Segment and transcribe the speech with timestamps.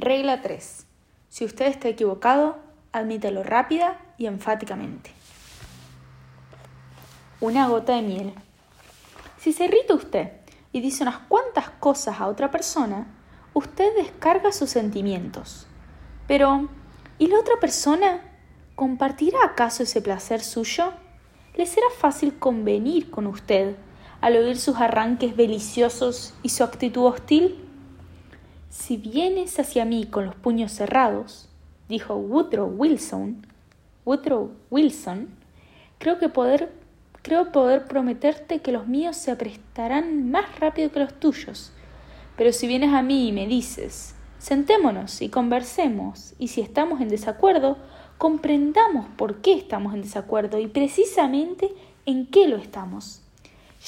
[0.00, 0.86] Regla 3.
[1.28, 2.56] Si usted está equivocado,
[2.92, 5.10] admítelo rápida y enfáticamente.
[7.40, 8.32] Una gota de miel.
[9.38, 10.30] Si se irrita usted
[10.70, 13.08] y dice unas cuantas cosas a otra persona,
[13.54, 15.66] usted descarga sus sentimientos.
[16.28, 16.68] Pero,
[17.18, 18.20] ¿y la otra persona?
[18.76, 20.92] ¿Compartirá acaso ese placer suyo?
[21.56, 23.74] ¿Le será fácil convenir con usted
[24.20, 27.67] al oír sus arranques deliciosos y su actitud hostil?
[28.70, 31.48] Si vienes hacia mí con los puños cerrados,
[31.88, 33.46] dijo Woodrow Wilson,
[34.04, 35.28] Woodrow Wilson,
[35.98, 36.70] creo que poder
[37.22, 41.72] creo poder prometerte que los míos se aprestarán más rápido que los tuyos.
[42.36, 47.08] Pero si vienes a mí y me dices, sentémonos y conversemos, y si estamos en
[47.08, 47.76] desacuerdo,
[48.16, 51.74] comprendamos por qué estamos en desacuerdo y precisamente
[52.06, 53.22] en qué lo estamos.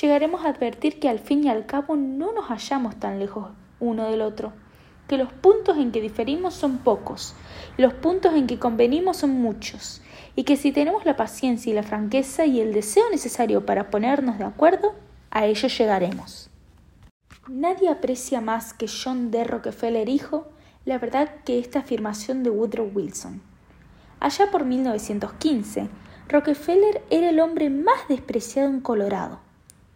[0.00, 4.10] Llegaremos a advertir que al fin y al cabo no nos hallamos tan lejos uno
[4.10, 4.52] del otro,
[5.10, 7.34] que los puntos en que diferimos son pocos,
[7.76, 10.02] los puntos en que convenimos son muchos,
[10.36, 14.38] y que si tenemos la paciencia y la franqueza y el deseo necesario para ponernos
[14.38, 14.94] de acuerdo,
[15.32, 16.48] a ello llegaremos.
[17.48, 19.42] Nadie aprecia más que John D.
[19.42, 20.46] Rockefeller hijo
[20.84, 23.42] la verdad que esta afirmación de Woodrow Wilson.
[24.20, 25.88] Allá por 1915,
[26.28, 29.40] Rockefeller era el hombre más despreciado en Colorado.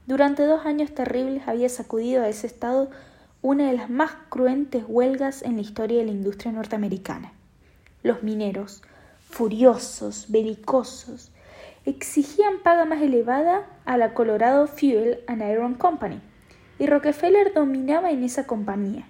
[0.09, 2.91] Durante dos años terribles había sacudido a ese estado
[3.45, 7.35] una de las más cruentes huelgas en la historia de la industria norteamericana.
[8.03, 8.83] Los mineros,
[9.29, 11.31] furiosos, belicosos,
[11.85, 16.23] exigían paga más elevada a la Colorado Fuel and Iron Company,
[16.79, 19.09] y Rockefeller dominaba en esa compañía.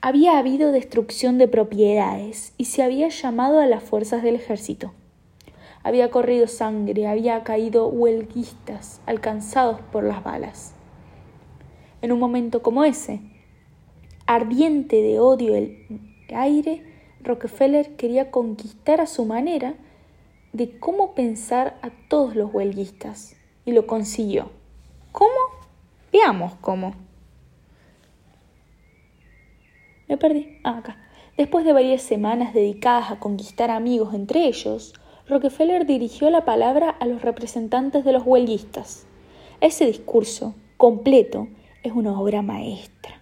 [0.00, 4.92] Había habido destrucción de propiedades y se había llamado a las fuerzas del ejército.
[5.84, 10.72] Había corrido sangre, había caído huelguistas alcanzados por las balas.
[12.02, 13.20] En un momento como ese,
[14.26, 15.86] ardiente de odio el
[16.34, 16.82] aire,
[17.22, 19.74] Rockefeller quería conquistar a su manera
[20.52, 24.50] de cómo pensar a todos los huelguistas y lo consiguió.
[25.12, 25.30] ¿Cómo?
[26.12, 26.94] Veamos cómo.
[30.08, 30.58] Me perdí.
[30.62, 30.96] Ah, acá.
[31.36, 34.94] Después de varias semanas dedicadas a conquistar amigos entre ellos,
[35.28, 39.06] Rockefeller dirigió la palabra a los representantes de los huelguistas.
[39.60, 41.48] Ese discurso, completo,
[41.82, 43.15] es una obra maestra.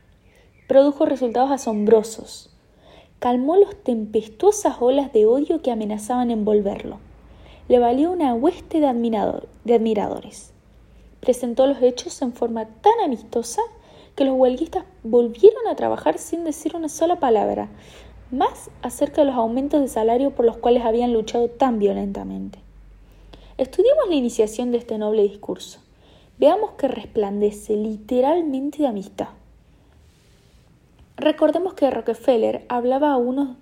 [0.66, 2.54] Produjo resultados asombrosos
[3.24, 6.98] calmó las tempestuosas olas de odio que amenazaban envolverlo.
[7.68, 10.52] Le valió una hueste de, admiradores.
[11.20, 13.62] Presentó los hechos en forma tan amistosa
[14.14, 17.70] que los huelguistas volvieron a trabajar sin decir una sola palabra,
[18.30, 22.58] más acerca de los aumentos de salario por los cuales habían luchado tan violentamente.
[23.56, 25.80] Estudiemos la iniciación de este noble discurso.
[26.36, 29.28] Veamos que resplandece literalmente de amistad.
[31.16, 33.56] Recordemos que Rockefeller hablaba a unos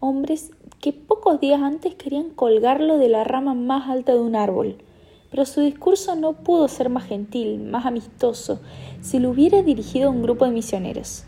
[0.00, 0.50] hombres
[0.80, 4.76] que pocos días antes querían colgarlo de la rama más alta de un árbol,
[5.30, 8.60] pero su discurso no pudo ser más gentil, más amistoso,
[9.00, 11.24] si lo hubiera dirigido a un grupo de misioneros.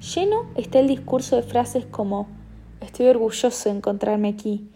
[0.00, 2.26] Lleno está el discurso de frases como
[2.80, 4.68] Estoy orgulloso de encontrarme aquí,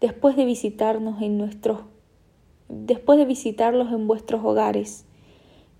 [0.00, 1.80] después de visitarnos en nuestros
[2.68, 5.04] después de visitarlos en vuestros hogares.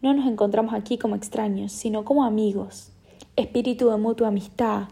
[0.02, 2.91] No nos encontramos aquí como extraños, sino como amigos
[3.36, 4.88] espíritu de mutua amistad,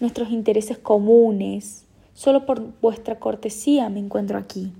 [0.00, 1.86] nuestros intereses comunes.
[2.12, 4.72] Solo por vuestra cortesía me encuentro aquí.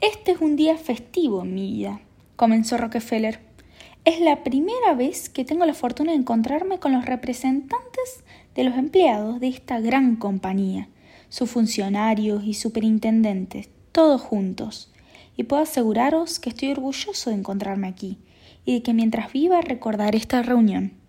[0.00, 2.00] Este es un día festivo en mi vida,
[2.36, 3.40] comenzó Rockefeller.
[4.04, 8.24] Es la primera vez que tengo la fortuna de encontrarme con los representantes
[8.56, 10.88] de los empleados de esta gran compañía,
[11.28, 14.90] sus funcionarios y superintendentes, todos juntos.
[15.36, 18.18] Y puedo aseguraros que estoy orgulloso de encontrarme aquí
[18.64, 21.01] y de que mientras viva recordaré esta reunión.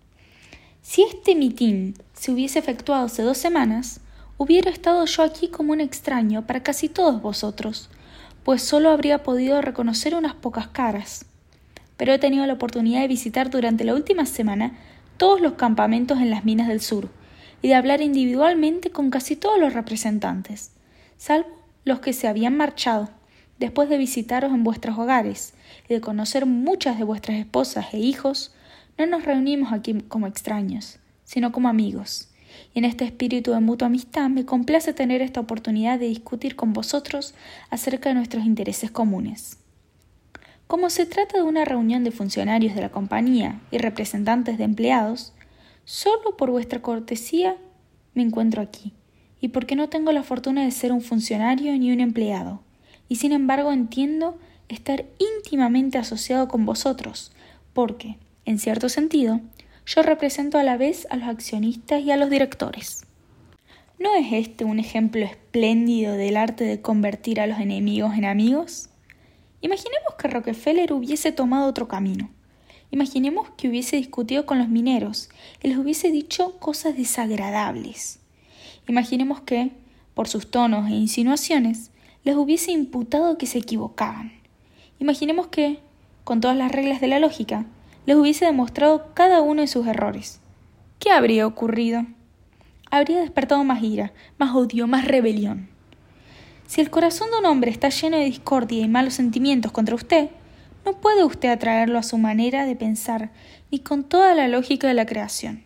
[0.86, 4.00] Si este mitin se hubiese efectuado hace dos semanas,
[4.36, 7.88] hubiera estado yo aquí como un extraño para casi todos vosotros,
[8.44, 11.24] pues solo habría podido reconocer unas pocas caras.
[11.96, 14.76] Pero he tenido la oportunidad de visitar durante la última semana
[15.16, 17.08] todos los campamentos en las minas del sur
[17.62, 20.72] y de hablar individualmente con casi todos los representantes,
[21.16, 21.48] salvo
[21.86, 23.08] los que se habían marchado,
[23.58, 25.54] después de visitaros en vuestros hogares
[25.88, 28.52] y de conocer muchas de vuestras esposas e hijos,
[28.98, 32.28] no nos reunimos aquí como extraños, sino como amigos.
[32.72, 36.72] Y en este espíritu de mutua amistad me complace tener esta oportunidad de discutir con
[36.72, 37.34] vosotros
[37.70, 39.58] acerca de nuestros intereses comunes.
[40.66, 45.34] Como se trata de una reunión de funcionarios de la compañía y representantes de empleados,
[45.84, 47.56] solo por vuestra cortesía
[48.14, 48.92] me encuentro aquí,
[49.40, 52.62] y porque no tengo la fortuna de ser un funcionario ni un empleado,
[53.08, 54.38] y sin embargo entiendo
[54.68, 57.32] estar íntimamente asociado con vosotros,
[57.74, 59.40] porque, en cierto sentido,
[59.86, 63.04] yo represento a la vez a los accionistas y a los directores.
[63.98, 68.88] ¿No es este un ejemplo espléndido del arte de convertir a los enemigos en amigos?
[69.60, 72.28] Imaginemos que Rockefeller hubiese tomado otro camino.
[72.90, 75.30] Imaginemos que hubiese discutido con los mineros
[75.62, 78.20] y les hubiese dicho cosas desagradables.
[78.88, 79.70] Imaginemos que,
[80.14, 81.90] por sus tonos e insinuaciones,
[82.24, 84.32] les hubiese imputado que se equivocaban.
[84.98, 85.78] Imaginemos que,
[86.24, 87.66] con todas las reglas de la lógica,
[88.06, 90.40] les hubiese demostrado cada uno de sus errores.
[90.98, 92.06] ¿Qué habría ocurrido?
[92.90, 95.68] Habría despertado más ira, más odio, más rebelión.
[96.66, 100.30] Si el corazón de un hombre está lleno de discordia y malos sentimientos contra usted,
[100.84, 103.30] no puede usted atraerlo a su manera de pensar
[103.70, 105.64] ni con toda la lógica de la creación.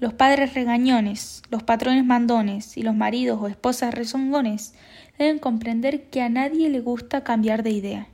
[0.00, 4.74] Los padres regañones, los patrones mandones y los maridos o esposas rezongones
[5.18, 8.08] deben comprender que a nadie le gusta cambiar de idea.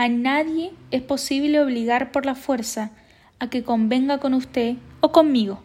[0.00, 2.90] A nadie es posible obligar por la fuerza
[3.38, 5.62] a que convenga con usted o conmigo.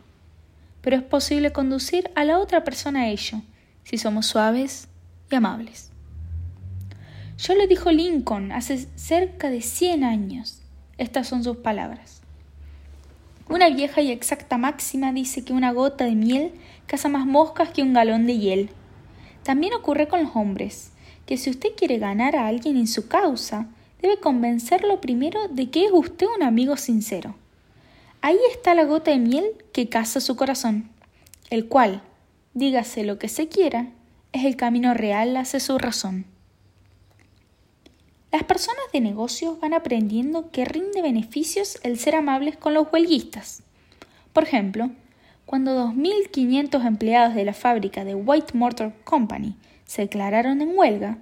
[0.82, 3.38] Pero es posible conducir a la otra persona a ello,
[3.86, 4.90] si somos suaves
[5.32, 5.90] y amables.
[7.38, 10.62] Yo le dijo Lincoln hace cerca de cien años.
[10.98, 12.22] Estas son sus palabras.
[13.48, 16.52] Una vieja y exacta máxima dice que una gota de miel
[16.88, 18.70] caza más moscas que un galón de hiel.
[19.44, 20.92] También ocurre con los hombres,
[21.26, 23.70] que si usted quiere ganar a alguien en su causa,
[24.02, 27.36] debe convencerlo primero de que es usted un amigo sincero.
[28.22, 30.90] Ahí está la gota de miel que caza su corazón,
[31.50, 32.02] el cual,
[32.54, 33.90] dígase lo que se quiera,
[34.32, 36.26] es el camino real hacia su razón.
[38.32, 43.64] Las personas de negocios van aprendiendo que rinde beneficios el ser amables con los huelguistas.
[44.34, 44.90] Por ejemplo,
[45.46, 49.56] cuando 2.500 empleados de la fábrica de White Motor Company
[49.86, 51.20] se declararon en huelga,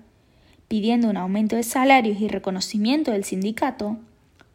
[0.74, 4.00] pidiendo un aumento de salarios y reconocimiento del sindicato,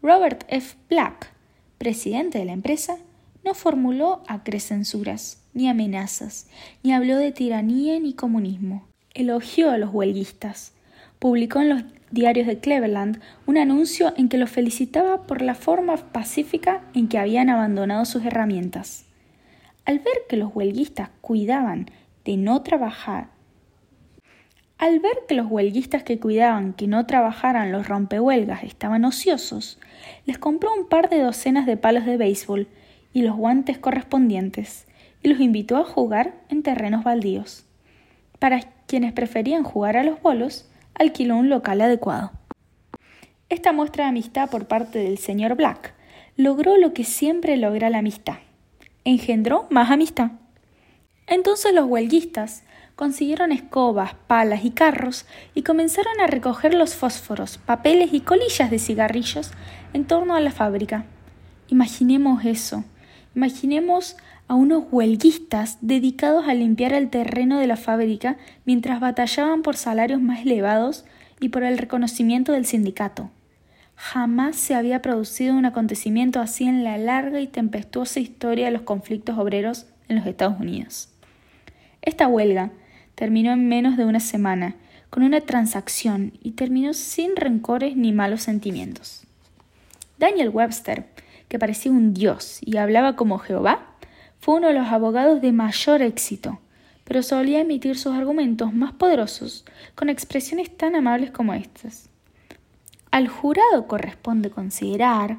[0.02, 0.74] Robert F.
[0.90, 1.32] Black,
[1.78, 2.96] presidente de la empresa,
[3.44, 6.48] no formuló acrecensuras, ni amenazas,
[6.82, 8.84] ni habló de tiranía ni comunismo.
[9.14, 10.72] Elogió a los huelguistas.
[11.20, 15.96] Publicó en los diarios de Cleveland un anuncio en que los felicitaba por la forma
[15.98, 19.04] pacífica en que habían abandonado sus herramientas.
[19.84, 21.88] Al ver que los huelguistas cuidaban
[22.24, 23.38] de no trabajar,
[24.78, 29.78] al ver que los huelguistas que cuidaban que no trabajaran los rompehuelgas estaban ociosos,
[30.25, 32.69] les compró un par de docenas de palos de béisbol
[33.12, 34.86] y los guantes correspondientes,
[35.22, 37.64] y los invitó a jugar en terrenos baldíos.
[38.38, 42.30] Para quienes preferían jugar a los bolos, alquiló un local adecuado.
[43.48, 45.94] Esta muestra de amistad por parte del señor Black
[46.36, 48.36] logró lo que siempre logra la amistad,
[49.04, 50.30] engendró más amistad.
[51.26, 52.62] Entonces los huelguistas
[52.98, 55.24] consiguieron escobas, palas y carros
[55.54, 59.52] y comenzaron a recoger los fósforos, papeles y colillas de cigarrillos
[59.92, 61.04] en torno a la fábrica.
[61.68, 62.82] Imaginemos eso.
[63.36, 64.16] Imaginemos
[64.48, 70.20] a unos huelguistas dedicados a limpiar el terreno de la fábrica mientras batallaban por salarios
[70.20, 71.04] más elevados
[71.38, 73.30] y por el reconocimiento del sindicato.
[73.94, 78.82] Jamás se había producido un acontecimiento así en la larga y tempestuosa historia de los
[78.82, 81.10] conflictos obreros en los Estados Unidos.
[82.02, 82.72] Esta huelga
[83.18, 84.76] terminó en menos de una semana,
[85.10, 89.24] con una transacción, y terminó sin rencores ni malos sentimientos.
[90.18, 91.08] Daniel Webster,
[91.48, 93.96] que parecía un dios y hablaba como Jehová,
[94.38, 96.60] fue uno de los abogados de mayor éxito,
[97.02, 99.64] pero solía emitir sus argumentos más poderosos
[99.96, 102.10] con expresiones tan amables como estas.
[103.10, 105.38] Al jurado corresponde considerar,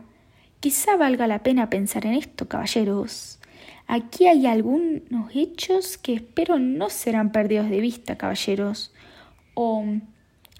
[0.60, 3.39] quizá valga la pena pensar en esto, caballeros.
[3.92, 5.02] Aquí hay algunos
[5.34, 8.94] hechos que espero no serán perdidos de vista, caballeros.
[9.56, 9.84] O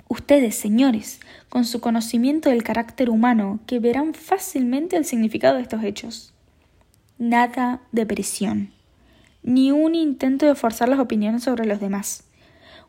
[0.08, 5.84] ustedes, señores, con su conocimiento del carácter humano, que verán fácilmente el significado de estos
[5.84, 6.34] hechos.
[7.20, 8.72] Nada de presión,
[9.44, 12.24] ni un intento de forzar las opiniones sobre los demás.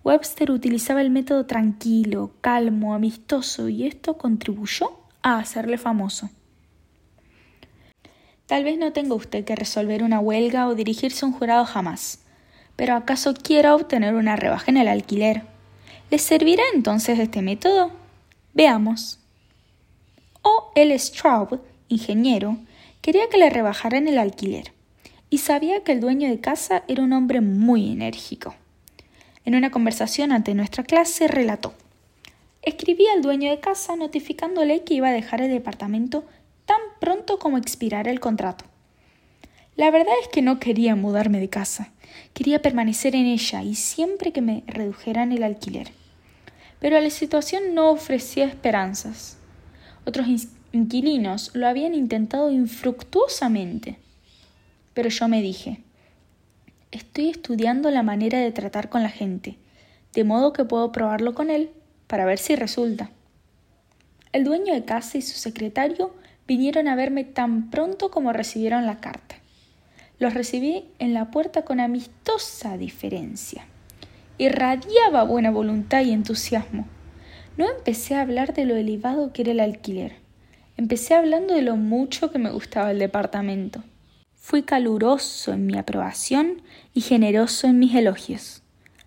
[0.04, 6.30] Webster utilizaba el método tranquilo, calmo, amistoso, y esto contribuyó a hacerle famoso.
[8.50, 12.19] Tal vez no tenga usted que resolver una huelga o dirigirse a un jurado jamás,
[12.75, 15.42] pero ¿acaso quiera obtener una rebaja en el alquiler?
[16.11, 17.92] ¿Le servirá entonces este método?
[18.52, 19.21] Veamos.
[20.42, 20.73] O.
[20.75, 20.99] L.
[20.99, 22.57] Straub, ingeniero,
[23.02, 24.73] quería que le rebajaran el alquiler,
[25.30, 28.57] y sabía que el dueño de casa era un hombre muy enérgico.
[29.45, 31.73] En una conversación ante nuestra clase relató
[32.62, 36.25] Escribí al dueño de casa notificándole que iba a dejar el departamento
[36.70, 38.64] tan pronto como expirara el contrato.
[39.74, 41.90] La verdad es que no quería mudarme de casa,
[42.32, 45.90] quería permanecer en ella y siempre que me redujeran el alquiler.
[46.78, 49.36] Pero la situación no ofrecía esperanzas.
[50.04, 50.28] Otros
[50.70, 53.98] inquilinos lo habían intentado infructuosamente.
[54.94, 55.82] Pero yo me dije,
[56.92, 59.56] estoy estudiando la manera de tratar con la gente,
[60.12, 61.70] de modo que puedo probarlo con él
[62.06, 63.10] para ver si resulta.
[64.32, 66.14] El dueño de casa y su secretario
[66.50, 69.37] vinieron a verme tan pronto como recibieron la carta.
[70.19, 73.66] Los recibí en la puerta con amistosa diferencia.
[74.37, 76.88] Irradiaba buena voluntad y entusiasmo.
[77.57, 80.16] No empecé a hablar de lo elevado que era el alquiler.
[80.76, 83.85] Empecé hablando de lo mucho que me gustaba el departamento.
[84.35, 88.64] Fui caluroso en mi aprobación y generoso en mis elogios.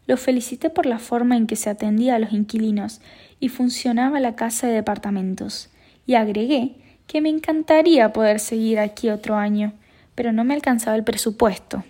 [0.08, 3.02] Lo felicité por la forma en que se atendía a los inquilinos
[3.42, 5.70] y funcionaba la casa de departamentos,
[6.06, 9.74] y agregué que me encantaría poder seguir aquí otro año,
[10.16, 11.84] pero no me alcanzaba el presupuesto.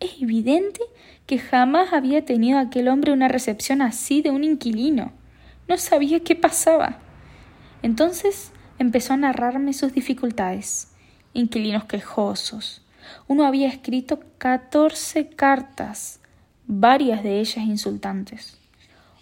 [0.00, 0.80] Es evidente
[1.26, 5.12] que jamás había tenido aquel hombre una recepción así de un inquilino.
[5.66, 6.98] No sabía qué pasaba.
[7.82, 10.92] Entonces empezó a narrarme sus dificultades.
[11.34, 12.82] Inquilinos quejosos.
[13.26, 16.20] Uno había escrito catorce cartas,
[16.66, 18.58] varias de ellas insultantes.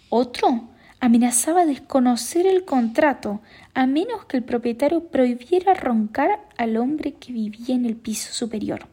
[0.09, 3.41] Otro amenazaba desconocer el contrato
[3.73, 8.87] a menos que el propietario prohibiera roncar al hombre que vivía en el piso superior.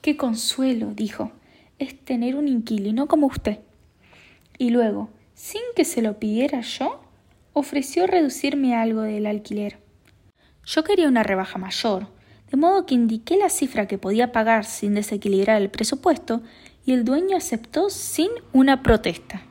[0.00, 1.32] Qué consuelo, dijo,
[1.78, 3.60] es tener un inquilino como usted.
[4.58, 7.00] Y luego, sin que se lo pidiera yo,
[7.52, 9.78] ofreció reducirme algo del alquiler.
[10.64, 12.08] Yo quería una rebaja mayor,
[12.50, 16.42] de modo que indiqué la cifra que podía pagar sin desequilibrar el presupuesto
[16.84, 19.42] y el dueño aceptó sin una protesta.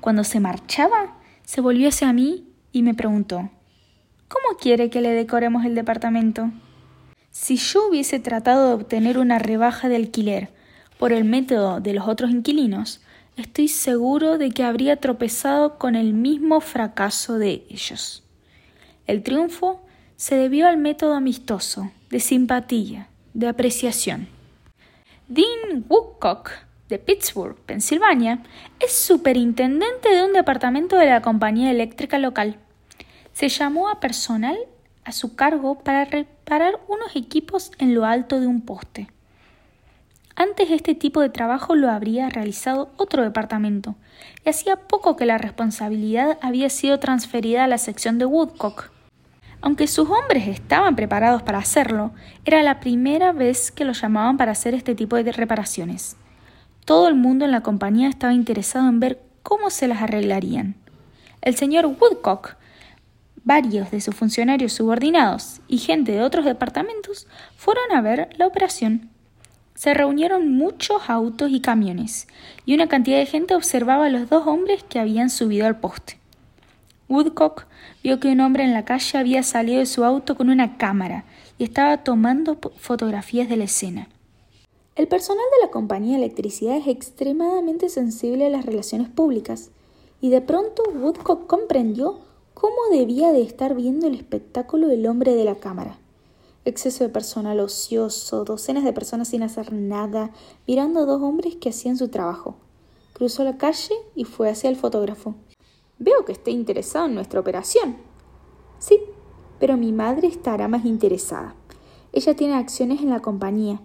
[0.00, 3.50] Cuando se marchaba, se volvió hacia mí y me preguntó
[4.28, 6.50] ¿Cómo quiere que le decoremos el departamento?
[7.30, 10.50] Si yo hubiese tratado de obtener una rebaja de alquiler
[10.98, 13.00] por el método de los otros inquilinos,
[13.36, 18.22] estoy seguro de que habría tropezado con el mismo fracaso de ellos.
[19.06, 19.82] El triunfo
[20.16, 24.28] se debió al método amistoso, de simpatía, de apreciación.
[25.28, 26.50] Dean Woodcock
[26.90, 28.42] de Pittsburgh, Pensilvania,
[28.78, 32.58] es superintendente de un departamento de la compañía eléctrica local.
[33.32, 34.58] Se llamó a personal
[35.04, 39.08] a su cargo para reparar unos equipos en lo alto de un poste.
[40.36, 43.94] Antes este tipo de trabajo lo habría realizado otro departamento,
[44.44, 48.90] y hacía poco que la responsabilidad había sido transferida a la sección de Woodcock.
[49.62, 52.12] Aunque sus hombres estaban preparados para hacerlo,
[52.44, 56.16] era la primera vez que lo llamaban para hacer este tipo de reparaciones.
[56.84, 60.76] Todo el mundo en la compañía estaba interesado en ver cómo se las arreglarían.
[61.42, 62.56] El señor Woodcock,
[63.44, 69.10] varios de sus funcionarios subordinados y gente de otros departamentos fueron a ver la operación.
[69.74, 72.28] Se reunieron muchos autos y camiones,
[72.66, 76.18] y una cantidad de gente observaba a los dos hombres que habían subido al poste.
[77.08, 77.66] Woodcock
[78.04, 81.24] vio que un hombre en la calle había salido de su auto con una cámara
[81.58, 84.08] y estaba tomando fotografías de la escena.
[84.96, 89.70] El personal de la compañía de electricidad es extremadamente sensible a las relaciones públicas,
[90.20, 92.18] y de pronto Woodcock comprendió
[92.54, 95.98] cómo debía de estar viendo el espectáculo del hombre de la cámara.
[96.64, 100.32] Exceso de personal ocioso, docenas de personas sin hacer nada,
[100.66, 102.56] mirando a dos hombres que hacían su trabajo.
[103.12, 105.36] Cruzó la calle y fue hacia el fotógrafo.
[105.98, 107.96] Veo que está interesado en nuestra operación.
[108.80, 109.00] Sí,
[109.60, 111.54] pero mi madre estará más interesada.
[112.12, 113.80] Ella tiene acciones en la compañía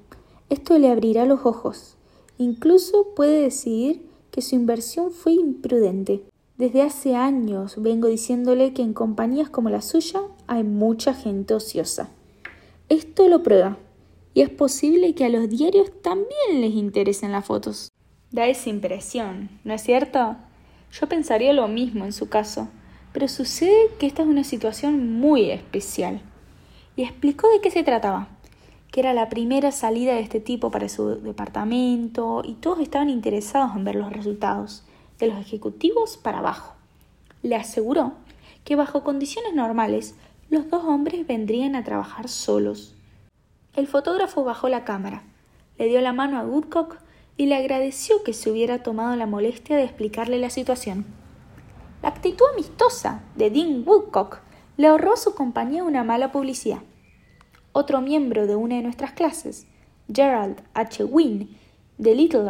[0.50, 1.96] esto le abrirá los ojos.
[2.38, 6.24] Incluso puede decidir que su inversión fue imprudente.
[6.58, 12.10] Desde hace años vengo diciéndole que en compañías como la suya hay mucha gente ociosa.
[12.90, 13.78] Esto lo prueba.
[14.34, 17.92] Y es posible que a los diarios también les interesen las fotos.
[18.32, 20.36] Da esa impresión, ¿no es cierto?
[20.92, 22.68] Yo pensaría lo mismo en su caso,
[23.14, 26.22] pero sucede que esta es una situación muy especial.
[26.98, 28.35] Y explicó de qué se trataba
[28.96, 33.76] que era la primera salida de este tipo para su departamento y todos estaban interesados
[33.76, 34.86] en ver los resultados,
[35.20, 36.76] de los ejecutivos para abajo.
[37.44, 38.14] Le aseguró
[38.64, 40.16] que bajo condiciones normales
[40.50, 42.96] los dos hombres vendrían a trabajar solos.
[43.76, 45.24] El fotógrafo bajó la cámara,
[45.78, 46.96] le dio la mano a Woodcock
[47.36, 51.06] y le agradeció que se hubiera tomado la molestia de explicarle la situación.
[52.02, 54.40] La actitud amistosa de Dean Woodcock
[54.78, 56.80] le ahorró a su compañía una mala publicidad
[57.76, 59.68] otro miembro de una de nuestras clases,
[60.12, 61.04] Gerald H.
[61.04, 61.50] Wynne,
[61.98, 62.50] de Little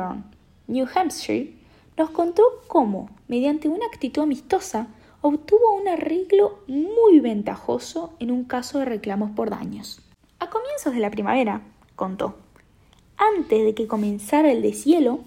[0.67, 1.51] New Hampshire,
[1.98, 4.86] nos contó cómo, mediante una actitud amistosa,
[5.22, 10.00] obtuvo un arreglo muy ventajoso en un caso de reclamos por daños.
[10.38, 11.63] A comienzos de la primavera,
[11.96, 12.36] contó,
[13.17, 15.22] antes de que comenzara el deshielo,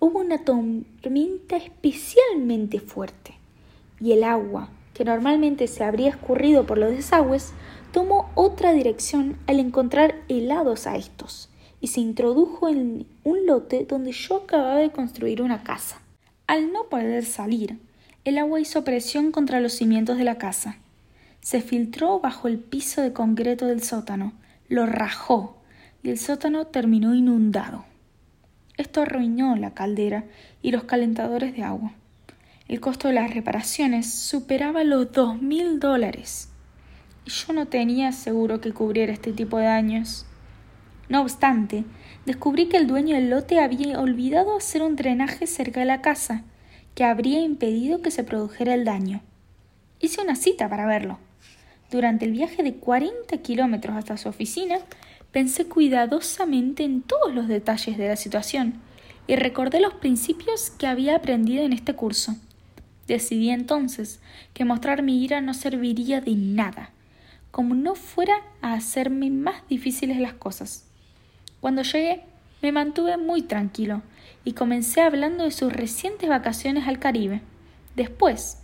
[0.00, 3.34] hubo una tormenta especialmente fuerte,
[4.00, 7.52] y el agua, que normalmente se habría escurrido por los desagües,
[7.92, 11.48] tomó otra dirección al encontrar helados a estos,
[11.80, 16.00] y se introdujo en un lote donde yo acababa de construir una casa.
[16.46, 17.78] Al no poder salir,
[18.24, 20.78] el agua hizo presión contra los cimientos de la casa.
[21.40, 24.32] Se filtró bajo el piso de concreto del sótano,
[24.68, 25.56] lo rajó
[26.02, 27.84] y el sótano terminó inundado.
[28.76, 30.24] Esto arruinó la caldera
[30.60, 31.92] y los calentadores de agua.
[32.68, 36.50] El costo de las reparaciones superaba los dos mil dólares.
[37.26, 40.26] Yo no tenía seguro que cubriera este tipo de daños.
[41.08, 41.84] No obstante,
[42.24, 46.44] descubrí que el dueño del lote había olvidado hacer un drenaje cerca de la casa,
[46.94, 49.22] que habría impedido que se produjera el daño.
[49.98, 51.18] Hice una cita para verlo.
[51.90, 54.78] Durante el viaje de 40 kilómetros hasta su oficina,
[55.32, 58.74] pensé cuidadosamente en todos los detalles de la situación
[59.26, 62.36] y recordé los principios que había aprendido en este curso.
[63.08, 64.20] Decidí entonces
[64.54, 66.90] que mostrar mi ira no serviría de nada,
[67.56, 70.84] como no fuera a hacerme más difíciles las cosas.
[71.62, 72.20] Cuando llegué,
[72.60, 74.02] me mantuve muy tranquilo
[74.44, 77.40] y comencé hablando de sus recientes vacaciones al Caribe.
[77.94, 78.58] Después,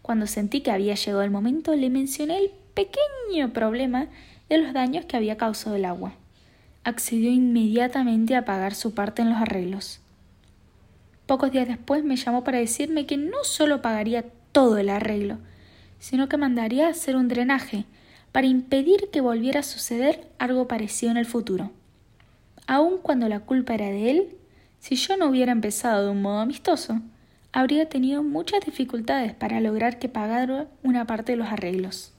[0.00, 4.06] cuando sentí que había llegado el momento, le mencioné el pequeño problema
[4.48, 6.12] de los daños que había causado el agua.
[6.84, 9.98] Accedió inmediatamente a pagar su parte en los arreglos.
[11.26, 15.38] Pocos días después me llamó para decirme que no solo pagaría todo el arreglo,
[15.98, 17.86] sino que mandaría a hacer un drenaje
[18.36, 21.70] para impedir que volviera a suceder algo parecido en el futuro
[22.66, 24.36] aun cuando la culpa era de él,
[24.80, 27.00] si yo no hubiera empezado de un modo amistoso,
[27.52, 32.12] habría tenido muchas dificultades para lograr que pagara una parte de los arreglos.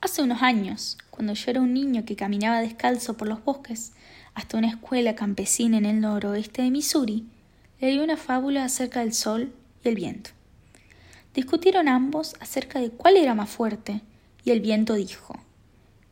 [0.00, 3.92] Hace unos años, cuando yo era un niño que caminaba descalzo por los bosques
[4.34, 7.26] hasta una escuela campesina en el noroeste de Missouri,
[7.80, 9.52] leí una fábula acerca del sol
[9.84, 10.30] y el viento.
[11.34, 14.02] Discutieron ambos acerca de cuál era más fuerte,
[14.44, 15.38] y el viento dijo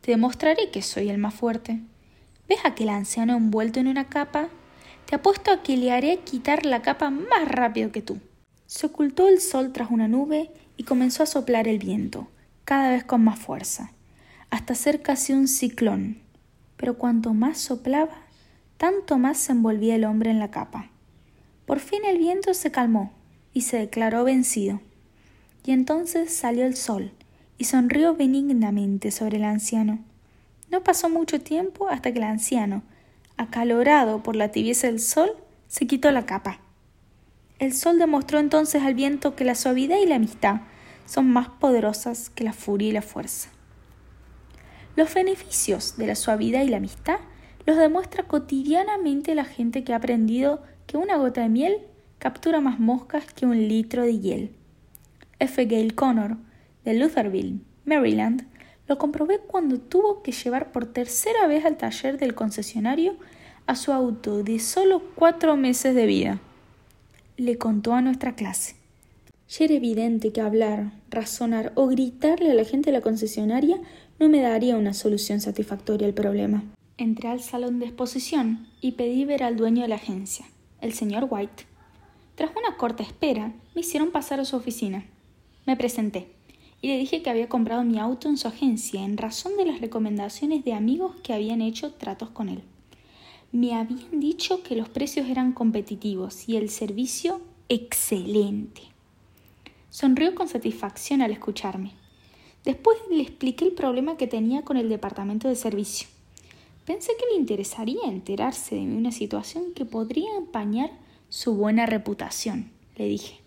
[0.01, 1.81] Te demostraré que soy el más fuerte.
[2.47, 4.49] ¿Ves aquel anciano envuelto en una capa?
[5.05, 8.19] Te apuesto a que le haré quitar la capa más rápido que tú.
[8.65, 12.27] Se ocultó el sol tras una nube y comenzó a soplar el viento,
[12.65, 13.91] cada vez con más fuerza,
[14.51, 16.19] hasta ser casi un ciclón.
[16.77, 18.21] Pero cuanto más soplaba,
[18.77, 20.89] tanto más se envolvía el hombre en la capa.
[21.65, 23.13] Por fin el viento se calmó
[23.53, 24.79] y se declaró vencido.
[25.65, 27.11] Y entonces salió el sol
[27.59, 29.99] y sonrió benignamente sobre el anciano.
[30.71, 32.81] No pasó mucho tiempo hasta que el anciano,
[33.37, 35.29] acalorado por la tibieza del sol,
[35.67, 36.61] se quitó la capa.
[37.59, 40.61] El sol demostró entonces al viento que la suavidad y la amistad
[41.05, 43.49] son más poderosas que la furia y la fuerza.
[44.95, 47.17] Los beneficios de la suavidad y la amistad
[47.65, 51.77] los demuestra cotidianamente la gente que ha aprendido que una gota de miel
[52.19, 54.55] captura más moscas que un litro de hiel.
[55.39, 55.65] F.
[55.65, 56.37] Gale Connor,
[56.85, 58.47] de Lutherville, Maryland,
[58.87, 63.15] lo comprobé cuando tuvo que llevar por tercera vez al taller del concesionario
[63.67, 66.39] a su auto de solo cuatro meses de vida.
[67.37, 68.75] Le contó a nuestra clase.
[69.47, 73.77] Ya era evidente que hablar, razonar o gritarle a la gente de la concesionaria
[74.19, 76.63] no me daría una solución satisfactoria al problema.
[76.97, 80.45] Entré al salón de exposición y pedí ver al dueño de la agencia,
[80.81, 81.65] el señor White.
[82.35, 85.05] Tras una corta espera, me hicieron pasar a su oficina.
[85.65, 86.38] Me presenté
[86.81, 89.81] y le dije que había comprado mi auto en su agencia en razón de las
[89.81, 92.63] recomendaciones de amigos que habían hecho tratos con él.
[93.51, 98.81] Me habían dicho que los precios eran competitivos y el servicio excelente.
[99.89, 101.93] Sonrió con satisfacción al escucharme.
[102.63, 106.07] Después le expliqué el problema que tenía con el departamento de servicio.
[106.85, 110.91] Pensé que le interesaría enterarse de una situación que podría empañar
[111.29, 113.39] su buena reputación, le dije.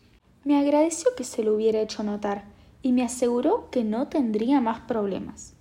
[0.45, 2.52] Me agradeció que se lo hubiera hecho notar
[2.83, 5.55] y me aseguró que no tendría más problemas.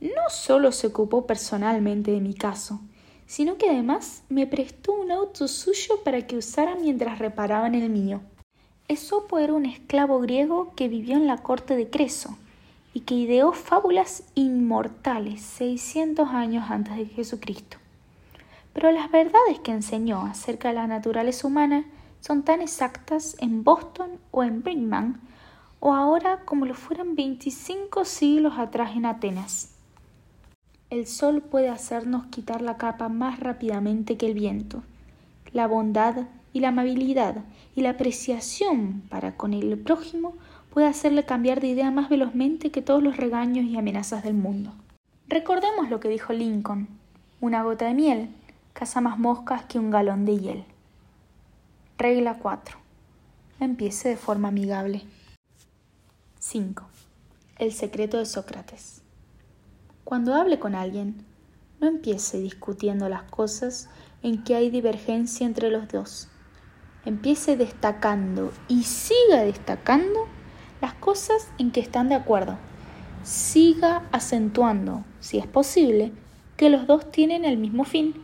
[0.00, 2.80] No solo se ocupó personalmente de mi caso,
[3.26, 8.20] sino que además me prestó un auto suyo para que usara mientras reparaban el mío.
[8.88, 12.36] Esopo era un esclavo griego que vivió en la corte de Creso
[12.92, 17.76] y que ideó fábulas inmortales 600 años antes de Jesucristo.
[18.72, 21.84] Pero las verdades que enseñó acerca de la naturaleza humana
[22.20, 25.20] son tan exactas en Boston o en Brinkman
[25.80, 29.74] o ahora como lo fueran 25 siglos atrás en Atenas.
[30.90, 34.82] El sol puede hacernos quitar la capa más rápidamente que el viento.
[35.52, 37.36] La bondad y la amabilidad
[37.74, 40.34] y la apreciación para con el prójimo
[40.72, 44.72] puede hacerle cambiar de idea más velozmente que todos los regaños y amenazas del mundo.
[45.28, 46.88] Recordemos lo que dijo Lincoln.
[47.40, 48.28] Una gota de miel
[48.72, 50.64] caza más moscas que un galón de hiel.
[51.98, 52.76] Regla 4.
[53.60, 55.04] Empiece de forma amigable.
[56.42, 56.88] 5.
[57.58, 59.02] El secreto de Sócrates.
[60.04, 61.26] Cuando hable con alguien,
[61.80, 63.90] no empiece discutiendo las cosas
[64.22, 66.28] en que hay divergencia entre los dos.
[67.04, 70.28] Empiece destacando y siga destacando
[70.80, 72.56] las cosas en que están de acuerdo.
[73.22, 76.10] Siga acentuando, si es posible,
[76.56, 78.14] que los dos tienen el mismo fin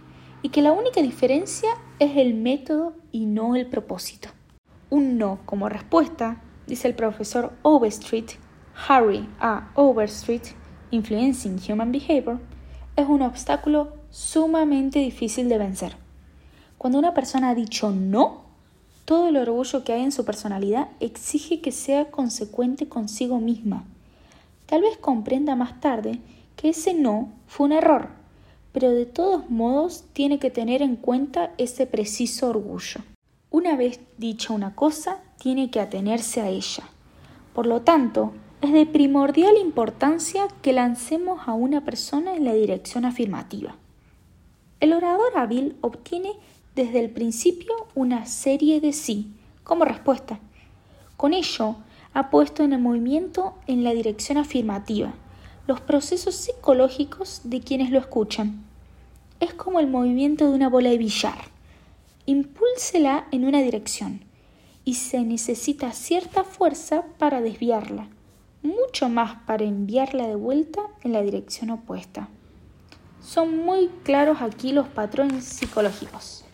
[0.40, 4.30] y que la única diferencia es el método y no el propósito.
[4.88, 8.32] Un no como respuesta, dice el profesor Overstreet,
[8.88, 9.70] Harry A.
[9.74, 10.54] Overstreet,
[10.90, 12.38] Influencing Human Behavior,
[12.96, 15.96] es un obstáculo sumamente difícil de vencer.
[16.78, 18.44] Cuando una persona ha dicho no,
[19.04, 23.84] todo el orgullo que hay en su personalidad exige que sea consecuente consigo misma.
[24.66, 26.18] Tal vez comprenda más tarde
[26.56, 28.08] que ese no fue un error,
[28.72, 33.00] pero de todos modos tiene que tener en cuenta ese preciso orgullo.
[33.50, 36.84] Una vez dicha una cosa, tiene que atenerse a ella.
[37.54, 43.04] Por lo tanto, es de primordial importancia que lancemos a una persona en la dirección
[43.04, 43.76] afirmativa.
[44.80, 46.32] El orador hábil obtiene
[46.74, 49.30] desde el principio una serie de sí
[49.64, 50.38] como respuesta.
[51.16, 51.76] Con ello,
[52.12, 55.14] ha puesto en el movimiento en la dirección afirmativa
[55.66, 58.64] los procesos psicológicos de quienes lo escuchan.
[59.40, 61.38] Es como el movimiento de una bola de billar.
[62.26, 64.25] Impúlsela en una dirección
[64.86, 68.08] y se necesita cierta fuerza para desviarla
[68.66, 72.28] mucho más para enviarla de vuelta en la dirección opuesta.
[73.20, 76.44] Son muy claros aquí los patrones psicológicos.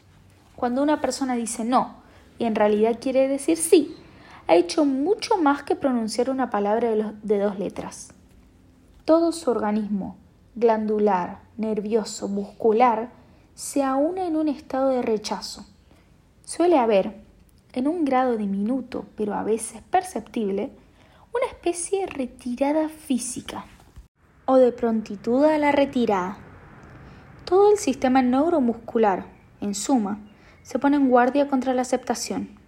[0.57, 1.97] Cuando una persona dice no
[2.39, 3.97] y en realidad quiere decir sí,
[4.47, 6.91] ha hecho mucho más que pronunciar una palabra
[7.23, 8.13] de, dos letras.
[9.05, 10.17] Todo su organismo,
[10.55, 13.11] glandular, nervioso, muscular,
[13.55, 15.67] se aúna en un estado de rechazo.
[16.45, 17.22] Suele haber,
[17.73, 20.71] en un grado diminuto, pero a veces perceptible,
[21.35, 23.65] una especie de retirada física
[24.45, 26.37] o de prontitud a la retirada.
[27.45, 29.27] Todo el sistema neuromuscular,
[29.61, 30.19] en suma,
[30.63, 32.59] se pone en guardia contra la aceptación.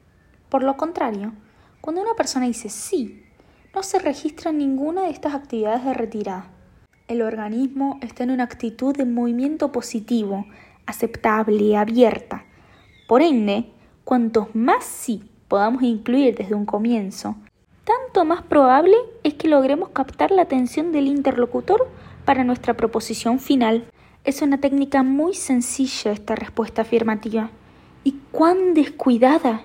[0.48, 1.32] Por lo contrario,
[1.80, 3.24] cuando una persona dice sí,
[3.74, 6.50] no se registra ninguna de estas actividades de retirada.
[7.08, 10.46] El organismo está en una actitud de movimiento positivo,
[10.86, 12.44] aceptable, abierta.
[13.06, 13.73] Por ende,
[14.04, 17.36] cuantos más sí podamos incluir desde un comienzo,
[17.84, 21.88] tanto más probable es que logremos captar la atención del interlocutor
[22.24, 23.84] para nuestra proposición final.
[24.24, 27.50] Es una técnica muy sencilla esta respuesta afirmativa.
[28.02, 29.64] ¿Y cuán descuidada?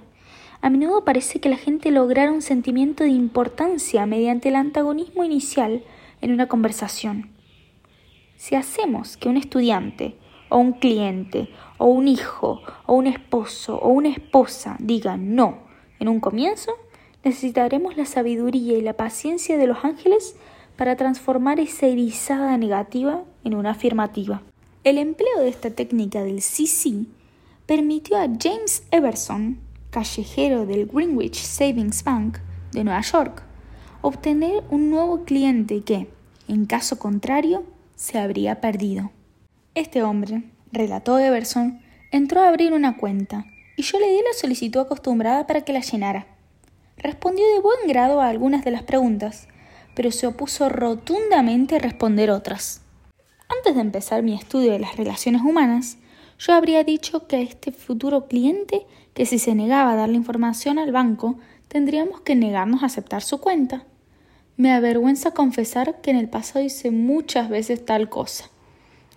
[0.61, 5.83] A menudo parece que la gente lograra un sentimiento de importancia mediante el antagonismo inicial
[6.21, 7.29] en una conversación.
[8.35, 10.15] Si hacemos que un estudiante,
[10.49, 15.59] o un cliente, o un hijo, o un esposo, o una esposa diga no
[15.99, 16.73] en un comienzo,
[17.23, 20.35] necesitaremos la sabiduría y la paciencia de los ángeles
[20.75, 24.41] para transformar esa erizada negativa en una afirmativa.
[24.83, 27.09] El empleo de esta técnica del sí sí
[27.65, 29.59] permitió a James Everson,
[29.91, 32.37] callejero del Greenwich Savings Bank
[32.71, 33.43] de Nueva York,
[34.01, 36.07] obtener un nuevo cliente que,
[36.47, 37.63] en caso contrario,
[37.95, 39.11] se habría perdido.
[39.79, 41.79] Este hombre, relató Everson,
[42.11, 43.45] entró a abrir una cuenta
[43.77, 46.27] y yo le di la solicitud acostumbrada para que la llenara.
[46.97, 49.47] Respondió de buen grado a algunas de las preguntas,
[49.95, 52.81] pero se opuso rotundamente a responder otras.
[53.47, 55.97] Antes de empezar mi estudio de las relaciones humanas,
[56.39, 60.17] yo habría dicho que a este futuro cliente que si se negaba a dar la
[60.17, 61.39] información al banco,
[61.69, 63.85] tendríamos que negarnos a aceptar su cuenta.
[64.57, 68.49] Me avergüenza confesar que en el pasado hice muchas veces tal cosa.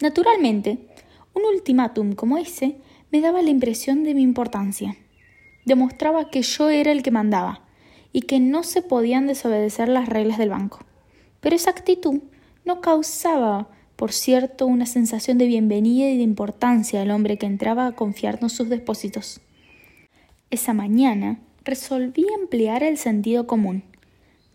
[0.02, 0.88] Naturalmente,
[1.32, 2.74] un ultimátum como ese
[3.12, 4.96] me daba la impresión de mi importancia.
[5.64, 7.62] Demostraba que yo era el que mandaba,
[8.12, 10.80] y que no se podían desobedecer las reglas del banco.
[11.40, 12.20] Pero esa actitud
[12.64, 17.86] no causaba, por cierto, una sensación de bienvenida y de importancia al hombre que entraba
[17.86, 19.40] a confiarnos sus depósitos.
[20.50, 23.84] Esa mañana resolví emplear el sentido común.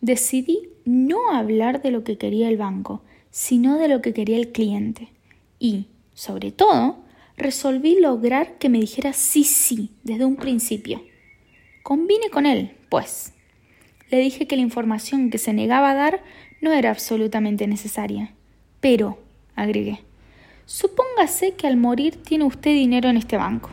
[0.02, 4.52] Decidí no hablar de lo que quería el banco, sino de lo que quería el
[4.52, 5.08] cliente.
[5.60, 7.04] Y, sobre todo,
[7.38, 11.04] resolví lograr que me dijera sí, sí, desde un principio.
[11.84, 13.34] Combine con él, pues.
[14.10, 16.24] Le dije que la información que se negaba a dar
[16.62, 18.34] no era absolutamente necesaria.
[18.80, 19.20] Pero,
[19.56, 20.02] agregué,
[20.65, 23.70] supóngase que al morir tiene usted dinero en este banco.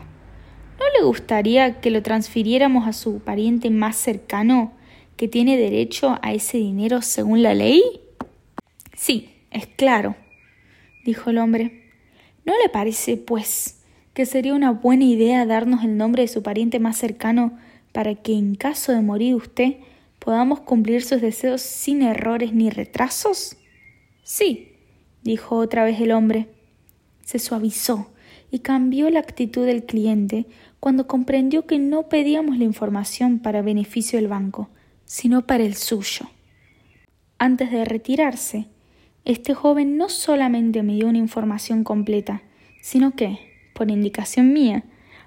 [0.79, 4.73] ¿No le gustaría que lo transfiriéramos a su pariente más cercano
[5.15, 7.81] que tiene derecho a ese dinero según la ley?
[8.95, 10.15] Sí, es claro,
[11.05, 11.83] dijo el hombre.
[12.43, 16.79] ¿No le parece, pues, que sería una buena idea darnos el nombre de su pariente
[16.79, 17.57] más cercano
[17.93, 19.77] para que en caso de morir usted
[20.19, 23.55] podamos cumplir sus deseos sin errores ni retrasos?
[24.23, 24.73] Sí,
[25.23, 26.49] dijo otra vez el hombre.
[27.23, 28.11] se suavizó
[28.51, 30.45] y cambió la actitud del cliente
[30.79, 34.69] cuando comprendió que no pedíamos la información para beneficio del banco,
[35.05, 36.29] sino para el suyo.
[37.39, 38.67] Antes de retirarse,
[39.25, 42.43] este joven no solamente me dio una información completa,
[42.81, 43.39] sino que,
[43.73, 44.83] por indicación mía,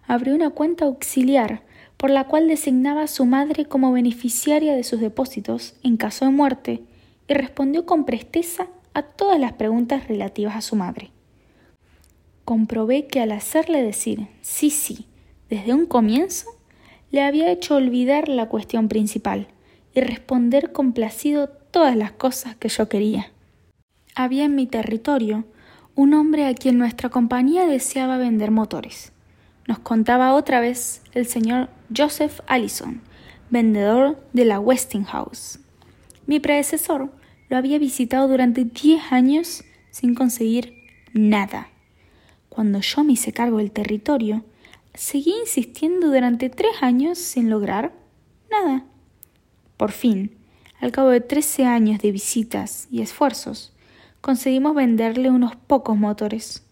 [0.06, 1.62] abrió una cuenta auxiliar
[1.96, 6.30] por la cual designaba a su madre como beneficiaria de sus depósitos en caso de
[6.30, 6.82] muerte
[7.26, 11.10] y respondió con presteza a todas las preguntas relativas a su madre.
[12.44, 15.06] Comprobé que al hacerle decir sí, sí,
[15.50, 16.48] desde un comienzo,
[17.10, 19.48] le había hecho olvidar la cuestión principal
[19.92, 23.32] y responder complacido todas las cosas que yo quería.
[24.18, 25.44] Había en mi territorio
[25.94, 29.12] un hombre a quien nuestra compañía deseaba vender motores.
[29.68, 33.00] Nos contaba otra vez el señor Joseph Allison,
[33.48, 35.60] vendedor de la Westinghouse.
[36.26, 37.12] Mi predecesor
[37.48, 40.74] lo había visitado durante diez años sin conseguir
[41.12, 41.68] nada.
[42.48, 44.44] Cuando yo me hice cargo del territorio,
[44.94, 47.92] seguí insistiendo durante tres años sin lograr
[48.50, 48.84] nada.
[49.76, 50.32] Por fin,
[50.80, 53.72] al cabo de trece años de visitas y esfuerzos,
[54.20, 56.64] conseguimos venderle unos pocos motores.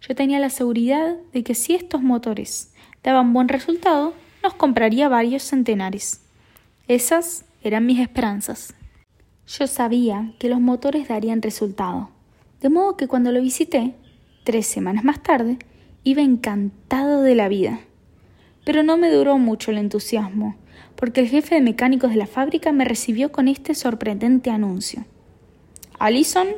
[0.00, 5.42] Yo tenía la seguridad de que si estos motores daban buen resultado, nos compraría varios
[5.42, 6.20] centenares.
[6.88, 8.74] Esas eran mis esperanzas.
[9.46, 12.10] Yo sabía que los motores darían resultado,
[12.60, 13.94] de modo que cuando lo visité,
[14.44, 15.58] tres semanas más tarde,
[16.02, 17.80] iba encantado de la vida.
[18.64, 20.56] Pero no me duró mucho el entusiasmo,
[20.96, 25.04] porque el jefe de mecánicos de la fábrica me recibió con este sorprendente anuncio.
[25.98, 26.48] Allison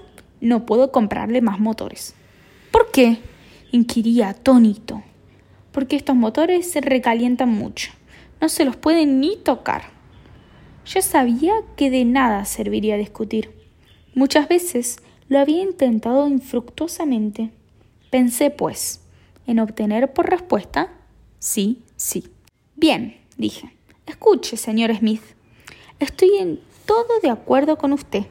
[0.46, 2.14] no puedo comprarle más motores.
[2.70, 3.18] ¿Por qué?
[3.72, 5.02] inquiría atónito.
[5.72, 7.92] Porque estos motores se recalientan mucho.
[8.40, 9.90] No se los pueden ni tocar.
[10.86, 13.50] Yo sabía que de nada serviría discutir.
[14.14, 17.50] Muchas veces lo había intentado infructuosamente.
[18.10, 19.00] Pensé, pues,
[19.46, 20.92] en obtener por respuesta
[21.38, 22.28] sí, sí.
[22.76, 23.72] Bien, dije.
[24.06, 25.22] Escuche, señor Smith.
[25.98, 28.26] Estoy en todo de acuerdo con usted.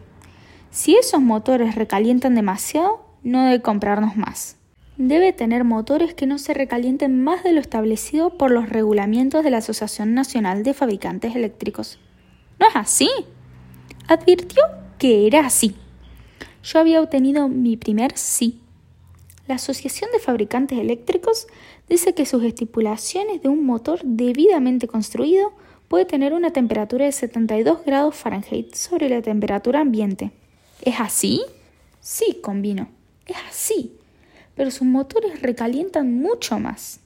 [0.75, 4.57] Si esos motores recalientan demasiado, no debe comprarnos más.
[4.97, 9.51] Debe tener motores que no se recalienten más de lo establecido por los regulamientos de
[9.51, 11.97] la Asociación Nacional de Fabricantes Eléctricos.
[12.59, 13.09] ¿No es así?
[14.09, 14.63] Advirtió
[14.97, 15.77] que era así.
[16.61, 18.59] Yo había obtenido mi primer sí.
[19.47, 21.47] La Asociación de Fabricantes Eléctricos
[21.88, 25.53] dice que sus estipulaciones de un motor debidamente construido
[25.88, 30.33] puede tener una temperatura de 72 grados Fahrenheit sobre la temperatura ambiente.
[30.81, 31.41] ¿Es así?
[31.99, 32.89] Sí, convino.
[33.25, 33.97] Es así.
[34.55, 36.99] Pero sus motores recalientan mucho más.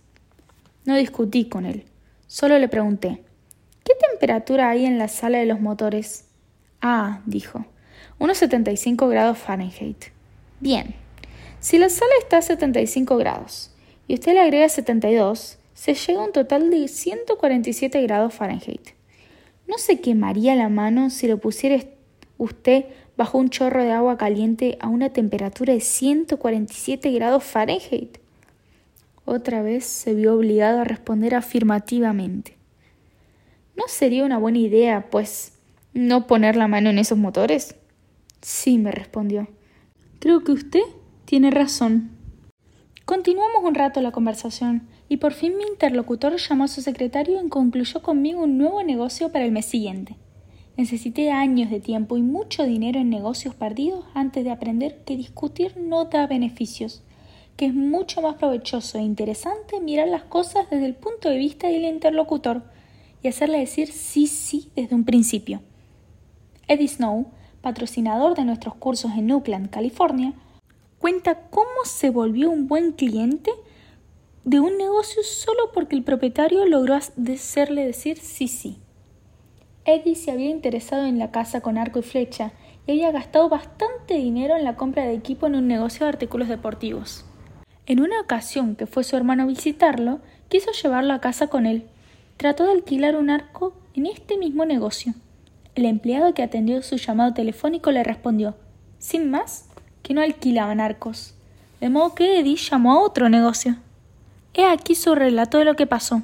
[0.85, 1.85] No discutí con él.
[2.27, 3.23] Solo le pregunté,
[3.83, 6.25] ¿qué temperatura hay en la sala de los motores?
[6.81, 7.65] Ah, dijo,
[8.19, 10.05] unos 75 grados Fahrenheit.
[10.59, 10.93] Bien,
[11.59, 13.71] si la sala está a 75 grados
[14.07, 18.89] y usted le agrega 72, se llega a un total de 147 grados Fahrenheit.
[19.67, 21.83] ¿No se quemaría la mano si lo pusiera
[22.37, 22.85] usted
[23.19, 28.17] bajo un chorro de agua caliente a una temperatura de 147 grados Fahrenheit.
[29.25, 32.55] Otra vez se vio obligado a responder afirmativamente.
[33.75, 35.51] ¿No sería una buena idea, pues,
[35.93, 37.75] no poner la mano en esos motores?
[38.39, 39.49] Sí, me respondió.
[40.19, 40.83] Creo que usted
[41.25, 42.11] tiene razón.
[43.03, 47.49] Continuamos un rato la conversación y por fin mi interlocutor llamó a su secretario y
[47.49, 50.15] concluyó conmigo un nuevo negocio para el mes siguiente.
[50.79, 55.75] Necesité años de tiempo y mucho dinero en negocios perdidos antes de aprender que discutir
[55.75, 57.03] no da beneficios,
[57.57, 61.67] que es mucho más provechoso e interesante mirar las cosas desde el punto de vista
[61.67, 62.63] del interlocutor
[63.21, 65.59] y hacerle decir sí, sí desde un principio.
[66.69, 67.25] Eddie Snow,
[67.59, 70.31] patrocinador de nuestros cursos en Oakland, California,
[70.97, 73.51] cuenta cómo se volvió un buen cliente
[74.45, 78.77] de un negocio solo porque el propietario logró hacerle decir sí, sí.
[79.93, 82.51] Eddie se había interesado en la casa con arco y flecha
[82.85, 86.47] y había gastado bastante dinero en la compra de equipo en un negocio de artículos
[86.47, 87.25] deportivos.
[87.85, 91.87] En una ocasión que fue su hermano a visitarlo, quiso llevarlo a casa con él.
[92.37, 95.13] Trató de alquilar un arco en este mismo negocio.
[95.75, 98.55] El empleado que atendió su llamado telefónico le respondió,
[98.97, 99.69] sin más,
[100.03, 101.35] que no alquilaban arcos.
[101.79, 103.75] De modo que Eddie llamó a otro negocio.
[104.53, 106.21] He aquí su relato de lo que pasó.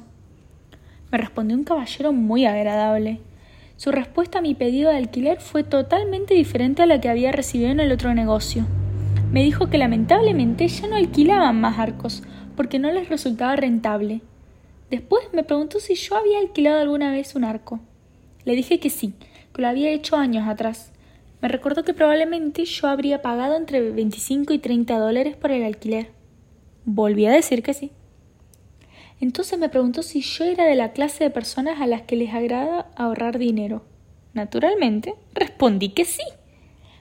[1.10, 3.20] Me respondió un caballero muy agradable.
[3.76, 7.70] Su respuesta a mi pedido de alquiler fue totalmente diferente a la que había recibido
[7.70, 8.66] en el otro negocio.
[9.30, 12.22] Me dijo que lamentablemente ya no alquilaban más arcos
[12.56, 14.22] porque no les resultaba rentable.
[14.90, 17.80] Después me preguntó si yo había alquilado alguna vez un arco.
[18.46, 19.12] Le dije que sí,
[19.52, 20.92] que lo había hecho años atrás.
[21.42, 26.12] Me recordó que probablemente yo habría pagado entre 25 y 30 dólares por el alquiler.
[26.86, 27.90] Volví a decir que sí.
[29.20, 32.34] Entonces me preguntó si yo era de la clase de personas a las que les
[32.34, 33.82] agrada ahorrar dinero.
[34.34, 36.24] Naturalmente, respondí que sí.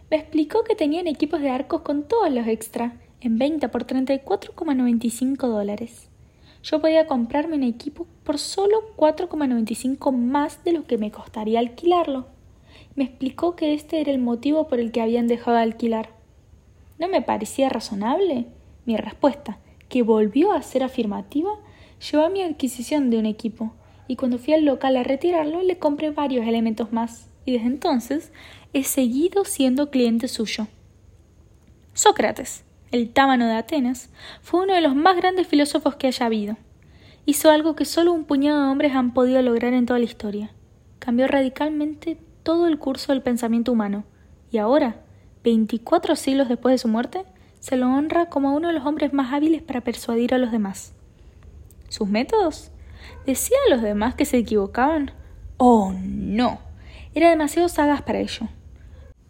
[0.10, 5.48] Me explicó que tenían equipos de arcos con todos los extras, en venta por 34,95
[5.48, 6.10] dólares.
[6.64, 12.28] Yo podía comprarme un equipo por solo 4,95 más de lo que me costaría alquilarlo.
[12.96, 16.10] Me explicó que este era el motivo por el que habían dejado de alquilar.
[16.98, 18.48] ¿No me parecía razonable?
[18.86, 21.52] Mi respuesta, que volvió a ser afirmativa,
[22.12, 23.74] llevó a mi adquisición de un equipo,
[24.08, 28.32] y cuando fui al local a retirarlo le compré varios elementos más, y desde entonces
[28.74, 30.68] he seguido siendo cliente suyo.
[31.94, 34.10] Sócrates, el támano de Atenas,
[34.42, 36.58] fue uno de los más grandes filósofos que haya habido.
[37.26, 40.52] Hizo algo que solo un puñado de hombres han podido lograr en toda la historia.
[41.00, 44.06] Cambió radicalmente todo el curso del pensamiento humano,
[44.52, 45.04] y ahora,
[45.44, 47.24] veinticuatro siglos después de su muerte,
[47.60, 50.95] se lo honra como uno de los hombres más hábiles para persuadir a los demás.
[51.90, 52.72] ¿Sus métodos?
[53.26, 55.12] ¿Decían los demás que se equivocaban?
[55.58, 56.60] Oh, no.
[57.14, 58.48] Era demasiado sagaz para ello.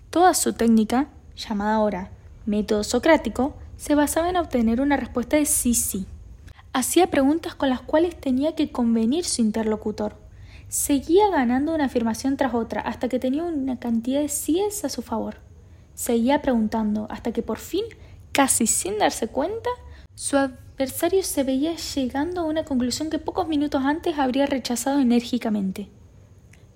[0.09, 2.11] Toda su técnica, llamada ahora
[2.45, 6.05] método socrático, se basaba en obtener una respuesta de sí sí.
[6.73, 10.15] Hacía preguntas con las cuales tenía que convenir su interlocutor.
[10.67, 15.01] Seguía ganando una afirmación tras otra hasta que tenía una cantidad de síes a su
[15.01, 15.37] favor.
[15.93, 17.85] Seguía preguntando hasta que por fin
[18.35, 19.69] Casi sin darse cuenta,
[20.13, 20.35] su
[20.75, 25.87] adversario se veía llegando a una conclusión que pocos minutos antes habría rechazado enérgicamente.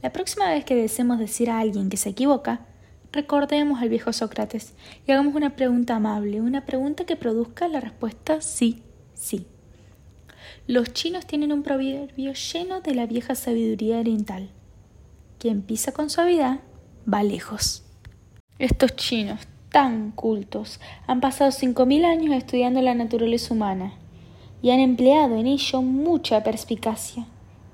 [0.02, 2.66] La próxima vez que deseemos decir a alguien que se equivoca,
[3.12, 4.74] recordemos al viejo Sócrates
[5.06, 8.84] y hagamos una pregunta amable, una pregunta que produzca la respuesta sí,
[9.14, 9.46] sí.
[10.66, 14.50] Los chinos tienen un proverbio lleno de la vieja sabiduría oriental.
[15.40, 16.62] Quien pisa con suavidad
[17.12, 17.84] va lejos.
[18.60, 23.94] Estos chinos tan cultos han pasado cinco mil años estudiando la naturaleza humana
[24.62, 27.26] y han empleado en ello mucha perspicacia.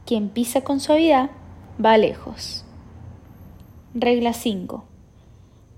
[0.05, 1.31] Quien pisa con suavidad
[1.83, 2.63] va lejos.
[3.95, 4.83] Regla 5.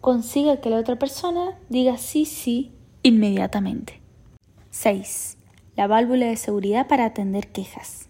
[0.01, 2.71] Consiga que la otra persona diga sí, sí
[3.03, 4.01] inmediatamente.
[4.71, 5.37] 6.
[5.75, 8.09] La válvula de seguridad para atender quejas.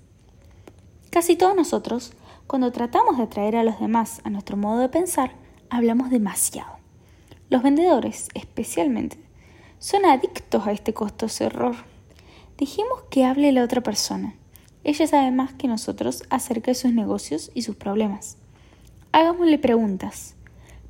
[1.11, 2.13] Casi todos nosotros,
[2.47, 5.33] cuando tratamos de atraer a los demás a nuestro modo de pensar,
[5.69, 6.76] hablamos demasiado.
[7.49, 9.17] Los vendedores, especialmente,
[9.79, 11.75] son adictos a este costoso error.
[12.57, 14.35] Dejemos que hable la otra persona.
[14.83, 18.37] Ella sabe más que nosotros acerca de sus negocios y sus problemas.
[19.13, 20.35] Hagámosle preguntas.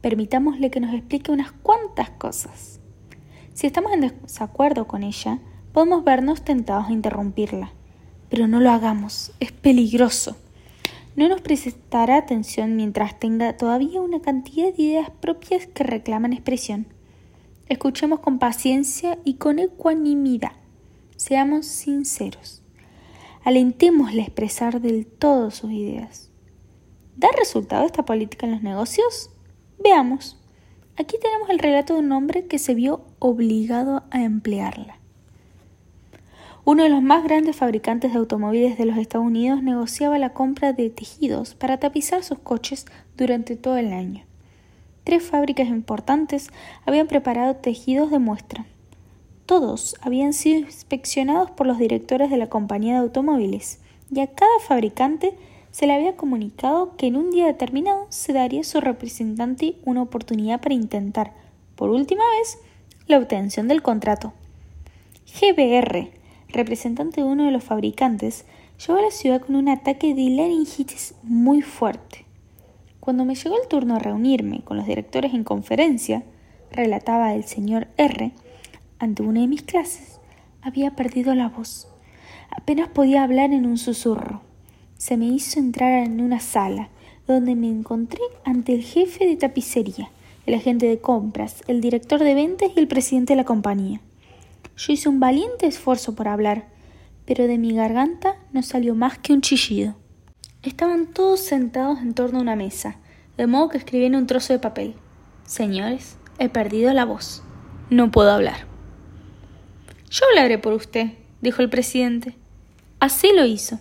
[0.01, 2.79] Permitámosle que nos explique unas cuantas cosas.
[3.53, 5.39] Si estamos en desacuerdo con ella,
[5.73, 7.71] podemos vernos tentados a interrumpirla.
[8.29, 10.37] Pero no lo hagamos, es peligroso
[11.17, 16.85] no nos prestará atención mientras tenga todavía una cantidad de ideas propias que reclaman expresión.
[17.67, 20.51] Escuchemos con paciencia y con ecuanimidad.
[21.15, 22.61] Seamos sinceros.
[23.43, 26.29] Alentémosle a expresar del todo sus ideas.
[27.15, 29.31] ¿Da resultado esta política en los negocios?
[29.83, 30.39] Veamos.
[30.97, 34.96] Aquí tenemos el relato de un hombre que se vio obligado a emplearla.
[36.69, 40.73] Uno de los más grandes fabricantes de automóviles de los Estados Unidos negociaba la compra
[40.73, 44.25] de tejidos para tapizar sus coches durante todo el año.
[45.05, 46.49] Tres fábricas importantes
[46.85, 48.65] habían preparado tejidos de muestra.
[49.45, 53.79] Todos habían sido inspeccionados por los directores de la compañía de automóviles
[54.11, 55.37] y a cada fabricante
[55.71, 60.01] se le había comunicado que en un día determinado se daría a su representante una
[60.01, 61.31] oportunidad para intentar,
[61.77, 62.59] por última vez,
[63.07, 64.33] la obtención del contrato.
[65.27, 66.17] GBR,
[66.49, 68.45] representante de uno de los fabricantes,
[68.79, 72.25] llegó a la ciudad con un ataque de laringitis muy fuerte.
[72.99, 76.23] Cuando me llegó el turno a reunirme con los directores en conferencia,
[76.71, 78.31] relataba el señor R,
[78.99, 80.19] ante una de mis clases,
[80.61, 81.87] había perdido la voz.
[82.49, 84.41] Apenas podía hablar en un susurro.
[84.97, 86.89] Se me hizo entrar en una sala,
[87.27, 90.09] donde me encontré ante el jefe de tapicería,
[90.45, 94.01] el agente de compras, el director de ventas y el presidente de la compañía.
[94.77, 96.67] Yo hice un valiente esfuerzo por hablar,
[97.25, 99.95] pero de mi garganta no salió más que un chillido.
[100.61, 102.97] Estaban todos sentados en torno a una mesa,
[103.37, 104.95] de modo que escribí en un trozo de papel.
[105.45, 107.41] Señores, he perdido la voz.
[107.89, 108.67] No puedo hablar.
[110.11, 111.07] Yo hablaré por usted,
[111.41, 112.35] dijo el presidente.
[112.99, 113.79] Así lo hizo.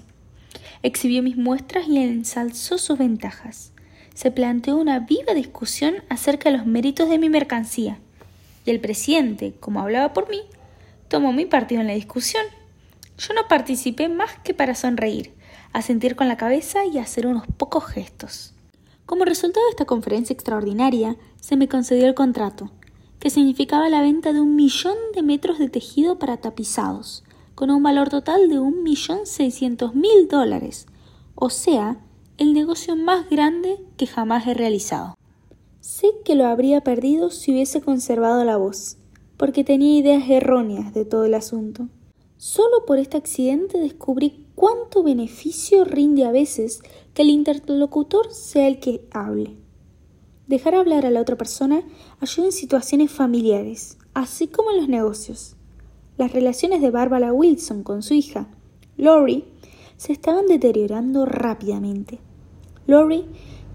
[0.82, 3.72] Exhibió mis muestras y ensalzó sus ventajas.
[4.14, 7.99] Se planteó una viva discusión acerca de los méritos de mi mercancía.
[8.64, 10.40] Y el presidente, como hablaba por mí,
[11.09, 12.45] tomó mi partido en la discusión.
[13.19, 15.35] Yo no participé más que para sonreír,
[15.73, 18.55] asentir con la cabeza y hacer unos pocos gestos.
[19.07, 22.73] Como resultado de esta conferencia extraordinaria, se me concedió el contrato,
[23.21, 27.83] que significaba la venta de un millón de metros de tejido para tapizados, con un
[27.83, 30.87] valor total de 1.600.000 dólares,
[31.35, 31.99] o sea,
[32.37, 35.17] el negocio más grande que jamás he realizado.
[35.81, 38.99] Sé que lo habría perdido si hubiese conservado la voz,
[39.37, 41.89] porque tenía ideas erróneas de todo el asunto.
[42.37, 46.82] Solo por este accidente descubrí cuánto beneficio rinde a veces
[47.14, 49.57] que el interlocutor sea el que hable.
[50.47, 51.82] Dejar hablar a la otra persona
[52.20, 55.57] ayuda en situaciones familiares, así como en los negocios.
[56.18, 58.49] Las relaciones de Barbara Wilson con su hija,
[58.97, 59.45] Lori,
[59.97, 62.20] se estaban deteriorando rápidamente.
[62.87, 63.24] Lori,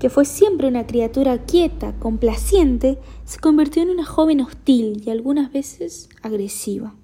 [0.01, 5.53] que fue siempre una criatura quieta, complaciente, se convirtió en una joven hostil y algunas
[5.53, 6.95] veces agresiva.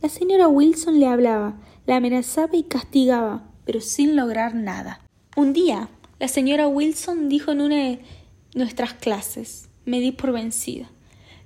[0.00, 5.00] La señora Wilson le hablaba, la amenazaba y castigaba, pero sin lograr nada.
[5.36, 5.88] Un día,
[6.18, 8.00] la señora Wilson dijo en una de
[8.56, 10.90] nuestras clases, me di por vencida.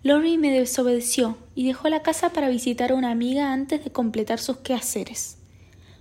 [0.03, 4.39] Lori me desobedeció y dejó la casa para visitar a una amiga antes de completar
[4.39, 5.37] sus quehaceres.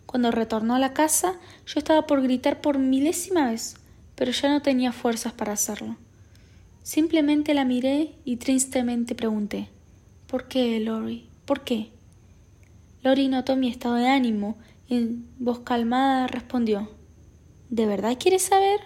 [0.06, 3.76] Cuando retornó a la casa, yo estaba por gritar por milésima vez,
[4.16, 5.98] pero ya no tenía fuerzas para hacerlo.
[6.84, 9.70] Simplemente la miré y tristemente pregunté
[10.28, 11.30] ¿Por qué, Lori?
[11.46, 11.90] ¿Por qué?
[13.04, 14.58] Lori notó mi estado de ánimo
[14.88, 16.90] y en voz calmada respondió
[17.70, 18.80] ¿De verdad quieres saber?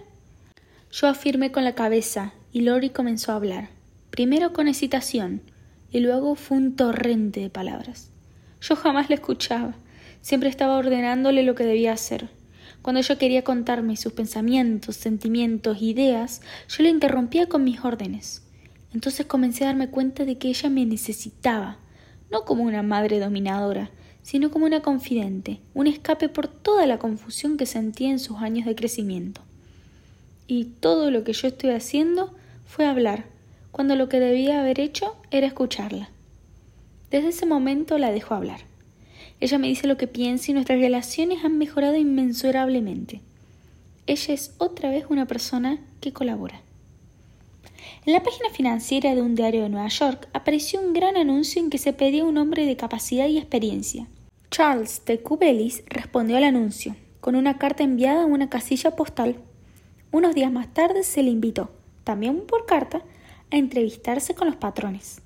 [0.91, 3.69] Yo afirmé con la cabeza y Lori comenzó a hablar,
[4.09, 5.41] primero con hesitación
[5.91, 8.11] y luego fue un torrente de palabras.
[8.61, 9.75] Yo jamás le escuchaba,
[10.21, 12.29] siempre estaba ordenándole lo que debía hacer.
[12.89, 18.41] Cuando ella quería contarme sus pensamientos, sentimientos, ideas, yo le interrumpía con mis órdenes.
[18.95, 21.77] Entonces comencé a darme cuenta de que ella me necesitaba,
[22.31, 23.91] no como una madre dominadora,
[24.23, 28.65] sino como una confidente, un escape por toda la confusión que sentía en sus años
[28.65, 29.41] de crecimiento.
[30.47, 32.33] Y todo lo que yo estoy haciendo
[32.65, 33.25] fue hablar,
[33.69, 36.09] cuando lo que debía haber hecho era escucharla.
[37.11, 38.61] Desde ese momento la dejo hablar.
[39.41, 43.21] Ella me dice lo que piensa y nuestras relaciones han mejorado inmensurablemente.
[44.05, 46.61] Ella es otra vez una persona que colabora.
[48.05, 51.69] En la página financiera de un diario de Nueva York apareció un gran anuncio en
[51.69, 54.07] que se pedía un hombre de capacidad y experiencia.
[54.51, 59.35] Charles de Cubelis respondió al anuncio, con una carta enviada a una casilla postal.
[60.11, 61.71] Unos días más tarde se le invitó,
[62.03, 63.03] también por carta,
[63.51, 65.21] a entrevistarse con los patrones.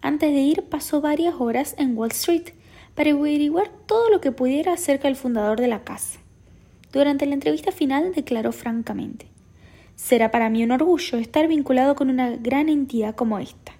[0.00, 2.52] Antes de ir pasó varias horas en Wall Street
[2.94, 6.20] para averiguar todo lo que pudiera acerca del fundador de la casa.
[6.92, 9.26] Durante la entrevista final declaró francamente
[9.96, 13.72] Será para mí un orgullo estar vinculado con una gran entidad como esta.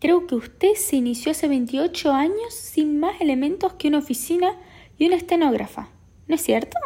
[0.00, 4.56] Creo que usted se inició hace 28 años sin más elementos que una oficina
[4.98, 5.88] y una estenógrafa,
[6.26, 6.76] ¿no es cierto?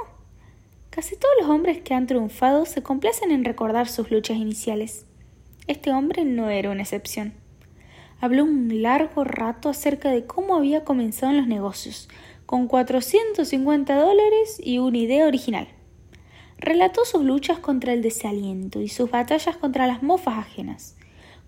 [0.90, 5.04] Casi todos los hombres que han triunfado se complacen en recordar sus luchas iniciales.
[5.66, 7.34] Este hombre no era una excepción.
[8.21, 12.09] Habló un largo rato acerca de cómo había comenzado en los negocios,
[12.47, 15.69] con 450 dólares y una idea original.
[16.59, 20.97] Relató sus luchas contra el desaliento y sus batallas contra las mofas ajenas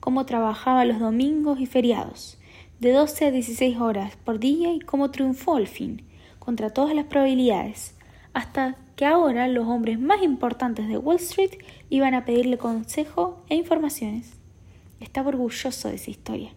[0.01, 2.39] cómo trabajaba los domingos y feriados,
[2.81, 6.03] de 12 a 16 horas por día y cómo triunfó al fin,
[6.39, 7.95] contra todas las probabilidades,
[8.33, 11.59] hasta que ahora los hombres más importantes de Wall Street
[11.91, 14.33] iban a pedirle consejo e informaciones.
[15.01, 16.53] Estaba orgulloso de esa historia.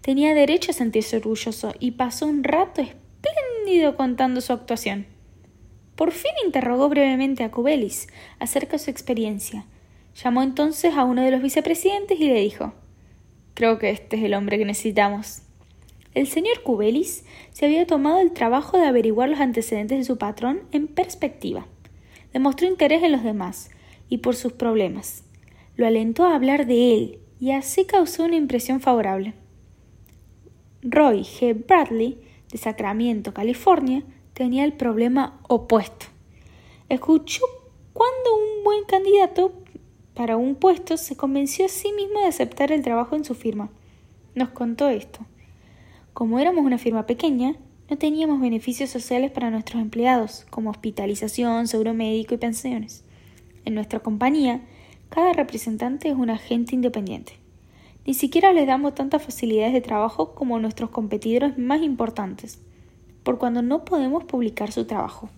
[0.00, 5.06] Tenía derecho a sentirse orgulloso y pasó un rato espléndido contando su actuación.
[5.96, 9.66] Por fin interrogó brevemente a Cubelis acerca de su experiencia,
[10.22, 12.74] Llamó entonces a uno de los vicepresidentes y le dijo
[13.54, 15.42] Creo que este es el hombre que necesitamos.
[16.14, 20.62] El señor Cubelis se había tomado el trabajo de averiguar los antecedentes de su patrón
[20.72, 21.66] en perspectiva.
[22.32, 23.70] Demostró interés en los demás
[24.08, 25.24] y por sus problemas.
[25.76, 29.34] Lo alentó a hablar de él y así causó una impresión favorable.
[30.82, 31.66] Roy G.
[31.66, 32.18] Bradley,
[32.50, 34.02] de Sacramento, California,
[34.32, 36.06] tenía el problema opuesto.
[36.88, 37.42] Escuchó
[37.92, 39.52] cuando un buen candidato
[40.14, 43.70] para un puesto, se convenció a sí mismo de aceptar el trabajo en su firma.
[44.34, 45.20] Nos contó esto.
[46.14, 47.56] Como éramos una firma pequeña,
[47.90, 53.04] no teníamos beneficios sociales para nuestros empleados, como hospitalización, seguro médico y pensiones.
[53.64, 54.62] En nuestra compañía,
[55.10, 57.39] cada representante es un agente independiente.
[58.10, 62.58] Ni siquiera les damos tantas facilidades de trabajo como nuestros competidores más importantes,
[63.22, 65.30] por cuando no podemos publicar su trabajo.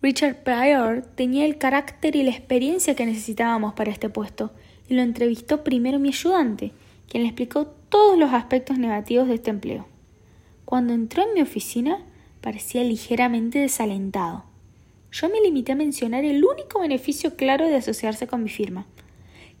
[0.00, 4.52] Richard Pryor tenía el carácter y la experiencia que necesitábamos para este puesto,
[4.88, 6.70] y lo entrevistó primero mi ayudante,
[7.08, 9.88] quien le explicó todos los aspectos negativos de este empleo.
[10.64, 11.98] Cuando entró en mi oficina,
[12.40, 14.44] parecía ligeramente desalentado.
[15.10, 18.86] Yo me limité a mencionar el único beneficio claro de asociarse con mi firma,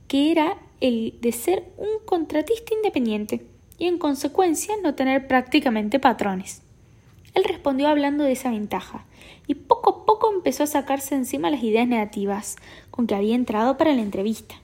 [0.06, 3.46] que era el de ser un contratista independiente
[3.78, 6.62] y en consecuencia no tener prácticamente patrones.
[7.34, 9.06] Él respondió hablando de esa ventaja,
[9.46, 12.56] y poco a poco empezó a sacarse encima las ideas negativas
[12.90, 14.56] con que había entrado para la entrevista.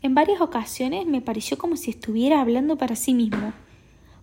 [0.00, 3.52] En varias ocasiones me pareció como si estuviera hablando para sí mismo.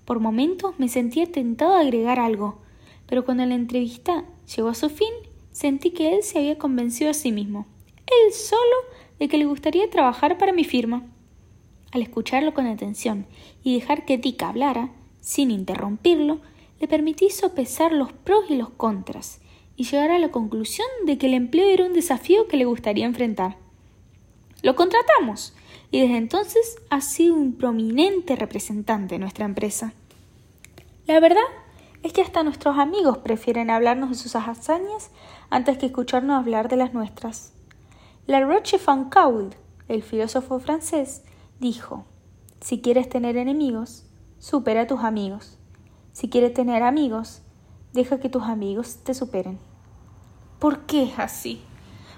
[0.06, 2.60] Por momentos me sentía tentado a agregar algo,
[3.08, 4.26] pero cuando la entrevista
[4.56, 5.14] llegó a su fin,
[5.52, 7.66] sentí que él se había convencido a sí mismo,
[8.06, 8.76] él solo,
[9.20, 11.04] de que le gustaría trabajar para mi firma.
[11.96, 13.26] Al escucharlo con atención
[13.64, 14.90] y dejar que Dick hablara,
[15.22, 16.42] sin interrumpirlo,
[16.82, 19.40] le permití sopesar los pros y los contras
[19.78, 23.06] y llegar a la conclusión de que el empleo era un desafío que le gustaría
[23.06, 23.56] enfrentar.
[24.62, 25.56] Lo contratamos
[25.90, 29.94] y desde entonces ha sido un prominente representante de nuestra empresa.
[31.08, 31.48] La verdad
[32.04, 35.12] es que hasta nuestros amigos prefieren hablarnos de sus hazañas
[35.50, 37.54] antes que escucharnos hablar de las nuestras.
[38.28, 39.56] La Roche Foncault,
[39.88, 41.22] el filósofo francés,
[41.60, 42.06] dijo:
[42.62, 44.06] Si quieres tener enemigos,
[44.40, 45.58] supera a tus amigos.
[46.12, 47.42] Si quieres tener amigos,
[47.94, 49.60] deja que tus amigos te superen.
[50.60, 51.62] ¿Por qué es así?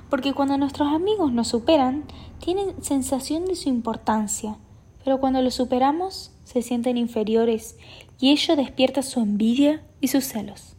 [0.09, 2.05] Porque cuando nuestros amigos nos superan,
[2.39, 4.57] tienen sensación de su importancia,
[5.03, 7.77] pero cuando los superamos, se sienten inferiores
[8.19, 10.75] y ello despierta su envidia y sus celos.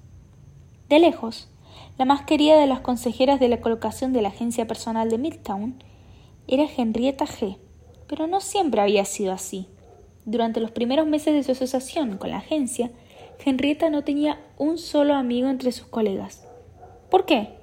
[0.88, 1.48] De lejos,
[1.98, 5.82] la más querida de las consejeras de la colocación de la agencia personal de Midtown
[6.46, 7.58] era Henrietta G.,
[8.08, 9.68] pero no siempre había sido así.
[10.24, 12.90] Durante los primeros meses de su asociación con la agencia,
[13.44, 16.44] Henrietta no tenía un solo amigo entre sus colegas.
[17.10, 17.54] ¿Por qué?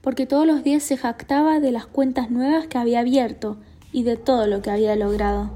[0.00, 3.58] Porque todos los días se jactaba de las cuentas nuevas que había abierto
[3.92, 5.50] y de todo lo que había logrado.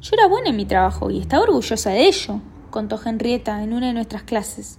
[0.00, 3.88] Yo era buena en mi trabajo y estaba orgullosa de ello, contó Henrietta en una
[3.88, 4.78] de nuestras clases.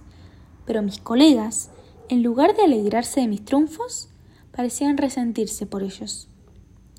[0.64, 1.70] Pero mis colegas,
[2.08, 4.08] en lugar de alegrarse de mis triunfos,
[4.54, 6.28] parecían resentirse por ellos.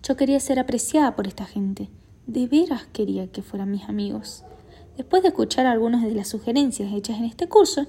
[0.08, 1.90] Yo quería ser apreciada por esta gente.
[2.28, 4.44] De veras quería que fueran mis amigos.
[4.98, 7.88] Después de escuchar algunas de las sugerencias hechas en este curso,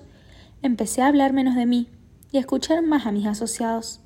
[0.63, 1.89] empecé a hablar menos de mí
[2.33, 4.01] y a escuchar más a mis asociados.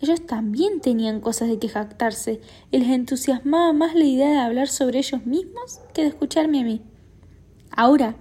[0.00, 2.40] Ellos también tenían cosas de que jactarse
[2.72, 6.64] y les entusiasmaba más la idea de hablar sobre ellos mismos que de escucharme a
[6.64, 6.82] mí.
[7.70, 8.16] Ahora,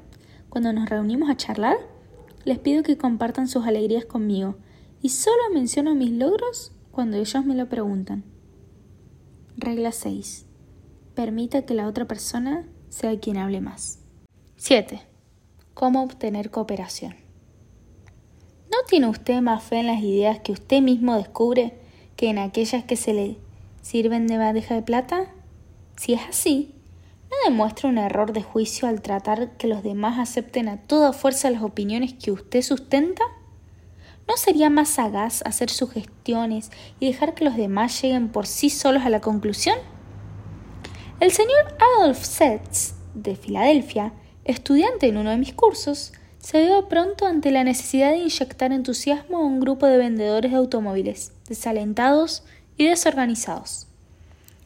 [0.49, 1.77] cuando nos reunimos a charlar,
[2.43, 4.55] les pido que compartan sus alegrías conmigo
[5.01, 8.34] y solo menciono mis logros cuando ellos me lo preguntan.
[9.57, 10.45] Regla 6.
[11.15, 13.99] Permita que la otra persona sea quien hable más.
[14.57, 15.01] 7.
[15.73, 17.15] ¿Cómo obtener cooperación?
[18.69, 21.79] ¿No tiene usted más fe en las ideas que usted mismo descubre
[22.17, 23.37] que en aquellas que se le
[23.81, 25.31] sirven de bandeja de plata?
[25.95, 26.75] Si es así,
[27.31, 31.49] ¿no demuestra un error de juicio al tratar que los demás acepten a toda fuerza
[31.49, 33.23] las opiniones que usted sustenta?
[34.27, 39.03] ¿No sería más sagaz hacer sugestiones y dejar que los demás lleguen por sí solos
[39.03, 39.77] a la conclusión?
[41.19, 44.13] El señor Adolf Setz, de Filadelfia,
[44.43, 49.37] estudiante en uno de mis cursos, se vio pronto ante la necesidad de inyectar entusiasmo
[49.37, 52.43] a un grupo de vendedores de automóviles, desalentados
[52.77, 53.87] y desorganizados.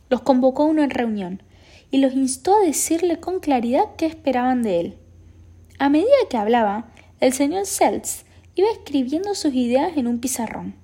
[0.09, 1.43] Los convocó a una reunión
[1.91, 4.97] y los instó a decirle con claridad qué esperaban de él.
[5.79, 8.25] A medida que hablaba, el señor Seltz
[8.55, 10.75] Iba escribiendo sus ideas en un pizarrón.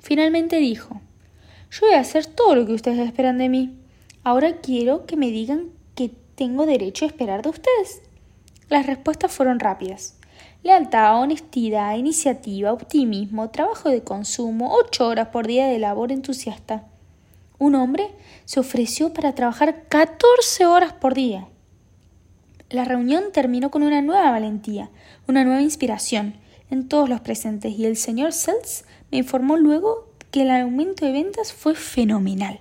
[0.00, 1.00] Finalmente dijo
[1.70, 3.76] Yo voy a hacer todo lo que ustedes esperan de mí.
[4.24, 8.02] Ahora quiero que me digan qué tengo derecho a esperar de ustedes.
[8.68, 10.16] Las respuestas fueron rápidas.
[10.62, 16.84] Lealtad, honestidad, iniciativa, optimismo, trabajo de consumo, ocho horas por día de labor entusiasta.
[17.58, 18.10] Un hombre
[18.44, 21.48] se ofreció para trabajar catorce horas por día.
[22.70, 24.90] La reunión terminó con una nueva valentía,
[25.26, 26.34] una nueva inspiración,
[26.70, 31.12] en todos los presentes y el señor Seltz me informó luego que el aumento de
[31.12, 32.60] ventas fue fenomenal.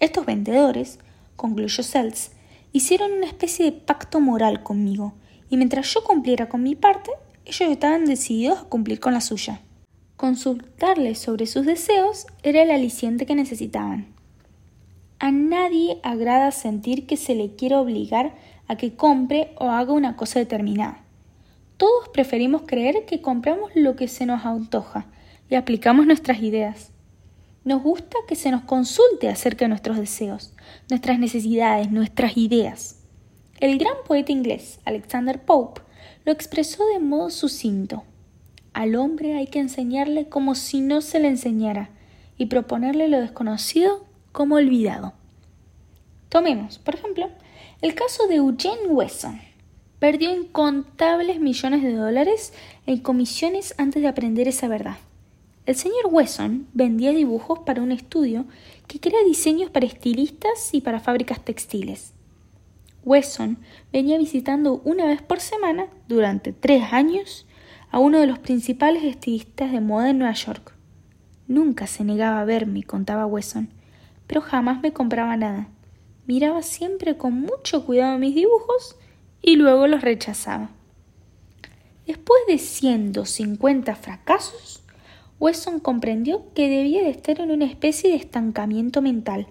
[0.00, 0.98] Estos vendedores,
[1.36, 2.30] concluyó Seltz,
[2.72, 5.14] hicieron una especie de pacto moral conmigo
[5.48, 7.12] y mientras yo cumpliera con mi parte,
[7.44, 9.60] ellos estaban decididos a cumplir con la suya.
[10.16, 14.06] Consultarles sobre sus deseos era el aliciente que necesitaban.
[15.18, 18.34] A nadie agrada sentir que se le quiere obligar
[18.66, 21.03] a que compre o haga una cosa determinada.
[21.84, 25.04] Todos preferimos creer que compramos lo que se nos antoja
[25.50, 26.92] y aplicamos nuestras ideas.
[27.62, 30.54] Nos gusta que se nos consulte acerca de nuestros deseos,
[30.88, 33.02] nuestras necesidades, nuestras ideas.
[33.60, 35.82] El gran poeta inglés Alexander Pope
[36.24, 38.02] lo expresó de modo sucinto.
[38.72, 41.90] Al hombre hay que enseñarle como si no se le enseñara
[42.38, 45.12] y proponerle lo desconocido como olvidado.
[46.30, 47.28] Tomemos, por ejemplo,
[47.82, 49.38] el caso de Eugene Wesson,
[49.98, 52.52] perdió incontables millones de dólares
[52.86, 54.96] en comisiones antes de aprender esa verdad.
[55.66, 58.44] El señor Wesson vendía dibujos para un estudio
[58.86, 62.12] que crea diseños para estilistas y para fábricas textiles.
[63.04, 63.58] Wesson
[63.92, 67.46] venía visitando una vez por semana durante tres años
[67.90, 70.74] a uno de los principales estilistas de moda en Nueva York.
[71.46, 73.70] Nunca se negaba a verme, contaba Wesson,
[74.26, 75.68] pero jamás me compraba nada.
[76.26, 78.96] Miraba siempre con mucho cuidado mis dibujos
[79.46, 80.70] y luego los rechazaba.
[82.06, 84.82] Después de ciento cincuenta fracasos,
[85.38, 89.48] Wesson comprendió que debía de estar en una especie de estancamiento mental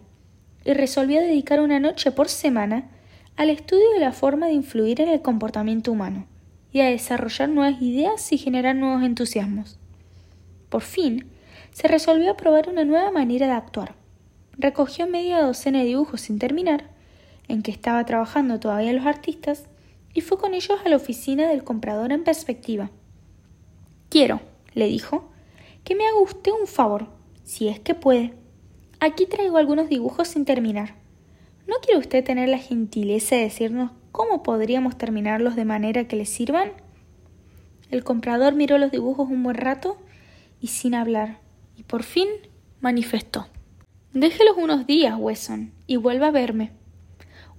[0.66, 2.89] y resolvió dedicar una noche por semana
[3.36, 6.26] al estudio de la forma de influir en el comportamiento humano
[6.72, 9.78] y a desarrollar nuevas ideas y generar nuevos entusiasmos.
[10.70, 11.28] Por fin,
[11.72, 13.94] se resolvió a probar una nueva manera de actuar.
[14.58, 16.86] Recogió media docena de dibujos sin terminar,
[17.48, 19.68] en que estaba trabajando todavía los artistas,
[20.14, 22.91] y fue con ellos a la oficina del comprador en perspectiva.
[24.09, 24.41] Quiero,
[24.74, 25.30] le dijo,
[25.84, 27.07] que me haga usted un favor,
[27.43, 28.34] si es que puede.
[28.99, 30.95] Aquí traigo algunos dibujos sin terminar.
[31.68, 36.26] ¿No quiere usted tener la gentileza de decirnos cómo podríamos terminarlos de manera que le
[36.26, 36.72] sirvan?
[37.89, 39.97] El comprador miró los dibujos un buen rato
[40.59, 41.39] y sin hablar,
[41.76, 42.28] y por fin
[42.82, 43.47] manifestó.
[44.14, 46.72] Déjelos unos días, Wesson, y vuelva a verme.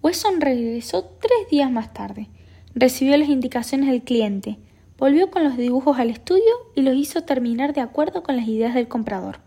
[0.02, 2.28] Wesson regresó tres días más tarde.
[2.74, 4.58] Recibió las indicaciones del cliente,
[4.98, 8.74] volvió con los dibujos al estudio y los hizo terminar de acuerdo con las ideas
[8.74, 9.40] del comprador.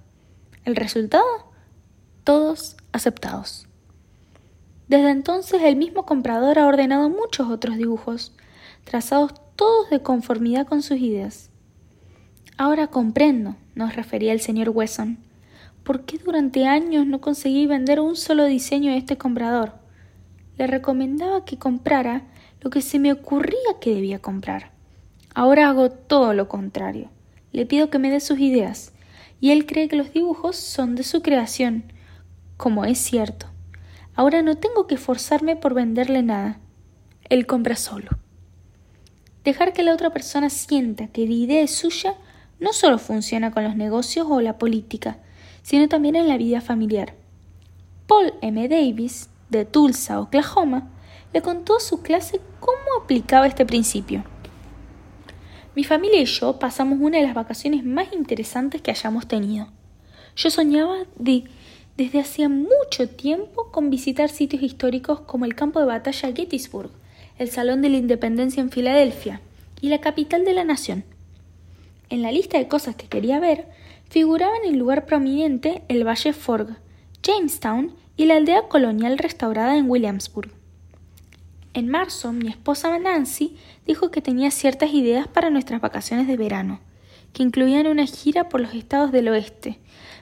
[0.65, 1.47] ¿El resultado?
[2.27, 3.69] todos aceptados.
[4.89, 8.33] Desde entonces el mismo comprador ha ordenado muchos otros dibujos,
[8.83, 11.51] trazados todos de conformidad con sus ideas.
[12.57, 15.19] Ahora comprendo, nos refería el señor Wesson,
[15.85, 19.75] por qué durante años no conseguí vender un solo diseño de este comprador.
[20.57, 22.23] Le recomendaba que comprara
[22.61, 24.71] lo que se me ocurría que debía comprar.
[25.33, 27.09] Ahora hago todo lo contrario.
[27.51, 28.93] Le pido que me dé sus ideas,
[29.39, 31.91] y él cree que los dibujos son de su creación,
[32.57, 33.47] como es cierto.
[34.15, 36.59] Ahora no tengo que esforzarme por venderle nada.
[37.29, 38.09] Él compra solo.
[39.43, 42.15] Dejar que la otra persona sienta que la idea es suya
[42.59, 45.19] no solo funciona con los negocios o la política,
[45.61, 47.13] sino también en la vida familiar.
[48.07, 48.67] Paul M.
[48.67, 50.89] Davis, de Tulsa, Oklahoma,
[51.33, 54.23] le contó a su clase cómo aplicaba este principio.
[55.75, 59.67] Mi familia y yo pasamos una de las vacaciones más interesantes que hayamos tenido.
[60.35, 61.43] Yo soñaba de
[61.97, 66.91] desde hacía mucho tiempo con visitar sitios históricos como el campo de batalla Gettysburg,
[67.39, 69.41] el Salón de la Independencia en Filadelfia
[69.81, 71.03] y la capital de la nación.
[72.09, 73.67] En la lista de cosas que quería ver
[74.09, 76.77] figuraban en lugar prominente el Valle Forg,
[77.23, 80.56] Jamestown y la aldea colonial restaurada en Williamsburg.
[81.73, 83.55] En marzo, mi esposa Nancy
[83.85, 86.79] dijo que tenía ciertas ideas para nuestras vacaciones de verano,
[87.33, 89.79] que incluían una gira por los estados del oeste,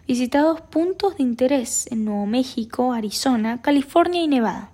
[0.07, 4.71] visitados puntos de interés en Nuevo México, Arizona, California y Nevada.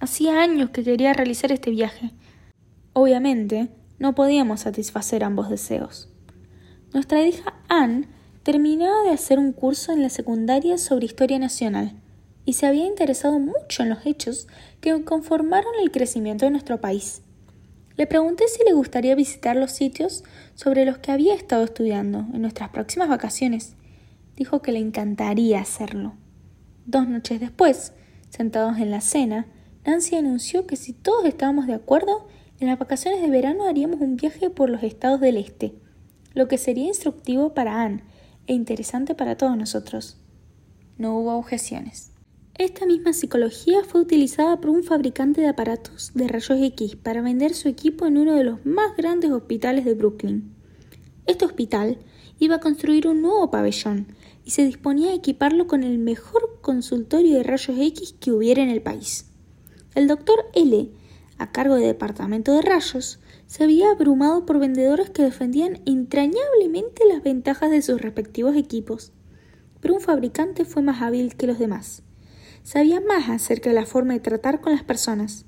[0.00, 2.10] Hacía años que quería realizar este viaje.
[2.92, 6.08] Obviamente, no podíamos satisfacer ambos deseos.
[6.92, 8.08] Nuestra hija Anne
[8.42, 11.94] terminaba de hacer un curso en la secundaria sobre historia nacional
[12.48, 14.48] y se había interesado mucho en los hechos
[14.80, 17.20] que conformaron el crecimiento de nuestro país.
[17.98, 20.24] Le pregunté si le gustaría visitar los sitios
[20.54, 23.74] sobre los que había estado estudiando en nuestras próximas vacaciones
[24.34, 26.14] dijo que le encantaría hacerlo.
[26.86, 27.92] Dos noches después,
[28.30, 29.46] sentados en la cena,
[29.84, 32.28] Nancy anunció que si todos estábamos de acuerdo,
[32.60, 35.74] en las vacaciones de verano haríamos un viaje por los estados del este,
[36.32, 38.04] lo que sería instructivo para Anne
[38.46, 40.16] e interesante para todos nosotros.
[40.96, 42.07] No hubo objeciones.
[42.58, 47.54] Esta misma psicología fue utilizada por un fabricante de aparatos de rayos X para vender
[47.54, 50.56] su equipo en uno de los más grandes hospitales de Brooklyn.
[51.26, 51.98] Este hospital
[52.40, 54.08] iba a construir un nuevo pabellón
[54.44, 58.70] y se disponía a equiparlo con el mejor consultorio de rayos X que hubiera en
[58.70, 59.30] el país.
[59.94, 60.90] El doctor L,
[61.38, 67.22] a cargo del departamento de rayos, se había abrumado por vendedores que defendían entrañablemente las
[67.22, 69.12] ventajas de sus respectivos equipos.
[69.78, 72.02] Pero un fabricante fue más hábil que los demás.
[72.62, 75.46] Sabía más acerca de la forma de tratar con las personas.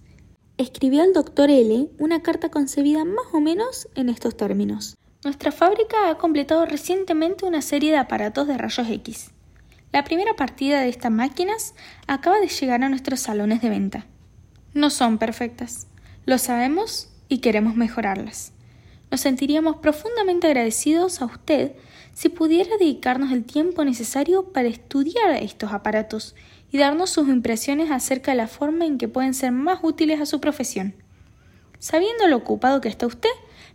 [0.57, 4.97] Escribió al doctor L una carta concebida más o menos en estos términos.
[5.25, 9.31] Nuestra fábrica ha completado recientemente una serie de aparatos de rayos X.
[9.93, 11.75] La primera partida de estas máquinas
[12.07, 14.07] acaba de llegar a nuestros salones de venta.
[14.73, 15.89] No son perfectas,
[16.27, 18.53] lo sabemos y queremos mejorarlas.
[19.11, 21.73] Nos sentiríamos profundamente agradecidos a usted
[22.15, 26.37] si pudiera dedicarnos el tiempo necesario para estudiar estos aparatos
[26.73, 30.27] y darnos sus impresiones acerca de la forma en que pueden ser más útiles a
[30.27, 30.95] su profesión.
[31.79, 33.31] Sabiendo lo ocupado que está usted,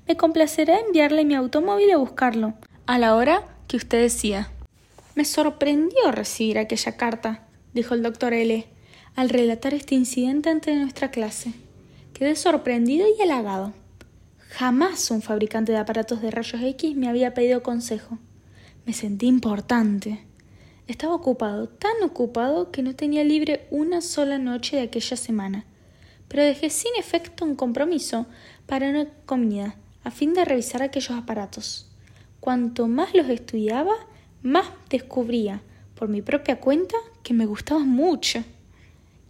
[0.08, 2.54] me complacerá enviarle mi automóvil a buscarlo,
[2.86, 4.52] a la hora que usted decía.
[5.16, 7.44] Me sorprendió recibir aquella carta,
[7.74, 8.68] dijo el doctor L.,
[9.16, 11.54] al relatar este incidente ante nuestra clase.
[12.14, 13.74] Quedé sorprendido y halagado.
[14.50, 18.20] Jamás un fabricante de aparatos de rayos X me había pedido consejo.
[18.86, 20.26] Me sentí importante.
[20.88, 25.66] Estaba ocupado, tan ocupado que no tenía libre una sola noche de aquella semana,
[26.28, 28.28] pero dejé sin efecto un compromiso
[28.68, 31.90] para una comida, a fin de revisar aquellos aparatos.
[32.40, 33.94] Cuanto más los estudiaba,
[34.44, 35.64] más descubría,
[35.96, 38.44] por mi propia cuenta, que me gustaban mucho.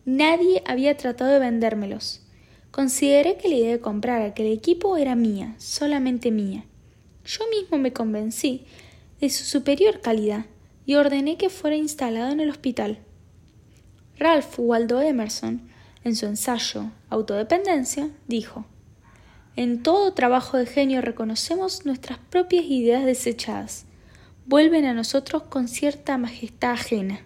[0.03, 2.19] Nadie había tratado de vendérmelos.
[2.71, 6.65] Consideré que la idea de comprar aquel equipo era mía, solamente mía.
[7.23, 8.65] Yo mismo me convencí
[9.21, 10.45] de su superior calidad
[10.85, 12.99] y ordené que fuera instalado en el hospital.
[14.17, 15.67] Ralph Waldo Emerson,
[16.03, 18.65] en su ensayo Autodependencia, dijo
[19.55, 23.85] En todo trabajo de genio reconocemos nuestras propias ideas desechadas.
[24.45, 27.21] Vuelven a nosotros con cierta majestad ajena.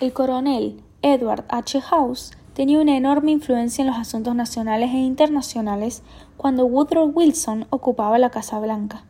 [0.00, 1.80] El coronel Edward H.
[1.82, 6.02] House tenía una enorme influencia en los asuntos nacionales e internacionales
[6.36, 9.04] cuando Woodrow Wilson ocupaba la Casa Blanca.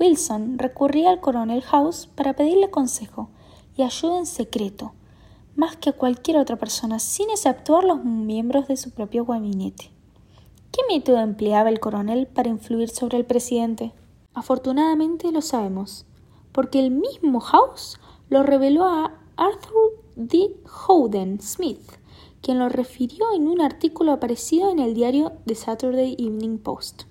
[0.00, 3.28] Wilson recurría al coronel House para pedirle consejo
[3.76, 4.92] y ayuda en secreto,
[5.56, 9.90] más que a cualquier otra persona, sin exceptuar los miembros de su propio gabinete.
[10.72, 13.92] ¿Qué método empleaba el coronel para influir sobre el presidente?
[14.32, 16.06] Afortunadamente lo sabemos,
[16.52, 20.56] porque el mismo House lo reveló a Arthur D.
[20.88, 21.82] Howden Smith,
[22.40, 27.09] quien lo refirió en un artículo aparecido en el diario The Saturday Evening Post.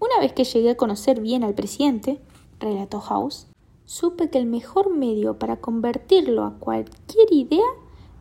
[0.00, 2.20] Una vez que llegué a conocer bien al presidente,
[2.60, 3.48] relató House,
[3.84, 7.66] supe que el mejor medio para convertirlo a cualquier idea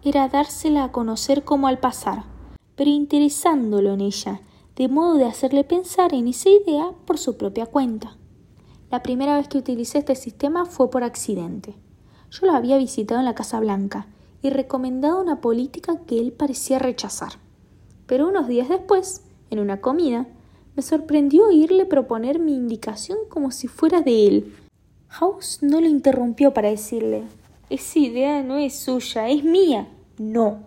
[0.03, 2.23] era dársela a conocer como al pasar,
[2.75, 4.41] pero interesándolo en ella,
[4.75, 8.17] de modo de hacerle pensar en esa idea por su propia cuenta.
[8.89, 11.75] La primera vez que utilicé este sistema fue por accidente.
[12.31, 14.07] Yo lo había visitado en la Casa Blanca
[14.41, 17.33] y recomendado una política que él parecía rechazar.
[18.05, 20.27] Pero unos días después, en una comida,
[20.77, 24.55] me sorprendió oírle proponer mi indicación como si fuera de él.
[25.07, 27.23] House no lo interrumpió para decirle
[27.71, 29.87] Esa idea no es suya, es mía.
[30.19, 30.59] No.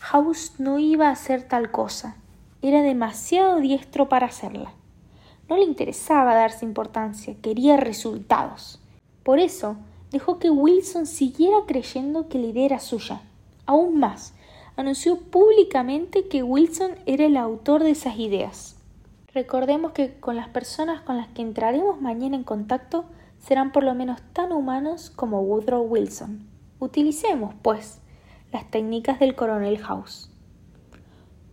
[0.00, 2.16] House no iba a hacer tal cosa.
[2.60, 4.74] Era demasiado diestro para hacerla.
[5.48, 8.78] No le interesaba darse importancia, quería resultados.
[9.22, 9.76] Por eso,
[10.10, 13.22] dejó que Wilson siguiera creyendo que la idea era suya.
[13.64, 14.34] Aún más,
[14.76, 18.75] anunció públicamente que Wilson era el autor de esas ideas.
[19.36, 23.04] Recordemos que con las personas con las que entraremos mañana en contacto
[23.38, 26.48] serán por lo menos tan humanos como Woodrow Wilson.
[26.78, 28.00] Utilicemos, pues,
[28.50, 30.30] las técnicas del coronel House.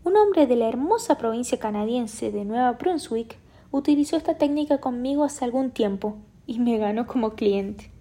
[0.05, 3.37] Un hombre de la hermosa provincia canadiense de Nueva Brunswick
[3.69, 6.15] utilizó esta técnica conmigo hace algún tiempo
[6.47, 7.91] y me ganó como cliente.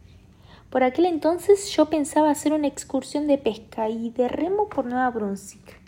[0.70, 5.11] Por aquel entonces yo pensaba hacer una excursión de pesca y de remo por Nueva
[5.11, 5.80] Brunswick.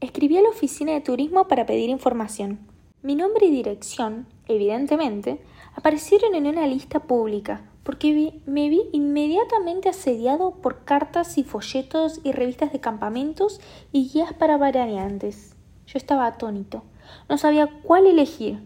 [0.00, 2.74] Escribí a la oficina de turismo para pedir información.
[3.06, 5.40] Mi nombre y dirección, evidentemente,
[5.76, 12.32] aparecieron en una lista pública, porque me vi inmediatamente asediado por cartas y folletos y
[12.32, 13.60] revistas de campamentos
[13.92, 15.54] y guías para variantes.
[15.86, 16.82] Yo estaba atónito.
[17.28, 18.58] No sabía cuál elegir.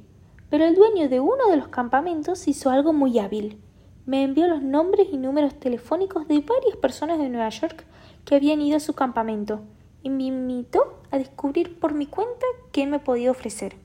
[0.48, 3.58] Pero el dueño de uno de los campamentos hizo algo muy hábil
[4.06, 7.84] me envió los nombres y números telefónicos de varias personas de Nueva York
[8.24, 9.60] que habían ido a su campamento
[10.02, 13.76] y me invitó a descubrir por mi cuenta qué me podía ofrecer.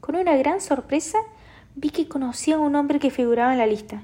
[0.00, 1.18] Con una gran sorpresa
[1.74, 4.02] vi que conocía a un hombre que figuraba en la lista.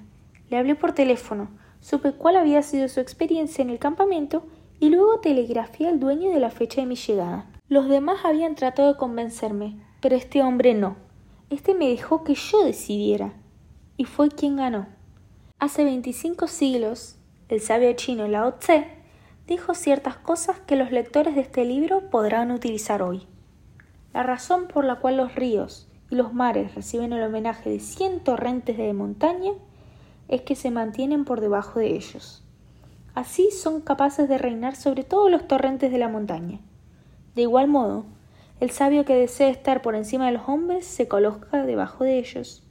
[0.50, 1.48] Le hablé por teléfono,
[1.80, 4.44] supe cuál había sido su experiencia en el campamento
[4.80, 7.46] y luego telegrafié al dueño de la fecha de mi llegada.
[7.68, 10.96] Los demás habían tratado de convencerme, pero este hombre no.
[11.50, 13.32] Este me dejó que yo decidiera.
[13.96, 14.86] Y fue quien ganó.
[15.58, 17.16] Hace 25 siglos,
[17.48, 18.86] el sabio chino Lao Tse
[19.46, 23.26] dijo ciertas cosas que los lectores de este libro podrán utilizar hoy.
[24.12, 28.20] La razón por la cual los ríos y los mares reciben el homenaje de cien
[28.20, 29.52] torrentes de montaña
[30.28, 32.42] es que se mantienen por debajo de ellos.
[33.14, 36.60] Así son capaces de reinar sobre todos los torrentes de la montaña.
[37.34, 38.06] De igual modo,
[38.60, 42.62] el sabio que desea estar por encima de los hombres se coloca debajo de ellos.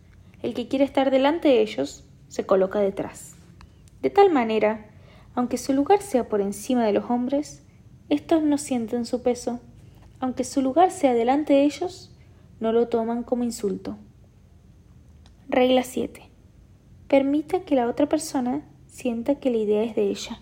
[0.41, 3.35] El que quiere estar delante de ellos se coloca detrás.
[4.01, 4.87] De tal manera,
[5.35, 7.63] aunque su lugar sea por encima de los hombres,
[8.09, 9.59] estos no sienten su peso,
[10.19, 12.12] aunque su lugar sea delante de ellos,
[12.63, 13.97] no lo toman como insulto.
[15.49, 16.29] Regla 7.
[17.09, 20.39] Permita que la otra persona sienta que la idea es de ella.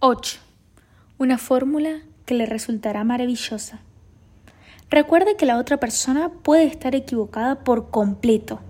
[0.00, 0.38] 8.
[1.18, 3.80] Una fórmula que le resultará maravillosa.
[4.88, 8.60] Recuerde que la otra persona puede estar equivocada por completo,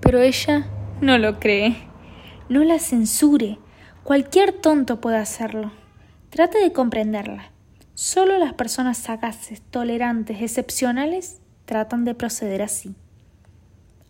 [0.00, 0.70] pero ella
[1.02, 1.76] no lo cree.
[2.48, 3.58] No la censure.
[4.04, 5.70] Cualquier tonto puede hacerlo.
[6.30, 7.50] Trate de comprenderla.
[7.92, 11.39] Solo las personas sagaces, tolerantes, excepcionales
[11.70, 12.96] tratan de proceder así.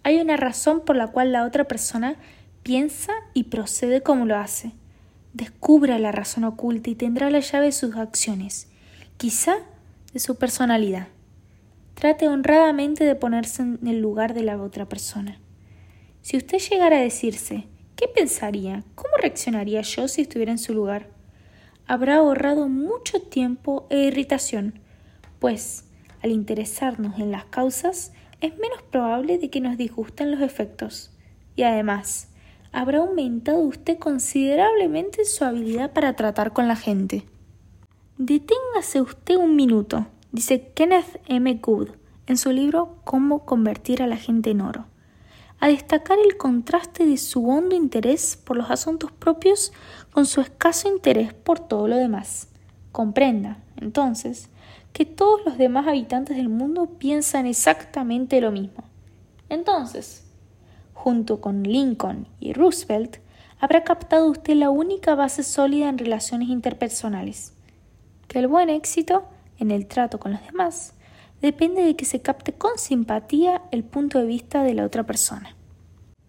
[0.03, 2.17] Hay una razón por la cual la otra persona
[2.63, 4.73] piensa y procede como lo hace.
[5.35, 8.71] Descubra la razón oculta y tendrá la llave de sus acciones,
[9.19, 9.57] quizá
[10.15, 11.09] de su personalidad.
[11.97, 15.39] Trate honradamente de ponerse en el lugar de la otra persona.
[16.23, 18.85] Si usted llegara a decirse, ¿qué pensaría?
[18.95, 21.09] ¿Cómo reaccionaría yo si estuviera en su lugar?
[21.87, 24.81] Habrá ahorrado mucho tiempo e irritación,
[25.41, 25.85] pues,
[26.23, 31.11] al interesarnos en las causas, es menos probable de que nos disgusten los efectos.
[31.57, 32.29] Y además,
[32.73, 37.25] habrá aumentado usted considerablemente su habilidad para tratar con la gente.
[38.19, 41.55] Deténgase usted un minuto, dice Kenneth M.
[41.55, 41.91] Good
[42.27, 44.85] en su libro Cómo convertir a la gente en oro,
[45.59, 49.73] a destacar el contraste de su hondo interés por los asuntos propios
[50.13, 52.49] con su escaso interés por todo lo demás.
[52.93, 54.50] Comprenda, entonces,
[54.93, 58.85] que todos los demás habitantes del mundo piensan exactamente lo mismo.
[59.49, 60.25] Entonces,
[60.95, 63.19] junto con Lincoln y Roosevelt,
[63.59, 67.53] habrá captado usted la única base sólida en relaciones interpersonales,
[68.29, 69.25] que el buen éxito
[69.59, 70.95] en el trato con los demás
[71.41, 75.57] depende de que se capte con simpatía el punto de vista de la otra persona.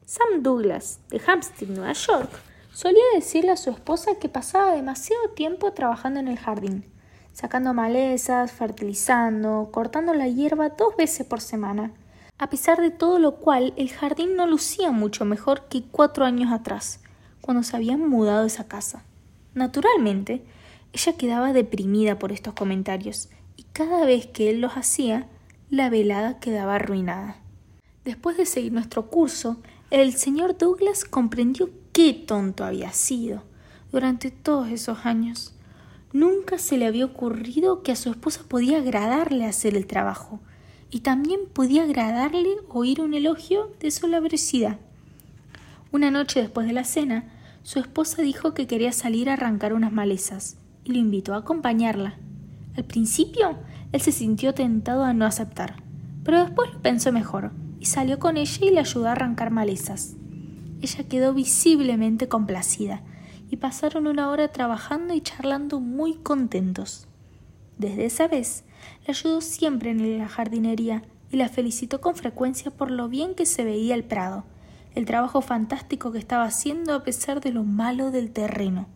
[0.06, 2.30] Sam Douglas, de Hampstead, Nueva York,
[2.74, 6.86] solía decirle a su esposa que pasaba demasiado tiempo trabajando en el jardín,
[7.34, 11.92] sacando malezas, fertilizando, cortando la hierba dos veces por semana,
[12.38, 16.52] a pesar de todo lo cual el jardín no lucía mucho mejor que cuatro años
[16.52, 17.00] atrás,
[17.42, 19.04] cuando se habían mudado a esa casa.
[19.54, 20.44] Naturalmente,
[20.94, 25.28] ella quedaba deprimida por estos comentarios, y cada vez que él los hacía,
[25.70, 27.38] la velada quedaba arruinada.
[28.04, 29.58] Después de seguir nuestro curso,
[29.92, 33.44] el señor Douglas comprendió qué tonto había sido
[33.92, 35.54] durante todos esos años.
[36.14, 40.42] Nunca se le había ocurrido que a su esposa podía agradarle hacer el trabajo,
[40.90, 44.78] y también podía agradarle oír un elogio de su labricidad.
[45.94, 47.32] Una noche después de la cena,
[47.64, 52.18] su esposa dijo que quería salir a arrancar unas malezas y lo invitó a acompañarla.
[52.76, 53.58] Al principio,
[53.94, 55.76] él se sintió tentado a no aceptar,
[56.26, 60.16] pero después lo pensó mejor y salió con ella y le ayudó a arrancar malezas.
[60.82, 63.02] Ella quedó visiblemente complacida
[63.52, 67.08] y pasaron una hora trabajando y charlando muy contentos.
[67.78, 68.64] Desde esa vez,
[69.06, 73.46] la ayudó siempre en la jardinería y la felicitó con frecuencia por lo bien que
[73.46, 74.46] se veía el prado,
[74.96, 78.88] el trabajo fantástico que estaba haciendo a pesar de lo malo del terreno.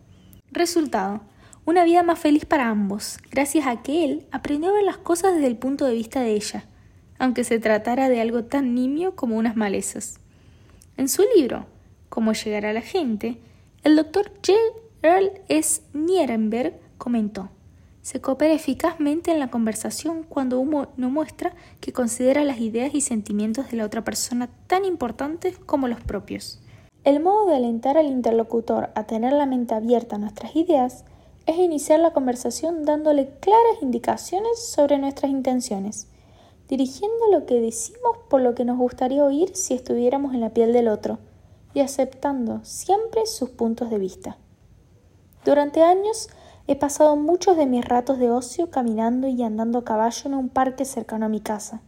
[0.50, 1.20] Resultado,
[1.66, 5.34] una vida más feliz para ambos, gracias a que él aprendió a ver las cosas
[5.34, 6.64] desde el punto de vista de ella,
[7.18, 10.18] aunque se tratara de algo tan nimio como unas malezas.
[10.96, 11.66] En su libro,
[12.08, 13.40] Cómo llegar a la gente,
[13.86, 14.58] el doctor J.
[15.02, 15.80] Earl S.
[15.92, 17.50] Nierenberg comentó
[18.02, 23.70] se coopera eficazmente en la conversación cuando uno muestra que considera las ideas y sentimientos
[23.70, 26.60] de la otra persona tan importantes como los propios.
[27.04, 31.04] El modo de alentar al interlocutor a tener la mente abierta a nuestras ideas
[31.46, 36.08] es iniciar la conversación dándole claras indicaciones sobre nuestras intenciones,
[36.68, 40.72] dirigiendo lo que decimos por lo que nos gustaría oír si estuviéramos en la piel
[40.72, 41.20] del otro,
[41.76, 44.38] y aceptando siempre sus puntos de vista.
[45.44, 46.28] Durante años
[46.68, 50.48] He pasado muchos de mis ratos de ocio caminando y andando a caballo en un
[50.48, 51.80] parque cercano a mi casa.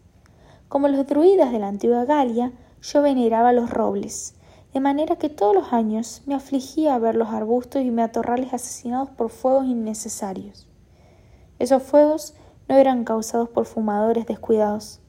[0.68, 4.36] Como los druidas de la antigua Galia, yo veneraba los robles,
[4.72, 9.30] de manera que todos los años me afligía ver los arbustos y matorrales asesinados por
[9.30, 10.68] fuegos innecesarios.
[11.58, 12.34] Esos fuegos
[12.68, 15.00] no eran causados por fumadores descuidados.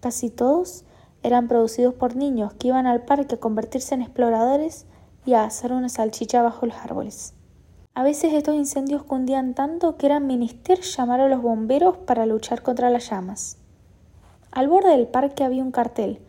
[0.00, 0.84] Casi todos
[1.22, 4.86] eran producidos por niños que iban al parque a convertirse en exploradores
[5.24, 7.34] y a hacer una salchicha bajo los árboles.
[7.94, 12.62] A veces estos incendios cundían tanto que era menester llamar a los bomberos para luchar
[12.62, 13.58] contra las llamas.
[14.50, 16.20] Al borde del parque había un cartel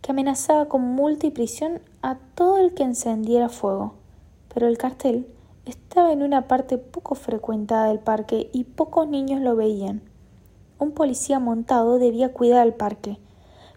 [0.00, 3.94] que amenazaba con multa y prisión a todo el que encendiera fuego,
[4.52, 5.28] pero el cartel
[5.64, 10.02] estaba en una parte poco frecuentada del parque y pocos niños lo veían.
[10.80, 13.18] Un policía montado debía cuidar el parque,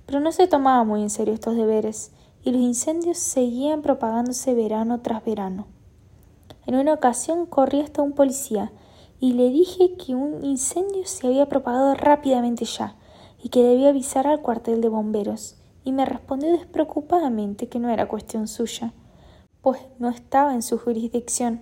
[0.06, 2.12] pero no se tomaba muy en serio estos deberes,
[2.44, 5.68] y los incendios seguían propagándose verano tras verano.
[6.68, 8.72] En una ocasión corrí hasta un policía
[9.20, 12.96] y le dije que un incendio se había propagado rápidamente ya
[13.42, 18.08] y que debía avisar al cuartel de bomberos, y me respondió despreocupadamente que no era
[18.08, 18.94] cuestión suya,
[19.62, 21.62] pues no estaba en su jurisdicción.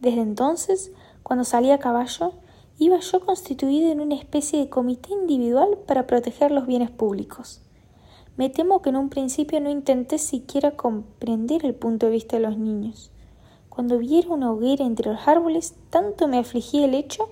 [0.00, 0.92] Desde entonces,
[1.22, 2.32] cuando salí a caballo,
[2.78, 7.60] iba yo constituido en una especie de comité individual para proteger los bienes públicos.
[8.36, 12.42] Me temo que en un principio no intenté siquiera comprender el punto de vista de
[12.42, 13.10] los niños.
[13.68, 17.28] Cuando viera una hoguera entre los árboles, tanto me afligía el hecho,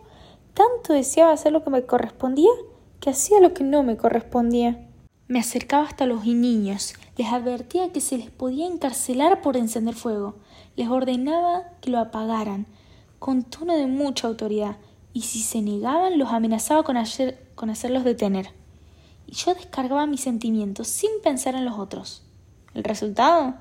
[0.52, 2.50] tanto deseaba hacer lo que me correspondía,
[2.98, 4.88] que hacía lo que no me correspondía.
[5.28, 10.34] Me acercaba hasta los niños, les advertía que se les podía encarcelar por encender fuego,
[10.74, 12.66] les ordenaba que lo apagaran,
[13.18, 14.76] con tono de mucha autoridad,
[15.16, 16.98] y si se negaban los amenazaba con,
[17.54, 18.50] con hacerlos detener.
[19.26, 22.22] Y yo descargaba mis sentimientos sin pensar en los otros.
[22.74, 23.54] ¿El resultado?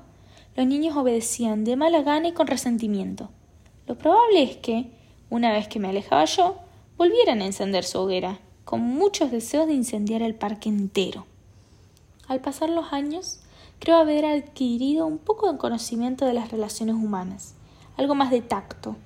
[0.54, 3.30] Los niños obedecían de mala gana y con resentimiento.
[3.86, 4.90] Lo probable es que,
[5.30, 6.56] una vez que me alejaba yo,
[6.98, 11.24] volvieran a encender su hoguera, con muchos deseos de incendiar el parque entero.
[12.28, 13.40] Al pasar los años,
[13.78, 17.54] creo haber adquirido un poco de conocimiento de las relaciones humanas,
[17.96, 18.96] algo más de tacto,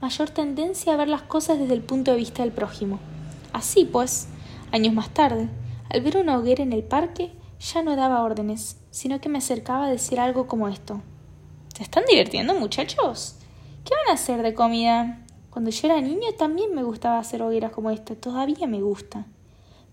[0.00, 2.98] mayor tendencia a ver las cosas desde el punto de vista del prójimo.
[3.52, 4.28] Así pues,
[4.72, 5.48] años más tarde,
[5.90, 9.86] al ver una hoguera en el parque, ya no daba órdenes, sino que me acercaba
[9.86, 11.02] a decir algo como esto.
[11.74, 13.36] ¿Se están divirtiendo, muchachos?
[13.84, 15.24] ¿Qué van a hacer de comida?
[15.50, 19.26] Cuando yo era niño también me gustaba hacer hogueras como esta, todavía me gusta.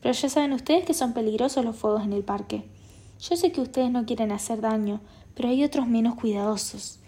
[0.01, 2.63] Pero ya saben ustedes que son peligrosos los fuegos en el parque.
[3.19, 5.01] Yo sé que ustedes no quieren hacer daño,
[5.33, 6.99] pero hay otros menos cuidadosos.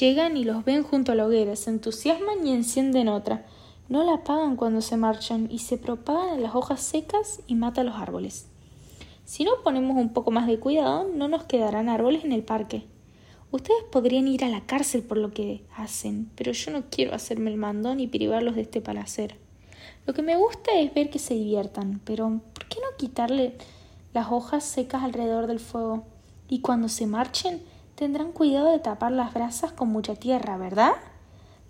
[0.00, 3.46] Llegan y los ven junto a la hoguera, se entusiasman y encienden otra.
[3.88, 7.84] No la apagan cuando se marchan y se propagan en las hojas secas y mata
[7.84, 8.48] los árboles.
[9.24, 12.84] Si no ponemos un poco más de cuidado, no nos quedarán árboles en el parque.
[13.52, 17.50] Ustedes podrían ir a la cárcel por lo que hacen, pero yo no quiero hacerme
[17.50, 19.36] el mandón y privarlos de este placer.
[20.04, 23.54] Lo que me gusta es ver que se diviertan, pero ¿por qué no quitarle
[24.16, 26.04] las hojas secas alrededor del fuego.
[26.48, 27.60] Y cuando se marchen,
[27.96, 30.92] tendrán cuidado de tapar las brasas con mucha tierra, ¿verdad?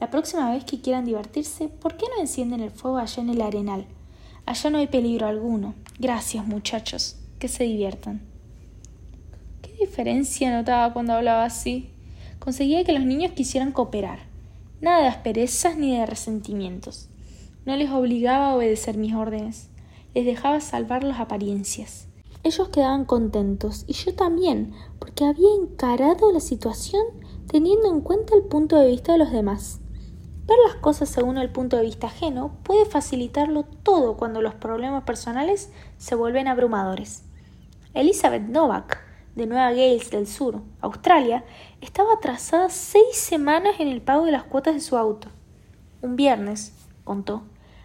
[0.00, 3.40] La próxima vez que quieran divertirse, ¿por qué no encienden el fuego allá en el
[3.40, 3.86] arenal?
[4.44, 5.74] Allá no hay peligro alguno.
[5.98, 7.16] Gracias, muchachos.
[7.38, 8.22] Que se diviertan.
[9.62, 11.90] ¿Qué diferencia notaba cuando hablaba así?
[12.38, 14.18] Conseguía que los niños quisieran cooperar.
[14.80, 17.08] Nada de asperezas ni de resentimientos.
[17.64, 19.68] No les obligaba a obedecer mis órdenes.
[20.14, 22.08] Les dejaba salvar las apariencias.
[22.42, 27.02] Ellos quedaban contentos y yo también, porque había encarado la situación
[27.48, 29.80] teniendo en cuenta el punto de vista de los demás.
[30.46, 35.02] Ver las cosas según el punto de vista ajeno puede facilitarlo todo cuando los problemas
[35.02, 37.24] personales se vuelven abrumadores.
[37.94, 39.02] Elizabeth Novak,
[39.34, 41.44] de Nueva Gales del Sur, Australia,
[41.80, 45.28] estaba atrasada seis semanas en el pago de las cuotas de su auto.
[46.00, 46.72] Un viernes,
[47.04, 47.42] contó,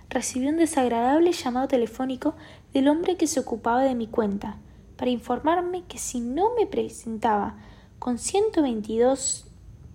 [0.09, 2.35] recibió un desagradable llamado telefónico
[2.73, 4.57] del hombre que se ocupaba de mi cuenta,
[4.97, 7.55] para informarme que si no me presentaba
[7.99, 9.45] con 122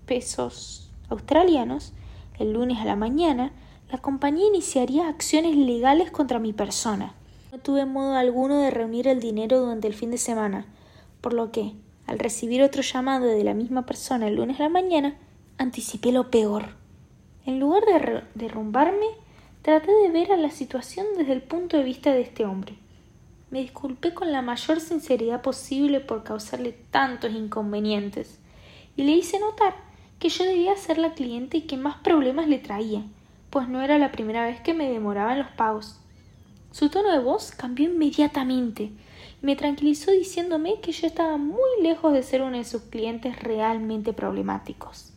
[0.04, 1.92] pesos australianos
[2.38, 3.52] el lunes a la mañana,
[3.90, 7.14] la compañía iniciaría acciones legales contra mi persona.
[7.52, 10.66] No tuve modo alguno de reunir el dinero durante el fin de semana,
[11.20, 11.72] por lo que,
[12.06, 15.16] al recibir otro llamado de la misma persona el lunes a la mañana,
[15.56, 16.74] anticipé lo peor.
[17.44, 19.06] En lugar de derrumbarme,
[19.66, 22.74] Traté de ver a la situación desde el punto de vista de este hombre.
[23.50, 28.38] Me disculpé con la mayor sinceridad posible por causarle tantos inconvenientes
[28.96, 29.74] y le hice notar
[30.20, 33.02] que yo debía ser la cliente que más problemas le traía,
[33.50, 35.98] pues no era la primera vez que me demoraba en los pagos.
[36.70, 42.12] Su tono de voz cambió inmediatamente y me tranquilizó diciéndome que yo estaba muy lejos
[42.12, 45.15] de ser uno de sus clientes realmente problemáticos.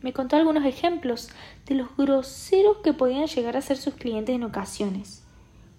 [0.00, 1.30] Me contó algunos ejemplos
[1.66, 5.24] de los groseros que podían llegar a ser sus clientes en ocasiones,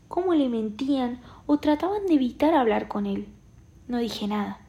[0.07, 3.27] cómo le mentían o trataban de evitar hablar con él.
[3.87, 4.59] No dije nada.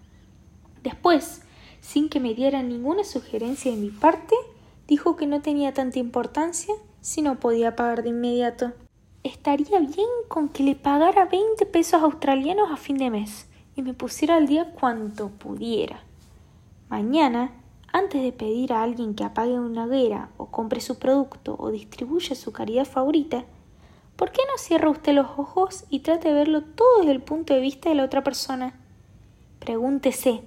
[0.82, 1.42] Después,
[1.80, 4.34] sin que me diera ninguna sugerencia de mi parte,
[4.86, 8.72] dijo que no tenía tanta importancia si no podía pagar de inmediato.
[9.22, 13.46] Estaría bien con que le pagara veinte pesos australianos a fin de mes
[13.76, 16.02] y me pusiera al día cuanto pudiera.
[16.88, 17.52] Mañana
[17.92, 22.36] antes de pedir a alguien que apague una hoguera o compre su producto o distribuya
[22.36, 23.44] su caridad favorita,
[24.16, 27.52] ¿por qué no cierra usted los ojos y trate de verlo todo desde el punto
[27.52, 28.74] de vista de la otra persona?
[29.58, 30.42] Pregúntese,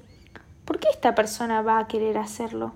[0.63, 2.73] ¿por qué esta persona va a querer hacerlo?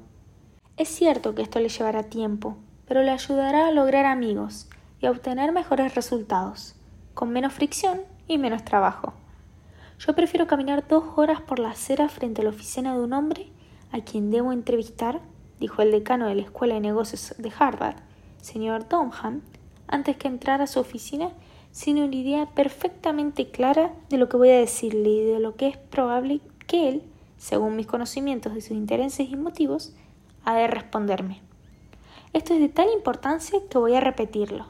[0.75, 4.67] Es cierto que esto le llevará tiempo, pero le ayudará a lograr amigos
[4.99, 6.75] y a obtener mejores resultados,
[7.13, 9.13] con menos fricción y menos trabajo.
[9.99, 13.49] Yo prefiero caminar dos horas por la acera frente a la oficina de un hombre
[13.91, 15.21] a quien debo entrevistar,
[15.59, 17.97] dijo el decano de la Escuela de Negocios de Harvard,
[18.41, 19.41] señor Domham,
[19.87, 21.31] antes que entrar a su oficina
[21.71, 25.67] sin una idea perfectamente clara de lo que voy a decirle y de lo que
[25.67, 27.03] es probable que él,
[27.37, 29.93] según mis conocimientos de sus intereses y motivos,
[30.43, 31.41] ha de responderme.
[32.33, 34.67] Esto es de tal importancia que voy a repetirlo.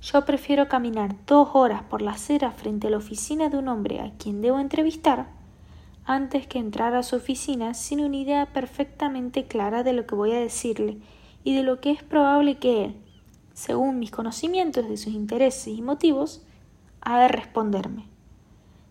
[0.00, 4.00] Yo prefiero caminar dos horas por la acera frente a la oficina de un hombre
[4.00, 5.28] a quien debo entrevistar
[6.04, 10.32] antes que entrar a su oficina sin una idea perfectamente clara de lo que voy
[10.32, 10.98] a decirle
[11.44, 12.96] y de lo que es probable que él,
[13.54, 16.42] según mis conocimientos de sus intereses y motivos,
[17.00, 18.06] ha de responderme.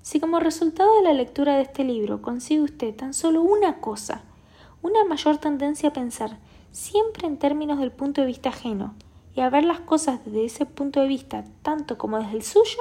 [0.01, 4.23] Si como resultado de la lectura de este libro consigue usted tan solo una cosa,
[4.81, 6.39] una mayor tendencia a pensar
[6.71, 8.95] siempre en términos del punto de vista ajeno
[9.35, 12.79] y a ver las cosas desde ese punto de vista tanto como desde el suyo,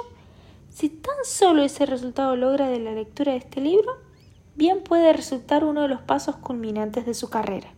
[0.71, 4.10] si tan solo ese resultado logra de la lectura de este libro,
[4.55, 7.73] bien puede resultar uno de los pasos culminantes de su carrera.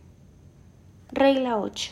[1.11, 1.91] Regla 8.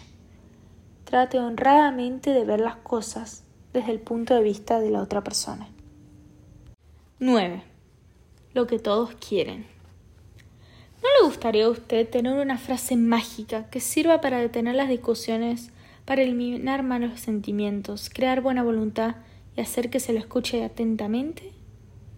[1.06, 5.68] Trate honradamente de ver las cosas desde el punto de vista de la otra persona.
[7.20, 7.64] 9.
[8.54, 9.68] Lo que todos quieren.
[11.04, 15.72] ¿No le gustaría a usted tener una frase mágica que sirva para detener las discusiones,
[16.06, 19.16] para eliminar malos sentimientos, crear buena voluntad
[19.56, 21.52] y hacer que se lo escuche atentamente?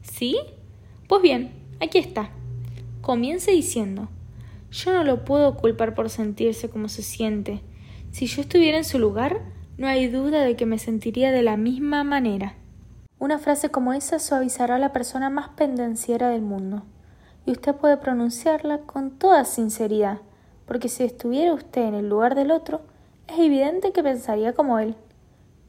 [0.02, 0.38] ¿Sí?
[1.08, 2.30] Pues bien, aquí está.
[3.04, 4.08] Comience diciendo
[4.72, 7.62] Yo no lo puedo culpar por sentirse como se siente.
[8.12, 9.42] Si yo estuviera en su lugar,
[9.78, 12.56] no hay duda de que me sentiría de la misma manera.
[13.20, 16.84] Una frase como esa suavizará a la persona más pendenciera del mundo,
[17.46, 20.22] y usted puede pronunciarla con toda sinceridad,
[20.66, 22.84] porque si estuviera usted en el lugar del otro,
[23.28, 24.96] es evidente que pensaría como él.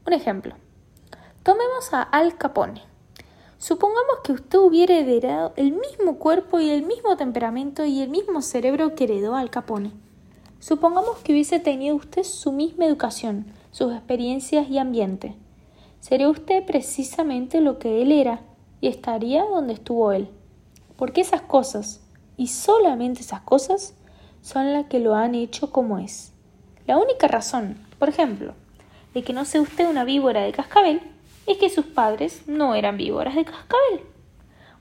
[0.06, 0.54] Un ejemplo.
[1.42, 2.93] Tomemos a Al Capone.
[3.58, 8.42] Supongamos que usted hubiera heredado el mismo cuerpo y el mismo temperamento y el mismo
[8.42, 9.92] cerebro que heredó Al Capone.
[10.58, 15.36] Supongamos que hubiese tenido usted su misma educación, sus experiencias y ambiente.
[16.00, 18.42] Sería usted precisamente lo que él era
[18.80, 20.28] y estaría donde estuvo él.
[20.96, 22.02] Porque esas cosas,
[22.36, 23.94] y solamente esas cosas,
[24.42, 26.32] son las que lo han hecho como es.
[26.86, 28.54] La única razón, por ejemplo,
[29.14, 31.00] de que no sea usted una víbora de cascabel
[31.46, 34.00] es que sus padres no eran víboras de cascabel.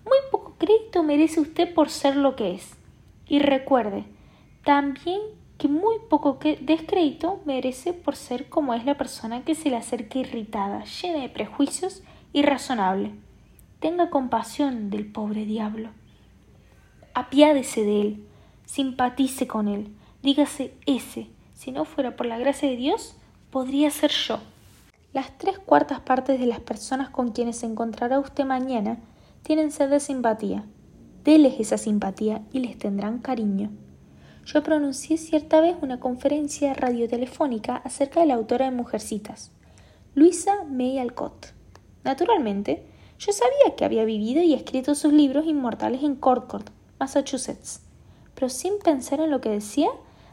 [0.05, 2.75] Muy poco crédito merece usted por ser lo que es.
[3.27, 4.05] Y recuerde,
[4.63, 5.21] también
[5.57, 10.19] que muy poco descrédito merece por ser como es la persona que se le acerca
[10.19, 12.03] irritada, llena de prejuicios
[12.33, 13.11] y razonable.
[13.79, 15.89] Tenga compasión del pobre diablo.
[17.13, 18.27] Apiádese de él,
[18.65, 23.15] simpatice con él, dígase ese, si no fuera por la gracia de Dios,
[23.51, 24.39] podría ser yo.
[25.13, 28.97] Las tres cuartas partes de las personas con quienes se encontrará usted mañana
[29.43, 30.65] tienen sed de simpatía.
[31.23, 33.69] Deles esa simpatía y les tendrán cariño.
[34.43, 39.51] Yo pronuncié cierta vez una conferencia radiotelefónica acerca de la autora de Mujercitas,
[40.15, 41.53] Luisa May Alcott.
[42.03, 42.83] Naturalmente,
[43.19, 46.65] yo sabía que había vivido y escrito sus libros inmortales en Concord,
[46.99, 47.81] Massachusetts,
[48.33, 49.89] pero sin pensar en lo que decía,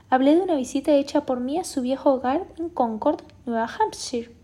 [0.08, 4.39] hablé de una visita hecha por mí a su viejo hogar en Concord, Nueva Hampshire.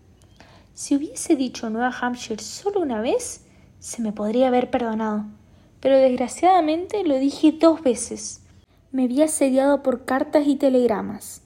[0.77, 3.47] Si hubiese dicho Nueva Hampshire solo una vez,
[3.79, 5.25] se me podría haber perdonado.
[5.81, 8.43] Pero desgraciadamente lo dije dos veces.
[8.93, 11.41] Me vi asediado por cartas y telegramas.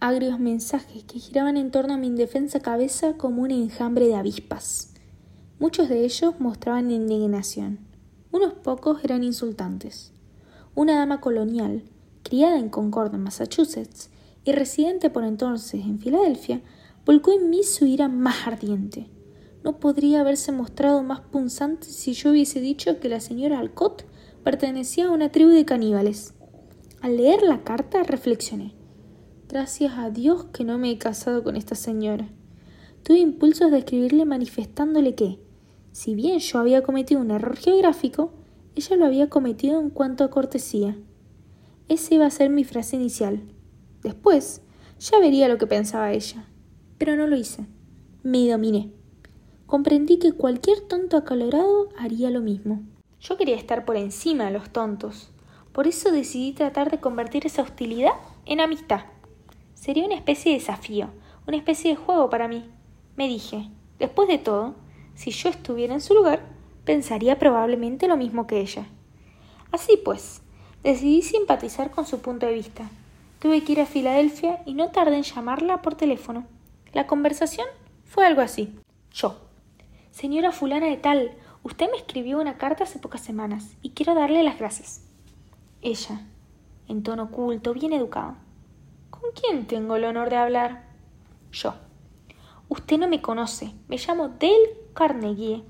[0.00, 4.92] Agrios mensajes que giraban en torno a mi indefensa cabeza como un enjambre de avispas.
[5.60, 7.78] Muchos de ellos mostraban indignación.
[8.32, 10.10] Unos pocos eran insultantes.
[10.74, 11.84] Una dama colonial,
[12.24, 14.10] criada en Concord, Massachusetts,
[14.44, 16.60] y residente por entonces en Filadelfia,
[17.04, 19.08] volcó en mí su ira más ardiente.
[19.62, 24.04] No podría haberse mostrado más punzante si yo hubiese dicho que la señora Alcott
[24.42, 26.34] pertenecía a una tribu de caníbales.
[27.00, 28.74] Al leer la carta reflexioné.
[29.48, 32.28] Gracias a Dios que no me he casado con esta señora.
[33.02, 35.38] Tuve impulsos de escribirle manifestándole que,
[35.92, 38.32] si bien yo había cometido un error geográfico,
[38.74, 40.96] ella lo había cometido en cuanto a cortesía.
[41.88, 43.42] Esa iba a ser mi frase inicial.
[44.02, 44.62] Después,
[44.98, 46.46] ya vería lo que pensaba ella
[46.98, 47.66] pero no lo hice.
[48.22, 48.90] Me dominé.
[49.66, 52.82] Comprendí que cualquier tonto acalorado haría lo mismo.
[53.20, 55.30] Yo quería estar por encima de los tontos.
[55.72, 58.12] Por eso decidí tratar de convertir esa hostilidad
[58.46, 59.06] en amistad.
[59.74, 61.08] Sería una especie de desafío,
[61.46, 62.64] una especie de juego para mí.
[63.16, 63.68] Me dije,
[63.98, 64.74] después de todo,
[65.14, 66.40] si yo estuviera en su lugar,
[66.84, 68.86] pensaría probablemente lo mismo que ella.
[69.72, 70.42] Así pues,
[70.82, 72.88] decidí simpatizar con su punto de vista.
[73.40, 76.46] Tuve que ir a Filadelfia y no tardé en llamarla por teléfono.
[76.94, 77.66] La conversación
[78.04, 78.72] fue algo así.
[79.12, 79.36] Yo.
[80.12, 81.32] Señora fulana de tal,
[81.64, 85.04] usted me escribió una carta hace pocas semanas y quiero darle las gracias.
[85.82, 86.20] Ella,
[86.86, 88.36] en tono oculto, bien educado.
[89.10, 90.84] ¿Con quién tengo el honor de hablar?
[91.50, 91.74] Yo.
[92.68, 93.74] Usted no me conoce.
[93.88, 95.64] Me llamo Dale Carnegie.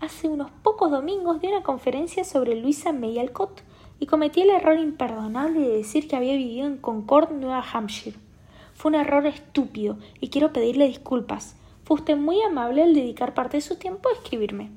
[0.00, 3.60] Hace unos pocos domingos di una conferencia sobre Luisa May Alcott
[4.00, 8.23] y cometí el error imperdonable de decir que había vivido en Concord, Nueva Hampshire.
[8.84, 11.56] Fue un error estúpido y quiero pedirle disculpas.
[11.84, 14.72] Fue usted muy amable al dedicar parte de su tiempo a escribirme.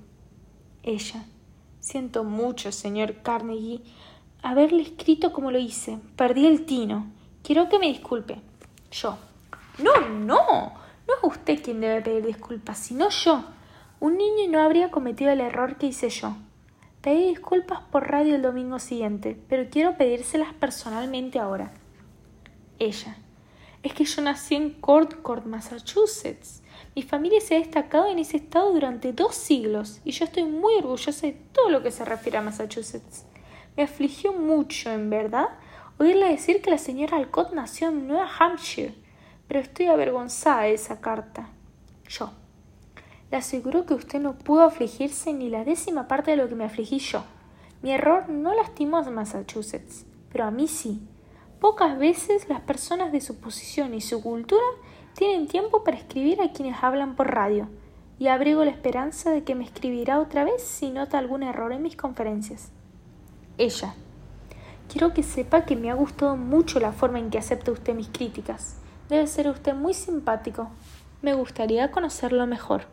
[0.82, 1.26] Ella.
[1.82, 3.82] Siento mucho, señor Carnegie,
[4.42, 6.00] haberle escrito como lo hice.
[6.16, 7.08] Perdí el tino.
[7.44, 8.40] Quiero que me disculpe.
[8.92, 9.18] Yo.
[9.78, 10.38] No, no.
[11.06, 13.44] No es usted quien debe pedir disculpas, sino yo.
[14.00, 16.38] Un niño no habría cometido el error que hice yo.
[17.02, 21.74] Pedí disculpas por radio el domingo siguiente, pero quiero pedírselas personalmente ahora.
[22.80, 23.18] Ella.
[23.84, 26.64] Es que yo nací en Concord, Massachusetts.
[26.96, 30.76] Mi familia se ha destacado en ese estado durante dos siglos y yo estoy muy
[30.76, 33.26] orgullosa de todo lo que se refiere a Massachusetts.
[33.76, 35.50] Me afligió mucho, en verdad,
[36.00, 38.96] oírle decir que la señora Alcott nació en Nueva Hampshire,
[39.48, 41.50] pero estoy avergonzada de esa carta.
[42.10, 42.32] Yo.
[43.30, 46.66] Le aseguro que usted no pudo afligirse ni la décima parte de lo que me
[46.66, 47.24] afligí yo.
[47.82, 51.02] Mi error no lastimó a Massachusetts, pero a mí sí.
[51.60, 54.66] Pocas veces las personas de su posición y su cultura
[55.16, 57.68] tienen tiempo para escribir a quienes hablan por radio,
[58.20, 61.82] y abrigo la esperanza de que me escribirá otra vez si nota algún error en
[61.82, 62.70] mis conferencias.
[63.58, 63.96] Ella.
[64.88, 68.08] Quiero que sepa que me ha gustado mucho la forma en que acepta usted mis
[68.10, 68.78] críticas.
[69.10, 70.70] Debe ser usted muy simpático.
[71.24, 72.84] Me gustaría conocerlo mejor.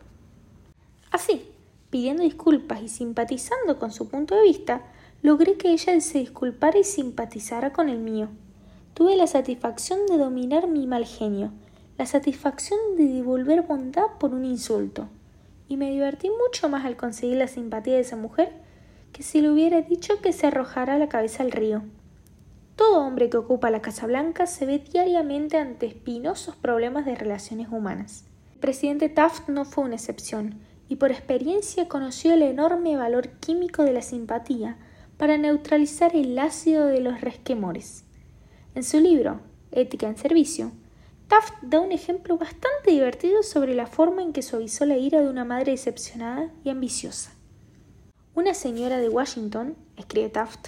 [1.11, 1.51] Así,
[1.91, 4.81] pidiendo disculpas y simpatizando con su punto de vista,
[5.21, 8.27] logré que ella se disculpara y simpatizara con el mío.
[8.95, 11.51] Tuve la satisfacción de dominar mi mal genio,
[11.97, 15.09] la satisfacción de devolver bondad por un insulto,
[15.67, 18.53] y me divertí mucho más al conseguir la simpatía de esa mujer
[19.11, 21.83] que si le hubiera dicho que se arrojara la cabeza al río.
[22.77, 27.67] Todo hombre que ocupa la Casa Blanca se ve diariamente ante espinosos problemas de relaciones
[27.69, 28.23] humanas.
[28.53, 33.83] El presidente Taft no fue una excepción, y por experiencia conoció el enorme valor químico
[33.83, 34.77] de la simpatía
[35.17, 38.04] para neutralizar el ácido de los resquemores.
[38.75, 39.39] En su libro,
[39.71, 40.71] Ética en Servicio,
[41.27, 45.29] Taft da un ejemplo bastante divertido sobre la forma en que suavizó la ira de
[45.29, 47.31] una madre decepcionada y ambiciosa.
[48.35, 50.67] Una señora de Washington, escribe Taft,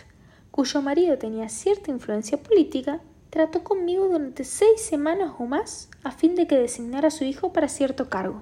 [0.50, 6.34] cuyo marido tenía cierta influencia política, trató conmigo durante seis semanas o más a fin
[6.34, 8.42] de que designara a su hijo para cierto cargo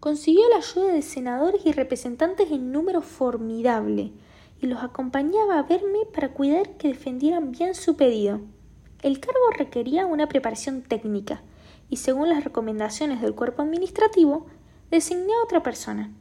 [0.00, 4.12] consiguió la ayuda de senadores y representantes en número formidable
[4.60, 8.40] y los acompañaba a verme para cuidar que defendieran bien su pedido.
[9.02, 11.40] El cargo requería una preparación técnica
[11.88, 14.46] y según las recomendaciones del cuerpo administrativo
[14.90, 16.12] designé a otra persona.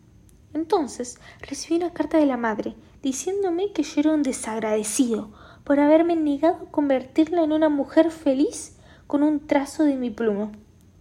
[0.54, 5.30] Entonces recibí una carta de la madre diciéndome que yo era un desagradecido
[5.64, 8.78] por haberme negado a convertirla en una mujer feliz
[9.08, 10.52] con un trazo de mi pluma.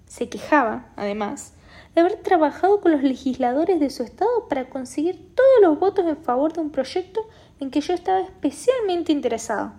[0.06, 1.54] Se quejaba, además,
[1.94, 6.16] de haber trabajado con los legisladores de su estado para conseguir todos los votos en
[6.16, 7.20] favor de un proyecto
[7.60, 9.72] en que yo estaba especialmente interesado,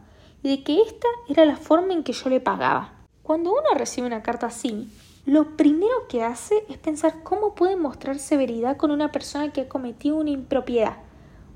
[0.43, 2.93] de que esta era la forma en que yo le pagaba.
[3.23, 4.89] Cuando uno recibe una carta así,
[5.25, 9.69] lo primero que hace es pensar cómo puede mostrar severidad con una persona que ha
[9.69, 10.97] cometido una impropiedad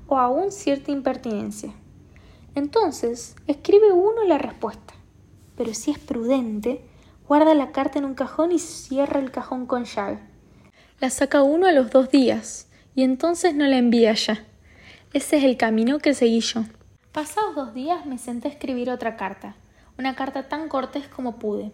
[0.06, 1.72] o aún cierta impertinencia.
[2.54, 4.94] Entonces, escribe uno la respuesta,
[5.56, 6.84] pero si es prudente,
[7.26, 10.20] guarda la carta en un cajón y cierra el cajón con llave.
[11.00, 14.44] La saca uno a los dos días y entonces no la envía ya.
[15.12, 16.62] Ese es el camino que seguí yo.
[17.14, 19.54] Pasados dos días me senté a escribir otra carta,
[19.96, 21.70] una carta tan cortés como pude,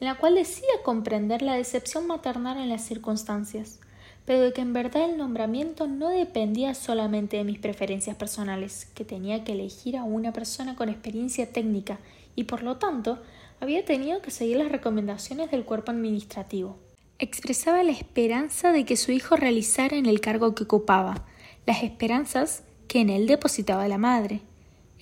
[0.00, 3.80] en la cual decía comprender la decepción maternal en las circunstancias,
[4.26, 9.06] pero de que en verdad el nombramiento no dependía solamente de mis preferencias personales, que
[9.06, 11.98] tenía que elegir a una persona con experiencia técnica
[12.36, 13.18] y por lo tanto
[13.60, 16.76] había tenido que seguir las recomendaciones del cuerpo administrativo
[17.18, 21.24] expresaba la esperanza de que su hijo realizara en el cargo que ocupaba,
[21.66, 24.42] las esperanzas que en él depositaba la madre.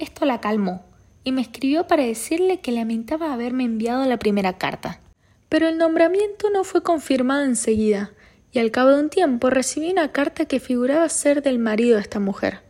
[0.01, 0.83] Esto la calmó,
[1.25, 4.99] y me escribió para decirle que lamentaba haberme enviado la primera carta.
[5.51, 8.11] Pero el nombramiento no fue confirmado enseguida,
[8.51, 12.01] y al cabo de un tiempo recibí una carta que figuraba ser del marido de
[12.01, 12.61] esta mujer,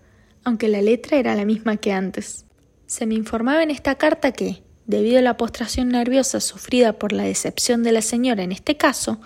[0.42, 2.46] aunque la letra era la misma que antes.
[2.86, 7.22] Se me informaba en esta carta que, debido a la postración nerviosa sufrida por la
[7.22, 9.20] decepción de la señora en este caso,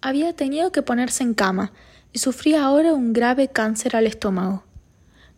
[0.00, 1.74] había tenido que ponerse en cama
[2.14, 4.64] y sufría ahora un grave cáncer al estómago.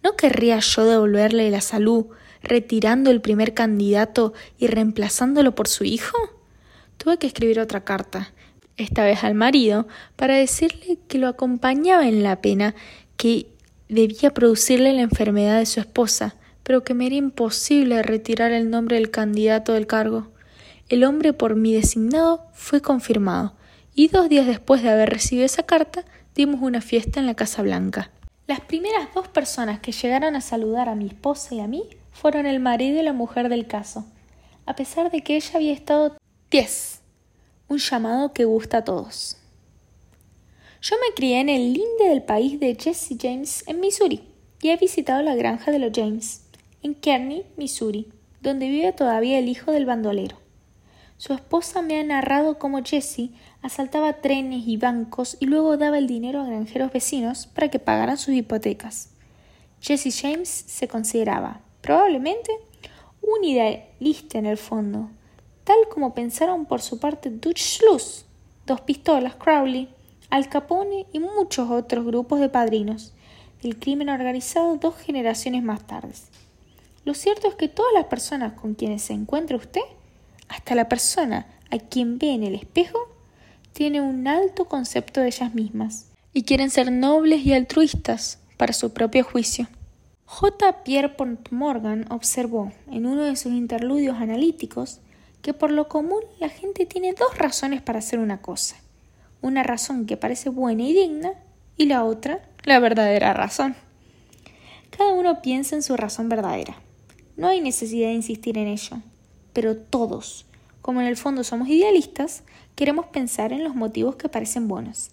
[0.05, 2.09] ¿No querría yo devolverle la salud
[2.43, 6.18] retirando el primer candidato y reemplazándolo por su hijo?
[6.98, 8.35] Tuve que escribir otra carta,
[8.76, 12.74] esta vez al marido, para decirle que lo acompañaba en la pena
[13.16, 13.47] que
[13.89, 18.97] debía producirle la enfermedad de su esposa, pero que me era imposible retirar el nombre
[18.97, 20.28] del candidato del cargo.
[20.90, 23.55] El hombre por mí designado fue confirmado,
[23.94, 26.05] y dos días después de haber recibido esa carta
[26.35, 28.10] dimos una fiesta en la Casa Blanca.
[28.47, 32.45] Las primeras dos personas que llegaron a saludar a mi esposa y a mí fueron
[32.45, 34.05] el marido y la mujer del caso,
[34.66, 36.19] a pesar de que ella había estado
[36.51, 37.01] diez,
[37.69, 39.39] un llamado que gusta a todos.
[40.83, 44.23] Yo me crié en el linde del país de Jesse James en Missouri
[44.61, 46.43] y he visitado la granja de los James,
[46.83, 48.12] en Kearney, Missouri,
[48.43, 50.44] donde vive todavía el hijo del bandolero.
[51.16, 53.31] Su esposa me ha narrado cómo Jesse
[53.62, 58.19] asaltaba trenes y bancos y luego daba el dinero a granjeros vecinos para que pagaran
[58.19, 59.11] sus hipotecas.
[59.81, 62.53] Jesse James se consideraba, probablemente,
[63.23, 65.11] un idealista en el fondo,
[65.62, 68.27] tal como pensaron por su parte Dutch Schluss,
[68.66, 69.89] Dos Pistolas, Crowley,
[70.31, 73.15] Al Capone y muchos otros grupos de padrinos
[73.62, 76.12] del crimen organizado dos generaciones más tarde.
[77.05, 79.82] Lo cierto es que todas las personas con quienes se encuentra usted,
[80.49, 82.99] hasta la persona a quien ve en el espejo,
[83.73, 88.93] tiene un alto concepto de ellas mismas y quieren ser nobles y altruistas para su
[88.93, 89.69] propio juicio.
[90.27, 90.85] J.
[90.85, 95.01] Pierpont Morgan observó en uno de sus interludios analíticos
[95.43, 98.77] que por lo común la gente tiene dos razones para hacer una cosa.
[99.43, 101.33] Una razón que parece buena y digna
[101.77, 103.77] y la otra, la verdadera razón.
[104.97, 106.77] Cada uno piensa en su razón verdadera.
[107.37, 109.03] No hay necesidad de insistir en ello.
[109.55, 110.44] Pero todos,
[110.82, 112.43] como en el fondo somos idealistas,
[112.74, 115.12] queremos pensar en los motivos que parecen buenos.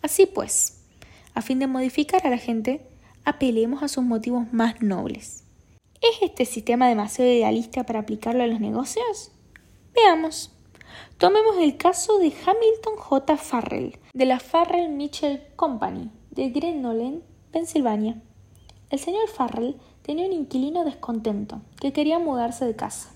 [0.00, 0.80] Así pues,
[1.34, 2.80] a fin de modificar a la gente,
[3.24, 5.44] apelemos a sus motivos más nobles.
[6.00, 9.32] ¿Es este sistema demasiado idealista para aplicarlo a los negocios?
[9.94, 10.52] Veamos.
[11.18, 13.36] Tomemos el caso de Hamilton J.
[13.36, 17.20] Farrell, de la Farrell Mitchell Company, de Grenoble,
[17.52, 18.22] Pensilvania.
[18.88, 23.10] El señor Farrell tenía un inquilino descontento, que quería mudarse de casa.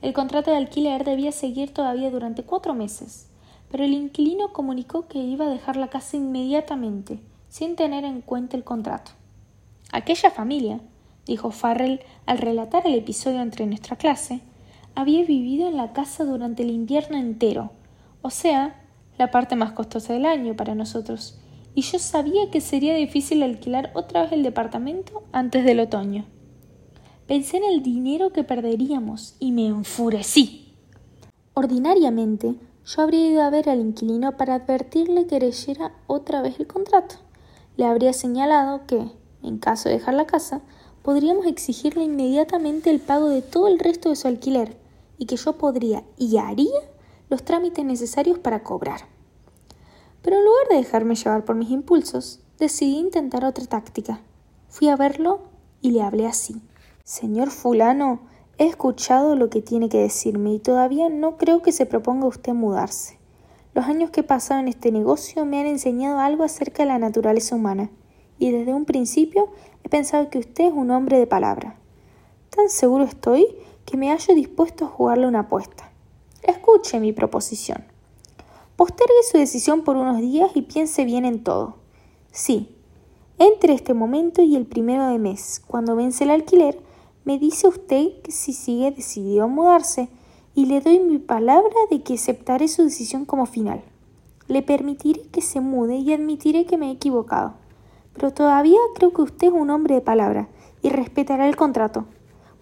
[0.00, 3.28] El contrato de alquiler debía seguir todavía durante cuatro meses,
[3.70, 8.56] pero el inquilino comunicó que iba a dejar la casa inmediatamente, sin tener en cuenta
[8.56, 9.10] el contrato.
[9.92, 10.80] Aquella familia,
[11.26, 14.40] dijo Farrell al relatar el episodio entre nuestra clase,
[14.94, 17.72] había vivido en la casa durante el invierno entero,
[18.22, 18.80] o sea,
[19.18, 21.40] la parte más costosa del año para nosotros,
[21.74, 26.24] y yo sabía que sería difícil alquilar otra vez el departamento antes del otoño.
[27.28, 30.72] Pensé en el dinero que perderíamos y me enfurecí.
[31.52, 32.54] Ordinariamente,
[32.86, 37.16] yo habría ido a ver al inquilino para advertirle que leyera otra vez el contrato.
[37.76, 39.10] Le habría señalado que,
[39.42, 40.62] en caso de dejar la casa,
[41.02, 44.78] podríamos exigirle inmediatamente el pago de todo el resto de su alquiler,
[45.18, 46.80] y que yo podría y haría
[47.28, 49.02] los trámites necesarios para cobrar.
[50.22, 54.22] Pero en lugar de dejarme llevar por mis impulsos, decidí intentar otra táctica.
[54.70, 55.40] Fui a verlo
[55.82, 56.62] y le hablé así.
[57.08, 58.20] Señor fulano,
[58.58, 62.52] he escuchado lo que tiene que decirme y todavía no creo que se proponga usted
[62.52, 63.18] mudarse.
[63.72, 66.98] Los años que he pasado en este negocio me han enseñado algo acerca de la
[66.98, 67.90] naturaleza humana,
[68.38, 69.48] y desde un principio
[69.84, 71.76] he pensado que usted es un hombre de palabra.
[72.54, 73.56] Tan seguro estoy
[73.86, 75.90] que me hallo dispuesto a jugarle una apuesta.
[76.42, 77.84] Escuche mi proposición.
[78.76, 81.76] Postergue su decisión por unos días y piense bien en todo.
[82.32, 82.76] Sí,
[83.38, 86.86] entre este momento y el primero de mes, cuando vence el alquiler,
[87.28, 90.08] me dice usted que si sigue decidido a mudarse
[90.54, 93.82] y le doy mi palabra de que aceptaré su decisión como final.
[94.46, 97.52] Le permitiré que se mude y admitiré que me he equivocado.
[98.14, 100.48] Pero todavía creo que usted es un hombre de palabra
[100.80, 102.06] y respetará el contrato,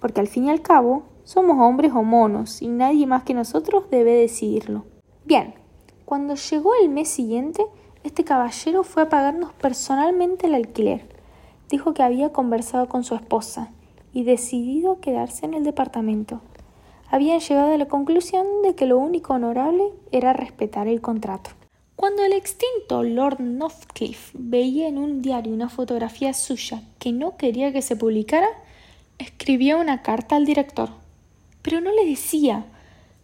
[0.00, 3.84] porque al fin y al cabo somos hombres o monos y nadie más que nosotros
[3.88, 4.84] debe decidirlo.
[5.24, 5.54] Bien,
[6.04, 7.64] cuando llegó el mes siguiente,
[8.02, 11.06] este caballero fue a pagarnos personalmente el alquiler.
[11.68, 13.70] Dijo que había conversado con su esposa
[14.16, 16.40] y decidido quedarse en el departamento.
[17.10, 21.50] Habían llegado a la conclusión de que lo único honorable era respetar el contrato.
[21.94, 27.72] Cuando el extinto Lord Northcliffe veía en un diario una fotografía suya que no quería
[27.72, 28.48] que se publicara,
[29.18, 30.90] escribió una carta al director
[31.66, 32.64] pero no le decía,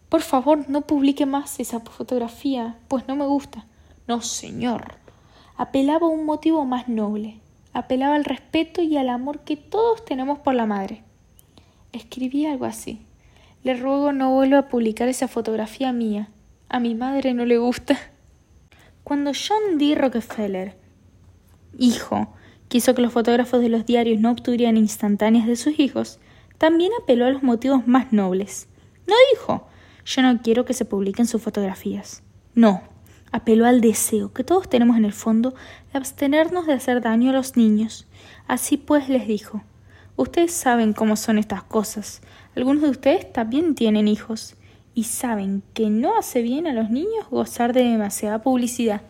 [0.09, 3.65] por favor, no publique más esa fotografía, pues no me gusta.
[4.05, 4.95] No, señor.
[5.55, 7.39] Apelaba a un motivo más noble.
[7.73, 11.03] Apelaba al respeto y al amor que todos tenemos por la madre.
[11.91, 13.05] Escribí algo así.
[13.63, 16.29] Le ruego no vuelva a publicar esa fotografía mía.
[16.69, 17.97] A mi madre no le gusta.
[19.03, 19.95] Cuando John D.
[19.95, 20.77] Rockefeller,
[21.77, 22.33] hijo,
[22.67, 26.19] quiso que los fotógrafos de los diarios no obtuvieran instantáneas de sus hijos,
[26.57, 28.67] también apeló a los motivos más nobles.
[29.07, 29.67] No dijo
[30.05, 32.23] yo no quiero que se publiquen sus fotografías.
[32.55, 32.83] No,
[33.31, 35.55] apeló al deseo que todos tenemos en el fondo
[35.93, 38.07] de abstenernos de hacer daño a los niños.
[38.47, 39.63] Así pues les dijo
[40.15, 42.21] Ustedes saben cómo son estas cosas.
[42.55, 44.55] Algunos de ustedes también tienen hijos
[44.93, 49.01] y saben que no hace bien a los niños gozar de demasiada publicidad.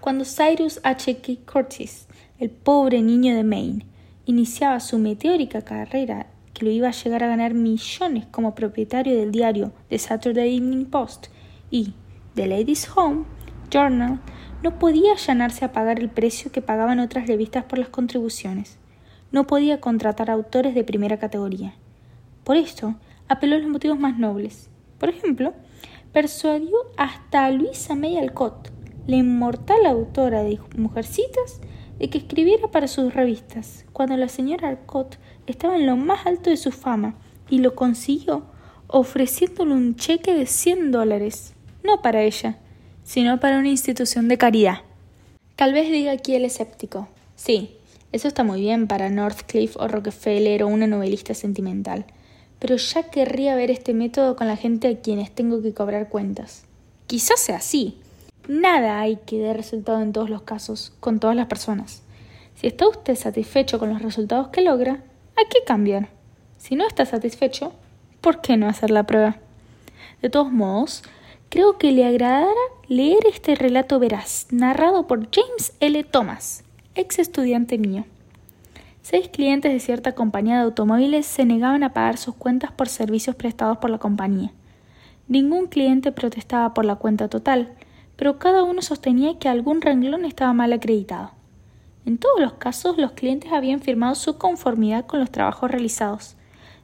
[0.00, 1.16] Cuando Cyrus H.
[1.18, 1.32] K.
[1.50, 2.06] Curtis,
[2.38, 3.86] el pobre niño de Maine,
[4.26, 9.32] iniciaba su meteórica carrera que lo iba a llegar a ganar millones como propietario del
[9.32, 11.28] diario The Saturday Evening Post
[11.70, 11.94] y
[12.34, 13.24] The Ladies Home
[13.70, 14.20] Journal,
[14.62, 18.78] no podía allanarse a pagar el precio que pagaban otras revistas por las contribuciones.
[19.32, 21.74] No podía contratar autores de primera categoría.
[22.44, 22.96] Por esto,
[23.28, 24.68] apeló a los motivos más nobles.
[24.98, 25.54] Por ejemplo,
[26.12, 28.70] persuadió hasta a Luisa May Alcott,
[29.06, 31.60] la inmortal autora de Mujercitas,
[31.98, 36.48] y que escribiera para sus revistas, cuando la señora Arcot estaba en lo más alto
[36.48, 37.14] de su fama,
[37.48, 38.44] y lo consiguió
[38.86, 41.54] ofreciéndole un cheque de 100 dólares,
[41.84, 42.58] no para ella,
[43.10, 44.82] sino para una institución de caridad.
[45.56, 47.76] Tal vez diga aquí el escéptico, sí,
[48.12, 52.04] eso está muy bien para Northcliffe o Rockefeller o una novelista sentimental,
[52.60, 56.62] pero ya querría ver este método con la gente a quienes tengo que cobrar cuentas.
[57.08, 57.96] Quizás sea así,
[58.46, 62.02] Nada hay que dé resultado en todos los casos, con todas las personas.
[62.54, 65.02] Si está usted satisfecho con los resultados que logra,
[65.36, 66.10] ¿a qué cambiar?
[66.58, 67.72] Si no está satisfecho,
[68.20, 69.36] ¿por qué no hacer la prueba?
[70.22, 71.02] De todos modos,
[71.50, 72.48] creo que le agradará
[72.86, 76.04] leer este relato veraz, narrado por James L.
[76.04, 76.62] Thomas,
[76.94, 78.04] ex estudiante mío.
[79.02, 83.34] Seis clientes de cierta compañía de automóviles se negaban a pagar sus cuentas por servicios
[83.34, 84.52] prestados por la compañía.
[85.26, 87.74] Ningún cliente protestaba por la cuenta total,
[88.14, 91.32] pero cada uno sostenía que algún renglón estaba mal acreditado.
[92.06, 96.36] En todos los casos, los clientes habían firmado su conformidad con los trabajos realizados,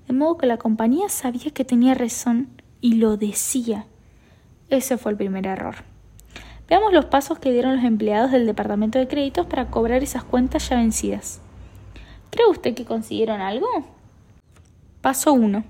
[0.08, 2.48] de modo que la compañía sabía que tenía razón
[2.80, 3.86] y lo decía.
[4.68, 5.76] Ese fue el primer error.
[6.68, 10.68] Veamos los pasos que dieron los empleados del Departamento de Créditos para cobrar esas cuentas
[10.68, 11.40] ya vencidas.
[12.30, 13.68] ¿Cree usted que consiguieron algo?
[15.00, 15.64] Paso 1.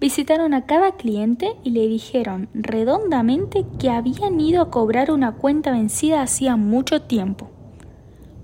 [0.00, 5.72] Visitaron a cada cliente y le dijeron redondamente que habían ido a cobrar una cuenta
[5.72, 7.50] vencida hacía mucho tiempo.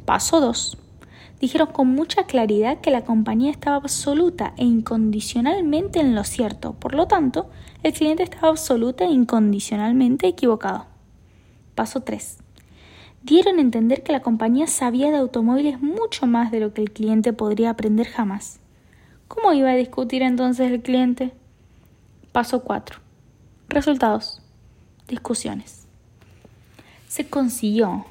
[0.04, 0.76] Paso 2.
[1.40, 6.94] Dijeron con mucha claridad que la compañía estaba absoluta e incondicionalmente en lo cierto, por
[6.94, 7.48] lo tanto,
[7.82, 10.86] el cliente estaba absoluta e incondicionalmente equivocado.
[11.74, 12.38] Paso 3.
[13.22, 16.92] Dieron a entender que la compañía sabía de automóviles mucho más de lo que el
[16.92, 18.60] cliente podría aprender jamás.
[19.28, 21.32] ¿Cómo iba a discutir entonces el cliente?
[22.32, 22.98] Paso 4.
[23.68, 24.42] Resultados.
[25.08, 25.86] Discusiones.
[27.08, 28.04] ¿Se consiguió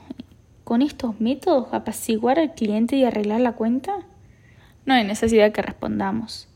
[0.63, 3.99] con estos métodos apaciguar al cliente y arreglar la cuenta?
[4.85, 6.48] No hay necesidad que respondamos.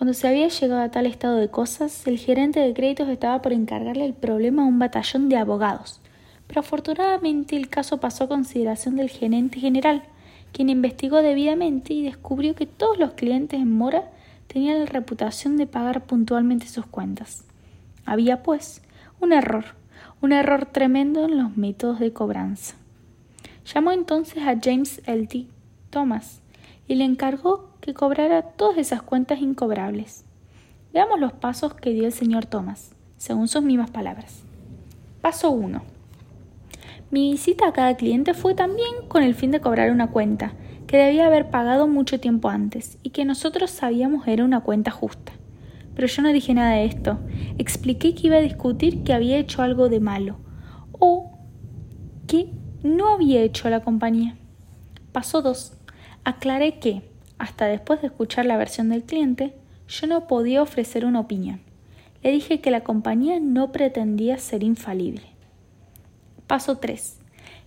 [0.00, 3.52] Cuando se había llegado a tal estado de cosas, el gerente de créditos estaba por
[3.52, 6.00] encargarle el problema a un batallón de abogados.
[6.46, 10.04] Pero afortunadamente el caso pasó a consideración del gerente general,
[10.52, 14.10] quien investigó debidamente y descubrió que todos los clientes en mora
[14.46, 17.44] tenía la reputación de pagar puntualmente sus cuentas.
[18.06, 18.80] Había, pues,
[19.20, 19.66] un error,
[20.22, 22.74] un error tremendo en los métodos de cobranza.
[23.66, 25.26] Llamó entonces a James L.
[25.26, 25.44] T.
[25.90, 26.40] Thomas
[26.88, 30.24] y le encargó que cobrara todas esas cuentas incobrables.
[30.92, 34.42] Veamos los pasos que dio el señor Thomas, según sus mismas palabras.
[35.20, 35.82] Paso 1.
[37.10, 40.52] Mi visita a cada cliente fue también con el fin de cobrar una cuenta,
[40.86, 45.32] que debía haber pagado mucho tiempo antes y que nosotros sabíamos era una cuenta justa.
[45.94, 47.18] Pero yo no dije nada de esto.
[47.58, 50.36] Expliqué que iba a discutir que había hecho algo de malo
[50.92, 51.38] o
[52.26, 52.52] que
[52.82, 54.36] no había hecho la compañía.
[55.12, 55.76] Paso 2.
[56.24, 57.09] Aclaré que,
[57.40, 59.54] hasta después de escuchar la versión del cliente,
[59.88, 61.62] yo no podía ofrecer una opinión.
[62.22, 65.22] Le dije que la compañía no pretendía ser infalible.
[66.46, 67.18] Paso 3.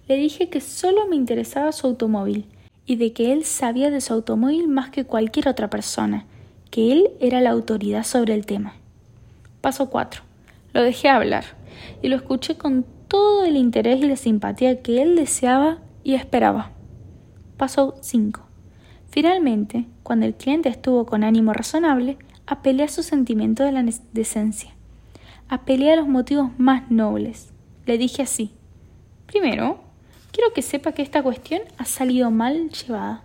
[0.07, 2.45] Le dije que solo me interesaba su automóvil
[2.85, 6.27] y de que él sabía de su automóvil más que cualquier otra persona,
[6.69, 8.75] que él era la autoridad sobre el tema.
[9.61, 10.21] Paso 4.
[10.73, 11.45] Lo dejé hablar
[12.03, 16.73] y lo escuché con todo el interés y la simpatía que él deseaba y esperaba.
[17.57, 18.42] Paso 5.
[19.13, 22.17] Finalmente, cuando el cliente estuvo con ánimo razonable,
[22.47, 24.71] apelé a su sentimiento de la decencia.
[25.47, 27.53] Apelé a los motivos más nobles.
[27.85, 28.51] Le dije así.
[29.27, 29.79] Primero,
[30.33, 33.21] Quiero que sepa que esta cuestión ha salido mal llevada.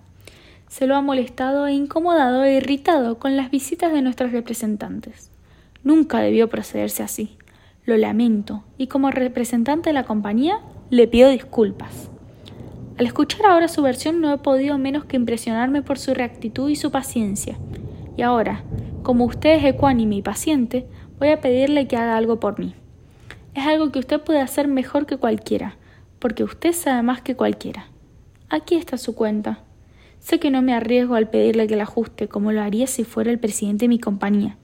[0.68, 5.30] Se lo ha molestado e incomodado e irritado con las visitas de nuestros representantes.
[5.82, 7.38] Nunca debió procederse así.
[7.86, 10.60] Lo lamento y como representante de la compañía
[10.90, 12.10] le pido disculpas.
[12.98, 16.74] Al escuchar ahora su versión no he podido menos que impresionarme por su reactitud y
[16.74, 17.56] su paciencia.
[18.16, 18.64] Y ahora,
[19.04, 20.84] como usted es ecuánime y paciente,
[21.20, 22.74] voy a pedirle que haga algo por mí.
[23.54, 25.76] Es algo que usted puede hacer mejor que cualquiera,
[26.18, 27.86] porque usted sabe más que cualquiera.
[28.48, 29.60] Aquí está su cuenta.
[30.18, 33.30] Sé que no me arriesgo al pedirle que la ajuste como lo haría si fuera
[33.30, 34.56] el presidente de mi compañía.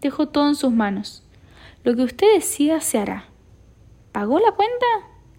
[0.00, 1.22] Dejo todo en sus manos.
[1.84, 3.26] Lo que usted decida se hará.
[4.10, 4.86] ¿Pagó la cuenta?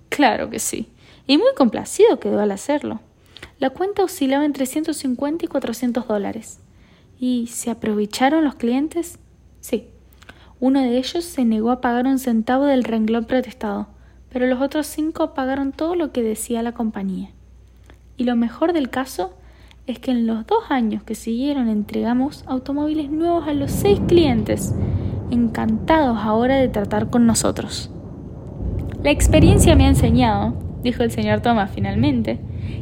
[0.08, 0.88] Claro que sí.
[1.28, 3.02] Y muy complacido quedó al hacerlo.
[3.60, 6.60] La cuenta oscilaba entre 150 y 400 dólares.
[7.20, 9.20] ¿Y se aprovecharon los clientes?
[9.60, 9.90] Sí.
[10.60, 13.88] Uno de ellos se negó a pagar un centavo del renglón protestado
[14.30, 17.30] pero los otros cinco pagaron todo lo que decía la compañía.
[18.18, 19.34] Y lo mejor del caso
[19.86, 24.76] es que en los dos años que siguieron entregamos automóviles nuevos a los seis clientes,
[25.32, 27.90] encantados ahora de tratar con nosotros.
[29.02, 32.40] La experiencia me ha enseñado, dijo el señor Thomas finalmente,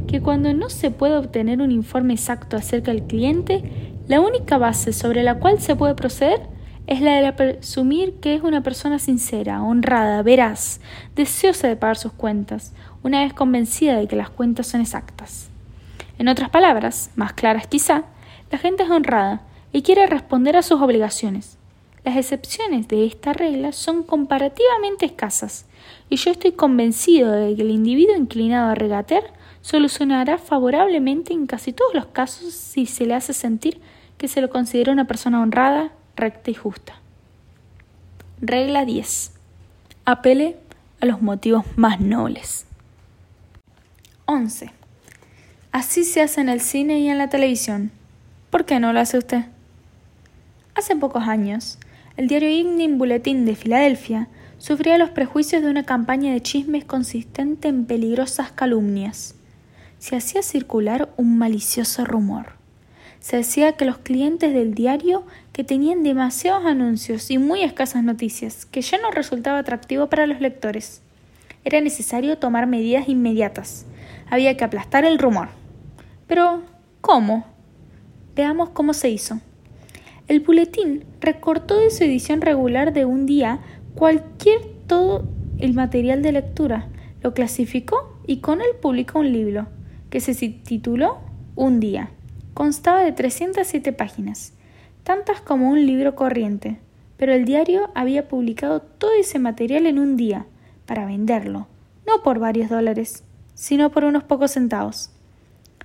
[0.07, 3.63] que cuando no se puede obtener un informe exacto acerca del cliente,
[4.07, 6.41] la única base sobre la cual se puede proceder
[6.87, 10.79] es la de presumir que es una persona sincera, honrada, veraz,
[11.15, 15.49] deseosa de pagar sus cuentas, una vez convencida de que las cuentas son exactas.
[16.19, 18.03] En otras palabras, más claras quizá,
[18.51, 19.41] la gente es honrada
[19.71, 21.57] y quiere responder a sus obligaciones.
[22.03, 25.65] Las excepciones de esta regla son comparativamente escasas,
[26.09, 29.23] y yo estoy convencido de que el individuo inclinado a regatear
[29.61, 33.81] solucionará favorablemente en casi todos los casos si se le hace sentir
[34.17, 36.99] que se lo considera una persona honrada, recta y justa.
[38.39, 39.31] Regla 10.
[40.05, 40.57] Apele
[41.01, 42.65] a los motivos más nobles.
[44.25, 44.71] 11.
[45.71, 47.91] Así se hace en el cine y en la televisión.
[48.49, 49.45] ¿Por qué no lo hace usted?
[50.75, 51.79] Hace pocos años,
[52.17, 54.27] el diario Evening Bulletin de Filadelfia
[54.65, 59.35] sufría los prejuicios de una campaña de chismes consistente en peligrosas calumnias.
[59.99, 62.53] Se hacía circular un malicioso rumor.
[63.19, 65.23] Se decía que los clientes del diario
[65.53, 70.41] que tenían demasiados anuncios y muy escasas noticias, que ya no resultaba atractivo para los
[70.41, 71.03] lectores.
[71.63, 73.85] Era necesario tomar medidas inmediatas.
[74.31, 75.49] Había que aplastar el rumor.
[76.25, 76.63] Pero,
[77.01, 77.45] ¿cómo?
[78.35, 79.39] Veamos cómo se hizo.
[80.27, 83.59] El boletín recortó de su edición regular de un día
[83.95, 85.23] cualquier todo
[85.57, 86.89] el material de lectura,
[87.23, 89.67] lo clasificó y con él publicó un libro
[90.09, 91.19] que se tituló
[91.55, 92.11] Un día.
[92.53, 94.53] Constaba de 307 páginas,
[95.03, 96.79] tantas como un libro corriente,
[97.17, 100.45] pero el diario había publicado todo ese material en un día,
[100.85, 101.67] para venderlo,
[102.05, 103.23] no por varios dólares,
[103.53, 105.11] sino por unos pocos centavos.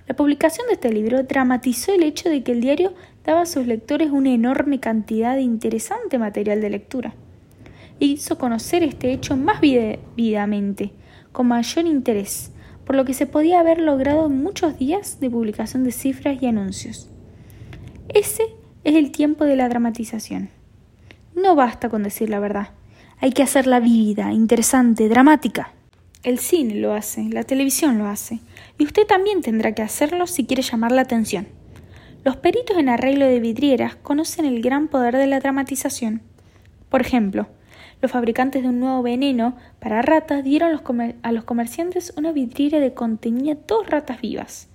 [0.07, 2.93] La publicación de este libro dramatizó el hecho de que el diario
[3.23, 7.15] daba a sus lectores una enorme cantidad de interesante material de lectura
[8.01, 10.91] e hizo conocer este hecho más vividamente,
[11.31, 12.51] con mayor interés,
[12.83, 17.09] por lo que se podía haber logrado muchos días de publicación de cifras y anuncios.
[18.09, 18.43] Ese
[18.83, 20.49] es el tiempo de la dramatización.
[21.35, 22.71] No basta con decir la verdad,
[23.19, 25.71] hay que hacerla vívida, interesante, dramática.
[26.23, 28.39] El cine lo hace, la televisión lo hace,
[28.79, 31.47] y usted también tendrá que hacerlo si quiere llamar la atención.
[32.23, 36.23] Los peritos en arreglo de vidrieras conocen el gran poder de la dramatización.
[36.89, 37.47] Por ejemplo,
[38.01, 40.81] los fabricantes de un nuevo veneno para ratas dieron
[41.21, 44.67] a los comerciantes una vidriera de contenía dos ratas vivas.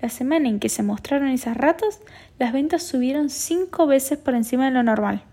[0.00, 2.00] La semana en que se mostraron esas ratas,
[2.38, 5.24] las ventas subieron cinco veces por encima de lo normal.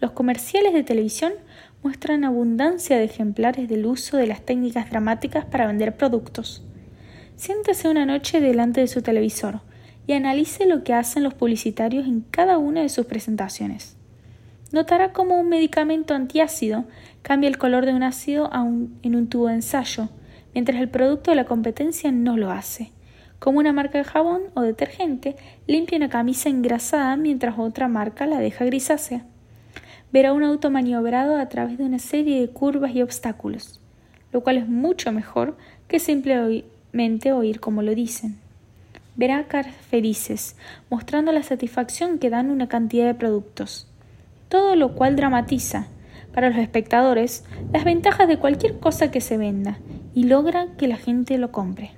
[0.00, 1.34] Los comerciales de televisión
[1.82, 6.64] muestran abundancia de ejemplares del uso de las técnicas dramáticas para vender productos.
[7.36, 9.60] Siéntese una noche delante de su televisor
[10.06, 13.96] y analice lo que hacen los publicitarios en cada una de sus presentaciones.
[14.72, 16.84] Notará cómo un medicamento antiácido
[17.22, 18.50] cambia el color de un ácido
[19.02, 20.08] en un tubo de ensayo,
[20.54, 22.90] mientras el producto de la competencia no lo hace.
[23.38, 25.36] Como una marca de jabón o detergente
[25.66, 29.24] limpia una camisa engrasada mientras otra marca la deja grisácea
[30.12, 33.80] verá un auto maniobrado a través de una serie de curvas y obstáculos,
[34.30, 35.56] lo cual es mucho mejor
[35.88, 38.38] que simplemente oír como lo dicen.
[39.16, 40.56] Verá caras felices,
[40.90, 43.88] mostrando la satisfacción que dan una cantidad de productos,
[44.52, 45.86] todo lo cual dramatiza,
[46.34, 47.42] para los espectadores,
[47.72, 49.78] las ventajas de cualquier cosa que se venda
[50.12, 51.92] y logra que la gente lo compre.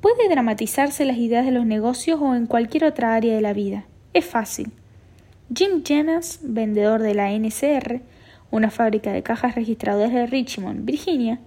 [0.00, 3.84] Puede dramatizarse las ideas de los negocios o en cualquier otra área de la vida.
[4.14, 4.72] Es fácil.
[5.54, 8.00] Jim Jennas, vendedor de la NCR,
[8.50, 11.38] una fábrica de cajas registradoras de Richmond, Virginia,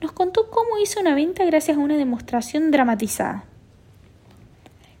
[0.00, 3.46] nos contó cómo hizo una venta gracias a una demostración dramatizada.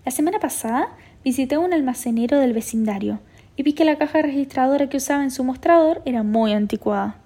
[0.04, 0.88] La semana pasada
[1.22, 3.20] visité un almacenero del vecindario
[3.56, 7.16] y vi que la caja registradora que usaba en su mostrador era muy anticuada.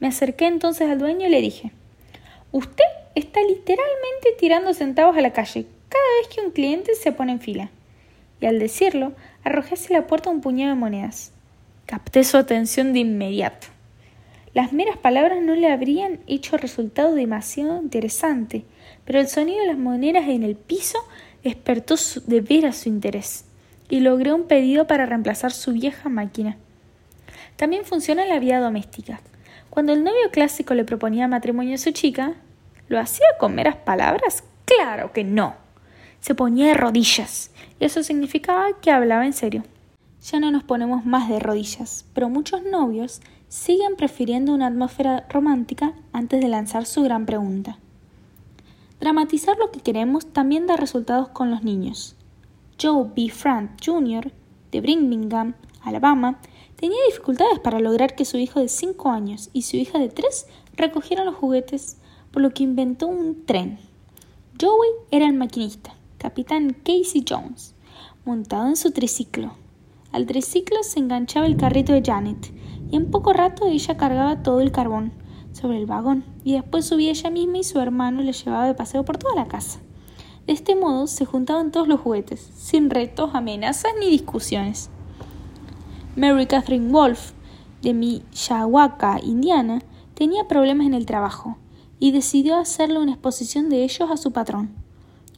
[0.00, 1.72] Me acerqué entonces al dueño y le dije
[2.52, 2.84] Usted
[3.14, 7.40] está literalmente tirando centavos a la calle cada vez que un cliente se pone en
[7.40, 7.70] fila.
[8.40, 9.12] Y al decirlo,
[9.44, 11.32] arrojé hacia la puerta un puñado de monedas.
[11.86, 13.68] Capté su atención de inmediato.
[14.52, 18.64] Las meras palabras no le habrían hecho resultado demasiado interesante,
[19.04, 20.98] pero el sonido de las monedas en el piso
[21.44, 21.94] despertó
[22.26, 23.44] de veras su interés,
[23.90, 26.56] y logré un pedido para reemplazar su vieja máquina.
[27.56, 29.20] También funciona la vida doméstica.
[29.68, 32.34] Cuando el novio clásico le proponía matrimonio a su chica,
[32.88, 34.44] ¿lo hacía con meras palabras?
[34.64, 35.54] Claro que no
[36.20, 39.64] se ponía de rodillas, y eso significaba que hablaba en serio.
[40.22, 45.94] Ya no nos ponemos más de rodillas, pero muchos novios siguen prefiriendo una atmósfera romántica
[46.12, 47.78] antes de lanzar su gran pregunta.
[49.00, 52.16] Dramatizar lo que queremos también da resultados con los niños.
[52.80, 53.28] Joe B.
[53.28, 54.32] Frank Jr.,
[54.72, 56.40] de Birmingham, Alabama,
[56.76, 60.46] tenía dificultades para lograr que su hijo de 5 años y su hija de 3
[60.76, 61.98] recogieran los juguetes,
[62.30, 63.78] por lo que inventó un tren.
[64.58, 67.74] Joey era el maquinista, capitán Casey Jones,
[68.24, 69.54] montado en su triciclo.
[70.12, 72.52] Al triciclo se enganchaba el carrito de Janet,
[72.90, 75.12] y en poco rato ella cargaba todo el carbón
[75.52, 79.04] sobre el vagón, y después subía ella misma y su hermano le llevaba de paseo
[79.04, 79.80] por toda la casa.
[80.46, 84.90] De este modo se juntaban todos los juguetes, sin retos, amenazas ni discusiones.
[86.16, 87.32] Mary Catherine Wolf,
[87.82, 89.82] de Mishawaka, Indiana,
[90.14, 91.56] tenía problemas en el trabajo
[91.98, 94.70] y decidió hacerle una exposición de ellos a su patrón.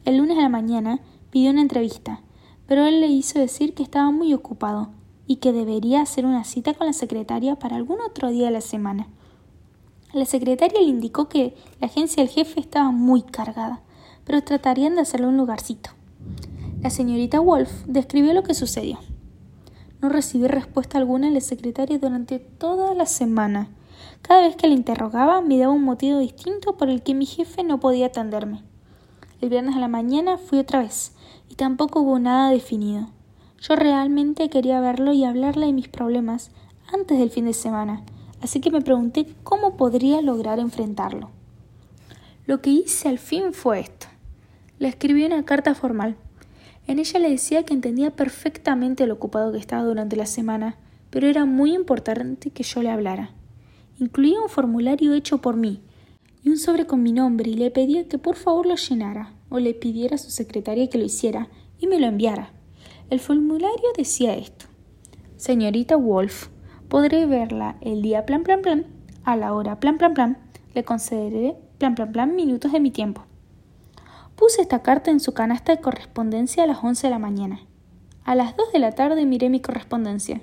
[0.05, 0.99] El lunes a la mañana
[1.29, 2.21] pidió una entrevista,
[2.65, 4.89] pero él le hizo decir que estaba muy ocupado
[5.27, 8.61] y que debería hacer una cita con la secretaria para algún otro día de la
[8.61, 9.07] semana.
[10.11, 13.82] La secretaria le indicó que la agencia del jefe estaba muy cargada,
[14.25, 15.91] pero tratarían de hacerle un lugarcito.
[16.81, 18.99] La señorita Wolf describió lo que sucedió.
[20.01, 23.69] No recibí respuesta alguna de la secretaria durante toda la semana.
[24.21, 27.63] Cada vez que la interrogaba me daba un motivo distinto por el que mi jefe
[27.63, 28.63] no podía atenderme.
[29.39, 31.13] El viernes a la mañana fui otra vez,
[31.49, 33.07] y tampoco hubo nada definido.
[33.61, 36.51] Yo realmente quería verlo y hablarle de mis problemas
[36.91, 38.03] antes del fin de semana,
[38.41, 41.29] así que me pregunté cómo podría lograr enfrentarlo.
[42.45, 44.07] Lo que hice al fin fue esto.
[44.83, 46.17] Le escribí una carta formal.
[46.87, 50.75] En ella le decía que entendía perfectamente lo ocupado que estaba durante la semana,
[51.09, 53.29] pero era muy importante que yo le hablara.
[53.97, 55.79] Incluía un formulario hecho por mí
[56.43, 59.57] y un sobre con mi nombre y le pedía que por favor lo llenara o
[59.57, 61.47] le pidiera a su secretaria que lo hiciera
[61.79, 62.51] y me lo enviara.
[63.09, 64.65] El formulario decía esto.
[65.37, 66.49] Señorita Wolf,
[66.89, 68.85] podré verla el día plan plan plan,
[69.23, 70.37] a la hora plan plan plan,
[70.75, 73.23] le concederé plan plan plan minutos de mi tiempo.
[74.43, 77.61] Puse esta carta en su canasta de correspondencia a las once de la mañana.
[78.25, 80.41] A las dos de la tarde miré mi correspondencia.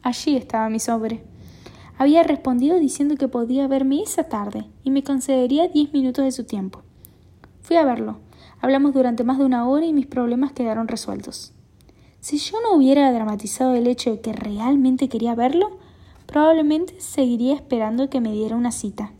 [0.00, 1.24] Allí estaba mi sobre.
[1.98, 6.44] Había respondido diciendo que podía verme esa tarde y me concedería diez minutos de su
[6.44, 6.82] tiempo.
[7.62, 8.20] Fui a verlo.
[8.60, 11.52] Hablamos durante más de una hora y mis problemas quedaron resueltos.
[12.20, 15.78] Si yo no hubiera dramatizado el hecho de que realmente quería verlo,
[16.26, 19.10] probablemente seguiría esperando que me diera una cita.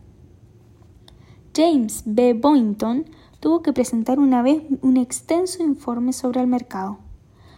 [1.53, 2.33] James B.
[2.35, 3.05] Boynton
[3.43, 6.99] tuvo que presentar una vez un extenso informe sobre el mercado.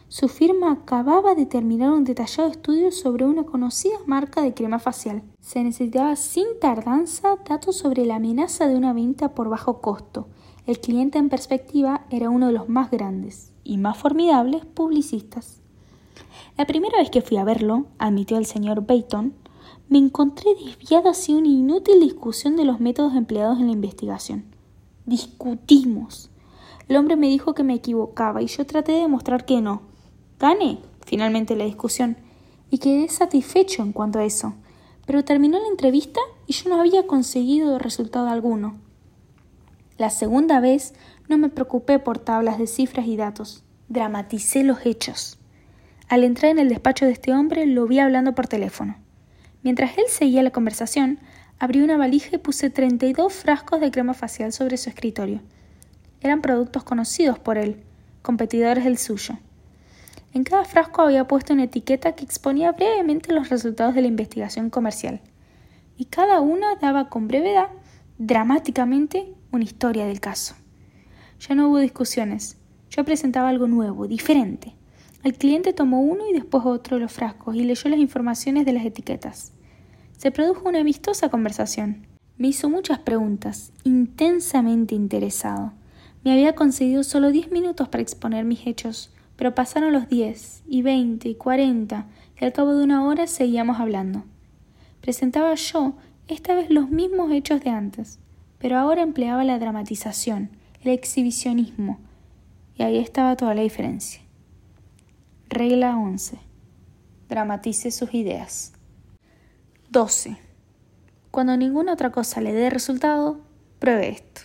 [0.07, 5.22] Su firma acababa de terminar un detallado estudio sobre una conocida marca de crema facial.
[5.41, 10.28] Se necesitaba sin tardanza datos sobre la amenaza de una venta por bajo costo.
[10.66, 15.62] El cliente en perspectiva era uno de los más grandes y más formidables publicistas.
[16.57, 19.36] La primera vez que fui a verlo, admitió el señor Bayton,
[19.88, 24.55] me encontré desviado hacia una inútil discusión de los métodos empleados en la investigación.
[25.06, 26.30] Discutimos.
[26.88, 29.84] El hombre me dijo que me equivocaba y yo traté de demostrar que no.
[30.40, 32.18] Gané, finalmente, la discusión
[32.69, 34.53] y quedé satisfecho en cuanto a eso.
[35.06, 38.76] Pero terminó la entrevista y yo no había conseguido resultado alguno.
[39.98, 40.94] La segunda vez
[41.30, 43.64] no me preocupé por tablas de cifras y datos.
[43.88, 45.38] Dramaticé los hechos.
[46.10, 48.98] Al entrar en el despacho de este hombre lo vi hablando por teléfono.
[49.64, 51.19] Mientras él seguía la conversación,
[51.57, 55.41] Abrí una valija y puse 32 frascos de crema facial sobre su escritorio.
[56.19, 57.82] Eran productos conocidos por él,
[58.22, 59.38] competidores del suyo.
[60.34, 64.69] En cada frasco había puesto una etiqueta que exponía brevemente los resultados de la investigación
[64.69, 65.22] comercial.
[65.98, 67.69] Y cada una daba con brevedad,
[68.18, 70.56] dramáticamente, una historia del caso.
[71.40, 72.57] Ya no hubo discusiones.
[72.90, 74.76] Yo presentaba algo nuevo, diferente.
[75.23, 78.73] El cliente tomó uno y después otro de los frascos y leyó las informaciones de
[78.73, 79.55] las etiquetas.
[80.17, 82.07] Se produjo una amistosa conversación.
[82.37, 85.73] Me hizo muchas preguntas, intensamente interesado.
[86.23, 90.81] Me había concedido solo diez minutos para exponer mis hechos, pero pasaron los diez, y
[90.81, 92.07] veinte, y cuarenta,
[92.39, 94.23] y al cabo de una hora seguíamos hablando.
[95.01, 95.97] Presentaba yo,
[96.27, 98.19] esta vez los mismos hechos de antes,
[98.57, 100.49] pero ahora empleaba la dramatización,
[100.81, 101.99] el exhibicionismo,
[102.77, 104.21] y ahí estaba toda la diferencia.
[105.49, 106.37] Regla 11.
[107.29, 108.74] Dramatice sus ideas.
[109.95, 110.35] 12.
[111.31, 113.39] Cuando ninguna otra cosa le dé resultado,
[113.80, 114.41] pruebe esto.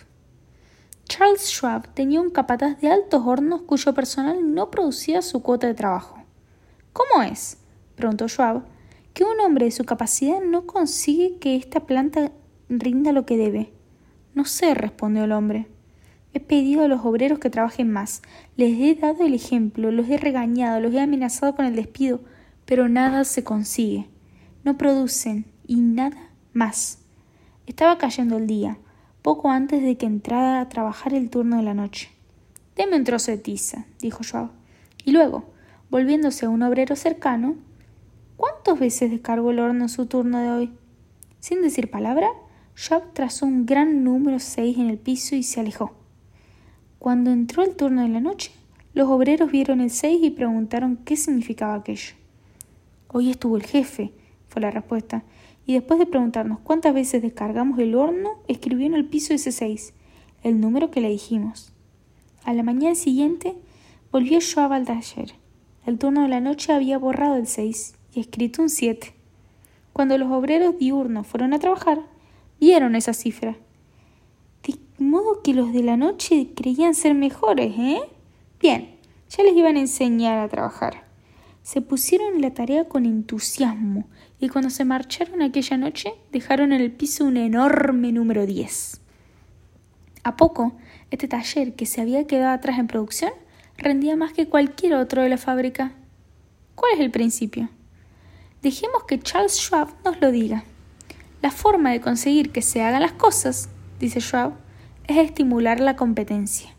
[1.09, 5.73] Charles Schwab tenía un capataz de altos hornos cuyo personal no producía su cuota de
[5.73, 6.23] trabajo.
[6.93, 7.57] ¿Cómo es?
[7.97, 8.63] preguntó Schwab,
[9.13, 12.31] que un hombre de su capacidad no consigue que esta planta
[12.69, 13.73] rinda lo que debe.
[14.33, 15.67] No sé, respondió el hombre.
[16.33, 18.21] He pedido a los obreros que trabajen más,
[18.55, 22.21] les he dado el ejemplo, los he regañado, los he amenazado con el despido,
[22.63, 24.07] pero nada se consigue
[24.63, 26.99] no producen y nada más.
[27.67, 28.77] Estaba cayendo el día,
[29.21, 32.09] poco antes de que entrara a trabajar el turno de la noche.
[32.75, 34.51] Deme un trozo de tiza, dijo Joao.
[35.05, 35.45] Y luego,
[35.89, 37.55] volviéndose a un obrero cercano,
[38.37, 40.71] ¿cuántas veces descargó el horno en su turno de hoy?
[41.39, 42.29] Sin decir palabra,
[42.75, 45.93] Joao trazó un gran número seis en el piso y se alejó.
[46.99, 48.51] Cuando entró el turno de la noche,
[48.93, 52.13] los obreros vieron el 6 y preguntaron qué significaba aquello.
[53.07, 54.13] Hoy estuvo el jefe,
[54.51, 55.23] fue la respuesta,
[55.65, 59.93] y después de preguntarnos cuántas veces descargamos el horno, escribió en el piso ese 6,
[60.43, 61.71] el número que le dijimos.
[62.43, 63.55] A la mañana siguiente
[64.11, 65.33] volvió Joab al taller.
[65.85, 69.13] El turno de la noche había borrado el 6 y escrito un 7.
[69.93, 72.01] Cuando los obreros diurnos fueron a trabajar,
[72.59, 73.55] vieron esa cifra.
[74.67, 78.01] De modo que los de la noche creían ser mejores, ¿eh?
[78.59, 78.97] Bien,
[79.29, 81.05] ya les iban a enseñar a trabajar.
[81.63, 84.05] Se pusieron en la tarea con entusiasmo
[84.41, 88.99] y cuando se marcharon aquella noche dejaron en el piso un enorme número 10.
[90.23, 90.73] A poco,
[91.11, 93.31] este taller que se había quedado atrás en producción
[93.77, 95.93] rendía más que cualquier otro de la fábrica.
[96.73, 97.69] ¿Cuál es el principio?
[98.63, 100.63] Dejemos que Charles Schwab nos lo diga.
[101.43, 103.69] La forma de conseguir que se hagan las cosas,
[103.99, 104.53] dice Schwab,
[105.07, 106.71] es estimular la competencia.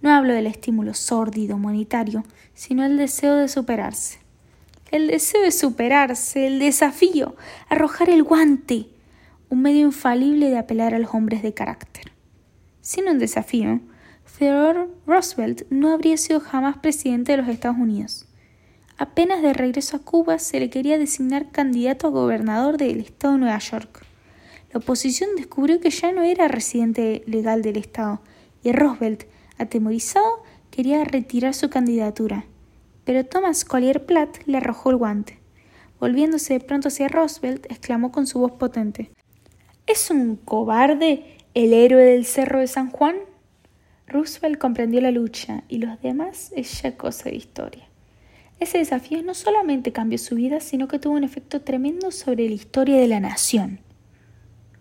[0.00, 2.24] No hablo del estímulo sórdido monetario,
[2.54, 4.25] sino el deseo de superarse.
[4.96, 7.36] El deseo de superarse, el desafío,
[7.68, 8.86] arrojar el guante,
[9.50, 12.12] un medio infalible de apelar a los hombres de carácter.
[12.80, 13.80] Sin un desafío,
[14.38, 18.26] Theodore Roosevelt no habría sido jamás presidente de los Estados Unidos.
[18.96, 23.40] Apenas de regreso a Cuba se le quería designar candidato a gobernador del estado de
[23.40, 24.02] Nueva York.
[24.72, 28.22] La oposición descubrió que ya no era residente legal del estado
[28.62, 29.24] y Roosevelt,
[29.58, 32.46] atemorizado, quería retirar su candidatura.
[33.06, 35.38] Pero Thomas Collier Platt le arrojó el guante.
[36.00, 39.12] Volviéndose de pronto hacia Roosevelt, exclamó con su voz potente:
[39.86, 43.14] ¿Es un cobarde el héroe del Cerro de San Juan?
[44.08, 47.88] Roosevelt comprendió la lucha y los demás es ya cosa de historia.
[48.58, 52.54] Ese desafío no solamente cambió su vida, sino que tuvo un efecto tremendo sobre la
[52.54, 53.78] historia de la nación.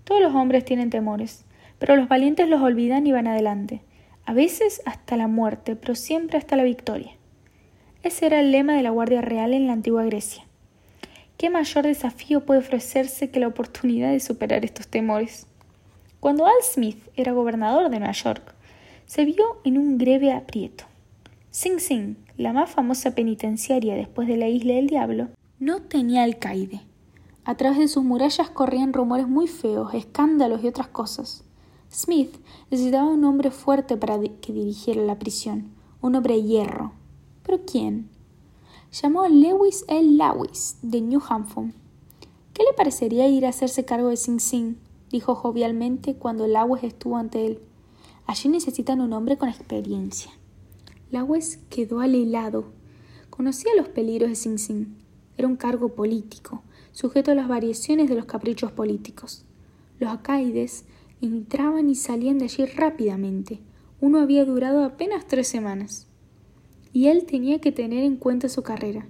[0.03, 1.45] Todos los hombres tienen temores,
[1.77, 3.83] pero los valientes los olvidan y van adelante,
[4.25, 7.11] a veces hasta la muerte, pero siempre hasta la victoria.
[8.05, 10.43] Ese era el lema de la Guardia Real en la antigua Grecia.
[11.39, 15.47] ¿Qué mayor desafío puede ofrecerse que la oportunidad de superar estos temores?
[16.19, 18.53] Cuando Al Smith era gobernador de Nueva York,
[19.07, 20.83] se vio en un grave aprieto.
[21.49, 25.29] Sing Sing, la más famosa penitenciaria después de la Isla del Diablo,
[25.59, 26.81] no tenía alcaide.
[27.43, 31.43] A través de sus murallas corrían rumores muy feos, escándalos y otras cosas.
[31.91, 32.35] Smith
[32.69, 35.71] necesitaba un hombre fuerte para que dirigiera la prisión,
[36.01, 36.93] un hombre de hierro.
[37.45, 38.09] ¿Pero quién?
[38.91, 40.17] Llamó a Lewis L.
[40.17, 41.73] Lewis, de New Hampshire.
[42.53, 44.77] ¿Qué le parecería ir a hacerse cargo de Sing Sing?
[45.11, 47.59] dijo jovialmente cuando Lewis estuvo ante él.
[48.25, 50.31] Allí necesitan un hombre con experiencia.
[51.11, 52.65] Lawes quedó alelado.
[53.29, 54.95] Conocía los peligros de Sing Sing.
[55.37, 56.63] Era un cargo político,
[56.93, 59.45] sujeto a las variaciones de los caprichos políticos.
[59.99, 60.85] Los acaides
[61.21, 63.59] entraban y salían de allí rápidamente.
[64.01, 66.04] Uno había durado apenas tres semanas.
[66.95, 69.05] Y él tenía que tener en cuenta su carrera.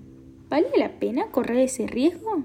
[0.49, 2.43] ¿Vale la pena correr ese riesgo?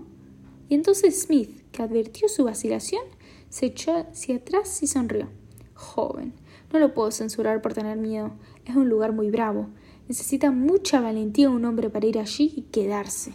[0.68, 3.00] Y entonces Smith, que advirtió su vacilación,
[3.48, 5.30] se echó hacia atrás y sonrió.
[5.72, 6.34] Joven,
[6.70, 8.32] no lo puedo censurar por tener miedo.
[8.66, 9.68] Es un lugar muy bravo.
[10.08, 13.32] Necesita mucha valentía un hombre para ir allí y quedarse.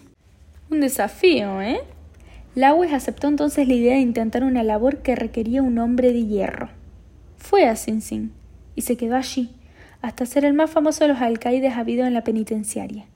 [0.70, 1.80] Un desafío, ¿eh?
[2.54, 6.70] Lawes aceptó entonces la idea de intentar una labor que requería un hombre de hierro.
[7.38, 8.30] Fue a Sing Sing
[8.76, 9.50] y se quedó allí,
[10.06, 13.08] hasta ser el más famoso de los alcaides habido en la penitenciaria.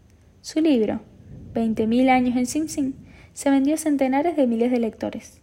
[0.41, 1.01] Su libro,
[1.53, 2.93] Veinte mil años en Sing Sing,
[3.33, 5.39] se vendió a centenares de miles de lectores.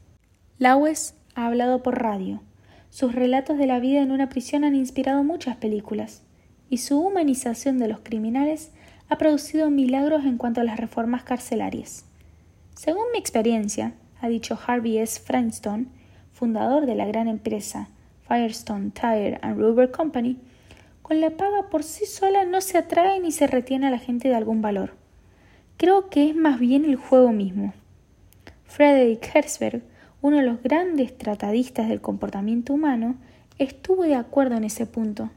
[0.59, 2.43] Lawes ha hablado por radio,
[2.91, 6.25] sus relatos de la vida en una prisión han inspirado muchas películas,
[6.69, 8.73] y su humanización de los criminales
[9.09, 12.07] ha producido milagros en cuanto a las reformas carcelarias.
[12.75, 15.21] Según mi experiencia, ha dicho Harvey S.
[15.21, 15.87] Franstone,
[16.33, 17.89] fundador de la gran empresa
[18.27, 20.39] Firestone Tire and Rubber Company,
[21.07, 24.27] con la paga por sí sola no se atrae ni se retiene a la gente
[24.29, 24.95] de algún valor.
[25.77, 27.75] Creo que es más bien el juego mismo.
[28.65, 29.83] Frederick Herzberg
[30.27, 33.15] uno de los grandes tratadistas del comportamiento humano,
[33.59, 35.31] estuvo de acuerdo en ese punto.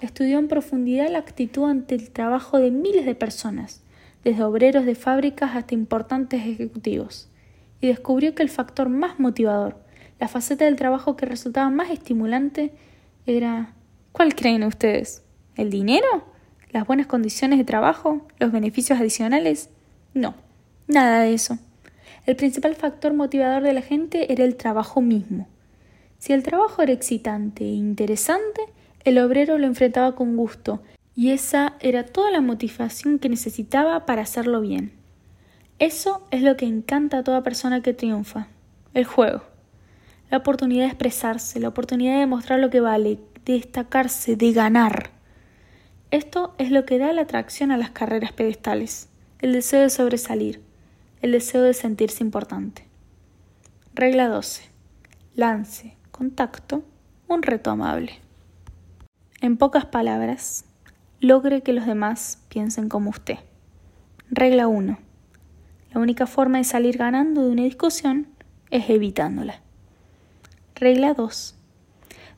[0.00, 3.82] Estudió en profundidad la actitud ante el trabajo de miles de personas,
[4.24, 7.30] desde obreros de fábricas hasta importantes ejecutivos,
[7.80, 9.78] y descubrió que el factor más motivador,
[10.20, 12.72] la faceta del trabajo que resultaba más estimulante,
[13.24, 13.72] era
[14.18, 15.22] ¿cuál creen ustedes?
[15.54, 16.24] ¿El dinero?
[16.72, 18.26] ¿Las buenas condiciones de trabajo?
[18.40, 19.70] ¿Los beneficios adicionales?
[20.12, 20.34] No,
[20.88, 21.56] nada de eso.
[22.26, 25.46] El principal factor motivador de la gente era el trabajo mismo.
[26.18, 28.62] Si el trabajo era excitante e interesante,
[29.04, 30.82] el obrero lo enfrentaba con gusto,
[31.14, 34.94] y esa era toda la motivación que necesitaba para hacerlo bien.
[35.78, 38.48] Eso es lo que encanta a toda persona que triunfa,
[38.94, 39.42] el juego.
[40.28, 45.08] La oportunidad de expresarse, la oportunidad de demostrar lo que vale, de destacarse, de ganar.
[46.10, 49.08] Esto es lo que da la atracción a las carreras pedestales,
[49.40, 50.62] el deseo de sobresalir,
[51.22, 52.84] el deseo de sentirse importante.
[53.94, 54.68] Regla 12.
[55.34, 56.84] Lance, contacto,
[57.26, 58.18] un reto amable.
[59.40, 60.66] En pocas palabras,
[61.20, 63.38] logre que los demás piensen como usted.
[64.30, 64.98] Regla 1.
[65.94, 68.28] La única forma de salir ganando de una discusión
[68.68, 69.62] es evitándola.
[70.74, 71.57] Regla 2.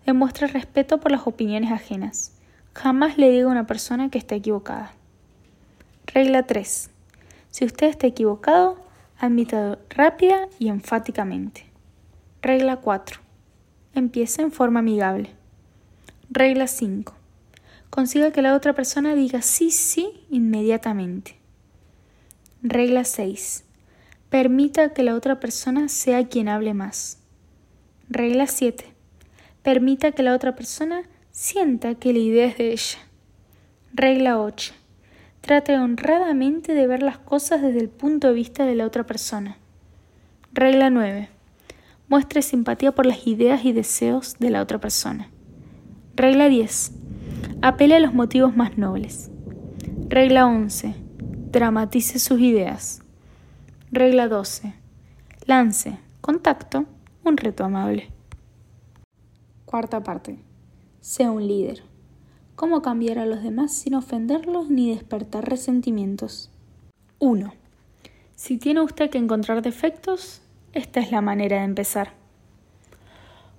[0.07, 2.33] Demuestre respeto por las opiniones ajenas.
[2.75, 4.93] Jamás le diga a una persona que está equivocada.
[6.07, 6.91] Regla 3.
[7.51, 8.79] Si usted está equivocado,
[9.19, 11.67] admítalo rápida y enfáticamente.
[12.43, 13.21] Regla 4.
[13.95, 15.31] Empiece en forma amigable.
[16.31, 17.13] Regla 5.
[17.91, 21.37] Consiga que la otra persona diga sí, sí inmediatamente.
[22.63, 23.65] Regla 6.
[24.31, 27.19] Permita que la otra persona sea quien hable más.
[28.09, 28.90] Regla 7.
[29.63, 32.99] Permita que la otra persona sienta que la idea es de ella.
[33.93, 34.73] Regla 8.
[35.41, 39.59] Trate honradamente de ver las cosas desde el punto de vista de la otra persona.
[40.53, 41.29] Regla 9.
[42.09, 45.29] Muestre simpatía por las ideas y deseos de la otra persona.
[46.17, 46.93] Regla 10.
[47.63, 49.31] Apele a los motivos más nobles.
[50.09, 50.95] Regla 11.
[51.53, 53.03] Dramatice sus ideas.
[53.93, 54.75] Regla 12.
[55.47, 56.87] Lance, contacto,
[57.25, 58.10] un reto amable.
[59.71, 60.37] Cuarta parte.
[61.01, 61.83] Sea un líder.
[62.57, 66.51] ¿Cómo cambiar a los demás sin ofenderlos ni despertar resentimientos?
[67.21, 67.55] 1.
[68.35, 70.43] Si tiene usted que encontrar defectos,
[70.73, 72.15] esta es la manera de empezar.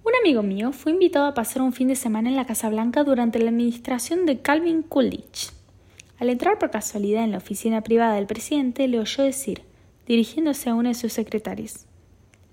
[0.04, 3.06] Un amigo mío fue invitado a pasar un fin de semana en la Casa Blanca
[3.06, 5.54] durante la administración de Calvin Coolidge.
[6.20, 9.62] Al entrar por casualidad en la oficina privada del presidente, le oyó decir,
[10.08, 11.88] dirigiéndose a una de sus secretarias,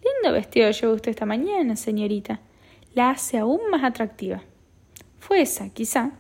[0.05, 2.41] Lindo vestido lleva usted esta mañana, señorita.
[2.99, 4.43] La hace aún más atractiva.
[5.21, 6.19] Fue esa, quizá,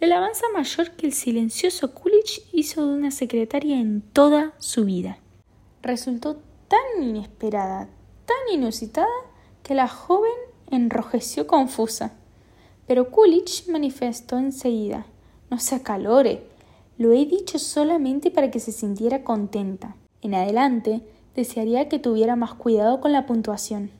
[0.00, 5.18] la alabanza mayor que el silencioso Coolidge hizo de una secretaria en toda su vida.
[5.82, 7.90] Resultó tan inesperada,
[8.24, 9.06] tan inusitada,
[9.62, 10.32] que la joven
[10.70, 12.14] enrojeció confusa.
[12.86, 15.04] Pero Coolidge manifestó enseguida
[15.50, 16.46] No se acalore.
[16.96, 19.94] Lo he dicho solamente para que se sintiera contenta.
[20.22, 21.02] En adelante,
[21.36, 23.90] desearía que tuviera más cuidado con la puntuación.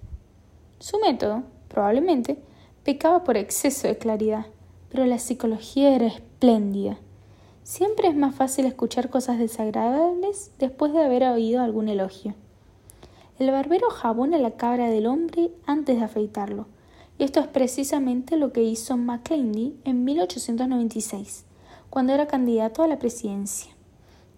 [0.78, 1.42] Su método,
[1.74, 2.38] probablemente,
[2.84, 4.46] pecaba por exceso de claridad,
[4.90, 6.98] pero la psicología era espléndida.
[7.64, 12.34] Siempre es más fácil escuchar cosas desagradables después de haber oído algún elogio.
[13.40, 16.66] El barbero jabona la cabra del hombre antes de afeitarlo,
[17.18, 21.44] y esto es precisamente lo que hizo McClellan en 1896,
[21.90, 23.72] cuando era candidato a la presidencia.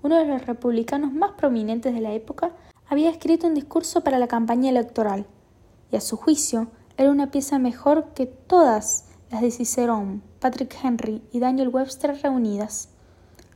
[0.03, 2.53] Uno de los republicanos más prominentes de la época
[2.89, 5.27] había escrito un discurso para la campaña electoral,
[5.93, 11.23] y a su juicio era una pieza mejor que todas las de Cicerón, Patrick Henry
[11.33, 12.89] y Daniel Webster reunidas.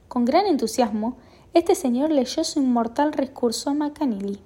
[0.08, 1.16] Con gran entusiasmo,
[1.54, 4.40] este señor leyó su inmortal discurso a McCanely.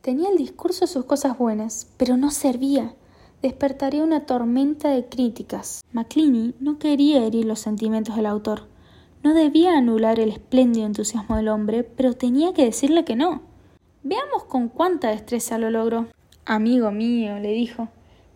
[0.00, 2.94] Tenía el discurso sus cosas buenas, pero no servía
[3.42, 5.82] despertaría una tormenta de críticas.
[5.92, 8.68] Maclini no quería herir los sentimientos del autor.
[9.22, 13.42] No debía anular el espléndido entusiasmo del hombre, pero tenía que decirle que no.
[14.02, 16.06] Veamos con cuánta destreza lo logró.
[16.46, 17.88] Amigo mío, le dijo,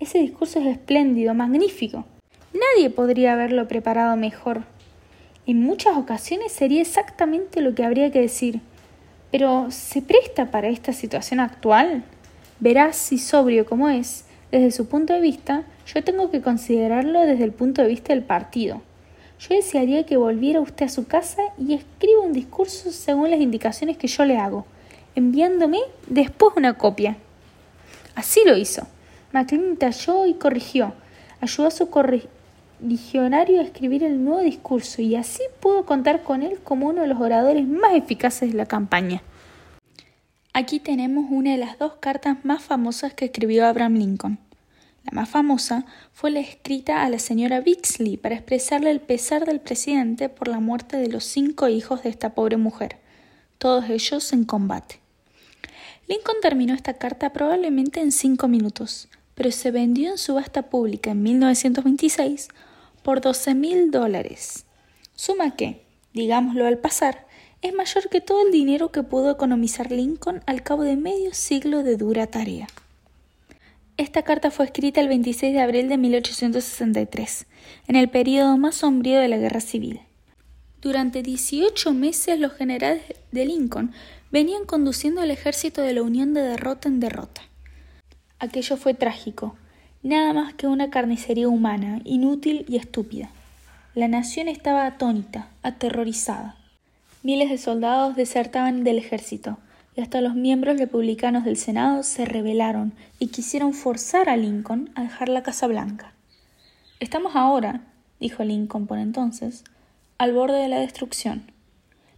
[0.04, 2.04] ese discurso es espléndido, magnífico.
[2.52, 4.62] Nadie podría haberlo preparado mejor.
[5.46, 8.60] En muchas ocasiones sería exactamente lo que habría que decir.
[9.30, 12.04] Pero ¿se presta para esta situación actual?
[12.60, 17.44] Verás y sobrio como es, desde su punto de vista, yo tengo que considerarlo desde
[17.44, 18.82] el punto de vista del partido.
[19.40, 23.96] Yo desearía que volviera usted a su casa y escriba un discurso según las indicaciones
[23.96, 24.64] que yo le hago,
[25.16, 27.16] enviándome después una copia.
[28.14, 28.86] Así lo hizo.
[29.34, 30.94] McLean talló y corrigió.
[31.40, 36.60] Ayudó a su correligionario a escribir el nuevo discurso y así pudo contar con él
[36.62, 39.22] como uno de los oradores más eficaces de la campaña.
[40.52, 44.38] Aquí tenemos una de las dos cartas más famosas que escribió Abraham Lincoln.
[45.02, 49.58] La más famosa fue la escrita a la señora Bixley para expresarle el pesar del
[49.58, 52.98] presidente por la muerte de los cinco hijos de esta pobre mujer,
[53.58, 55.00] todos ellos en combate.
[56.06, 61.22] Lincoln terminó esta carta probablemente en cinco minutos, pero se vendió en subasta pública en
[61.22, 62.48] 1926
[63.02, 64.64] por 12 mil dólares.
[65.14, 65.82] Suma que,
[66.12, 67.26] digámoslo al pasar,
[67.62, 71.82] es mayor que todo el dinero que pudo economizar Lincoln al cabo de medio siglo
[71.82, 72.66] de dura tarea.
[73.96, 77.46] Esta carta fue escrita el 26 de abril de 1863,
[77.86, 80.00] en el período más sombrío de la Guerra Civil.
[80.82, 83.02] Durante 18 meses los generales
[83.32, 83.92] de Lincoln
[84.30, 87.42] venían conduciendo el ejército de la Unión de derrota en derrota.
[88.38, 89.56] Aquello fue trágico,
[90.02, 93.30] nada más que una carnicería humana, inútil y estúpida.
[93.94, 96.56] La nación estaba atónita, aterrorizada.
[97.22, 99.58] Miles de soldados desertaban del ejército,
[99.96, 105.02] y hasta los miembros republicanos del Senado se rebelaron y quisieron forzar a Lincoln a
[105.02, 106.12] dejar la Casa Blanca.
[107.00, 107.82] Estamos ahora,
[108.18, 109.64] dijo Lincoln por entonces,
[110.18, 111.50] al borde de la destrucción.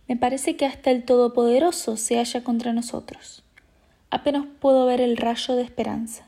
[0.09, 3.43] Me parece que hasta el Todopoderoso se halla contra nosotros.
[4.11, 6.27] Apenas puedo ver el rayo de esperanza.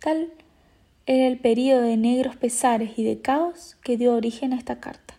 [0.00, 0.32] Tal
[1.06, 5.14] era el período de negros pesares y de caos que dio origen a esta carta.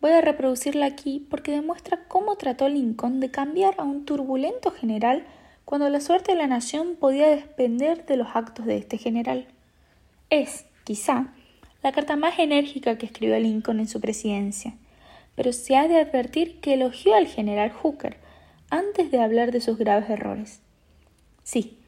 [0.00, 5.24] Voy a reproducirla aquí porque demuestra cómo trató Lincoln de cambiar a un turbulento general
[5.64, 9.46] cuando la suerte de la nación podía depender de los actos de este general.
[10.28, 11.32] Es, quizá,
[11.82, 14.74] la carta más enérgica que escribió Lincoln en su presidencia,
[15.34, 18.16] pero se ha de advertir que elogió al general Hooker
[18.72, 20.62] antes de hablar de sus graves errores.
[21.42, 21.78] Sí,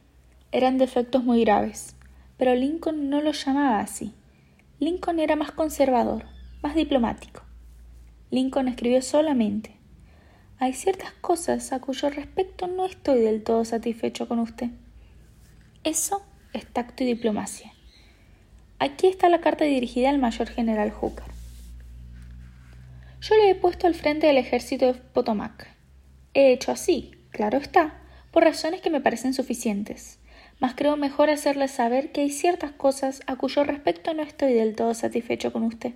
[0.53, 1.97] eran defectos muy graves,
[2.37, 4.13] pero Lincoln no los llamaba así.
[4.81, 6.27] Lincoln era más conservador,
[6.63, 7.43] más diplomático.
[8.31, 9.79] Lincoln escribió solamente
[10.59, 14.69] Hay ciertas cosas a cuyo respecto no estoy del todo satisfecho con usted.
[15.85, 17.73] Eso es tacto y diplomacia.
[18.79, 21.33] Aquí está la carta dirigida al mayor general Hooker.
[23.23, 25.74] Yo le he puesto al frente del ejército de Potomac.
[26.35, 27.95] He hecho así, claro está,
[28.33, 30.19] por razones que me parecen suficientes,
[30.59, 34.75] mas creo mejor hacerle saber que hay ciertas cosas a cuyo respecto no estoy del
[34.75, 35.93] todo satisfecho con usted.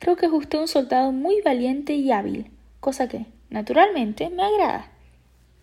[0.00, 2.50] Creo que es usted un soldado muy valiente y hábil,
[2.80, 4.90] cosa que, naturalmente, me agrada.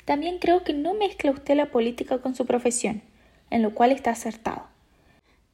[0.06, 3.02] También creo que no mezcla usted la política con su profesión,
[3.50, 4.68] en lo cual está acertado.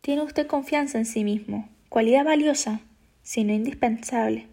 [0.01, 2.81] Tiene usted confianza en sí mismo, cualidad valiosa,
[3.23, 4.47] sino indispensable.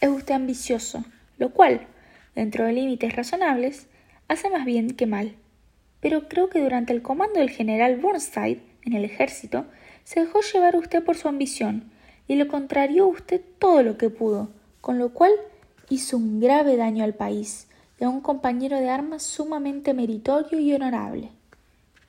[0.00, 1.04] Es usted ambicioso,
[1.38, 1.86] lo cual,
[2.34, 3.86] dentro de límites razonables,
[4.28, 5.36] hace más bien que mal.
[6.00, 9.66] Pero creo que durante el comando del general Burnside en el ejército,
[10.04, 11.90] se dejó llevar usted por su ambición
[12.28, 14.50] y le contrarió usted todo lo que pudo,
[14.80, 15.32] con lo cual
[15.88, 17.68] hizo un grave daño al país
[18.00, 21.30] y a un compañero de armas sumamente meritorio y honorable.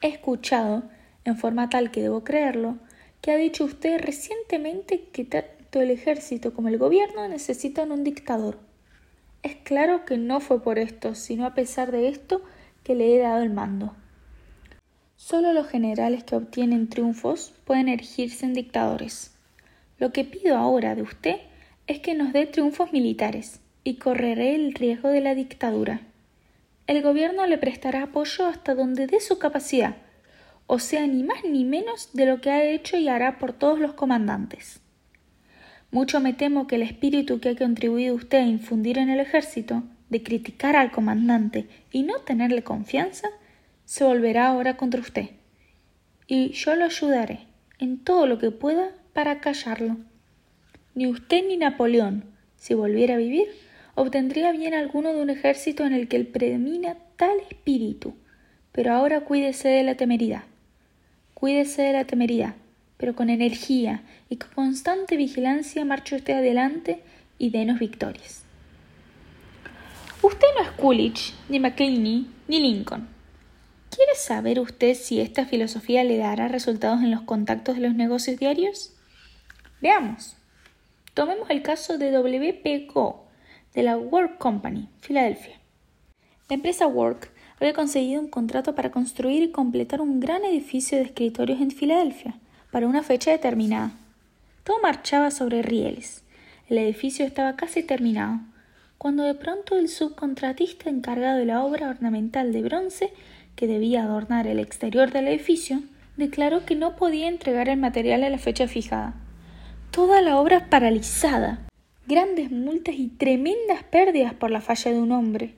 [0.01, 0.83] He escuchado,
[1.25, 2.77] en forma tal que debo creerlo,
[3.21, 8.57] que ha dicho usted recientemente que tanto el ejército como el gobierno necesitan un dictador.
[9.43, 12.41] Es claro que no fue por esto, sino a pesar de esto,
[12.83, 13.93] que le he dado el mando.
[15.17, 19.35] Solo los generales que obtienen triunfos pueden erigirse en dictadores.
[19.99, 21.37] Lo que pido ahora de usted
[21.87, 26.01] es que nos dé triunfos militares y correré el riesgo de la dictadura.
[26.87, 29.95] El gobierno le prestará apoyo hasta donde dé su capacidad,
[30.67, 33.79] o sea, ni más ni menos de lo que ha hecho y hará por todos
[33.79, 34.82] los comandantes.
[35.93, 39.83] Mucho me temo que el espíritu que ha contribuido usted a infundir en el ejército,
[40.09, 43.29] de criticar al comandante y no tenerle confianza,
[43.85, 45.29] se volverá ahora contra usted.
[46.25, 47.41] Y yo lo ayudaré
[47.77, 49.97] en todo lo que pueda para callarlo.
[50.95, 52.23] Ni usted ni Napoleón,
[52.55, 53.45] si volviera a vivir,
[53.93, 58.15] obtendría bien alguno de un ejército en el que predomina tal espíritu.
[58.71, 60.41] Pero ahora cuídese de la temeridad.
[61.35, 62.55] Cuídese de la temeridad,
[62.97, 64.01] pero con energía
[64.37, 67.01] con constante vigilancia marche usted adelante
[67.37, 68.43] y denos victorias.
[70.21, 73.09] Usted no es Coolidge, ni McLeany, ni Lincoln.
[73.89, 78.39] ¿Quiere saber usted si esta filosofía le dará resultados en los contactos de los negocios
[78.39, 78.93] diarios?
[79.81, 80.37] Veamos.
[81.13, 83.25] Tomemos el caso de WP Go,
[83.73, 85.59] de la Work Company, Filadelfia.
[86.49, 91.03] La empresa Work había conseguido un contrato para construir y completar un gran edificio de
[91.03, 92.35] escritorios en Filadelfia,
[92.71, 93.91] para una fecha determinada.
[94.63, 96.23] Todo marchaba sobre rieles.
[96.69, 98.39] El edificio estaba casi terminado,
[98.97, 103.13] cuando de pronto el subcontratista encargado de la obra ornamental de bronce
[103.55, 105.81] que debía adornar el exterior del edificio,
[106.17, 109.15] declaró que no podía entregar el material a la fecha fijada
[109.93, 111.67] toda la obra paralizada,
[112.07, 115.53] grandes multas y tremendas pérdidas por la falla de un hombre.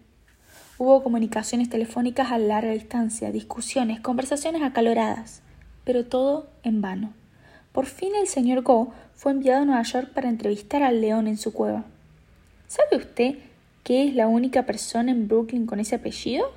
[0.78, 5.42] Hubo comunicaciones telefónicas a larga distancia, discusiones, conversaciones acaloradas,
[5.86, 7.14] pero todo en vano.
[7.76, 11.36] Por fin el señor Go fue enviado a Nueva York para entrevistar al león en
[11.36, 11.84] su cueva.
[12.68, 13.36] ¿Sabe usted
[13.84, 16.54] que es la única persona en Brooklyn con ese apellido?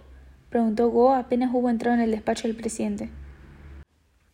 [0.48, 3.10] preguntó Go apenas hubo entrado en el despacho del presidente.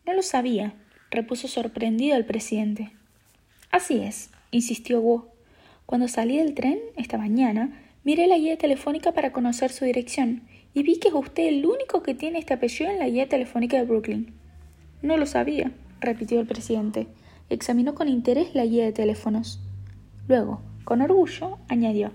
[0.05, 0.75] No lo sabía,
[1.09, 2.91] repuso sorprendido el presidente.
[3.71, 5.23] Así es, insistió Wu.
[5.87, 10.43] Cuando salí del tren esta mañana, miré la guía telefónica para conocer su dirección
[10.75, 13.75] y vi que es usted el único que tiene este apellido en la guía telefónica
[13.75, 14.35] de Brooklyn.
[15.01, 15.71] No lo sabía,
[16.05, 17.07] repitió el presidente.
[17.49, 19.59] Examinó con interés la guía de teléfonos.
[20.27, 22.11] Luego, con orgullo, añadió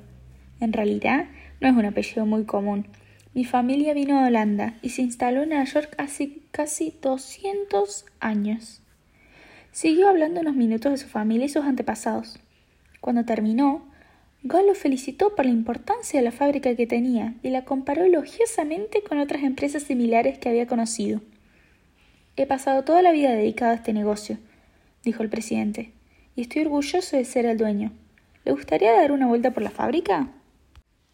[0.61, 1.27] En realidad,
[1.61, 2.87] no es un apellido muy común.
[3.35, 8.83] Mi familia vino a Holanda y se instaló en Nueva York hace casi doscientos años.
[9.73, 12.41] Siguió hablando unos minutos de su familia y sus antepasados.
[13.01, 13.87] Cuando terminó,
[14.43, 19.03] Gall lo felicitó por la importancia de la fábrica que tenía y la comparó elogiosamente
[19.03, 21.21] con otras empresas similares que había conocido.
[22.37, 24.39] He pasado toda la vida dedicado a este negocio,
[25.05, 25.93] dijo el presidente,
[26.37, 27.93] y estoy orgulloso de ser el dueño.
[28.45, 30.29] ¿Le gustaría dar una vuelta por la fábrica?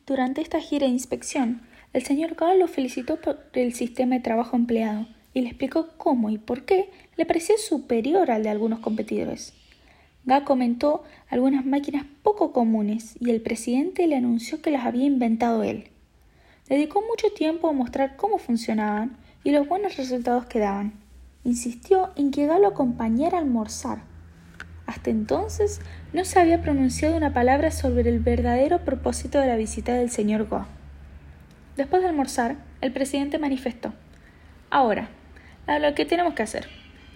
[0.06, 1.62] Durante esta gira de inspección,
[1.92, 6.30] el señor Gall lo felicitó por el sistema de trabajo empleado y le explicó cómo
[6.30, 9.52] y por qué le parecía superior al de algunos competidores.
[10.24, 15.62] Ga comentó algunas máquinas poco comunes y el presidente le anunció que las había inventado
[15.62, 15.88] él.
[16.68, 21.05] Dedicó mucho tiempo a mostrar cómo funcionaban y los buenos resultados que daban.
[21.46, 23.98] Insistió en que Ga lo acompañara a almorzar.
[24.84, 25.80] Hasta entonces
[26.12, 30.48] no se había pronunciado una palabra sobre el verdadero propósito de la visita del señor
[30.48, 30.66] Go.
[31.76, 33.94] Después de almorzar, el presidente manifestó
[34.70, 35.08] Ahora,
[35.68, 36.66] a lo que tenemos que hacer.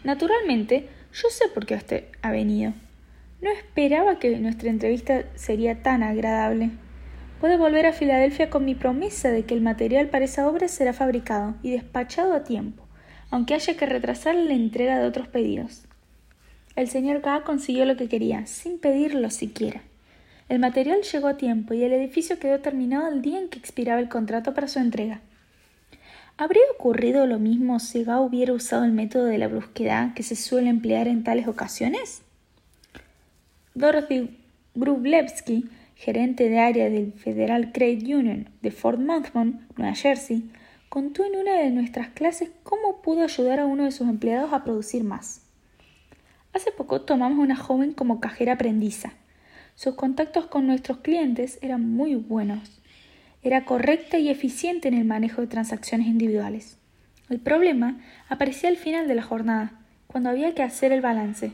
[0.05, 2.73] Naturalmente, yo sé por qué usted ha venido.
[3.43, 6.71] No esperaba que nuestra entrevista sería tan agradable.
[7.41, 10.93] Puedo volver a Filadelfia con mi promesa de que el material para esa obra será
[10.93, 12.87] fabricado y despachado a tiempo,
[13.31, 15.85] aunque haya que retrasar la entrega de otros pedidos.
[16.77, 19.83] El señor K consiguió lo que quería, sin pedirlo siquiera.
[20.49, 24.01] El material llegó a tiempo y el edificio quedó terminado el día en que expiraba
[24.01, 25.21] el contrato para su entrega.
[26.37, 30.37] ¿Habría ocurrido lo mismo si Ga hubiera usado el método de la brusquedad que se
[30.37, 32.23] suele emplear en tales ocasiones?
[33.75, 34.39] Dorothy
[34.75, 40.51] Grublewski, gerente de área del Federal Credit Union de Fort Monmouth, Nueva Jersey,
[40.91, 44.65] contó en una de nuestras clases cómo pudo ayudar a uno de sus empleados a
[44.65, 45.43] producir más.
[46.53, 49.13] Hace poco tomamos una joven como cajera aprendiza.
[49.77, 52.83] Sus contactos con nuestros clientes eran muy buenos.
[53.43, 56.77] Era correcta y eficiente en el manejo de transacciones individuales.
[57.29, 61.53] El problema aparecía al final de la jornada, cuando había que hacer el balance.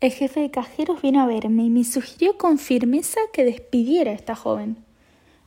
[0.00, 4.14] El jefe de cajeros vino a verme y me sugirió con firmeza que despidiera a
[4.14, 4.78] esta joven.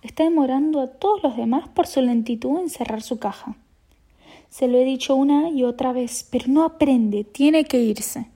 [0.06, 3.56] Está demorando a todos los demás por su lentitud en cerrar su caja.
[4.49, 8.27] Se lo he dicho una y otra vez, pero no aprende, tiene que irse.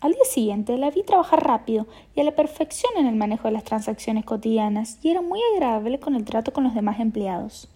[0.00, 3.54] Al día siguiente la vi trabajar rápido y a la perfección en el manejo de
[3.54, 7.68] las transacciones cotidianas y era muy agradable con el trato con los demás empleados.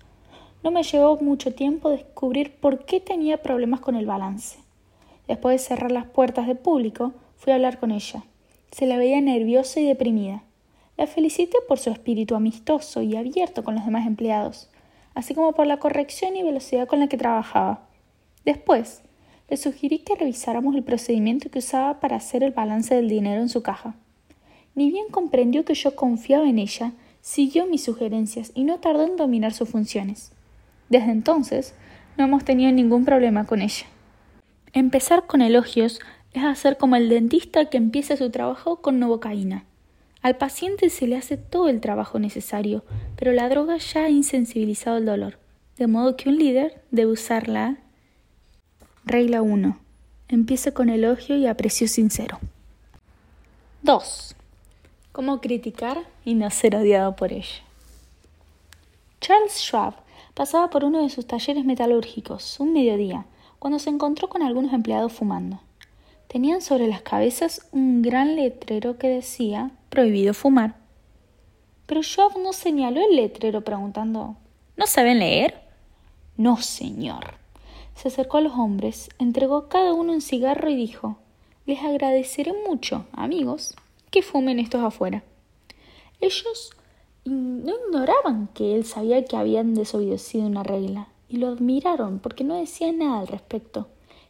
[0.63, 4.61] No me llevó mucho tiempo descubrir por qué tenía problemas con el balance.
[5.27, 8.25] Después de cerrar las puertas de público, Fui a hablar con ella.
[8.73, 10.43] Se la veía nerviosa y deprimida.
[10.99, 14.69] La felicité por su espíritu amistoso y abierto con los demás empleados,
[15.15, 17.87] así como por la corrección y velocidad con la que trabajaba.
[18.45, 19.03] Después,
[19.49, 23.49] le sugerí que revisáramos el procedimiento que usaba para hacer el balance del dinero en
[23.49, 23.95] su caja.
[24.75, 29.17] Ni bien comprendió que yo confiaba en ella, siguió mis sugerencias y no tardó en
[29.17, 30.33] dominar sus funciones.
[30.89, 31.77] Desde entonces,
[32.17, 33.87] no hemos tenido ningún problema con ella.
[34.73, 36.01] Empezar con elogios
[36.33, 39.65] es hacer como el dentista que empieza su trabajo con novocaína.
[40.21, 42.85] Al paciente se le hace todo el trabajo necesario,
[43.17, 45.39] pero la droga ya ha insensibilizado el dolor,
[45.77, 47.79] de modo que un líder debe usarla.
[49.05, 49.79] Regla 1.
[50.29, 52.39] Empiece con elogio y aprecio sincero.
[53.83, 54.35] 2.
[55.13, 57.63] Cómo criticar y no ser odiado por ella.
[59.21, 59.95] Charles Schwab
[60.35, 63.25] pasaba por uno de sus talleres metalúrgicos un mediodía,
[63.59, 65.61] cuando se encontró con algunos empleados fumando.
[66.29, 70.77] Tenían sobre las cabezas un gran letrero que decía prohibido fumar.
[71.87, 74.37] Pero Job no señaló el letrero preguntando
[74.77, 75.55] ¿No saben leer?
[76.37, 77.39] No, señor.
[77.95, 81.17] Se acercó a los hombres, entregó a cada uno un cigarro y dijo
[81.65, 83.75] Les agradeceré mucho, amigos,
[84.11, 85.25] que fumen estos afuera.
[86.21, 86.73] Ellos
[87.25, 92.57] no ignoraban que él sabía que habían desobedecido una regla, y lo admiraron porque no
[92.57, 93.89] decía nada al respecto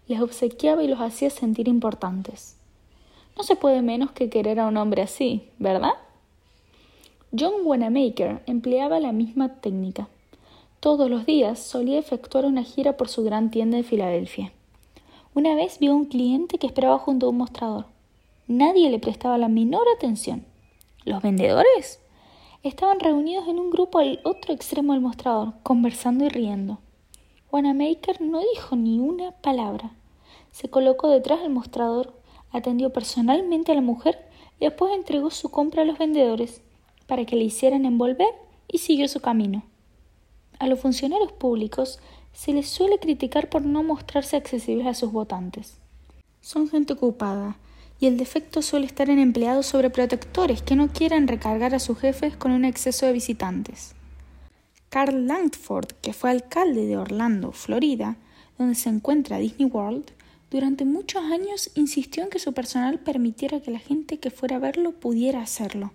[0.08, 2.56] les obsequiaba y los hacía sentir importantes.
[3.36, 5.92] No se puede menos que querer a un hombre así, ¿verdad?
[7.38, 10.08] John Wanamaker empleaba la misma técnica.
[10.80, 14.52] Todos los días solía efectuar una gira por su gran tienda de Filadelfia.
[15.34, 17.84] Una vez vio a un cliente que esperaba junto a un mostrador.
[18.46, 20.44] Nadie le prestaba la menor atención.
[21.04, 22.00] ¿Los vendedores?
[22.62, 26.78] Estaban reunidos en un grupo al otro extremo del mostrador, conversando y riendo.
[27.52, 29.92] Wanamaker no dijo ni una palabra.
[30.58, 32.20] Se colocó detrás del mostrador,
[32.50, 34.18] atendió personalmente a la mujer
[34.58, 36.62] y después entregó su compra a los vendedores
[37.06, 38.34] para que le hicieran envolver
[38.66, 39.62] y siguió su camino.
[40.58, 42.00] A los funcionarios públicos
[42.32, 45.78] se les suele criticar por no mostrarse accesibles a sus votantes.
[46.40, 47.56] Son gente ocupada,
[48.00, 52.36] y el defecto suele estar en empleados sobreprotectores que no quieran recargar a sus jefes
[52.36, 53.94] con un exceso de visitantes.
[54.88, 58.16] Carl Langford, que fue alcalde de Orlando, Florida,
[58.58, 60.17] donde se encuentra Disney World,
[60.50, 64.60] Durante muchos años insistió en que su personal permitiera que la gente que fuera a
[64.60, 65.92] verlo pudiera hacerlo.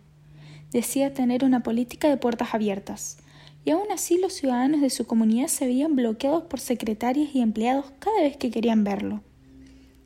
[0.72, 3.18] Decía tener una política de puertas abiertas,
[3.66, 7.86] y aún así los ciudadanos de su comunidad se veían bloqueados por secretarias y empleados
[7.98, 9.22] cada vez que querían verlo.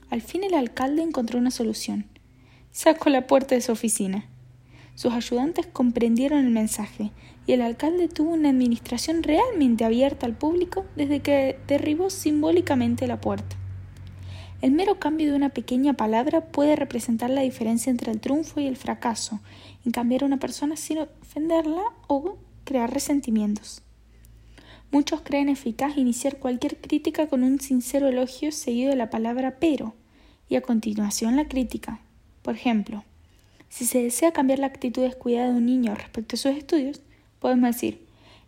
[0.10, 2.06] Al fin el alcalde encontró una solución.
[2.72, 4.30] Sacó la puerta de su oficina.
[4.96, 7.12] Sus ayudantes comprendieron el mensaje
[7.46, 13.20] y el alcalde tuvo una administración realmente abierta al público desde que derribó simbólicamente la
[13.20, 13.58] puerta.
[14.60, 18.66] El mero cambio de una pequeña palabra puede representar la diferencia entre el triunfo y
[18.66, 19.40] el fracaso,
[19.86, 23.84] en cambiar a una persona sin ofenderla o crear resentimientos.
[24.92, 29.94] Muchos creen eficaz iniciar cualquier crítica con un sincero elogio seguido de la palabra pero
[30.50, 32.00] y a continuación la crítica.
[32.42, 33.04] Por ejemplo,
[33.70, 37.02] si se desea cambiar la actitud descuidada de un niño respecto a sus estudios,
[37.40, 38.02] podemos decir,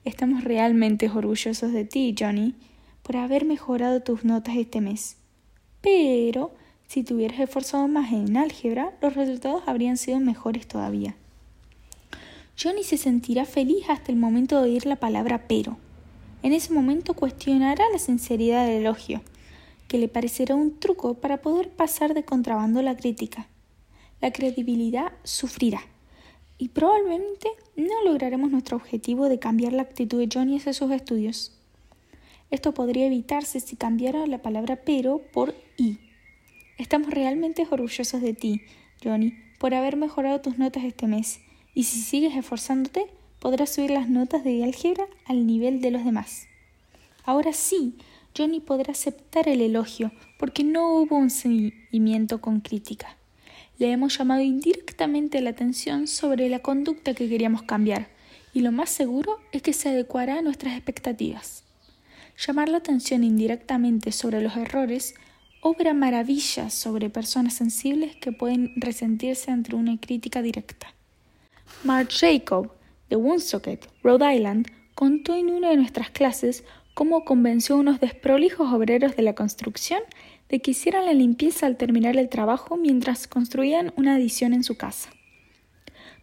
[0.05, 2.55] estamos realmente orgullosos de ti, Johnny,
[3.03, 5.18] por haber mejorado tus notas este mes.
[5.81, 6.51] Pero
[6.87, 11.15] si te hubieras esforzado más en álgebra, los resultados habrían sido mejores todavía.
[12.61, 15.77] Johnny se sentirá feliz hasta el momento de oír la palabra pero.
[16.43, 19.21] En ese momento cuestionará la sinceridad del elogio,
[19.87, 23.47] que le parecerá un truco para poder pasar de contrabando la crítica.
[24.21, 25.81] La credibilidad sufrirá
[26.57, 31.58] y probablemente no lograremos nuestro objetivo de cambiar la actitud de Johnny hacia sus estudios.
[32.51, 35.99] Esto podría evitarse si cambiara la palabra pero por y.
[36.77, 38.61] Estamos realmente orgullosos de ti,
[39.03, 41.41] Johnny, por haber mejorado tus notas este mes,
[41.75, 43.07] y si sigues esforzándote,
[43.39, 46.47] podrás subir las notas de álgebra al nivel de los demás.
[47.23, 47.95] Ahora sí,
[48.35, 53.17] Johnny podrá aceptar el elogio, porque no hubo un seguimiento con crítica.
[53.77, 58.09] Le hemos llamado indirectamente la atención sobre la conducta que queríamos cambiar,
[58.53, 61.63] y lo más seguro es que se adecuará a nuestras expectativas.
[62.47, 65.13] Llamar la atención indirectamente sobre los errores
[65.61, 70.93] obra maravillas sobre personas sensibles que pueden resentirse ante una crítica directa.
[71.83, 72.71] Mark Jacob,
[73.09, 76.63] de Woonsocket, Rhode Island, contó en una de nuestras clases
[76.93, 79.99] cómo convenció a unos desprolijos obreros de la construcción
[80.47, 84.77] de que hicieran la limpieza al terminar el trabajo mientras construían una adición en su
[84.77, 85.09] casa.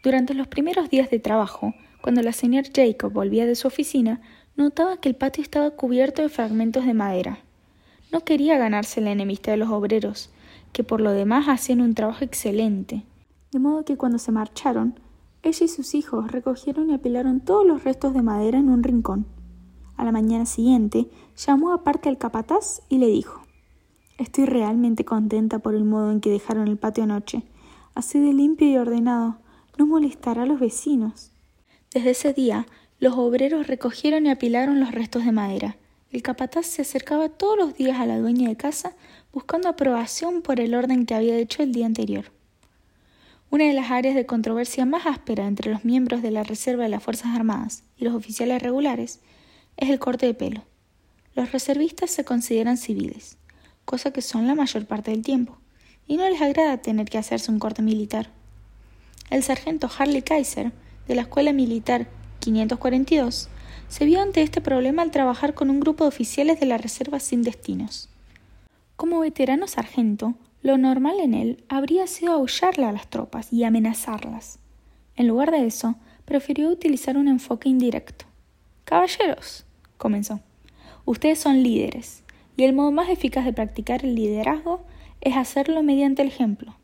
[0.03, 4.23] Durante los primeros días de trabajo, cuando la señora Jacob volvía de su oficina,
[4.57, 7.39] notaba que el patio estaba cubierto de fragmentos de madera.
[8.13, 10.31] No quería ganarse la enemistad de los obreros,
[10.73, 13.05] que por lo demás hacían un trabajo excelente.
[13.53, 14.99] De modo que cuando se marcharon,
[15.43, 19.27] ella y sus hijos recogieron y apilaron todos los restos de madera en un rincón.
[19.97, 23.43] A la mañana siguiente, llamó aparte al capataz y le dijo
[24.19, 27.43] Estoy realmente contenta por el modo en que dejaron el patio anoche.
[27.95, 29.37] Así de limpio y ordenado.
[29.79, 31.33] No molestará a los vecinos.
[31.93, 32.67] Desde ese día,
[32.99, 35.77] los obreros recogieron y apilaron los restos de madera.
[36.11, 38.95] El capataz se acercaba todos los días a la dueña de casa
[39.33, 42.33] buscando aprobación por el orden que había hecho el día anterior.
[43.51, 46.89] Una de las áreas de controversia más áspera entre los miembros de la Reserva de
[46.89, 49.21] las Fuerzas Armadas y los oficiales regulares
[49.77, 50.63] es el corte de pelo.
[51.35, 53.37] Los reservistas se consideran civiles,
[53.85, 55.59] cosa que son la mayor parte del tiempo,
[56.07, 58.31] y no les agrada tener que hacerse un corte militar.
[59.29, 60.73] El sargento Harley Kaiser,
[61.07, 62.09] de la Escuela Militar
[62.47, 63.49] 542,
[63.89, 67.19] se vio ante este problema al trabajar con un grupo de oficiales de la Reserva
[67.19, 68.09] sin destinos.
[68.95, 74.61] Como veterano sargento, lo normal en él habría sido aullarle a las tropas y amenazarlas.
[75.17, 78.27] En lugar de eso, prefirió utilizar un enfoque indirecto.
[78.85, 79.65] Caballeros,
[79.97, 80.41] comenzó,
[81.05, 82.23] ustedes son líderes,
[82.57, 84.85] y el modo más eficaz de practicar el liderazgo
[85.21, 86.77] es hacerlo mediante el ejemplo.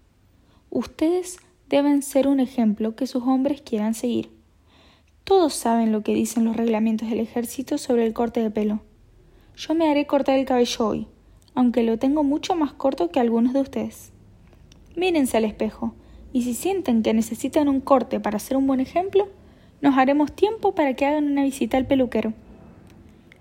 [0.71, 4.42] Ustedes deben ser un ejemplo que sus hombres quieran seguir.
[5.25, 8.81] Todos saben lo que dicen los reglamentos del ejército sobre el corte de pelo.
[9.57, 11.07] Yo me haré cortar el cabello hoy,
[11.55, 14.11] aunque lo tengo mucho más corto que algunos de ustedes.
[14.97, 15.95] Mírense al espejo,
[16.33, 19.29] y si sienten que necesitan un corte para ser un buen ejemplo,
[19.81, 22.33] nos haremos tiempo para que hagan una visita al peluquero.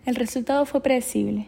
[0.06, 1.48] El resultado fue predecible.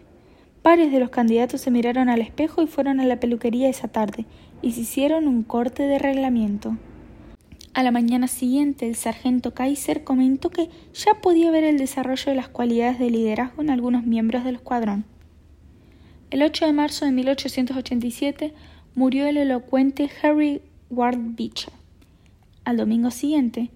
[0.64, 4.26] Varios de los candidatos se miraron al espejo y fueron a la peluquería esa tarde
[4.62, 6.78] y se hicieron un corte de reglamento.
[7.76, 12.36] A la mañana siguiente, el sargento Kaiser comentó que ya podía ver el desarrollo de
[12.36, 15.06] las cualidades de liderazgo en algunos miembros del escuadrón.
[16.30, 18.54] El 8 de marzo de 1887
[18.94, 21.74] murió el elocuente Harry Ward Beecher.
[22.64, 23.72] Al domingo siguiente,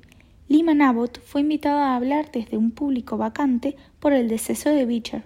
[0.47, 5.23] Lyman Abbott fue invitado a hablar desde un público vacante por el deceso de Beecher.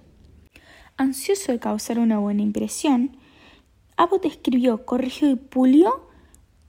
[0.95, 3.17] Ansioso de causar una buena impresión,
[3.97, 6.09] Abbott escribió, corrigió y pulió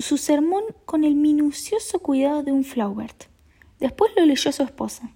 [0.03, 3.25] su sermón con el minucioso cuidado de un Flaubert.
[3.81, 5.13] Después lo leyó su esposa.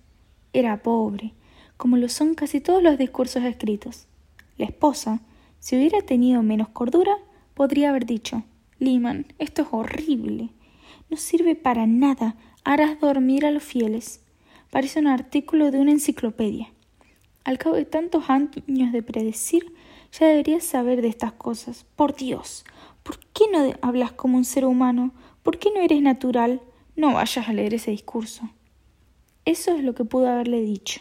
[0.52, 1.34] Era pobre,
[1.76, 4.06] como lo son casi todos los discursos escritos.
[4.56, 5.20] La esposa,
[5.58, 7.16] Si hubiera tenido menos cordura,
[7.54, 8.44] podría haber dicho
[8.78, 10.50] Liman, esto es horrible.
[11.10, 12.36] No sirve para nada.
[12.62, 14.22] Harás dormir a los fieles.
[14.70, 16.72] Parece un artículo de una enciclopedia.
[17.44, 19.72] Al cabo de tantos años de predecir,
[20.12, 21.86] ya deberías saber de estas cosas.
[21.96, 22.64] Por Dios,
[23.06, 25.14] ¿por qué no hablas como un ser humano?
[25.44, 26.60] ¿Por qué no eres natural?
[26.96, 28.50] No vayas a leer ese discurso.
[29.44, 31.00] Eso es lo que pudo haberle dicho.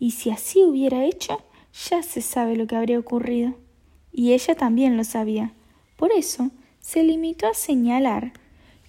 [0.00, 1.40] Y si así hubiera hecho,
[1.88, 3.54] ya se sabe lo que habría ocurrido.
[4.10, 5.54] Y ella también lo sabía.
[5.96, 6.50] Por eso
[6.80, 8.32] se limitó a señalar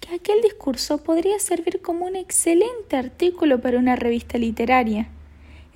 [0.00, 5.08] que aquel discurso podría servir como un excelente artículo para una revista literaria.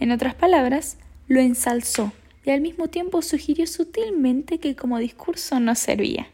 [0.01, 0.99] En otras palabras,
[1.29, 2.11] lo ensalzó
[2.45, 6.27] y al mismo tiempo sugirió sutilmente que como discurso no servía.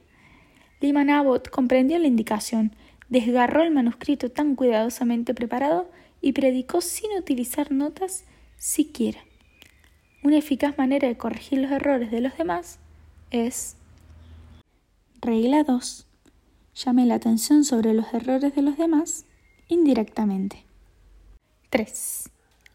[0.83, 2.75] Lyman Abbott comprendió la indicación,
[3.09, 5.89] desgarró el manuscrito tan cuidadosamente preparado
[6.21, 8.25] y predicó sin utilizar notas
[8.57, 9.21] siquiera.
[10.25, 12.81] Una eficaz manera de corregir los errores de los demás
[13.31, 13.77] es
[15.21, 16.07] Regla 2.
[16.75, 19.25] Llame la atención sobre los errores de los demás
[19.69, 20.65] indirectamente.
[21.71, 22.29] 3.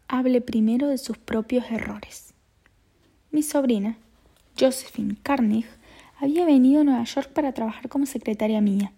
[0.08, 2.32] Hable primero de sus propios errores.
[3.30, 3.98] Mi sobrina,
[4.58, 5.77] Josephine Carnegie,
[6.18, 8.92] había venido a Nueva York para trabajar como secretaria mía.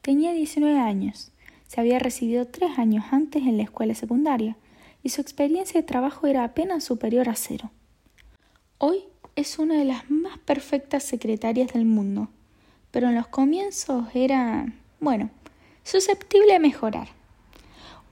[0.00, 1.32] Tenía 19 años,
[1.66, 4.56] se había recibido tres años antes en la escuela secundaria
[5.02, 7.70] y su experiencia de trabajo era apenas superior a cero.
[8.78, 9.04] Hoy
[9.36, 12.28] es una de las más perfectas secretarias del mundo
[12.92, 15.30] pero en los comienzos era, bueno,
[15.82, 17.08] susceptible a mejorar.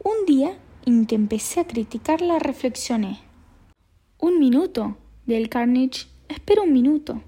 [0.02, 3.20] Un día, en que empecé a criticarla, reflexioné.
[4.18, 4.97] Un minuto,
[5.27, 7.22] del Carnage, espera un minuto.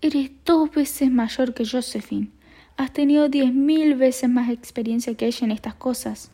[0.00, 2.30] Eres dos veces mayor que Josephine.
[2.76, 6.30] Has tenido diez mil veces más experiencia que ella en estas cosas.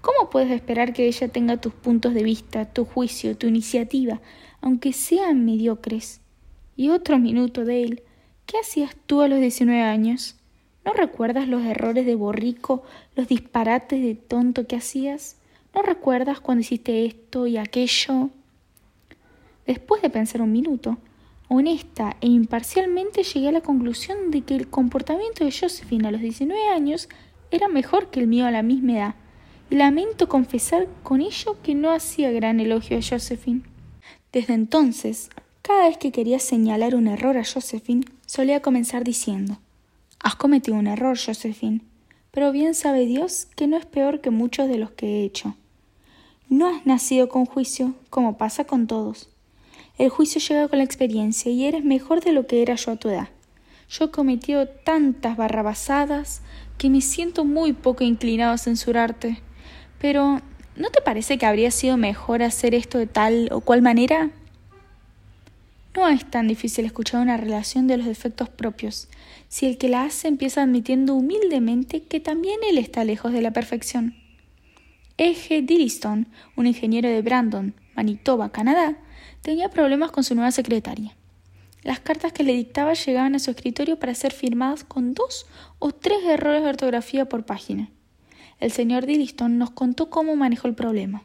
[0.00, 4.20] ¿Cómo puedes esperar que ella tenga tus puntos de vista, tu juicio, tu iniciativa,
[4.60, 6.22] aunque sean mediocres?
[6.76, 8.02] Y otro minuto, Dale.
[8.46, 10.34] ¿Qué hacías tú a los 19 años?
[10.84, 12.82] ¿No recuerdas los errores de borrico,
[13.14, 15.36] los disparates de tonto que hacías?
[15.72, 18.30] ¿No recuerdas cuando hiciste esto y aquello?
[19.68, 20.98] Después de pensar un minuto,
[21.48, 26.20] honesta e imparcialmente llegué a la conclusión de que el comportamiento de Josephine a los
[26.20, 27.08] 19 años
[27.50, 29.14] era mejor que el mío a la misma edad,
[29.70, 33.62] y lamento confesar con ello que no hacía gran elogio a Josephine.
[34.32, 35.30] Desde entonces,
[35.62, 39.58] cada vez que quería señalar un error a Josephine, solía comenzar diciendo
[40.18, 41.82] Has cometido un error, Josephine,
[42.30, 45.54] pero bien sabe Dios que no es peor que muchos de los que he hecho.
[46.48, 49.33] No has nacido con juicio, como pasa con todos.
[49.96, 52.96] El juicio llega con la experiencia y eres mejor de lo que era yo a
[52.96, 53.28] tu edad.
[53.88, 56.42] Yo he cometido tantas barrabasadas
[56.78, 59.40] que me siento muy poco inclinado a censurarte.
[60.00, 60.40] Pero,
[60.74, 64.30] ¿no te parece que habría sido mejor hacer esto de tal o cual manera?
[65.94, 69.08] No es tan difícil escuchar una relación de los defectos propios,
[69.46, 73.52] si el que la hace empieza admitiendo humildemente que también él está lejos de la
[73.52, 74.16] perfección.
[75.18, 76.26] Eje Dilliston,
[76.56, 78.98] un ingeniero de Brandon, Manitoba, Canadá,
[79.44, 81.14] tenía problemas con su nueva secretaria.
[81.82, 85.46] Las cartas que le dictaba llegaban a su escritorio para ser firmadas con dos
[85.78, 87.90] o tres errores de ortografía por página.
[88.58, 91.24] El señor Dilliston nos contó cómo manejó el problema.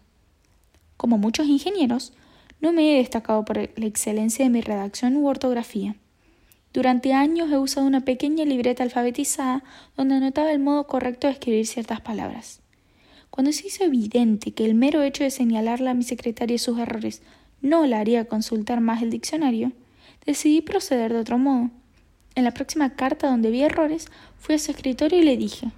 [0.97, 2.11] Como muchos ingenieros,
[2.59, 5.95] no me he destacado por la excelencia de mi redacción u ortografía.
[6.73, 9.63] Durante años he usado una pequeña libreta alfabetizada
[9.95, 12.59] donde anotaba el modo correcto de escribir ciertas palabras.
[13.29, 17.21] Cuando se hizo evidente que el mero hecho de señalarle a mi secretaria sus errores
[17.61, 19.71] no la haría consultar más el diccionario,
[20.25, 21.69] decidí proceder de otro modo.
[22.35, 24.07] En la próxima carta donde vi errores,
[24.37, 25.71] fui a su escritorio y le dije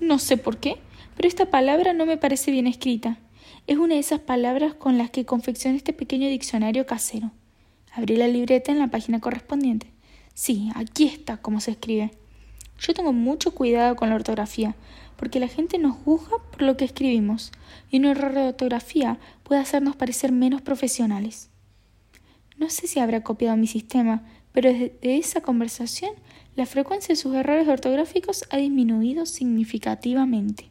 [0.00, 0.76] No sé por qué,
[1.16, 3.18] pero esta palabra no me parece bien escrita.
[3.66, 7.30] Es una de esas palabras con las que confeccioné este pequeño diccionario casero.
[7.92, 9.86] Abrí la libreta en la página correspondiente.
[10.34, 12.10] Sí, aquí está cómo se escribe.
[12.78, 14.74] Yo tengo mucho cuidado con la ortografía,
[15.16, 17.52] porque la gente nos juzga por lo que escribimos,
[17.90, 21.50] y un error de ortografía puede hacernos parecer menos profesionales.
[22.56, 24.22] No sé si habrá copiado mi sistema,
[24.52, 26.12] pero desde esa conversación
[26.56, 30.70] la frecuencia de sus errores ortográficos ha disminuido significativamente.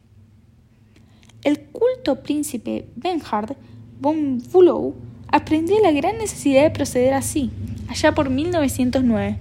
[1.42, 3.56] El culto príncipe Benhard
[4.00, 4.94] von Bülow
[5.28, 7.50] aprendió la gran necesidad de proceder así,
[7.88, 9.38] allá por 1909.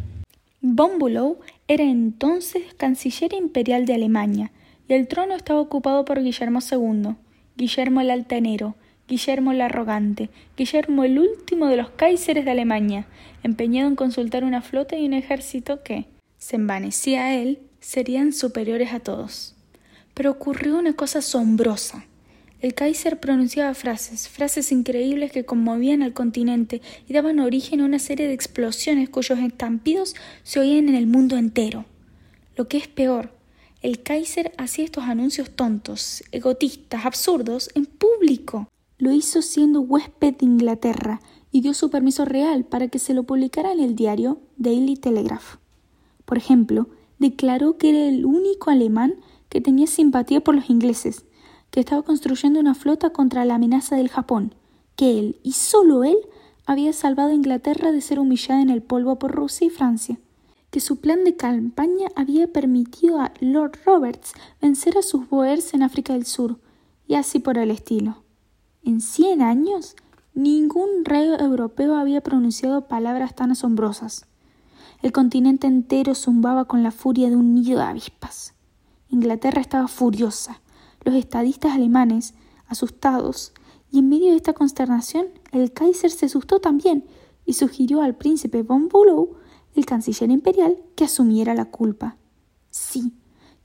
[0.62, 1.40] Von Bülow
[1.70, 4.52] era entonces canciller imperial de Alemania
[4.88, 7.16] y el trono estaba ocupado por Guillermo II,
[7.56, 8.76] Guillermo el Altanero,
[9.08, 13.06] Guillermo el Arrogante, Guillermo el último de los Kaiseres de Alemania,
[13.44, 16.08] empeñado en consultar una flota y un ejército que,
[16.44, 19.56] se envanecía a él, serían superiores a todos.
[20.14, 22.06] Pero ocurrió una cosa asombrosa.
[22.60, 27.98] El Kaiser pronunciaba frases, frases increíbles que conmovían al continente y daban origen a una
[27.98, 31.86] serie de explosiones cuyos estampidos se oían en el mundo entero.
[32.58, 33.32] Lo que es peor,
[33.84, 38.70] el Kaiser hacía estos anuncios tontos, egotistas, absurdos, en público.
[38.98, 41.20] Lo hizo siendo huésped de Inglaterra
[41.52, 45.58] y dio su permiso real para que se lo publicara en el diario Daily Telegraph.
[46.24, 46.88] Por ejemplo,
[47.20, 49.16] declaró que era el único alemán
[49.50, 51.26] que tenía simpatía por los ingleses,
[51.70, 54.56] que estaba construyendo una flota contra la amenaza del Japón,
[54.96, 56.18] que él, y solo él,
[56.66, 60.20] había salvado a Inglaterra de ser humillada en el polvo por Rusia y Francia
[60.74, 65.84] que su plan de campaña había permitido a Lord Roberts vencer a sus boers en
[65.84, 66.58] África del Sur,
[67.08, 68.24] y así por el estilo.
[68.84, 69.96] En cien años,
[70.34, 74.26] ningún rey europeo había pronunciado palabras tan asombrosas.
[75.04, 78.56] El continente entero zumbaba con la furia de un nido de avispas.
[79.10, 80.60] Inglaterra estaba furiosa.
[81.04, 82.34] Los estadistas alemanes,
[82.66, 83.54] asustados,
[83.92, 87.06] y en medio de esta consternación, el Kaiser se asustó también
[87.46, 89.36] y sugirió al príncipe von Bülow
[89.76, 92.18] el canciller imperial que asumiera la culpa.
[92.70, 93.14] Sí,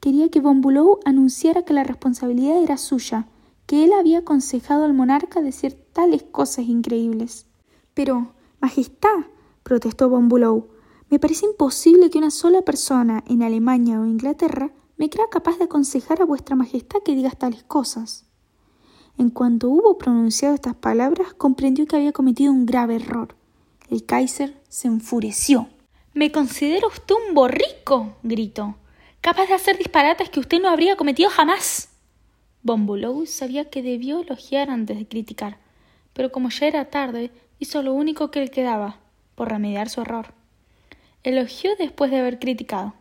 [0.00, 3.28] quería que von Bülow anunciara que la responsabilidad era suya,
[3.66, 7.46] que él había aconsejado al monarca decir tales cosas increíbles.
[7.94, 9.26] Pero, Majestad,
[9.62, 10.68] protestó von Bülow,
[11.10, 15.64] me parece imposible que una sola persona en Alemania o Inglaterra me crea capaz de
[15.64, 18.26] aconsejar a vuestra Majestad que diga tales cosas.
[19.16, 23.34] En cuanto hubo pronunciado estas palabras, comprendió que había cometido un grave error.
[23.90, 25.68] El Kaiser se enfureció.
[26.18, 28.74] Me considero usted un borrico, gritó,
[29.20, 31.90] capaz de hacer disparates que usted no habría cometido jamás.
[32.64, 35.58] Bombulou sabía que debió elogiar antes de criticar,
[36.14, 37.30] pero como ya era tarde,
[37.60, 38.98] hizo lo único que le quedaba,
[39.36, 40.34] por remediar su error.
[41.22, 42.94] Elogió después de haber criticado,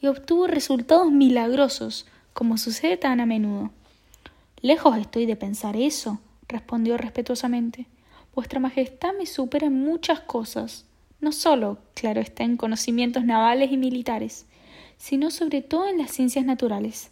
[0.00, 3.72] y obtuvo resultados milagrosos, como sucede tan a menudo.
[4.60, 7.86] Lejos estoy de pensar eso, respondió respetuosamente.
[8.32, 10.86] Vuestra Majestad me supera en muchas cosas
[11.20, 14.46] no solo, claro está, en conocimientos navales y militares,
[14.96, 17.10] sino sobre todo en las ciencias naturales.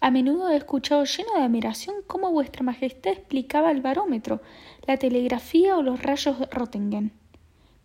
[0.00, 4.42] A menudo he escuchado lleno de admiración cómo vuestra Majestad explicaba el barómetro,
[4.86, 7.12] la telegrafía o los rayos Röntgen.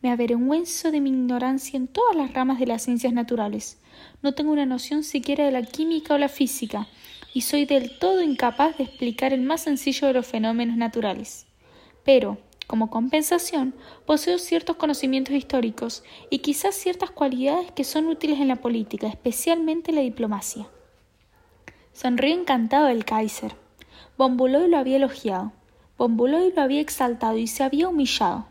[0.01, 3.79] Me avergüenzo de mi ignorancia en todas las ramas de las ciencias naturales.
[4.21, 6.87] No tengo una noción siquiera de la química o la física,
[7.33, 11.45] y soy del todo incapaz de explicar el más sencillo de los fenómenos naturales.
[12.03, 12.37] Pero,
[12.69, 13.73] como compensación,
[14.05, 19.89] poseo ciertos conocimientos históricos y quizás ciertas cualidades que son útiles en la política, especialmente
[19.89, 20.67] en la diplomacia.
[21.93, 23.55] Sonrió encantado el Kaiser.
[24.19, 25.51] Bombuloy lo había elogiado.
[25.97, 28.45] Bombuloy lo había exaltado y se había humillado.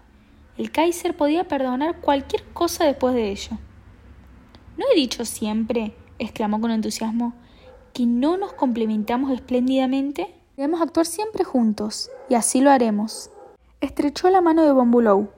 [0.56, 3.56] El Kaiser podía perdonar cualquier cosa después de ello.
[4.76, 7.34] ¿No he dicho siempre, exclamó con entusiasmo,
[7.94, 10.34] que no nos complementamos espléndidamente?
[10.56, 13.30] Debemos actuar siempre juntos, y así lo haremos.
[13.80, 15.30] Estrechó la mano de Bombulou,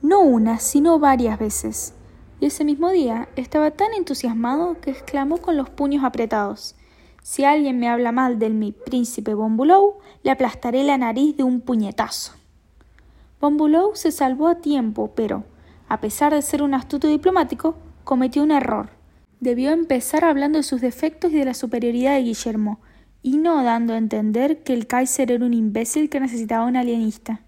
[0.00, 1.92] no una, sino varias veces,
[2.38, 6.76] y ese mismo día estaba tan entusiasmado que exclamó con los puños apretados
[7.24, 11.60] Si alguien me habla mal del mi príncipe Bombulou, le aplastaré la nariz de un
[11.60, 12.34] puñetazo.
[13.40, 15.42] Bombulou se salvó a tiempo, pero,
[15.88, 18.90] a pesar de ser un astuto diplomático, cometió un error.
[19.40, 22.78] Debió empezar hablando de sus defectos y de la superioridad de Guillermo,
[23.20, 27.40] y no dando a entender que el Kaiser era un imbécil que necesitaba un alienista.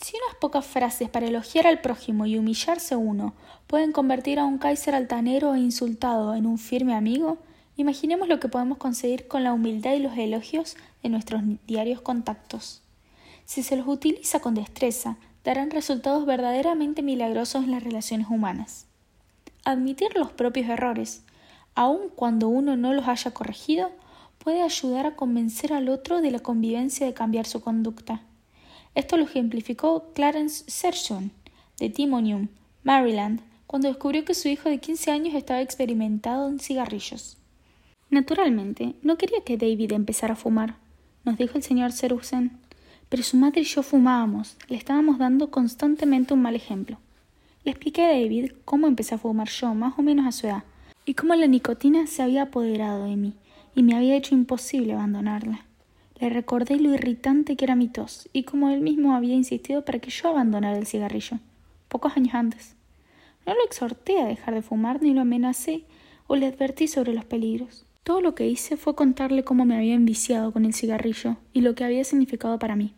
[0.00, 3.34] Si unas pocas frases para elogiar al prójimo y humillarse uno
[3.66, 7.38] pueden convertir a un Kaiser altanero e insultado en un firme amigo,
[7.76, 12.80] imaginemos lo que podemos conseguir con la humildad y los elogios de nuestros diarios contactos.
[13.44, 18.86] Si se los utiliza con destreza, darán resultados verdaderamente milagrosos en las relaciones humanas.
[19.64, 21.24] Admitir los propios errores,
[21.74, 23.90] aun cuando uno no los haya corregido,
[24.38, 28.22] puede ayudar a convencer al otro de la convivencia de cambiar su conducta.
[28.94, 31.30] Esto lo ejemplificó Clarence Sershon,
[31.78, 32.48] de Timonium,
[32.82, 37.36] Maryland, cuando descubrió que su hijo de 15 años estaba experimentado en cigarrillos.
[38.10, 40.76] Naturalmente, no quería que David empezara a fumar,
[41.24, 42.58] nos dijo el señor Serusen,
[43.08, 46.98] pero su madre y yo fumábamos, le estábamos dando constantemente un mal ejemplo.
[47.64, 50.64] Le expliqué a David cómo empecé a fumar yo, más o menos a su edad,
[51.04, 53.34] y cómo la nicotina se había apoderado de mí
[53.74, 55.67] y me había hecho imposible abandonarla.
[56.20, 60.00] Le recordé lo irritante que era mi tos y cómo él mismo había insistido para
[60.00, 61.38] que yo abandonara el cigarrillo,
[61.88, 62.74] pocos años antes.
[63.46, 65.84] No lo exhorté a dejar de fumar ni lo amenacé
[66.26, 67.86] o le advertí sobre los peligros.
[68.02, 71.74] Todo lo que hice fue contarle cómo me había enviciado con el cigarrillo y lo
[71.74, 72.94] que había significado para mí.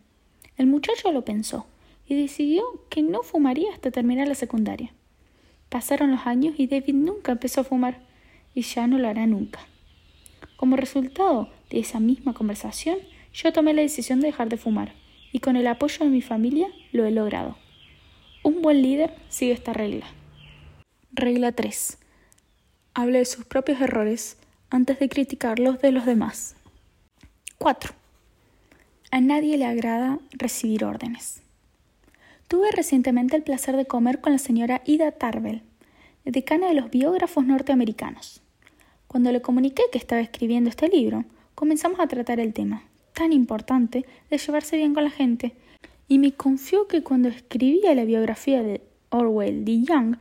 [0.57, 1.67] El muchacho lo pensó
[2.07, 4.93] y decidió que no fumaría hasta terminar la secundaria.
[5.69, 8.01] Pasaron los años y David nunca empezó a fumar
[8.55, 9.59] y ya no lo hará nunca.
[10.57, 12.97] Como resultado de esa misma conversación,
[13.33, 14.93] yo tomé la decisión de dejar de fumar,
[15.31, 17.57] y con el apoyo de mi familia lo he logrado.
[18.43, 20.05] Un buen líder sigue esta regla.
[21.13, 21.97] Regla 3.
[22.93, 24.37] Hable de sus propios errores
[24.69, 26.55] antes de criticar los de los demás.
[27.57, 27.93] 4.
[29.11, 31.41] A nadie le agrada recibir órdenes.
[32.47, 35.63] Tuve recientemente el placer de comer con la señora Ida Tarbell,
[36.25, 38.41] decana de los biógrafos norteamericanos.
[39.07, 41.25] Cuando le comuniqué que estaba escribiendo este libro,
[41.61, 42.81] comenzamos a tratar el tema,
[43.13, 45.53] tan importante, de llevarse bien con la gente,
[46.07, 48.81] y me confió que cuando escribía la biografía de
[49.11, 49.83] Orwell D.
[49.83, 50.15] Young,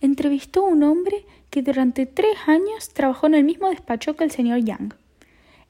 [0.00, 4.30] entrevistó a un hombre que durante tres años trabajó en el mismo despacho que el
[4.30, 4.94] señor Young.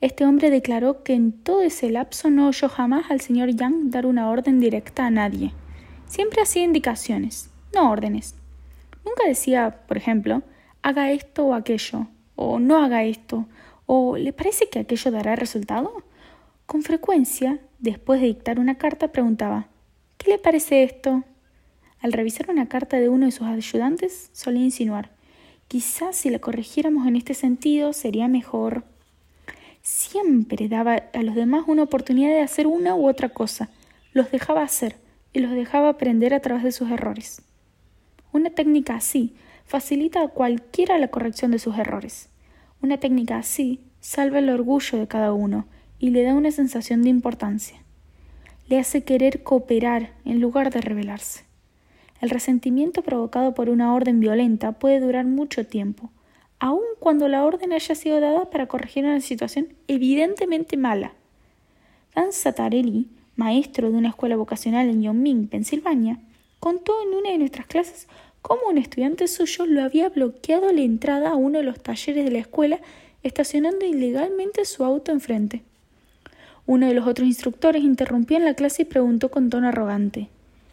[0.03, 4.05] Este hombre declaró que en todo ese lapso no oyó jamás al señor Young dar
[4.05, 5.53] una orden directa a nadie.
[6.05, 8.35] Siempre hacía indicaciones, no órdenes.
[9.03, 10.43] Nunca decía, por ejemplo,
[10.83, 13.47] haga esto o aquello, o no haga esto,
[13.87, 16.05] o ¿le parece que aquello dará resultado?
[16.67, 19.69] Con frecuencia, después de dictar una carta, preguntaba
[20.19, 21.25] ¿Qué le parece esto?
[22.01, 25.17] Al revisar una carta de uno de sus ayudantes, solía insinuar
[25.69, 28.85] Quizás si la corrigiéramos en este sentido sería mejor.
[29.83, 33.69] Siempre daba a los demás una oportunidad de hacer una u otra cosa,
[34.13, 34.97] los dejaba hacer
[35.33, 37.43] y los dejaba aprender a través de sus errores.
[38.33, 39.35] Una técnica así
[39.65, 42.29] facilita a cualquiera la corrección de sus errores.
[42.83, 45.67] Una técnica así salva el orgullo de cada uno
[45.99, 47.83] y le da una sensación de importancia.
[48.69, 51.45] Le hace querer cooperar en lugar de rebelarse.
[52.21, 56.11] El resentimiento provocado por una orden violenta puede durar mucho tiempo,
[56.59, 61.13] aun cuando la orden haya sido dada para corregir una situación evidentemente mala.
[62.15, 66.19] Dan Satarelli, maestro de una escuela vocacional en Yonming, Pensilvania,
[66.59, 68.09] contó en una de nuestras clases
[68.47, 72.31] cómo un estudiante suyo lo había bloqueado la entrada a uno de los talleres de
[72.31, 72.79] la escuela
[73.25, 75.65] estacionando ilegalmente su auto enfrente.
[76.65, 80.29] Uno de los otros instructores interrumpió en la clase y preguntó con tono arrogante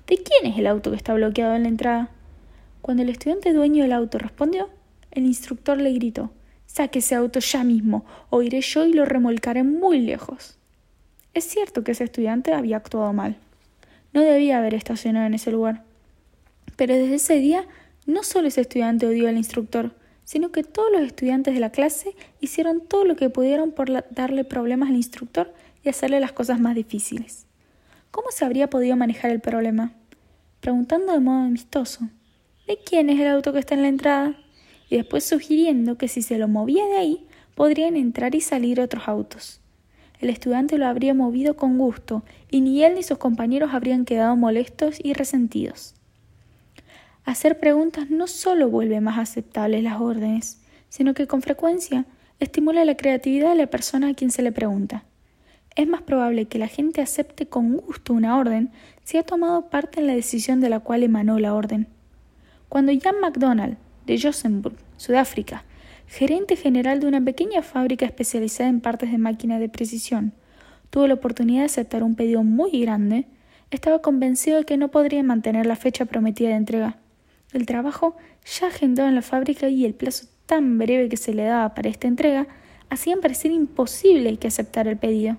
[0.05, 2.09] ¿De quién es el auto que está bloqueado en la entrada?
[2.83, 4.69] Cuando el estudiante dueño del auto respondió,
[5.09, 6.29] el instructor le gritó
[6.67, 10.59] Saque ese auto ya mismo, o iré yo y lo remolcaré muy lejos.
[11.33, 13.35] Es cierto que ese estudiante había actuado mal.
[14.13, 15.81] No debía haber estacionado en ese lugar.
[16.75, 17.67] Pero desde ese día
[18.05, 22.15] no solo ese estudiante odió al instructor, sino que todos los estudiantes de la clase
[22.39, 26.75] hicieron todo lo que pudieron por darle problemas al instructor y hacerle las cosas más
[26.75, 27.45] difíciles.
[28.11, 29.93] ¿Cómo se habría podido manejar el problema?
[30.59, 32.09] Preguntando de modo amistoso,
[32.67, 34.37] ¿de quién es el auto que está en la entrada?
[34.89, 39.07] Y después sugiriendo que si se lo movía de ahí, podrían entrar y salir otros
[39.07, 39.59] autos.
[40.19, 44.37] El estudiante lo habría movido con gusto, y ni él ni sus compañeros habrían quedado
[44.37, 45.92] molestos y resentidos.
[47.25, 52.05] Hacer preguntas no solo vuelve más aceptables las órdenes, sino que con frecuencia
[52.39, 55.05] estimula la creatividad de la persona a quien se le pregunta.
[55.75, 58.71] Es más probable que la gente acepte con gusto una orden
[59.03, 61.87] si ha tomado parte en la decisión de la cual emanó la orden.
[62.69, 65.63] Cuando Jan McDonald, de Josenburg, Sudáfrica,
[66.07, 70.33] gerente general de una pequeña fábrica especializada en partes de máquina de precisión,
[70.89, 73.25] tuvo la oportunidad de aceptar un pedido muy grande,
[73.71, 76.97] estaba convencido de que no podría mantener la fecha prometida de entrega.
[77.53, 78.15] El trabajo
[78.45, 81.89] ya agendado en la fábrica y el plazo tan breve que se le daba para
[81.89, 82.47] esta entrega
[82.89, 85.37] hacían parecer imposible que aceptara el pedido.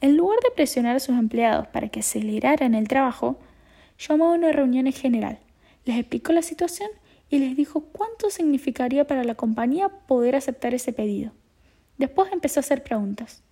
[0.00, 3.38] En lugar de presionar a sus empleados para que aceleraran el trabajo,
[3.98, 5.38] llamó a una reunión en general,
[5.84, 6.88] les explicó la situación
[7.28, 11.32] y les dijo cuánto significaría para la compañía poder aceptar ese pedido.
[11.98, 13.42] Después empezó a hacer preguntas.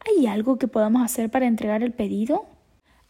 [0.00, 2.46] ¿Hay algo que podamos hacer para entregar el pedido?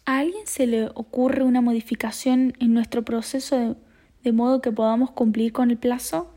[0.04, 3.76] ¿A alguien se le ocurre una modificación en nuestro proceso de
[4.22, 6.30] de modo que podamos cumplir con el plazo?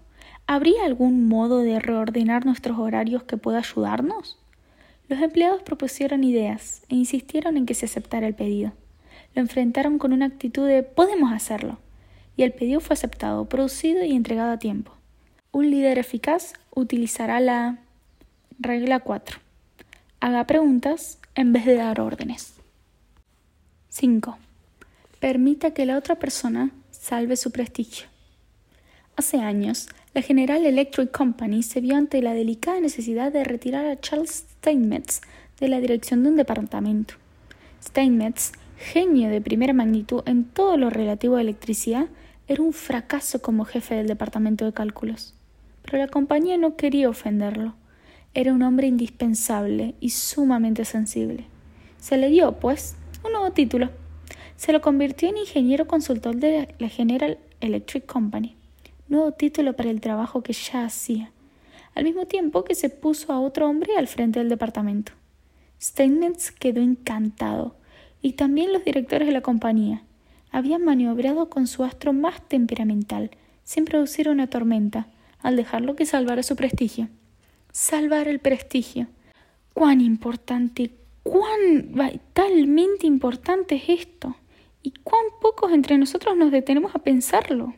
[0.47, 4.39] ¿Habría algún modo de reordenar nuestros horarios que pueda ayudarnos?
[5.09, 8.73] Los empleados propusieron ideas e insistieron en que se aceptara el pedido.
[9.35, 11.79] Lo enfrentaron con una actitud de podemos hacerlo,
[12.35, 14.91] y el pedido fue aceptado, producido y entregado a tiempo.
[15.51, 17.79] Un líder eficaz utilizará la
[18.59, 19.39] regla 4.
[20.19, 22.55] Haga preguntas en vez de dar órdenes.
[23.89, 24.37] 5.
[25.19, 26.71] Permita que la otra persona
[27.03, 28.05] salve su prestigio.
[29.17, 33.99] Hace años, la General Electric Company se vio ante la delicada necesidad de retirar a
[33.99, 35.19] Charles Steinmetz
[35.59, 37.15] de la dirección de un departamento.
[37.83, 42.07] Steinmetz, genio de primera magnitud en todo lo relativo a electricidad,
[42.47, 45.33] era un fracaso como jefe del departamento de cálculos.
[45.81, 47.75] Pero la compañía no quería ofenderlo.
[48.33, 51.47] Era un hombre indispensable y sumamente sensible.
[51.99, 53.89] Se le dio, pues, un nuevo título
[54.63, 58.55] se lo convirtió en ingeniero consultor de la General Electric Company,
[59.09, 61.33] nuevo título para el trabajo que ya hacía,
[61.95, 65.11] al mismo tiempo que se puso a otro hombre al frente del departamento.
[65.81, 67.75] Steinmetz quedó encantado,
[68.21, 70.03] y también los directores de la compañía.
[70.49, 73.31] Habían maniobrado con su astro más temperamental,
[73.65, 75.07] sin producir una tormenta,
[75.41, 77.09] al dejarlo que salvara su prestigio.
[77.73, 79.07] Salvar el prestigio.
[79.73, 80.91] Cuán importante,
[81.21, 84.37] cuán vitalmente importante es esto.
[84.85, 87.73] Y cuán pocos entre nosotros nos detenemos a pensarlo.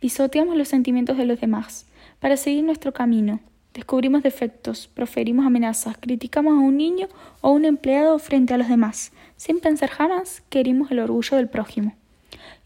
[0.00, 1.86] Pisoteamos los sentimientos de los demás
[2.20, 3.40] para seguir nuestro camino.
[3.72, 7.08] Descubrimos defectos, proferimos amenazas, criticamos a un niño
[7.40, 11.48] o a un empleado frente a los demás, sin pensar jamás que el orgullo del
[11.48, 11.94] prójimo.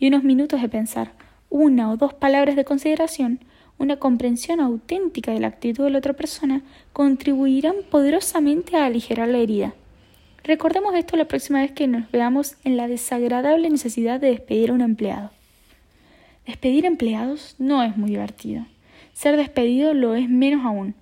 [0.00, 1.12] Y unos minutos de pensar,
[1.48, 3.38] una o dos palabras de consideración,
[3.78, 9.38] una comprensión auténtica de la actitud de la otra persona, contribuirán poderosamente a aligerar la
[9.38, 9.74] herida.
[10.46, 14.74] Recordemos esto la próxima vez que nos veamos en la desagradable necesidad de despedir a
[14.74, 15.32] un empleado.
[16.46, 18.64] Despedir empleados no es muy divertido.
[19.12, 20.94] Ser despedido lo es menos aún,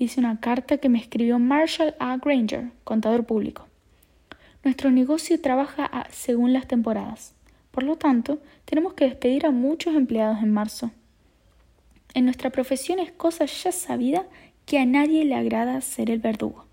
[0.00, 2.16] dice una carta que me escribió Marshall A.
[2.16, 3.68] Granger, contador público.
[4.64, 7.34] Nuestro negocio trabaja según las temporadas.
[7.70, 10.90] Por lo tanto, tenemos que despedir a muchos empleados en marzo.
[12.14, 14.26] En nuestra profesión es cosa ya sabida
[14.66, 16.67] que a nadie le agrada ser el verdugo.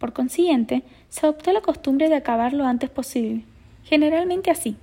[0.00, 3.44] Por consiguiente, se adoptó la costumbre de acabar lo antes posible.
[3.84, 4.76] Generalmente así.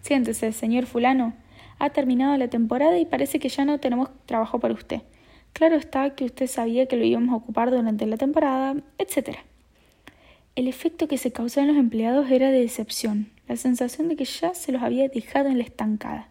[0.00, 1.34] Siéntese, señor fulano,
[1.78, 5.02] ha terminado la temporada y parece que ya no tenemos trabajo para usted.
[5.52, 9.36] Claro está que usted sabía que lo íbamos a ocupar durante la temporada, etc.
[10.56, 14.24] El efecto que se causaba en los empleados era de decepción, la sensación de que
[14.24, 16.28] ya se los había dejado en la estancada.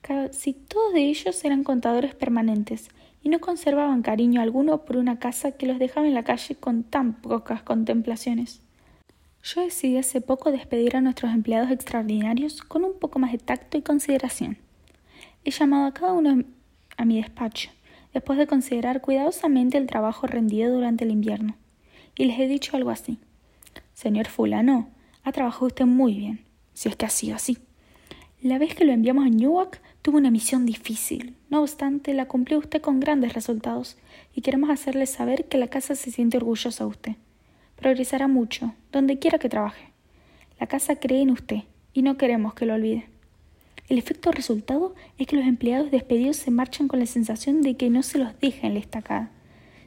[0.00, 2.88] Casi todos de ellos eran contadores permanentes
[3.22, 6.82] y no conservaban cariño alguno por una casa que los dejaba en la calle con
[6.84, 8.60] tan pocas contemplaciones.
[9.42, 13.78] Yo decidí hace poco despedir a nuestros empleados extraordinarios con un poco más de tacto
[13.78, 14.58] y consideración.
[15.44, 16.44] He llamado a cada uno
[16.96, 17.70] a mi despacho,
[18.12, 21.56] después de considerar cuidadosamente el trabajo rendido durante el invierno,
[22.16, 23.18] y les he dicho algo así.
[23.94, 24.90] Señor fulano,
[25.24, 26.44] ha trabajado usted muy bien,
[26.74, 27.58] si es que ha sido así.
[28.42, 31.36] La vez que lo enviamos a Newark tuvo una misión difícil.
[31.48, 33.96] No obstante, la cumplió usted con grandes resultados,
[34.34, 37.16] y queremos hacerle saber que la casa se siente orgullosa de usted
[37.80, 39.88] progresará mucho, donde quiera que trabaje.
[40.60, 41.62] La casa cree en usted
[41.92, 43.08] y no queremos que lo olvide.
[43.88, 47.90] El efecto resultado es que los empleados despedidos se marchan con la sensación de que
[47.90, 49.30] no se los deja en la estacada.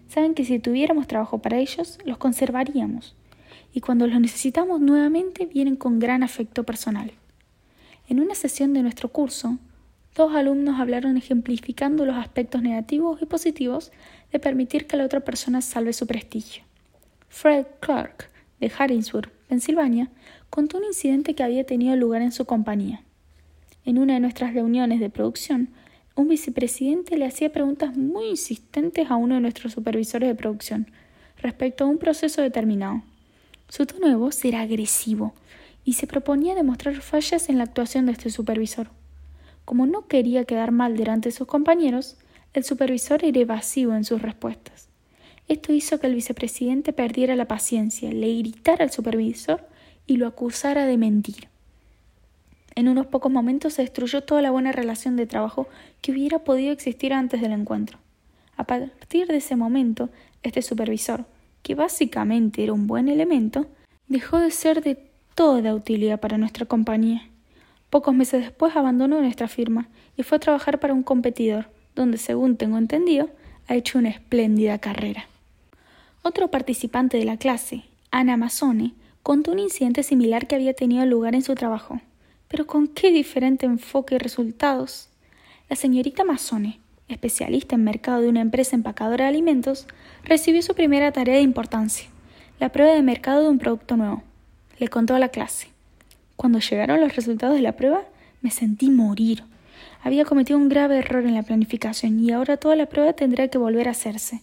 [0.10, 3.16] Saben que si tuviéramos trabajo para ellos, los conservaríamos.
[3.74, 7.12] Y cuando los necesitamos nuevamente, vienen con gran afecto personal.
[8.10, 9.58] En una sesión de nuestro curso,
[10.16, 13.92] dos alumnos hablaron ejemplificando los aspectos negativos y positivos
[14.32, 16.64] de permitir que la otra persona salve su prestigio.
[17.30, 20.10] Fred Clark, de Harrisburg, Pensilvania,
[20.50, 23.02] contó un incidente que había tenido lugar en su compañía.
[23.86, 25.70] En una de nuestras reuniones de producción,
[26.16, 30.92] un vicepresidente le hacía preguntas muy insistentes a uno de nuestros supervisores de producción
[31.38, 33.02] respecto a un proceso determinado.
[33.68, 35.34] Su tono de voz era agresivo
[35.84, 38.90] y se proponía demostrar fallas en la actuación de este supervisor.
[39.66, 42.18] Como no quería quedar mal delante de sus compañeros,
[42.54, 44.90] el supervisor era evasivo en sus respuestas.
[45.48, 49.68] Esto hizo que el vicepresidente perdiera la paciencia, le gritara al supervisor
[50.08, 51.48] y lo acusara de mentir.
[52.76, 55.68] En unos pocos momentos se destruyó toda la buena relación de trabajo
[56.02, 58.00] que hubiera podido existir antes del encuentro.
[58.58, 60.10] A partir de ese momento,
[60.42, 61.26] este supervisor,
[61.62, 63.68] que básicamente era un buen elemento,
[64.08, 67.30] dejó de ser de toda utilidad para nuestra compañía.
[67.94, 72.58] Pocos meses después abandonó nuestra firma y fue a trabajar para un competidor, donde, según
[72.58, 73.30] tengo entendido,
[73.68, 75.28] ha hecho una espléndida carrera.
[76.24, 81.36] Otro participante de la clase, Ana Mazzone, contó un incidente similar que había tenido lugar
[81.36, 82.02] en su trabajo,
[82.48, 85.10] pero con qué diferente enfoque y resultados.
[85.70, 89.86] La señorita Mazzone, especialista en mercado de una empresa empacadora de alimentos,
[90.24, 92.10] recibió su primera tarea de importancia,
[92.60, 94.24] la prueba de mercado de un producto nuevo.
[94.80, 95.73] Le contó a la clase.
[96.36, 98.04] Cuando llegaron los resultados de la prueba,
[98.42, 99.44] me sentí morir.
[100.02, 103.58] Había cometido un grave error en la planificación y ahora toda la prueba tendría que
[103.58, 104.42] volver a hacerse.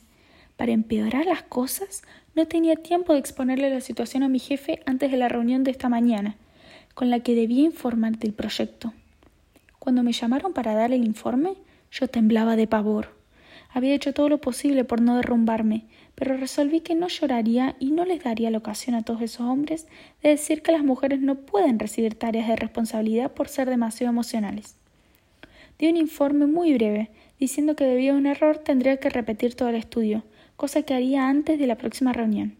[0.57, 2.03] Para empeorar las cosas,
[2.35, 5.71] no tenía tiempo de exponerle la situación a mi jefe antes de la reunión de
[5.71, 6.37] esta mañana,
[6.95, 8.93] con la que debía informar del proyecto.
[9.79, 11.55] Cuando me llamaron para dar el informe,
[11.91, 13.15] yo temblaba de pavor.
[13.73, 15.87] Había hecho todo lo posible por no derrumbarme,
[16.21, 19.87] pero resolví que no lloraría y no les daría la ocasión a todos esos hombres
[20.23, 24.77] de decir que las mujeres no pueden recibir tareas de responsabilidad por ser demasiado emocionales.
[25.79, 27.09] Di un informe muy breve,
[27.39, 30.23] diciendo que debido a un error tendría que repetir todo el estudio,
[30.57, 32.55] cosa que haría antes de la próxima reunión.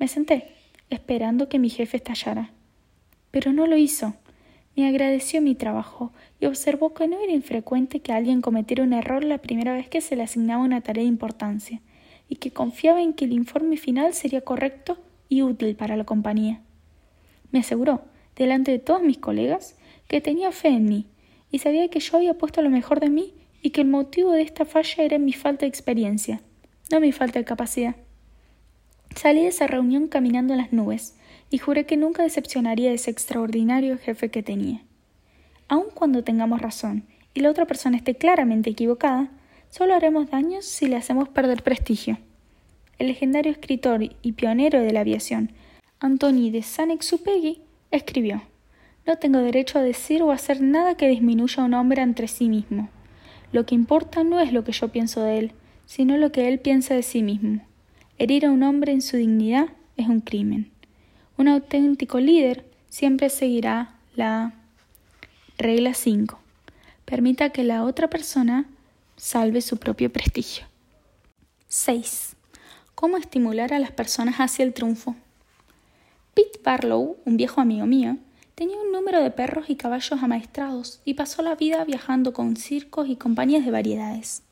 [0.00, 0.48] Me senté,
[0.90, 2.50] esperando que mi jefe estallara.
[3.30, 4.14] Pero no lo hizo.
[4.74, 9.22] Me agradeció mi trabajo y observó que no era infrecuente que alguien cometiera un error
[9.22, 11.80] la primera vez que se le asignaba una tarea de importancia,
[12.28, 14.98] y que confiaba en que el informe final sería correcto
[15.28, 16.60] y útil para la compañía.
[17.50, 18.02] Me aseguró,
[18.36, 19.76] delante de todos mis colegas,
[20.06, 21.06] que tenía fe en mí
[21.50, 24.42] y sabía que yo había puesto lo mejor de mí y que el motivo de
[24.42, 26.40] esta falla era mi falta de experiencia,
[26.90, 27.96] no mi falta de capacidad.
[29.14, 31.16] Salí de esa reunión caminando en las nubes
[31.50, 34.82] y juré que nunca decepcionaría a ese extraordinario jefe que tenía.
[35.68, 39.30] Aun cuando tengamos razón y la otra persona esté claramente equivocada,
[39.70, 42.18] solo haremos daño si le hacemos perder prestigio.
[42.98, 45.52] El legendario escritor y pionero de la aviación,
[46.00, 48.42] Antoni de Saint-Exupéry, escribió
[49.06, 52.48] No tengo derecho a decir o hacer nada que disminuya a un hombre entre sí
[52.48, 52.88] mismo.
[53.52, 55.52] Lo que importa no es lo que yo pienso de él,
[55.86, 57.62] sino lo que él piensa de sí mismo.
[58.18, 60.70] Herir a un hombre en su dignidad es un crimen.
[61.36, 64.54] Un auténtico líder siempre seguirá la
[65.56, 66.38] regla 5.
[67.04, 68.66] Permita que la otra persona
[69.18, 70.64] salve su propio prestigio.
[71.66, 72.36] 6.
[72.94, 75.16] ¿Cómo estimular a las personas hacia el triunfo?
[76.34, 78.16] Pete Barlow, un viejo amigo mío,
[78.54, 83.08] tenía un número de perros y caballos amaestrados y pasó la vida viajando con circos
[83.08, 84.42] y compañías de variedades.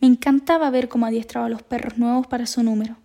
[0.00, 2.98] Me encantaba ver cómo adiestraba a los perros nuevos para su número.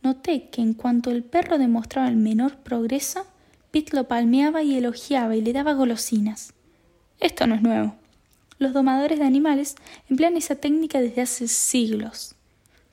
[0.00, 3.26] Noté que en cuanto el perro demostraba el menor progreso,
[3.72, 6.54] Pete lo palmeaba y elogiaba y le daba golosinas.
[7.18, 7.99] Esto no es nuevo.
[8.60, 9.74] Los domadores de animales
[10.10, 12.34] emplean esa técnica desde hace siglos.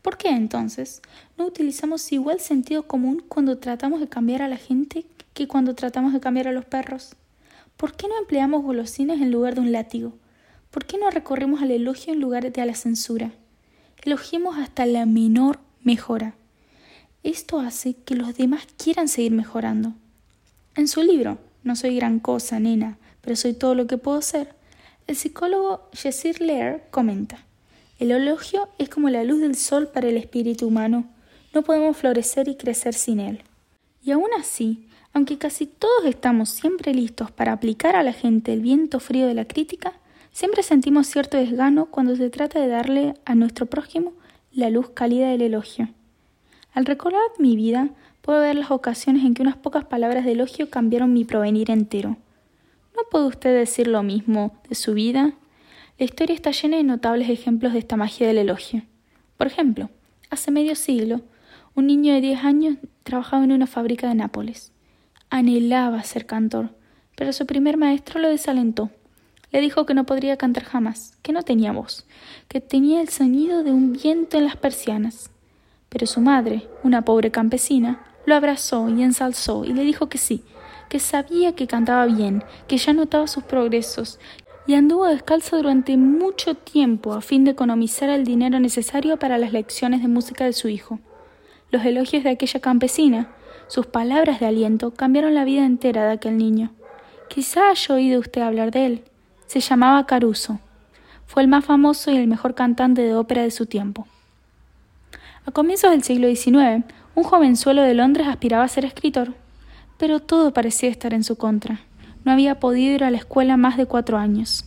[0.02, 1.02] ¿Por qué entonces
[1.38, 6.14] no utilizamos igual sentido común cuando tratamos de cambiar a la gente que cuando tratamos
[6.14, 7.18] de cambiar a los perros?
[7.76, 10.14] ¿Por qué no empleamos golosinas en lugar de un látigo?
[10.72, 13.34] ¿Por qué no recorremos al elogio en lugar de a la censura?
[14.04, 16.36] Elogiemos hasta la menor mejora.
[17.24, 19.92] Esto hace que los demás quieran seguir mejorando.
[20.78, 24.56] En su libro, No soy gran cosa, nena, pero soy todo lo que puedo ser,
[25.08, 27.40] el psicólogo Jessir Lear comenta,
[27.98, 31.06] el elogio es como la luz del sol para el espíritu humano,
[31.54, 33.42] no podemos florecer y crecer sin él.
[34.04, 38.62] Y aún así, aunque casi todos estamos siempre listos para aplicar a la gente el
[38.62, 39.94] viento frío de la crítica,
[40.32, 44.14] siempre sentimos cierto desgano cuando se trata de darle a nuestro prójimo
[44.52, 45.88] la luz cálida del elogio.
[46.74, 47.90] Al recordar mi vida,
[48.22, 52.18] puedo ver las ocasiones en que unas pocas palabras de elogio cambiaron mi provenir entero.
[52.98, 55.34] ¿No puede usted decir lo mismo de su vida?
[56.00, 58.82] La historia está llena de notables ejemplos de esta magia del elogio.
[59.38, 59.92] Por ejemplo,
[60.32, 61.22] hace medio siglo,
[61.76, 64.72] un niño de diez años trabajaba en una fábrica de Nápoles.
[65.30, 66.72] Anhelaba ser cantor,
[67.16, 68.90] pero su primer maestro lo desalentó.
[69.52, 72.08] Le dijo que no podría cantar jamás, que no tenía voz,
[72.48, 75.30] que tenía el sonido de un viento en las persianas.
[75.90, 80.44] Pero su madre, una pobre campesina, lo abrazó y ensalzó y le dijo que sí,
[80.90, 84.20] que sabía que cantaba bien, que ya notaba sus progresos,
[84.68, 89.54] y anduvo descalzo durante mucho tiempo a fin de economizar el dinero necesario para las
[89.54, 91.00] lecciones de música de su hijo.
[91.72, 93.30] Los elogios de aquella campesina,
[93.68, 96.72] sus palabras de aliento, cambiaron la vida entera de aquel niño.
[97.30, 99.04] Quizá haya oído usted hablar de él.
[99.48, 100.60] Se llamaba Caruso.
[101.26, 104.08] Fue el más famoso y el mejor cantante de ópera de su tiempo.
[105.46, 106.84] A comienzos del siglo XIX,
[107.16, 109.34] un jovenzuelo de Londres aspiraba a ser escritor,
[109.98, 111.82] pero todo parecía estar en su contra.
[112.24, 114.66] No había podido ir a la escuela más de cuatro años.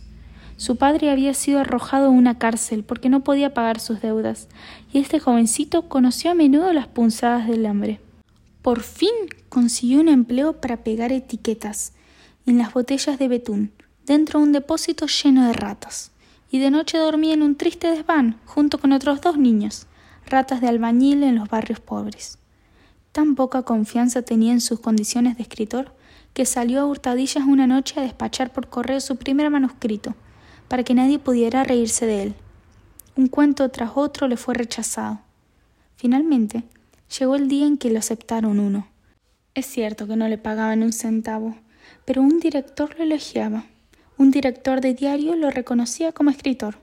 [0.57, 4.47] Su padre había sido arrojado a una cárcel porque no podía pagar sus deudas,
[4.93, 7.99] y este jovencito conoció a menudo las punzadas del hambre.
[8.61, 9.13] Por fin
[9.49, 11.93] consiguió un empleo para pegar etiquetas
[12.45, 13.71] en las botellas de betún,
[14.05, 16.11] dentro de un depósito lleno de ratas,
[16.51, 19.87] y de noche dormía en un triste desván junto con otros dos niños
[20.27, 22.40] ratas de albañil en los barrios pobres.
[23.11, 25.93] Tan poca confianza tenía en sus condiciones de escritor
[26.33, 30.15] que salió a hurtadillas una noche a despachar por correo su primer manuscrito,
[30.67, 32.33] para que nadie pudiera reírse de él.
[33.17, 35.19] Un cuento tras otro le fue rechazado.
[35.97, 36.63] Finalmente,
[37.19, 38.87] llegó el día en que lo aceptaron uno.
[39.53, 41.55] Es cierto que no le pagaban un centavo,
[42.05, 43.65] pero un director lo elogiaba.
[44.17, 46.77] Un director de diario lo reconocía como escritor.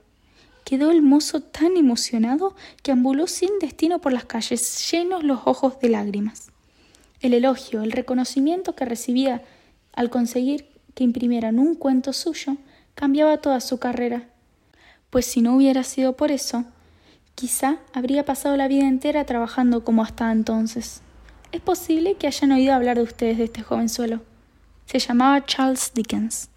[0.69, 5.79] Quedó el mozo tan emocionado que ambuló sin destino por las calles, llenos los ojos
[5.79, 6.51] de lágrimas.
[7.21, 9.41] El elogio, el reconocimiento que recibía
[9.93, 12.55] al conseguir que imprimieran un cuento suyo,
[12.93, 14.29] cambiaba toda su carrera.
[15.09, 16.65] Pues si no hubiera sido por eso,
[17.33, 21.01] quizá habría pasado la vida entera trabajando como hasta entonces.
[21.51, 24.21] Es posible que hayan oído hablar de ustedes de este jovenzuelo.
[24.85, 26.49] Se llamaba Charles Dickens.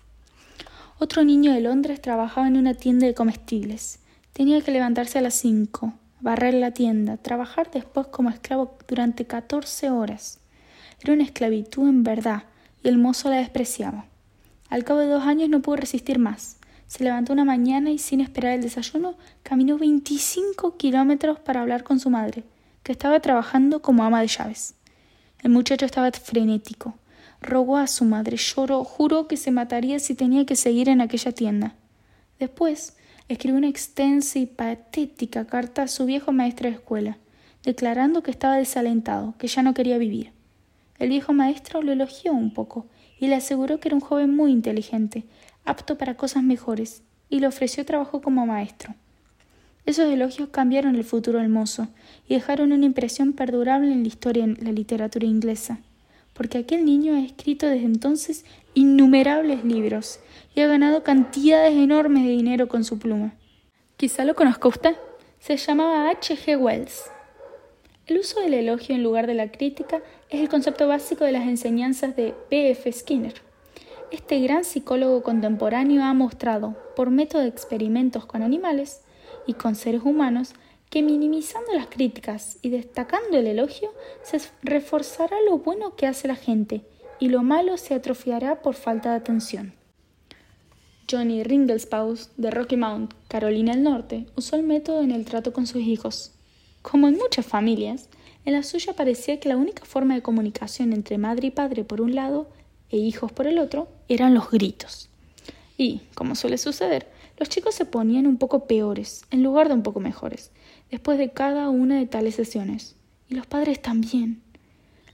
[0.98, 4.00] Otro niño de Londres trabajaba en una tienda de comestibles.
[4.32, 9.90] Tenía que levantarse a las cinco, barrer la tienda, trabajar después como esclavo durante catorce
[9.90, 10.40] horas.
[11.00, 12.44] Era una esclavitud en verdad,
[12.82, 14.06] y el mozo la despreciaba.
[14.70, 16.56] Al cabo de dos años no pudo resistir más.
[16.86, 22.00] Se levantó una mañana y sin esperar el desayuno caminó veinticinco kilómetros para hablar con
[22.00, 22.44] su madre,
[22.82, 24.74] que estaba trabajando como ama de llaves.
[25.42, 26.94] El muchacho estaba frenético.
[27.40, 31.32] Rogó a su madre, lloró, juró que se mataría si tenía que seguir en aquella
[31.32, 31.74] tienda.
[32.38, 32.96] Después,
[33.32, 37.18] escribió una extensa y patética carta a su viejo maestro de escuela,
[37.64, 40.32] declarando que estaba desalentado, que ya no quería vivir.
[40.98, 42.86] El viejo maestro lo elogió un poco
[43.18, 45.24] y le aseguró que era un joven muy inteligente,
[45.64, 48.94] apto para cosas mejores, y le ofreció trabajo como maestro.
[49.84, 51.88] Esos elogios cambiaron el futuro del mozo
[52.28, 55.80] y dejaron una impresión perdurable en la historia de la literatura inglesa,
[56.34, 58.44] porque aquel niño ha escrito desde entonces
[58.74, 60.20] innumerables libros
[60.54, 63.34] y ha ganado cantidades enormes de dinero con su pluma.
[63.96, 64.96] Quizá lo conozca usted.
[65.38, 66.36] Se llamaba H.
[66.36, 66.58] G.
[66.58, 67.04] Wells.
[68.06, 71.46] El uso del elogio en lugar de la crítica es el concepto básico de las
[71.46, 72.70] enseñanzas de P.
[72.70, 72.90] F.
[72.92, 73.34] Skinner.
[74.10, 79.02] Este gran psicólogo contemporáneo ha mostrado, por método de experimentos con animales,
[79.46, 80.54] y con seres humanos
[80.92, 83.88] que minimizando las críticas y destacando el elogio
[84.22, 86.82] se reforzará lo bueno que hace la gente
[87.18, 89.72] y lo malo se atrofiará por falta de atención.
[91.10, 95.66] Johnny Ringelspaus de Rocky Mount, Carolina del Norte, usó el método en el trato con
[95.66, 96.34] sus hijos.
[96.82, 98.10] Como en muchas familias,
[98.44, 102.02] en la suya parecía que la única forma de comunicación entre madre y padre por
[102.02, 102.50] un lado
[102.90, 105.08] e hijos por el otro eran los gritos.
[105.78, 107.06] Y, como suele suceder,
[107.38, 110.50] los chicos se ponían un poco peores, en lugar de un poco mejores,
[110.92, 112.94] después de cada una de tales sesiones.
[113.28, 114.42] Y los padres también.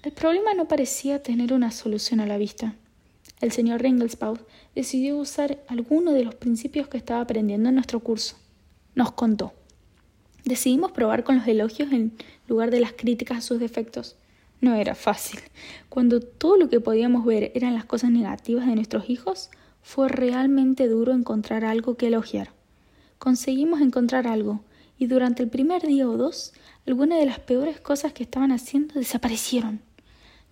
[0.02, 2.74] El problema no parecía tener una solución a la vista.
[3.40, 4.40] El señor Ringelspaut
[4.74, 8.36] decidió usar alguno de los principios que estaba aprendiendo en nuestro curso.
[8.96, 9.52] Nos contó.
[10.44, 12.12] Decidimos probar con los elogios en
[12.48, 14.16] lugar de las críticas a sus defectos.
[14.60, 15.38] No era fácil.
[15.88, 19.50] Cuando todo lo que podíamos ver eran las cosas negativas de nuestros hijos,
[19.82, 22.50] fue realmente duro encontrar algo que elogiar.
[23.18, 24.60] Conseguimos encontrar algo,
[24.98, 26.52] y durante el primer día o dos,
[26.86, 29.80] algunas de las peores cosas que estaban haciendo desaparecieron.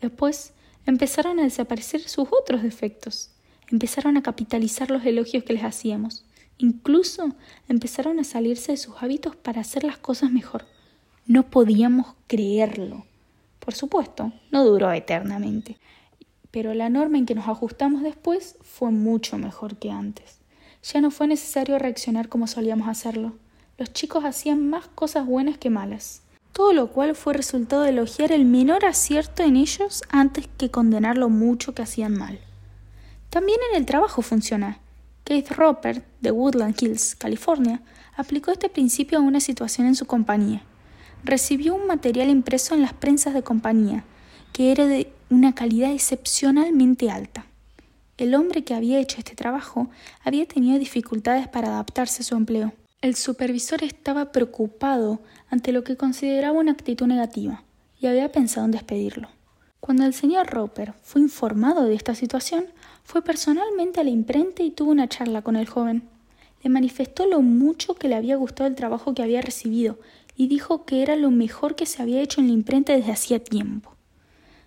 [0.01, 0.53] Después
[0.87, 3.31] empezaron a desaparecer sus otros defectos.
[3.71, 6.25] Empezaron a capitalizar los elogios que les hacíamos.
[6.59, 7.35] Incluso
[7.69, 10.65] empezaron a salirse de sus hábitos para hacer las cosas mejor.
[11.27, 13.05] No podíamos creerlo.
[13.59, 15.77] Por supuesto, no duró eternamente
[16.57, 20.39] pero la norma en que nos ajustamos después fue mucho mejor que antes.
[20.83, 23.35] Ya no fue necesario reaccionar como solíamos hacerlo.
[23.79, 26.23] Los chicos hacían más cosas buenas que malas,
[26.53, 31.19] todo lo cual fue resultado de elogiar el menor acierto en ellos antes que condenar
[31.19, 32.41] lo mucho que hacían mal.
[33.29, 34.79] También en el trabajo funciona.
[35.25, 37.83] Keith Roper, de Woodland Hills, California,
[38.17, 40.63] aplicó este principio a una situación en su compañía.
[41.23, 44.05] Recibió un material impreso en las prensas de compañía,
[44.55, 47.45] que era de una calidad excepcionalmente alta.
[48.17, 49.91] El hombre que había hecho este trabajo
[50.25, 52.73] había tenido dificultades para adaptarse a su empleo.
[53.03, 57.63] El supervisor estaba preocupado ante lo que consideraba una actitud negativa
[58.01, 59.29] y había pensado en despedirlo.
[59.81, 62.67] Cuando el señor Roper fue informado de esta situación,
[63.05, 66.03] fue personalmente a la imprenta y tuvo una charla con el joven.
[66.63, 69.99] Le manifestó lo mucho que le había gustado el trabajo que había recibido
[70.37, 73.45] y dijo que era lo mejor que se había hecho en la imprenta desde hacía
[73.45, 73.97] tiempo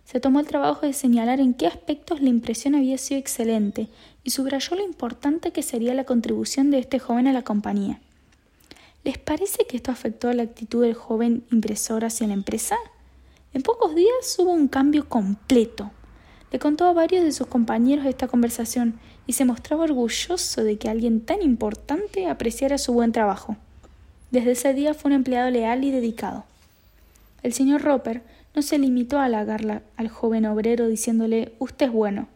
[0.10, 3.90] se tomó el trabajo de señalar en qué aspectos la impresión había sido excelente
[4.24, 8.02] y subrayó lo importante que sería la contribución de este joven a la compañía.
[9.10, 12.76] ¿Les parece que esto afectó la actitud del joven impresor hacia la empresa?
[13.56, 15.90] En pocos días hubo un cambio completo.
[16.52, 20.90] Le contó a varios de sus compañeros esta conversación y se mostraba orgulloso de que
[20.90, 23.58] alguien tan importante apreciara su buen trabajo.
[24.30, 26.46] Desde ese día fue un empleado leal y dedicado.
[27.42, 28.22] El señor Roper
[28.54, 32.28] no se limitó a halagarla al joven obrero diciéndole Usted es bueno.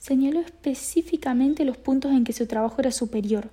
[0.00, 3.50] Señaló específicamente los puntos en que su trabajo era superior.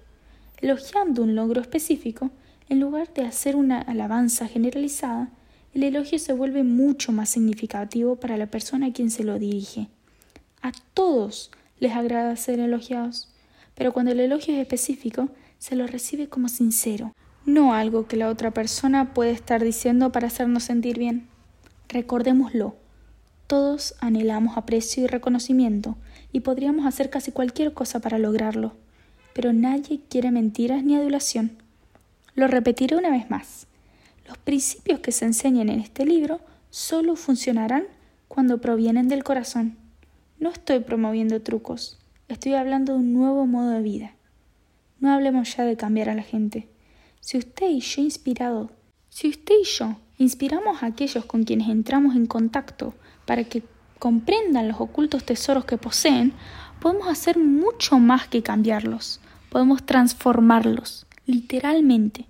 [0.61, 2.31] Elogiando un logro específico,
[2.69, 5.29] en lugar de hacer una alabanza generalizada,
[5.73, 9.87] el elogio se vuelve mucho más significativo para la persona a quien se lo dirige.
[10.61, 13.29] A todos les agrada ser elogiados,
[13.75, 17.13] pero cuando el elogio es específico, se lo recibe como sincero,
[17.45, 21.27] no algo que la otra persona puede estar diciendo para hacernos sentir bien.
[21.89, 22.75] Recordémoslo,
[23.47, 25.97] todos anhelamos aprecio y reconocimiento
[26.31, 28.73] y podríamos hacer casi cualquier cosa para lograrlo,
[29.33, 31.62] pero nadie quiere mentiras ni adulación.
[32.35, 33.67] Lo repetiré una vez más.
[34.27, 36.39] Los principios que se enseñan en este libro
[36.69, 37.85] solo funcionarán
[38.27, 39.77] cuando provienen del corazón.
[40.39, 44.15] No estoy promoviendo trucos, estoy hablando de un nuevo modo de vida.
[44.99, 46.67] No hablemos ya de cambiar a la gente.
[47.19, 48.71] Si usted y yo inspirado,
[49.09, 52.93] si usted y yo Inspiramos a aquellos con quienes entramos en contacto
[53.25, 53.63] para que
[53.97, 56.33] comprendan los ocultos tesoros que poseen,
[56.79, 62.25] podemos hacer mucho más que cambiarlos, podemos transformarlos, literalmente.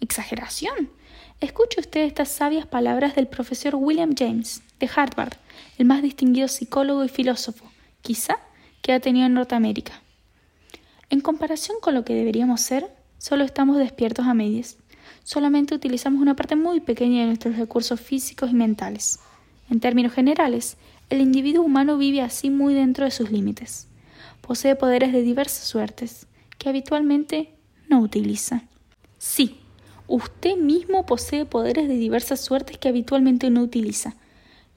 [0.00, 0.90] ¿Exageración?
[1.40, 5.34] Escuche usted estas sabias palabras del profesor William James, de Harvard,
[5.78, 7.70] el más distinguido psicólogo y filósofo,
[8.02, 8.38] quizá,
[8.82, 10.00] que ha tenido en Norteamérica.
[11.10, 14.76] En comparación con lo que deberíamos ser, solo estamos despiertos a medias.
[15.22, 19.20] Solamente utilizamos una parte muy pequeña de nuestros recursos físicos y mentales.
[19.70, 20.76] En términos generales,
[21.10, 23.86] el individuo humano vive así muy dentro de sus límites.
[24.40, 26.26] Posee poderes de diversas suertes,
[26.58, 27.53] que habitualmente
[27.88, 28.62] no utiliza.
[29.18, 29.58] Sí,
[30.06, 34.14] usted mismo posee poderes de diversas suertes que habitualmente no utiliza,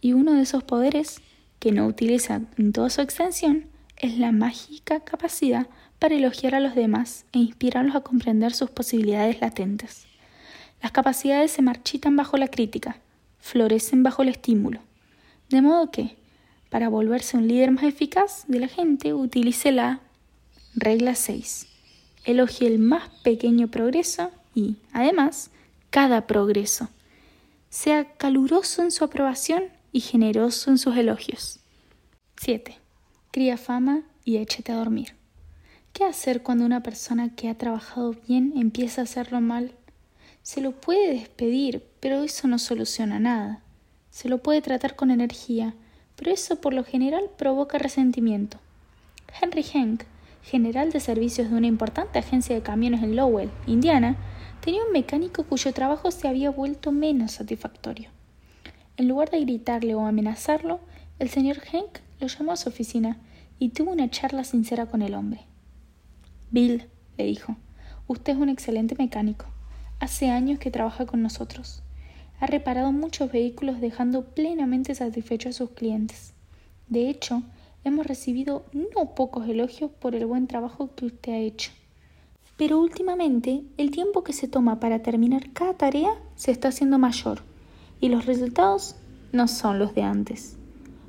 [0.02, 1.22] y uno de esos poderes,
[1.60, 3.66] que no utiliza en toda su extensión,
[3.98, 5.68] es la mágica capacidad
[6.00, 10.06] para elogiar a los demás e inspirarlos a comprender sus posibilidades latentes.
[10.82, 12.98] Las capacidades se marchitan bajo la crítica,
[13.40, 14.82] florecen bajo el estímulo.
[15.50, 16.18] De modo que,
[16.70, 20.02] para volverse un líder más eficaz de la gente, utilice la
[20.76, 21.68] regla 6.
[22.28, 25.50] Elogie el más pequeño progreso y, además,
[25.90, 26.90] cada progreso.
[27.70, 31.62] Sea caluroso en su aprobación y generoso en sus elogios.
[32.42, 32.78] 7.
[33.32, 35.16] Cría fama y échete a dormir.
[35.94, 39.72] ¿Qué hacer cuando una persona que ha trabajado bien empieza a hacerlo mal?
[40.44, 43.62] Se lo puede despedir, pero eso no soluciona nada.
[44.10, 45.76] Se lo puede tratar con energía,
[46.18, 48.60] pero eso por lo general provoca resentimiento.
[49.42, 50.04] Henry Henk,
[50.48, 54.16] general de servicios de una importante agencia de camiones en Lowell, Indiana,
[54.62, 58.10] tenía un mecánico cuyo trabajo se había vuelto menos satisfactorio.
[58.96, 60.80] En lugar de gritarle o amenazarlo,
[61.20, 63.18] el señor Henk lo llamó a su oficina
[63.60, 65.42] y tuvo una charla sincera con el hombre.
[66.50, 67.58] Bill, le dijo,
[68.08, 69.48] usted es un excelente mecánico.
[70.00, 71.84] Hace años que trabaja con nosotros.
[72.40, 76.34] Ha reparado muchos vehículos dejando plenamente satisfechos a sus clientes.
[76.88, 77.44] De hecho,
[77.88, 81.72] hemos recibido no pocos elogios por el buen trabajo que usted ha hecho.
[82.58, 87.42] Pero últimamente el tiempo que se toma para terminar cada tarea se está haciendo mayor
[88.00, 88.96] y los resultados
[89.32, 90.58] no son los de antes.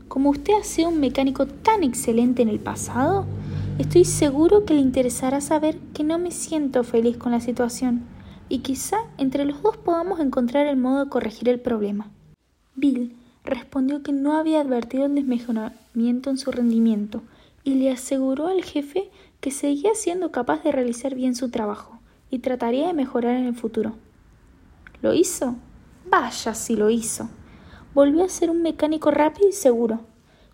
[0.08, 3.26] Como usted ha sido un mecánico tan excelente en el pasado,
[3.78, 8.04] estoy seguro que le interesará saber que no me siento feliz con la situación
[8.48, 12.10] y quizá entre los dos podamos encontrar el modo de corregir el problema.
[12.74, 13.16] Bill
[13.48, 17.22] respondió que no había advertido el desmejoramiento en su rendimiento
[17.64, 19.10] y le aseguró al jefe
[19.40, 21.98] que seguía siendo capaz de realizar bien su trabajo
[22.30, 23.94] y trataría de mejorar en el futuro.
[25.02, 25.56] ¿Lo hizo?
[26.10, 27.28] Vaya si lo hizo
[27.98, 30.00] volvió a ser un mecánico rápido y seguro.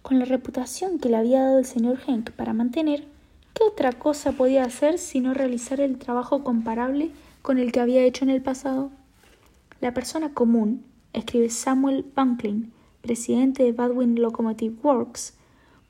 [0.00, 3.04] Con la reputación que le había dado el señor Henk para mantener,
[3.52, 7.10] ¿qué otra cosa podía hacer sino realizar el trabajo comparable
[7.42, 8.90] con el que había hecho en el pasado?
[9.80, 12.72] La persona común, escribe Samuel Bunklin,
[13.04, 15.34] presidente de Badwin Locomotive Works,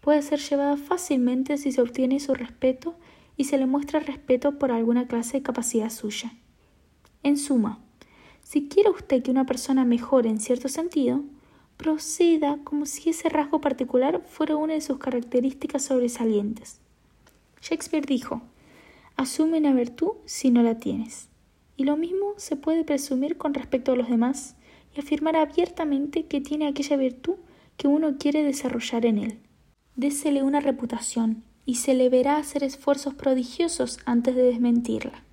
[0.01, 2.97] puede ser llevada fácilmente si se obtiene su respeto
[3.36, 6.33] y se le muestra respeto por alguna clase de capacidad suya.
[7.23, 7.78] En suma,
[8.43, 11.23] si quiere usted que una persona mejore en cierto sentido,
[11.76, 16.81] proceda como si ese rasgo particular fuera una de sus características sobresalientes.
[17.62, 18.43] Shakespeare dijo,
[19.17, 21.28] asume una virtud si no la tienes.
[21.76, 24.53] Y lo mismo se puede presumir con respecto a los demás
[24.94, 27.36] y afirmar abiertamente que tiene aquella virtud
[27.76, 29.39] que uno quiere desarrollar en él.
[29.97, 35.24] Désele una reputación y se le verá hacer esfuerzos prodigiosos antes de desmentirla.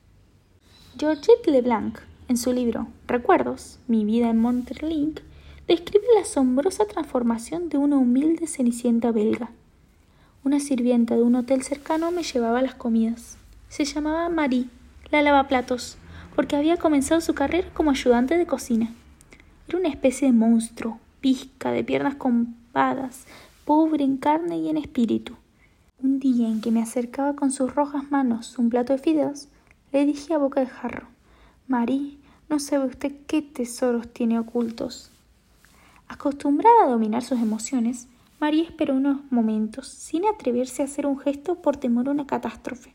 [0.98, 5.20] Georgette Leblanc en su libro Recuerdos, mi vida en Monterlink,
[5.68, 9.52] describe la asombrosa transformación de una humilde cenicienta belga.
[10.44, 13.38] Una sirvienta de un hotel cercano me llevaba las comidas.
[13.68, 14.68] Se llamaba Marie,
[15.12, 15.98] la lavaplatos,
[16.36, 18.94] porque había comenzado su carrera como ayudante de cocina.
[19.74, 23.26] Una especie de monstruo, pizca, de piernas compadas,
[23.64, 25.36] pobre en carne y en espíritu.
[26.04, 29.48] Un día en que me acercaba con sus rojas manos un plato de fideos,
[29.94, 31.08] le dije a boca de jarro,
[31.68, 32.18] Marie,
[32.50, 35.10] no sabe usted qué tesoros tiene ocultos.
[36.10, 38.08] Acostumbrada a dominar sus emociones,
[38.42, 42.94] María esperó unos momentos sin atreverse a hacer un gesto por temor a una catástrofe.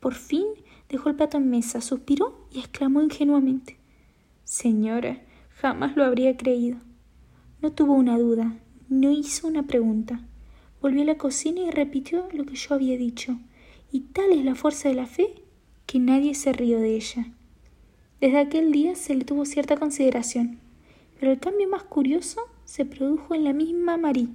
[0.00, 0.46] Por fin
[0.88, 3.78] dejó el plato en mesa, suspiró y exclamó ingenuamente
[4.44, 5.20] Señora,
[5.62, 6.78] jamás lo habría creído.
[7.60, 8.52] No tuvo una duda,
[8.88, 10.20] no hizo una pregunta.
[10.80, 13.38] Volvió a la cocina y repitió lo que yo había dicho,
[13.92, 15.28] y tal es la fuerza de la fe
[15.86, 17.28] que nadie se rió de ella.
[18.20, 20.58] Desde aquel día se le tuvo cierta consideración,
[21.20, 24.30] pero el cambio más curioso se produjo en la misma Marie.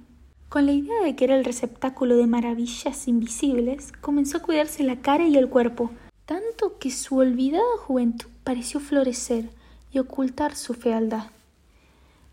[0.48, 5.02] Con la idea de que era el receptáculo de maravillas invisibles, comenzó a cuidarse la
[5.02, 5.90] cara y el cuerpo,
[6.24, 9.50] tanto que su olvidada juventud pareció florecer
[9.90, 11.24] y ocultar su fealdad.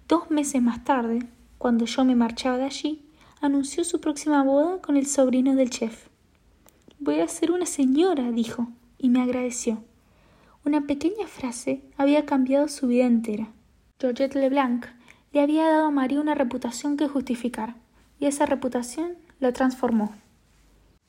[0.08, 1.20] Dos meses más tarde,
[1.58, 3.02] cuando yo me marchaba de allí,
[3.42, 6.08] anunció su próxima boda con el sobrino del chef.
[7.00, 8.68] Voy a ser una señora, dijo,
[8.98, 9.84] y me agradeció.
[10.66, 13.50] Una pequeña frase había cambiado su vida entera.
[14.00, 14.86] Georgette Leblanc
[15.32, 17.76] le había dado a María una reputación que justificar,
[18.20, 20.14] y esa reputación la transformó.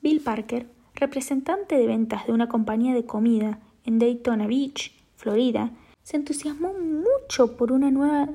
[0.03, 5.71] Bill Parker, representante de ventas de una compañía de comida en Daytona Beach, Florida,
[6.07, 8.29] se entusiasmó mucho por una nueva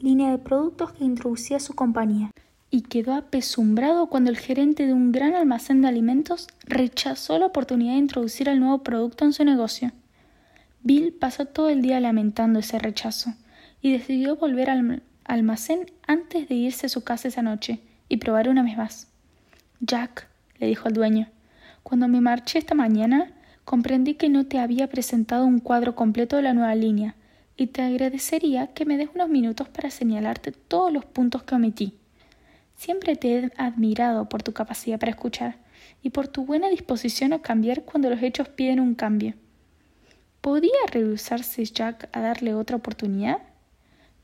[0.00, 2.30] línea de productos que introducía su compañía
[2.70, 7.92] y quedó apesumbrado cuando el gerente de un gran almacén de alimentos rechazó la oportunidad
[7.92, 9.92] de introducir el nuevo producto en su negocio.
[10.82, 13.34] Bill pasó todo el día lamentando ese rechazo
[13.82, 18.48] y decidió volver al almacén antes de irse a su casa esa noche y probar
[18.48, 19.08] una vez más.
[19.80, 21.28] Jack, le dijo al dueño,
[21.82, 23.32] cuando me marché esta mañana
[23.66, 27.16] comprendí que no te había presentado un cuadro completo de la nueva línea
[27.58, 31.98] y te agradecería que me des unos minutos para señalarte todos los puntos que omití.
[32.76, 35.58] Siempre te he admirado por tu capacidad para escuchar
[36.00, 39.34] y por tu buena disposición a cambiar cuando los hechos piden un cambio.
[40.40, 43.38] ¿Podía rehusarse Jack a darle otra oportunidad?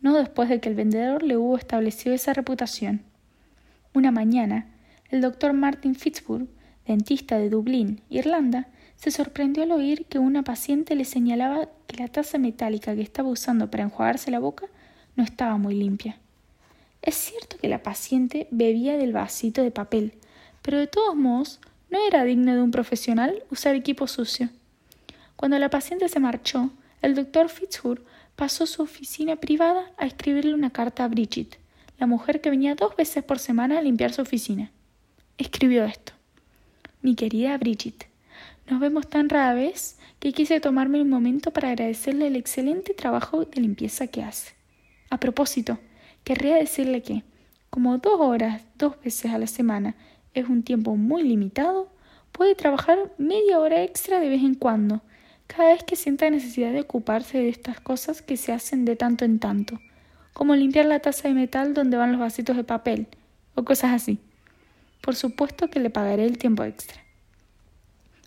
[0.01, 3.03] No después de que el vendedor le hubo establecido esa reputación.
[3.95, 4.69] Una mañana,
[5.11, 6.47] el doctor Martin Fitzburg,
[6.87, 8.69] dentista de Dublín, Irlanda,
[9.05, 13.29] se sorprendió al oír que una paciente le señalaba que la taza metálica que estaba
[13.29, 14.65] usando para enjuagarse la boca
[15.15, 16.17] no estaba muy limpia.
[17.03, 20.15] Es cierto que la paciente bebía del vasito de papel,
[20.63, 21.61] pero de todos modos
[21.91, 24.49] no era digno de un profesional usar equipo sucio.
[25.37, 26.71] Cuando la paciente se marchó,
[27.03, 28.01] el doctor Fitzhugh
[28.37, 31.59] pasó su oficina privada a escribirle una carta a Bridget,
[31.99, 34.71] la mujer que venía dos veces por semana a limpiar su oficina.
[35.37, 36.15] Escribió esto.
[37.03, 38.14] Mi querida Bridget,
[38.69, 43.45] nos vemos tan rara vez que quise tomarme un momento para agradecerle el excelente trabajo
[43.45, 44.55] de limpieza que hace.
[45.11, 45.79] A propósito,
[46.25, 47.23] Querría decirle que,
[47.69, 49.95] como dos horas dos veces a la semana
[50.33, 51.93] es un tiempo muy limitado,
[52.33, 55.03] puede trabajar media hora extra de vez en cuando,
[55.47, 59.27] cada vez que sienta necesidad de ocuparse de estas cosas que se hacen de tanto
[59.27, 59.79] en tanto,
[60.33, 63.07] como limpiar la taza de metal donde van los vasitos de papel,
[63.55, 64.19] o cosas así.
[65.03, 67.04] Por supuesto que le pagaré el tiempo extra.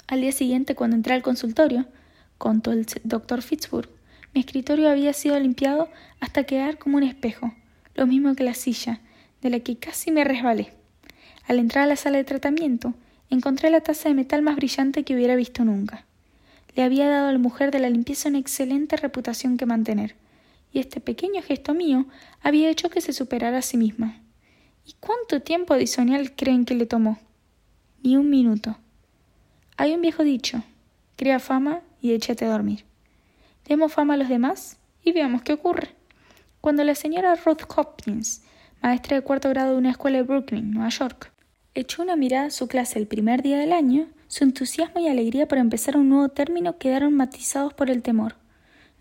[0.08, 1.86] Al día siguiente, cuando entré al consultorio,
[2.38, 3.90] contó el doctor Fitzburg,
[4.34, 5.90] mi escritorio había sido limpiado
[6.22, 7.54] hasta quedar como un espejo,
[7.94, 9.02] lo mismo que la silla,
[9.42, 10.72] de la que casi me resbalé.
[11.46, 12.94] Al entrar a la sala de tratamiento,
[13.30, 16.06] encontré la taza de metal más brillante que hubiera visto nunca.
[16.74, 20.16] Le había dado a la mujer de la limpieza una excelente reputación que mantener,
[20.72, 22.06] y este pequeño gesto mío
[22.42, 24.22] había hecho que se superara a sí misma.
[24.86, 27.20] ¿Y cuánto tiempo adicional creen que le tomó?
[28.04, 28.78] Ni un minuto.
[29.80, 30.64] Hay un viejo dicho,
[31.18, 32.84] crea fama y échate a dormir.
[33.68, 35.90] Demos fama a los demás y veamos qué ocurre.
[36.62, 38.42] Cuando la señora Ruth Hopkins,
[38.82, 41.32] maestra de cuarto grado de una escuela de Brooklyn, Nueva York,
[41.76, 45.48] echó una mirada a su clase el primer día del año, su entusiasmo y alegría
[45.48, 48.36] por empezar un nuevo término quedaron matizados por el temor.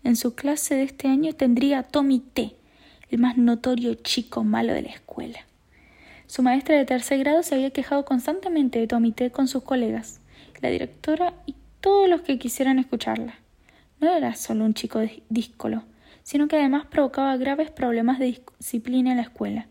[0.03, 2.55] En su clase de este año tendría a Tommy T.,
[3.09, 5.39] el más notorio chico malo de la escuela.
[6.27, 10.21] Su maestra de tercer grado se había quejado constantemente de Tommy T con sus colegas,
[10.61, 13.35] la directora y todos los que quisieran escucharla.
[13.99, 15.83] No era solo un chico díscolo,
[16.23, 19.67] sino que además provocaba graves problemas de disciplina en la escuela.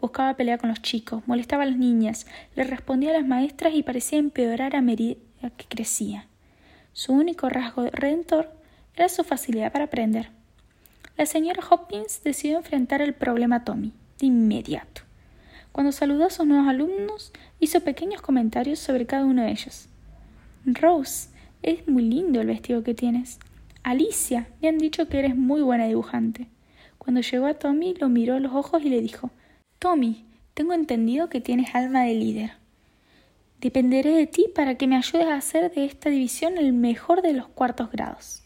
[0.00, 3.82] Buscaba pelear con los chicos, molestaba a las niñas, le respondía a las maestras y
[3.82, 5.18] parecía empeorar a medida
[5.56, 6.26] que crecía.
[6.92, 8.50] Su único rasgo redentor
[8.96, 10.30] era su facilidad para aprender.
[11.16, 15.02] La señora Hopkins decidió enfrentar el problema Tommy de inmediato.
[15.70, 19.89] Cuando saludó a sus nuevos alumnos, hizo pequeños comentarios sobre cada uno de ellos.
[20.74, 21.30] Rose,
[21.62, 23.38] es muy lindo el vestido que tienes.
[23.82, 26.48] Alicia, me han dicho que eres muy buena dibujante.
[26.98, 29.30] Cuando llegó a Tommy, lo miró a los ojos y le dijo
[29.78, 32.52] Tommy, tengo entendido que tienes alma de líder.
[33.60, 37.32] Dependeré de ti para que me ayudes a hacer de esta división el mejor de
[37.32, 38.42] los cuartos grados.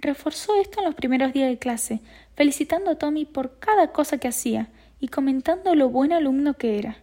[0.00, 2.00] Reforzó esto en los primeros días de clase,
[2.34, 4.68] felicitando a Tommy por cada cosa que hacía
[5.00, 6.98] y comentando lo buen alumno que era.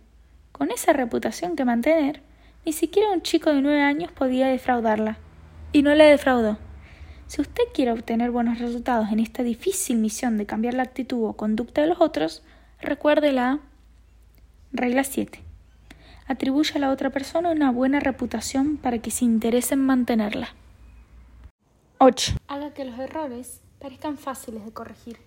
[0.51, 2.22] Con esa reputación que mantener,
[2.66, 5.17] ni siquiera un chico de nueve años podía defraudarla.
[5.72, 6.58] Y no la defraudó.
[7.27, 11.33] Si usted quiere obtener buenos resultados en esta difícil misión de cambiar la actitud o
[11.33, 12.43] conducta de los otros,
[12.80, 13.59] recuerde la
[14.72, 15.42] regla 7.
[16.27, 20.50] Atribuye a la otra persona una buena reputación para que se interese en mantenerla.
[21.98, 22.33] 8.
[22.48, 25.17] Haga que los errores parezcan fáciles de corregir.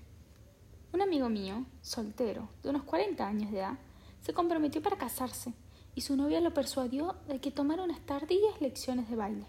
[0.93, 3.75] Un amigo mío, soltero, de unos 40 años de edad,
[4.21, 5.53] se comprometió para casarse
[5.97, 9.47] y su novia lo persuadió de que tomara unas tardías lecciones de baile.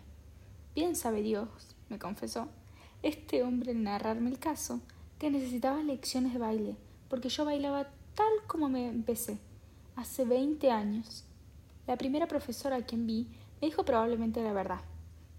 [0.74, 1.50] Bien sabe Dios
[1.90, 2.48] me confesó,
[3.04, 4.80] este hombre en narrarme el caso,
[5.20, 6.76] que necesitaba lecciones de baile,
[7.10, 9.40] porque yo bailaba tal como me empecé,
[9.98, 11.26] hace veinte años.
[11.86, 13.28] La primera profesora a quien vi
[13.62, 14.82] me dijo probablemente la verdad.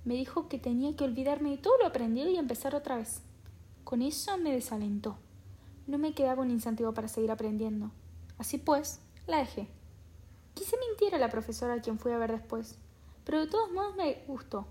[0.05, 3.23] Me dijo que tenía que olvidarme de todo lo aprendido y empezar otra vez.
[3.83, 5.17] Con eso me desalentó.
[5.87, 7.91] No me quedaba un incentivo para seguir aprendiendo.
[8.37, 9.69] Así pues, la dejé.
[10.59, 12.79] Quise mentir a la profesora a quien fui a ver después,
[13.25, 14.67] pero de todos modos me gustó.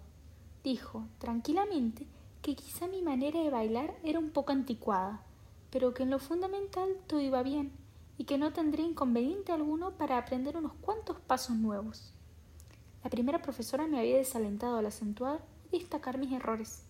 [0.62, 2.06] Dijo, tranquilamente,
[2.42, 5.22] que quizá mi manera de bailar era un poco anticuada,
[5.72, 7.72] pero que en lo fundamental todo iba bien
[8.18, 12.12] y que no tendría inconveniente alguno para aprender unos cuantos pasos nuevos.
[13.06, 15.40] La primera profesora me había desalentado al acentuar
[15.72, 16.84] y destacar mis errores.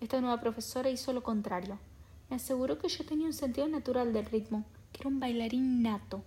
[0.00, 1.78] Esta nueva profesora hizo lo contrario.
[2.30, 6.24] Me aseguró que yo tenía un sentido natural del ritmo, que era un bailarín nato.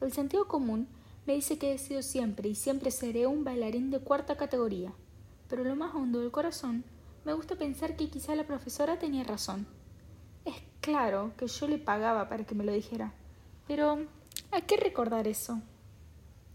[0.00, 0.86] El sentido común
[1.26, 4.92] me dice que he sido siempre y siempre seré un bailarín de cuarta categoría,
[5.48, 6.84] pero lo más hondo del corazón
[7.24, 9.66] me gusta pensar que quizá la profesora tenía razón.
[10.44, 13.14] Es claro que yo le pagaba para que me lo dijera,
[13.66, 14.06] pero
[14.52, 15.62] ¿a qué recordar eso?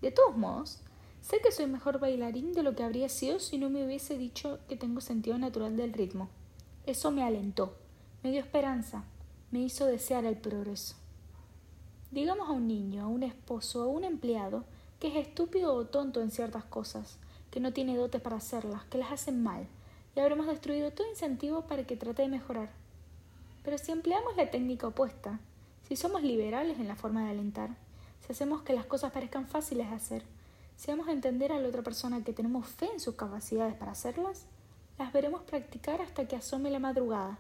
[0.02, 0.82] De todos modos,
[1.22, 4.60] sé que soy mejor bailarín de lo que habría sido si no me hubiese dicho
[4.68, 6.30] que tengo sentido natural del ritmo.
[6.86, 7.76] Eso me alentó,
[8.22, 9.04] me dio esperanza,
[9.50, 10.99] me hizo desear el progreso.
[12.12, 14.64] Digamos a un niño, a un esposo, a un empleado,
[15.00, 17.20] que es estúpido o tonto en ciertas cosas,
[17.52, 19.68] que no tiene dotes para hacerlas, que las hacen mal,
[20.16, 22.72] y habremos destruido todo incentivo para que trate de mejorar.
[23.64, 25.40] Pero si empleamos la técnica opuesta,
[25.88, 27.70] si somos liberales en la forma de alentar,
[28.26, 30.24] si hacemos que las cosas parezcan fáciles de hacer,
[30.78, 33.92] si vamos a entender a la otra persona que tenemos fe en sus capacidades para
[33.92, 34.46] hacerlas,
[34.98, 37.38] las veremos practicar hasta que asome la madrugada,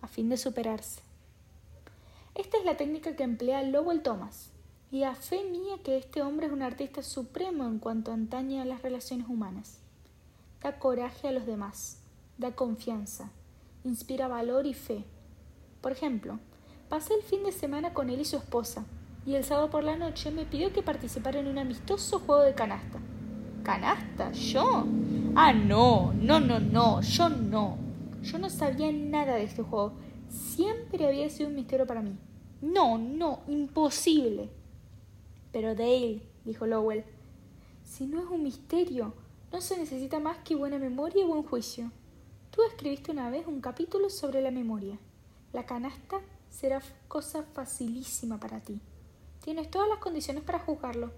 [0.00, 1.00] a fin de superarse.
[2.34, 4.50] Esta es la técnica que emplea Lowell Thomas,
[4.90, 8.64] y a fe mía que este hombre es un artista supremo en cuanto antañe a
[8.64, 9.80] las relaciones humanas.
[10.62, 12.02] Da coraje a los demás,
[12.38, 13.30] da confianza,
[13.84, 15.04] inspira valor y fe.
[15.80, 16.38] Por ejemplo,
[16.92, 18.84] Pasé el fin de semana con él y su esposa,
[19.24, 22.52] y el sábado por la noche me pidió que participara en un amistoso juego de
[22.52, 22.98] canasta.
[23.62, 24.30] ¿Canasta?
[24.32, 24.84] ¿Yo?
[25.34, 27.78] Ah, no, no, no, no, yo no.
[28.20, 29.94] Yo no sabía nada de este juego.
[30.32, 32.16] Siempre había sido un misterio para mí.
[32.62, 34.48] No, no, imposible.
[35.52, 37.04] Pero Dale, dijo Lowell,
[37.84, 39.12] si no es un misterio,
[39.52, 41.90] no se necesita más que buena memoria y buen juicio.
[42.50, 44.98] Tú escribiste una vez un capítulo sobre la memoria.
[45.52, 48.80] La canasta será cosa facilísima para ti.
[49.44, 51.12] Tienes todas las condiciones para juzgarlo.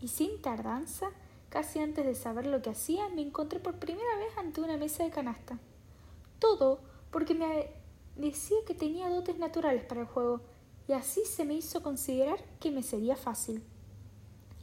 [0.00, 1.10] Y sin tardanza,
[1.48, 5.04] casi antes de saber lo que hacía, me encontré por primera vez ante una mesa
[5.04, 5.58] de canasta.
[6.38, 7.83] Todo porque me
[8.16, 10.40] decía que tenía dotes naturales para el juego,
[10.88, 13.62] y así se me hizo considerar que me sería fácil.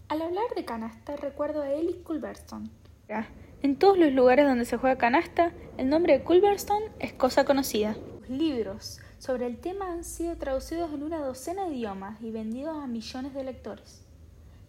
[0.08, 2.70] Al hablar de canasta, recuerdo a Ellie Culverstone.
[3.62, 7.96] En todos los lugares donde se juega canasta, el nombre de Culverstone es cosa conocida.
[8.28, 12.88] Libros sobre el tema han sido traducidos en una docena de idiomas y vendidos a
[12.88, 14.02] millones de lectores.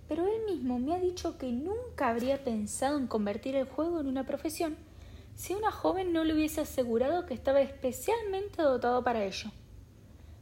[0.08, 4.08] Pero él mismo me ha dicho que nunca habría pensado en convertir el juego en
[4.08, 4.76] una profesión
[5.34, 9.50] si una joven no le hubiese asegurado que estaba especialmente dotado para ello.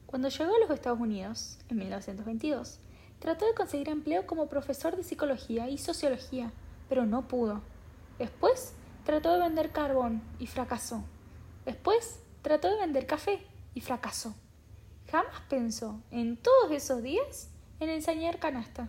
[0.07, 2.81] Cuando llegó a los Estados Unidos, en 1922,
[3.21, 6.53] trató de conseguir empleo como profesor de psicología y sociología,
[6.89, 7.63] pero no pudo.
[8.19, 11.05] Después trató de vender carbón y fracasó.
[11.65, 14.35] Después trató de vender café y fracasó.
[15.11, 18.89] Jamás pensó, en todos esos días, en enseñar canasta.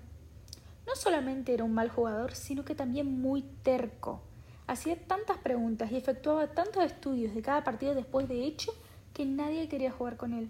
[0.87, 4.21] No solamente era un mal jugador, sino que también muy terco.
[4.67, 8.73] Hacía tantas preguntas y efectuaba tantos estudios de cada partido después de hecho
[9.13, 10.49] que nadie quería jugar con él.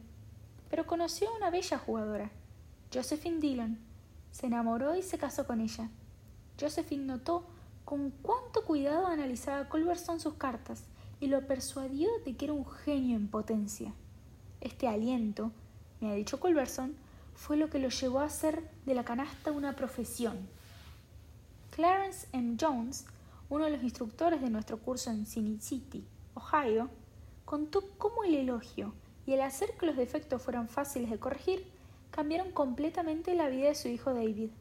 [0.69, 2.29] Pero conoció a una bella jugadora,
[2.93, 3.79] Josephine Dillon.
[4.31, 5.89] Se enamoró y se casó con ella.
[6.59, 7.45] Josephine notó
[7.83, 10.83] con cuánto cuidado analizaba Culverson sus cartas
[11.19, 13.93] y lo persuadió de que era un genio en potencia.
[14.61, 15.51] Este aliento,
[15.99, 16.95] me ha dicho Culverson,
[17.35, 20.47] fue lo que lo llevó a hacer de la canasta una profesión.
[21.71, 22.57] Clarence M.
[22.59, 23.05] Jones,
[23.51, 26.05] uno de los instructores de nuestro curso en Cine City,
[26.35, 26.89] Ohio,
[27.43, 28.93] contó cómo el elogio
[29.25, 31.67] y el hacer que los defectos fueran fáciles de corregir
[32.11, 34.51] cambiaron completamente la vida de su hijo David.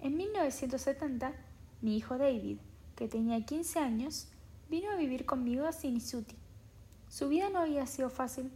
[0.00, 1.32] En 1970,
[1.80, 2.58] mi hijo David,
[2.96, 4.26] que tenía 15 años,
[4.68, 6.36] vino a vivir conmigo a City.
[7.08, 8.50] Su vida no había sido fácil.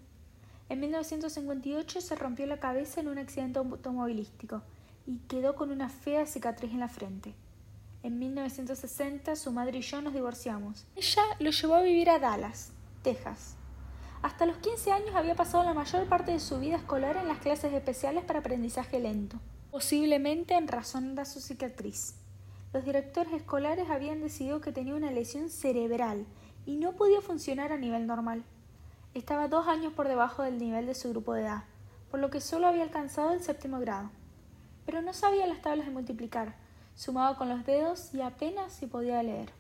[0.68, 4.62] En 1958 se rompió la cabeza en un accidente automovilístico
[5.06, 7.36] y quedó con una fea cicatriz en la frente.
[8.04, 10.86] En 1960 su madre y yo nos divorciamos.
[10.94, 12.70] Ella lo llevó a vivir a Dallas,
[13.02, 13.56] Texas.
[14.22, 17.38] Hasta los 15 años había pasado la mayor parte de su vida escolar en las
[17.38, 19.38] clases especiales para aprendizaje lento,
[19.72, 22.14] posiblemente en razón de su cicatriz.
[22.72, 26.24] Los directores escolares habían decidido que tenía una lesión cerebral
[26.66, 28.44] y no podía funcionar a nivel normal.
[29.14, 31.64] Estaba dos años por debajo del nivel de su grupo de edad,
[32.10, 34.10] por lo que solo había alcanzado el séptimo grado.
[34.86, 36.54] Pero no sabía las tablas de multiplicar,
[36.98, 39.52] sumaba con los dedos y apenas si podía leer.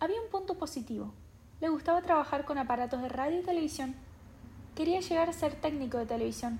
[0.00, 1.12] Había un punto positivo.
[1.60, 3.94] Le gustaba trabajar con aparatos de radio y televisión.
[4.74, 6.58] Quería llegar a ser técnico de televisión.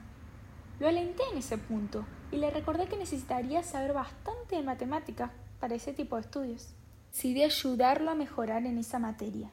[0.79, 5.75] Lo alenté en ese punto y le recordé que necesitaría saber bastante de matemáticas para
[5.75, 6.69] ese tipo de estudios.
[7.11, 9.51] Decidí ayudarlo a mejorar en esa materia.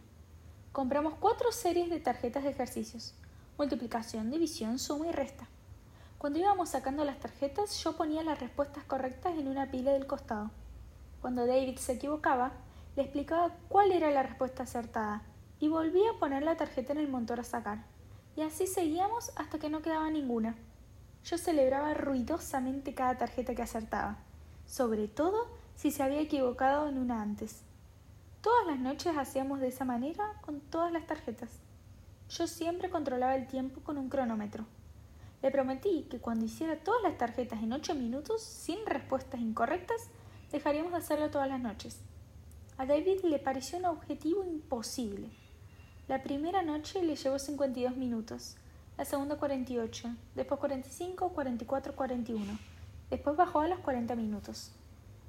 [0.74, 3.14] Compramos cuatro series de tarjetas de ejercicios.
[3.58, 5.48] Multiplicación, división, suma y resta.
[6.26, 10.50] Cuando íbamos sacando las tarjetas, yo ponía las respuestas correctas en una pila del costado.
[11.22, 12.52] Cuando David se equivocaba,
[12.95, 15.22] le explicaba cuál era la respuesta acertada
[15.60, 17.86] y volvía a poner la tarjeta en el montón a sacar.
[18.36, 20.56] Y así seguíamos hasta que no quedaba ninguna.
[21.26, 24.18] Yo celebraba ruidosamente cada tarjeta que acertaba,
[24.66, 25.45] sobre todo
[25.76, 27.62] si se había equivocado en una antes.
[28.42, 31.60] Todas las noches hacíamos de esa manera con todas las tarjetas.
[32.30, 34.66] Yo siempre controlaba el tiempo con un cronómetro.
[35.42, 40.10] Le prometí que cuando hiciera todas las tarjetas en ocho minutos, sin respuestas incorrectas,
[40.52, 42.00] dejaríamos de hacerlo todas las noches.
[42.78, 45.30] A David le pareció un objetivo imposible.
[46.08, 48.58] La primera noche le llevó 52 minutos,
[48.98, 52.60] la segunda 48, después 45, 44, 41.
[53.10, 54.72] Después bajó a los 40 minutos.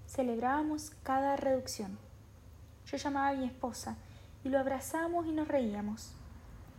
[0.07, 1.99] Celebrábamos cada reducción.
[2.87, 3.97] Yo llamaba a mi esposa
[4.45, 6.13] y lo abrazábamos y nos reíamos.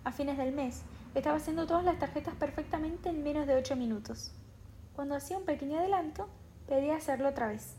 [0.04, 0.82] A fines del mes
[1.18, 4.32] estaba haciendo todas las tarjetas perfectamente en menos de 8 minutos.
[4.96, 6.28] Cuando hacía un pequeño adelanto,
[6.68, 7.74] pedía hacerlo otra vez.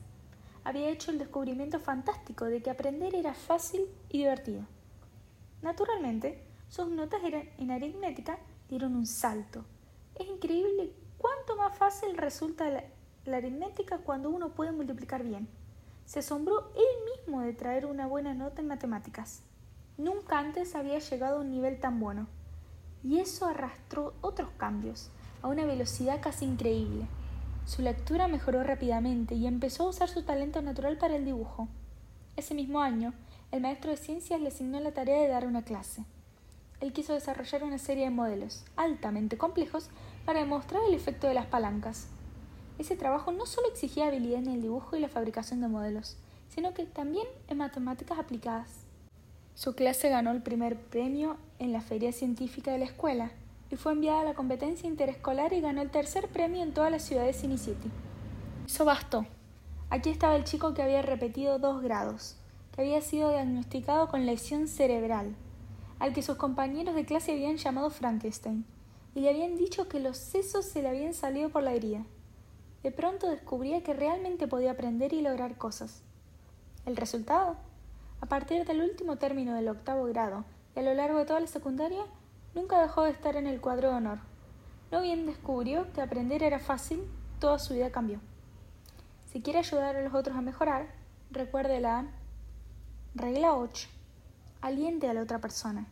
[0.65, 4.62] Había hecho el descubrimiento fantástico de que aprender era fácil y divertido.
[5.62, 7.20] Naturalmente, sus notas
[7.58, 9.65] en aritmética dieron un salto.
[10.17, 12.68] Es increíble cuánto más fácil resulta
[13.25, 15.49] la aritmética cuando uno puede multiplicar bien.
[16.07, 19.42] Se asombró él mismo de traer una buena nota en matemáticas.
[19.97, 22.26] Nunca antes había llegado a un nivel tan bueno.
[23.05, 25.10] Y eso arrastró otros cambios,
[25.43, 27.07] a una velocidad casi increíble.
[27.65, 31.68] Su lectura mejoró rápidamente y empezó a usar su talento natural para el dibujo.
[32.36, 33.12] Ese mismo año,
[33.52, 36.05] el maestro de ciencias le asignó la tarea de dar una clase.
[36.81, 39.91] Él quiso desarrollar una serie de modelos altamente complejos
[40.25, 42.07] para demostrar el efecto de las palancas.
[42.78, 46.17] Ese trabajo no solo exigía habilidad en el dibujo y la fabricación de modelos,
[46.49, 48.88] sino que también en matemáticas aplicadas.
[49.59, 53.33] Su clase ganó el primer premio en la feria científica de la escuela
[53.73, 57.01] y fue enviada a la competencia interescolar y ganó el tercer premio en toda la
[57.01, 57.91] ciudad de City.
[58.65, 59.27] Eso bastó.
[59.91, 62.37] Aquí estaba el chico que había repetido dos grados,
[62.77, 65.35] había sido diagnosticado con lesión cerebral,
[65.99, 68.65] al que sus compañeros de clase habían llamado Frankenstein,
[69.17, 72.05] y le habían dicho que los sesos se le habían salido por la herida.
[72.85, 76.03] De pronto descubría que realmente podía aprender y lograr cosas.
[76.87, 77.57] ¿El resultado?
[78.20, 81.47] A partir del último término del octavo grado y a lo largo de toda la
[81.47, 82.05] secundaria,
[82.55, 84.18] nunca dejó de estar en el cuadro de honor.
[84.90, 87.02] No bien descubrió que aprender era fácil,
[87.40, 88.20] toda su vida cambió.
[89.32, 90.86] Si quiere ayudar a los otros a mejorar,
[91.30, 92.06] recuerde la
[93.14, 93.88] Regla 8.
[94.60, 95.86] Aliente a la otra persona.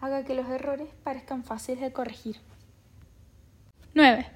[0.00, 2.36] Haga que los errores parezcan fáciles de corregir.
[3.94, 4.26] 9.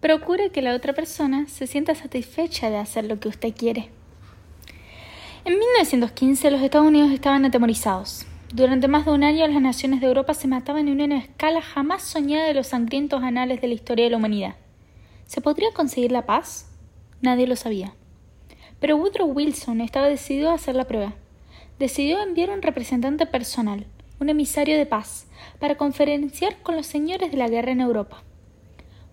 [0.00, 3.90] Procure que la otra persona se sienta satisfecha de hacer lo que usted quiere.
[5.44, 8.26] En 1915 los Estados Unidos estaban atemorizados.
[8.52, 12.02] Durante más de un año las naciones de Europa se mataban en una escala jamás
[12.02, 14.56] soñada de los sangrientos anales de la historia de la humanidad.
[15.26, 16.70] ¿Se podría conseguir la paz?
[17.20, 17.94] Nadie lo sabía.
[18.80, 21.14] Pero Woodrow Wilson estaba decidido a hacer la prueba
[21.78, 23.86] decidió enviar un representante personal,
[24.20, 25.26] un emisario de paz,
[25.58, 28.22] para conferenciar con los señores de la guerra en Europa.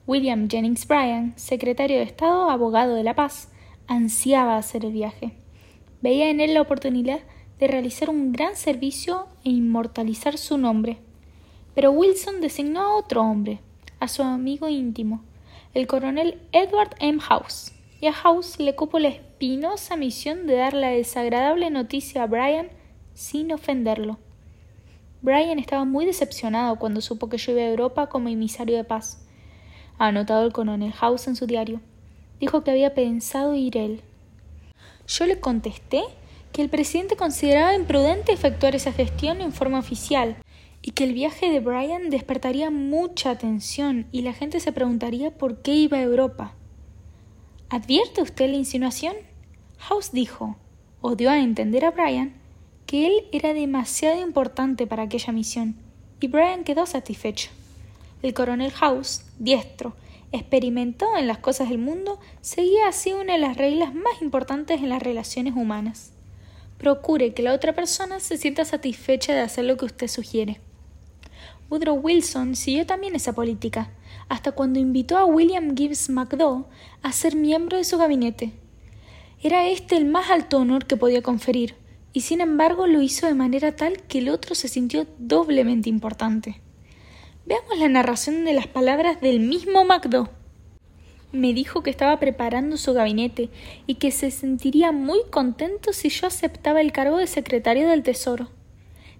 [0.08, 3.50] William Jennings Bryan, secretario de Estado, abogado de la paz,
[3.88, 5.34] ansiaba hacer el viaje.
[6.02, 7.20] Veía en él la oportunidad
[7.60, 10.98] de realizar un gran servicio e inmortalizar su nombre.
[11.76, 13.60] Pero Wilson designó a otro hombre,
[14.00, 15.24] a su amigo íntimo,
[15.74, 17.20] el coronel Edward M.
[17.22, 17.72] House,
[18.02, 22.70] y a House le cupo la espinosa misión de dar la desagradable noticia a Brian
[23.14, 24.18] sin ofenderlo.
[25.22, 29.24] Brian estaba muy decepcionado cuando supo que yo iba a Europa como emisario de paz.
[30.00, 31.80] Anotado el coronel House en su diario.
[32.40, 34.02] Dijo que había pensado ir él.
[35.12, 36.04] Yo le contesté
[36.54, 40.38] que el presidente consideraba imprudente efectuar esa gestión en forma oficial
[40.82, 45.62] y que el viaje de Brian despertaría mucha atención y la gente se preguntaría por
[45.62, 46.54] qué iba a Europa.
[47.70, 49.14] ¿Advierte usted la insinuación?
[49.80, 50.56] House dijo,
[51.02, 52.34] o dio a entender a Brian,
[52.86, 55.76] que él era demasiado importante para aquella misión,
[56.22, 57.50] y Brian quedó satisfecho.
[58.22, 59.94] El coronel House, diestro,
[60.32, 64.90] experimentado en las cosas del mundo, seguía así una de las reglas más importantes en
[64.90, 66.14] las relaciones humanas.
[66.78, 70.60] Procure que la otra persona se sienta satisfecha de hacer lo que usted sugiere.
[71.70, 73.92] Woodrow Wilson siguió también esa política,
[74.30, 76.66] hasta cuando invitó a William Gibbs McDowell
[77.02, 78.54] a ser miembro de su gabinete.
[79.42, 81.76] Era este el más alto honor que podía conferir,
[82.14, 86.62] y sin embargo lo hizo de manera tal que el otro se sintió doblemente importante.
[87.46, 90.30] Veamos la narración de las palabras del mismo Macdo.
[91.32, 93.50] Me dijo que estaba preparando su gabinete
[93.88, 98.50] y que se sentiría muy contento si yo aceptaba el cargo de secretario del Tesoro.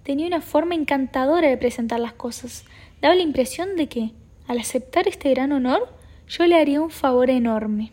[0.04, 2.64] Tenía una forma encantadora de presentar las cosas.
[3.00, 4.12] Daba la impresión de que,
[4.46, 5.88] al aceptar este gran honor,
[6.28, 7.90] yo le haría un favor enorme.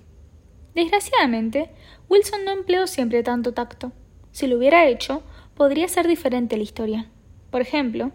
[0.76, 1.72] Desgraciadamente,
[2.08, 3.94] Wilson no empleó siempre tanto tacto.
[4.32, 5.24] Si lo hubiera hecho,
[5.56, 7.10] podría ser diferente la historia.
[7.50, 8.12] Por ejemplo,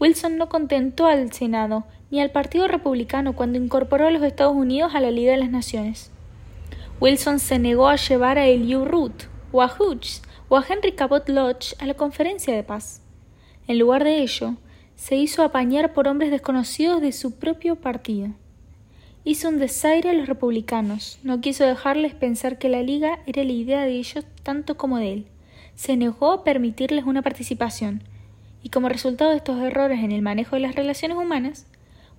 [0.00, 4.94] Wilson no contentó al Senado ni al Partido Republicano cuando incorporó a los Estados Unidos
[4.94, 6.10] a la Liga de las Naciones.
[7.00, 11.28] Wilson se negó a llevar a Elihu Root, o a Hughes, o a Henry Cabot
[11.28, 13.02] Lodge a la conferencia de paz.
[13.66, 14.54] En lugar de ello,
[14.96, 18.28] se hizo apañar por hombres desconocidos de su propio partido.
[19.24, 23.52] Hizo un desaire a los republicanos, no quiso dejarles pensar que la Liga era la
[23.52, 25.26] idea de ellos tanto como de él.
[25.74, 28.02] Se negó a permitirles una participación,
[28.64, 31.66] y como resultado de estos errores en el manejo de las relaciones humanas,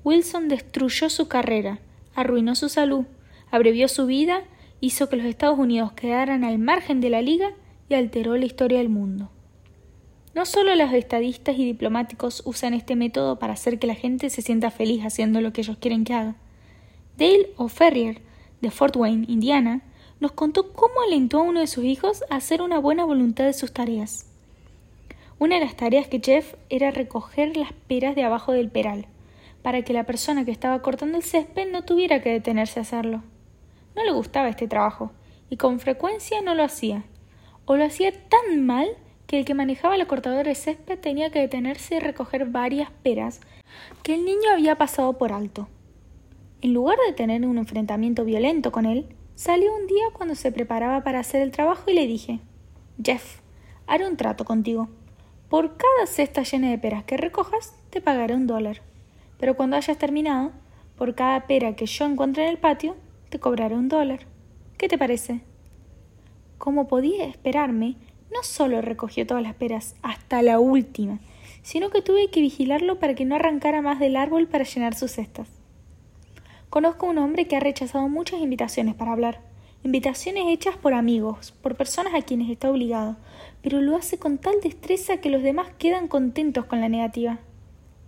[0.04, 1.80] Wilson destruyó su carrera,
[2.14, 3.06] arruinó su salud,
[3.50, 4.44] abrevió su vida,
[4.80, 7.50] hizo que los Estados Unidos quedaran al margen de la Liga
[7.90, 9.32] y alteró la historia del mundo.
[10.36, 14.44] No solo los estadistas y diplomáticos usan este método para hacer que la gente se
[14.44, 16.36] sienta feliz haciendo lo que ellos quieren que haga.
[17.18, 18.22] Dale O'Ferrier,
[18.62, 19.82] de Fort Wayne, Indiana,
[20.20, 23.54] nos contó cómo alentó a uno de sus hijos a hacer una buena voluntad de
[23.54, 24.28] sus tareas.
[25.38, 29.08] Una de las tareas que Jeff era recoger las peras de abajo del peral,
[29.62, 33.22] para que la persona que estaba cortando el césped no tuviera que detenerse a hacerlo.
[33.96, 35.12] No le gustaba este trabajo,
[35.50, 37.04] y con frecuencia no lo hacía,
[37.66, 38.88] o lo hacía tan mal
[39.28, 43.42] que el que manejaba la cortadora de césped tenía que detenerse y recoger varias peras
[44.04, 45.68] que el niño había pasado por alto.
[46.62, 51.04] En lugar de tener un enfrentamiento violento con él, salió un día cuando se preparaba
[51.04, 52.40] para hacer el trabajo y le dije
[53.04, 53.40] Jeff,
[53.86, 54.88] haré un trato contigo.
[55.50, 58.82] Por cada cesta llena de peras que recojas, te pagaré un dólar.
[59.40, 60.52] Pero cuando hayas terminado,
[60.98, 62.96] por cada pera que yo encuentre en el patio,
[63.30, 64.22] te cobraré un dólar.
[64.78, 65.42] ¿Qué te parece?
[66.58, 67.96] Como podía esperarme,
[68.34, 71.20] no solo recogió todas las peras hasta la última,
[71.62, 75.12] sino que tuve que vigilarlo para que no arrancara más del árbol para llenar sus
[75.12, 75.48] cestas.
[76.70, 79.42] Conozco a un hombre que ha rechazado muchas invitaciones para hablar,
[79.84, 83.16] invitaciones hechas por amigos, por personas a quienes está obligado,
[83.66, 87.40] pero lo hace con tal destreza que los demás quedan contentos con la negativa.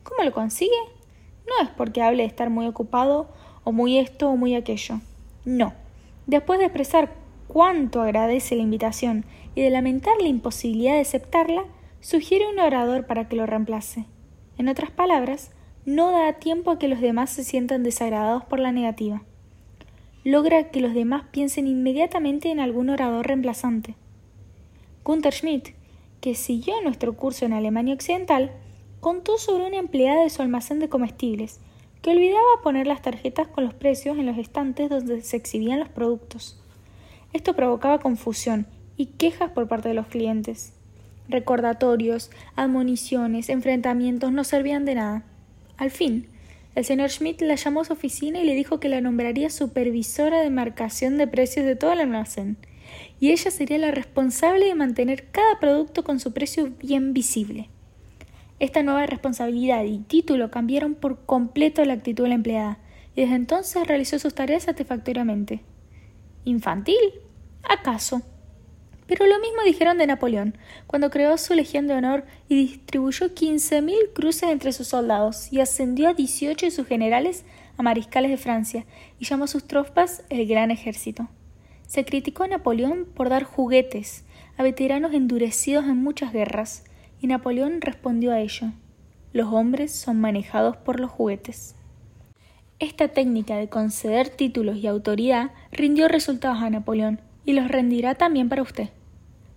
[0.03, 0.77] ¿Cómo lo consigue?
[1.47, 3.27] No es porque hable de estar muy ocupado
[3.63, 4.99] o muy esto o muy aquello.
[5.45, 5.73] No.
[6.27, 7.11] Después de expresar
[7.47, 11.65] cuánto agradece la invitación y de lamentar la imposibilidad de aceptarla,
[12.01, 14.05] sugiere un orador para que lo reemplace.
[14.59, 15.49] En otras palabras,
[15.85, 19.23] no da tiempo a que los demás se sientan desagradados por la negativa.
[20.23, 23.95] Logra que los demás piensen inmediatamente en algún orador reemplazante.
[25.07, 25.69] Gunther Schmidt,
[26.19, 28.51] que siguió nuestro curso en Alemania Occidental,
[28.99, 31.61] contó sobre una empleada de su almacén de comestibles
[32.01, 35.87] que olvidaba poner las tarjetas con los precios en los estantes donde se exhibían los
[35.87, 36.61] productos.
[37.31, 40.73] Esto provocaba confusión y quejas por parte de los clientes.
[41.29, 45.23] Recordatorios, admoniciones, enfrentamientos no servían de nada.
[45.77, 46.27] Al fin,
[46.75, 50.41] el señor Schmidt la llamó a su oficina y le dijo que la nombraría supervisora
[50.41, 52.57] de marcación de precios de todo el almacén,
[53.19, 57.69] y ella sería la responsable de mantener cada producto con su precio bien visible.
[58.59, 62.79] Esta nueva responsabilidad y título cambiaron por completo la actitud de la empleada,
[63.15, 65.61] y desde entonces realizó sus tareas satisfactoriamente.
[66.43, 66.97] ¿Infantil?
[67.63, 68.21] ¿Acaso?
[69.07, 73.81] Pero lo mismo dijeron de Napoleón, cuando creó su Legión de Honor y distribuyó quince
[73.81, 77.45] mil cruces entre sus soldados, y ascendió a dieciocho de sus generales
[77.77, 78.85] a mariscales de Francia,
[79.19, 81.29] y llamó a sus tropas el Gran Ejército.
[81.87, 84.25] Se criticó a Napoleón por dar juguetes
[84.57, 86.83] a veteranos endurecidos en muchas guerras,
[87.19, 88.71] y Napoleón respondió a ello.
[89.33, 91.75] Los hombres son manejados por los juguetes.
[92.79, 98.49] Esta técnica de conceder títulos y autoridad rindió resultados a Napoleón y los rendirá también
[98.49, 98.89] para usted.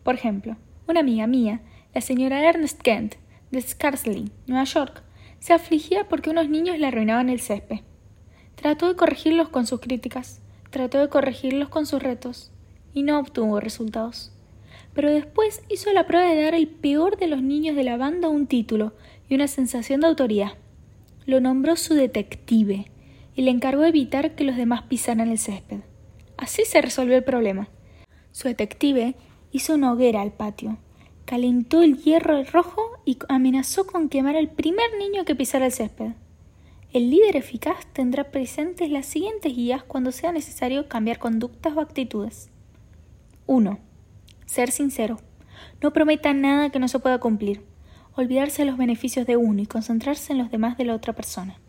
[0.04, 1.60] Por ejemplo, una amiga mía,
[1.92, 3.16] la señora Ernest Kent,
[3.50, 5.02] de Scarsley, Nueva York,
[5.40, 7.80] se afligía porque unos niños le arruinaban el césped.
[8.54, 10.39] Trató de corregirlos con sus críticas,
[10.70, 12.50] trató de corregirlos con sus retos,
[12.94, 14.32] y no obtuvo resultados.
[14.94, 18.28] Pero después hizo la prueba de dar al peor de los niños de la banda
[18.28, 18.92] un título
[19.28, 20.52] y una sensación de autoridad.
[21.26, 22.90] Lo nombró su detective
[23.34, 25.80] y le encargó evitar que los demás pisaran el césped.
[26.36, 27.68] Así se resolvió el problema.
[28.32, 29.14] Su detective
[29.52, 30.78] hizo una hoguera al patio,
[31.24, 36.12] calentó el hierro rojo y amenazó con quemar al primer niño que pisara el césped.
[36.92, 42.50] El líder eficaz tendrá presentes las siguientes guías cuando sea necesario cambiar conductas o actitudes.
[43.46, 43.78] 1.
[44.44, 45.20] Ser sincero.
[45.80, 47.64] No prometa nada que no se pueda cumplir.
[48.16, 51.60] olvidarse de los beneficios de uno y concentrarse en los demás de la otra persona.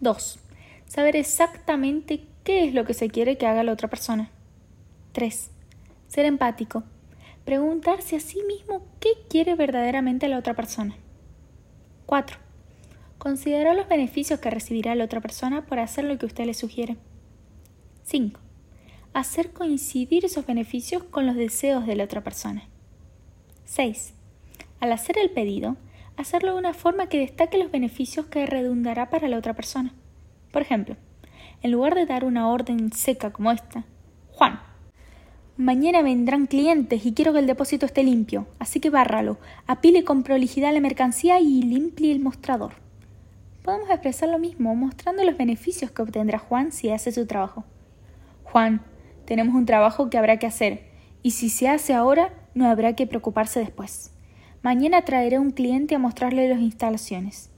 [0.00, 0.38] 2.
[0.86, 4.30] Saber exactamente qué es lo que se quiere que haga la otra persona.
[5.12, 5.50] 3.
[6.08, 6.84] Ser empático.
[7.44, 10.96] Preguntarse a sí mismo qué quiere verdaderamente la otra persona.
[12.06, 12.38] 4.
[13.22, 16.96] Considerar los beneficios que recibirá la otra persona por hacer lo que usted le sugiere.
[18.02, 18.40] 5.
[19.14, 22.64] Hacer coincidir esos beneficios con los deseos de la otra persona.
[23.64, 24.14] 6.
[24.80, 25.76] Al hacer el pedido,
[26.16, 29.94] hacerlo de una forma que destaque los beneficios que redundará para la otra persona.
[30.50, 30.96] Por ejemplo,
[31.62, 33.84] en lugar de dar una orden seca como esta,
[34.32, 34.58] Juan,
[35.56, 40.24] mañana vendrán clientes y quiero que el depósito esté limpio, así que bárralo, apile con
[40.24, 42.81] prolijidad la mercancía y limpie el mostrador.
[43.62, 47.64] Podemos expresar lo mismo mostrando los beneficios que obtendrá Juan si hace su trabajo.
[48.42, 48.82] Juan,
[49.24, 50.82] tenemos un trabajo que habrá que hacer,
[51.22, 54.12] y si se hace ahora, no habrá que preocuparse después.
[54.62, 57.50] Mañana traeré un cliente a mostrarle las instalaciones.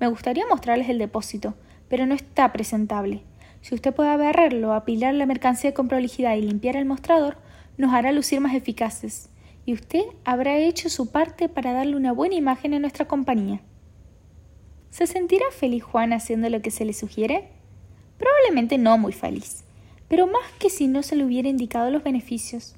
[0.00, 1.54] Me gustaría mostrarles el depósito,
[1.88, 3.22] pero no está presentable.
[3.60, 7.36] Si usted puede barrerlo, apilar la mercancía con prolijidad y limpiar el mostrador,
[7.78, 9.30] nos hará lucir más eficaces.
[9.64, 13.60] Y usted habrá hecho su parte para darle una buena imagen a nuestra compañía.
[14.92, 17.48] ¿Se sentirá feliz Juan haciendo lo que se le sugiere?
[18.18, 19.64] Probablemente no muy feliz,
[20.06, 22.76] pero más que si no se le hubiera indicado los beneficios.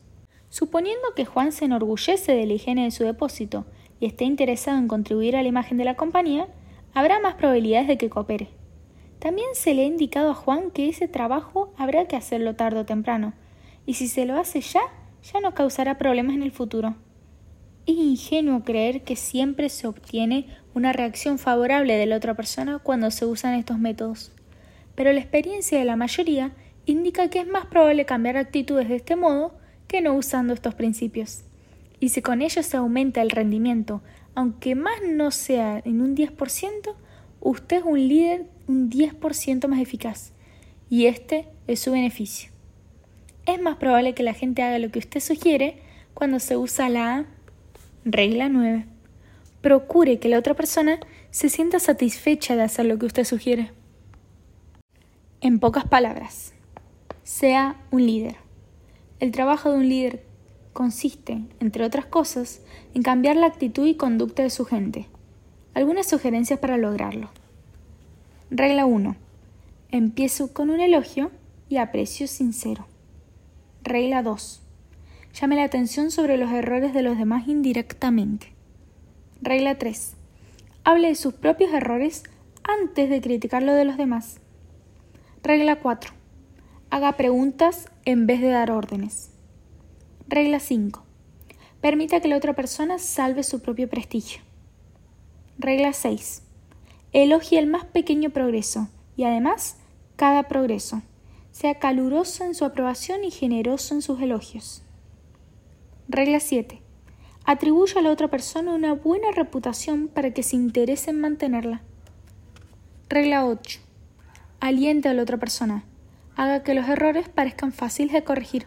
[0.48, 3.66] Suponiendo que Juan se enorgullece de la higiene de su depósito
[3.98, 6.46] y esté interesado en contribuir a la imagen de la compañía,
[6.94, 8.46] habrá más probabilidades de que coopere.
[9.18, 12.86] También se le ha indicado a Juan que ese trabajo habrá que hacerlo tarde o
[12.86, 13.32] temprano,
[13.86, 14.82] y si se lo hace ya,
[15.32, 16.94] ya no causará problemas en el futuro.
[17.86, 23.10] Es ingenuo creer que siempre se obtiene una reacción favorable de la otra persona cuando
[23.10, 24.32] se usan estos métodos,
[24.94, 26.52] pero la experiencia de la mayoría
[26.86, 29.54] indica que es más probable cambiar actitudes de este modo
[29.86, 31.44] que no usando estos principios.
[32.00, 34.02] Y si con ellos se aumenta el rendimiento,
[34.34, 36.94] aunque más no sea en un 10%,
[37.40, 40.32] usted es un líder un 10% más eficaz.
[40.88, 42.50] Y este es su beneficio.
[43.46, 45.78] Es más probable que la gente haga lo que usted sugiere
[46.14, 47.26] cuando se usa la
[48.04, 48.84] regla 9.
[49.62, 51.00] Procure que la otra persona
[51.30, 53.72] se sienta satisfecha de hacer lo que usted sugiere.
[55.40, 56.52] En pocas palabras,
[57.22, 58.36] sea un líder.
[59.20, 60.24] El trabajo de un líder
[60.72, 62.60] consiste, entre otras cosas,
[62.92, 65.06] en cambiar la actitud y conducta de su gente.
[65.72, 67.30] Algunas sugerencias para lograrlo.
[68.50, 69.16] Regla 1.
[69.90, 71.30] Empiezo con un elogio
[71.68, 72.86] y aprecio sincero.
[73.82, 74.63] Regla 2.
[75.34, 78.52] Llame la atención sobre los errores de los demás indirectamente.
[79.42, 80.14] Regla 3.
[80.84, 82.22] Hable de sus propios errores
[82.62, 84.38] antes de criticar lo de los demás.
[85.42, 86.12] Regla 4.
[86.90, 89.30] Haga preguntas en vez de dar órdenes.
[90.28, 91.02] Regla 5.
[91.80, 94.40] Permita que la otra persona salve su propio prestigio.
[95.58, 96.44] Regla 6.
[97.12, 99.78] Elogie el más pequeño progreso y además
[100.14, 101.02] cada progreso.
[101.50, 104.83] Sea caluroso en su aprobación y generoso en sus elogios.
[106.08, 106.82] Regla 7.
[107.46, 111.80] Atribuya a la otra persona una buena reputación para que se interese en mantenerla.
[113.08, 113.80] Regla 8.
[114.60, 115.84] Aliente a la otra persona
[116.36, 118.66] haga que los errores parezcan fáciles de corregir.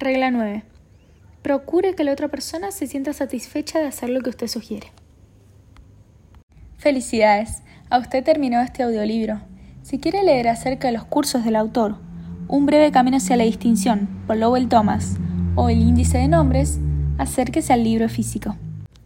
[0.00, 0.64] Regla 9.
[1.42, 4.90] Procure que la otra persona se sienta satisfecha de hacer lo que usted sugiere.
[6.78, 9.40] Felicidades, a usted terminó este audiolibro.
[9.82, 12.02] Si quiere leer acerca de los cursos del autor,
[12.46, 15.16] Un breve camino hacia la distinción por Lowell Thomas
[15.56, 16.78] o El índice de nombres,
[17.18, 18.56] acérquese al libro físico.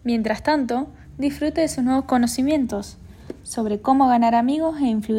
[0.05, 2.97] Mientras tanto, disfrute de sus nuevos conocimientos
[3.43, 5.17] sobre cómo ganar amigos e influir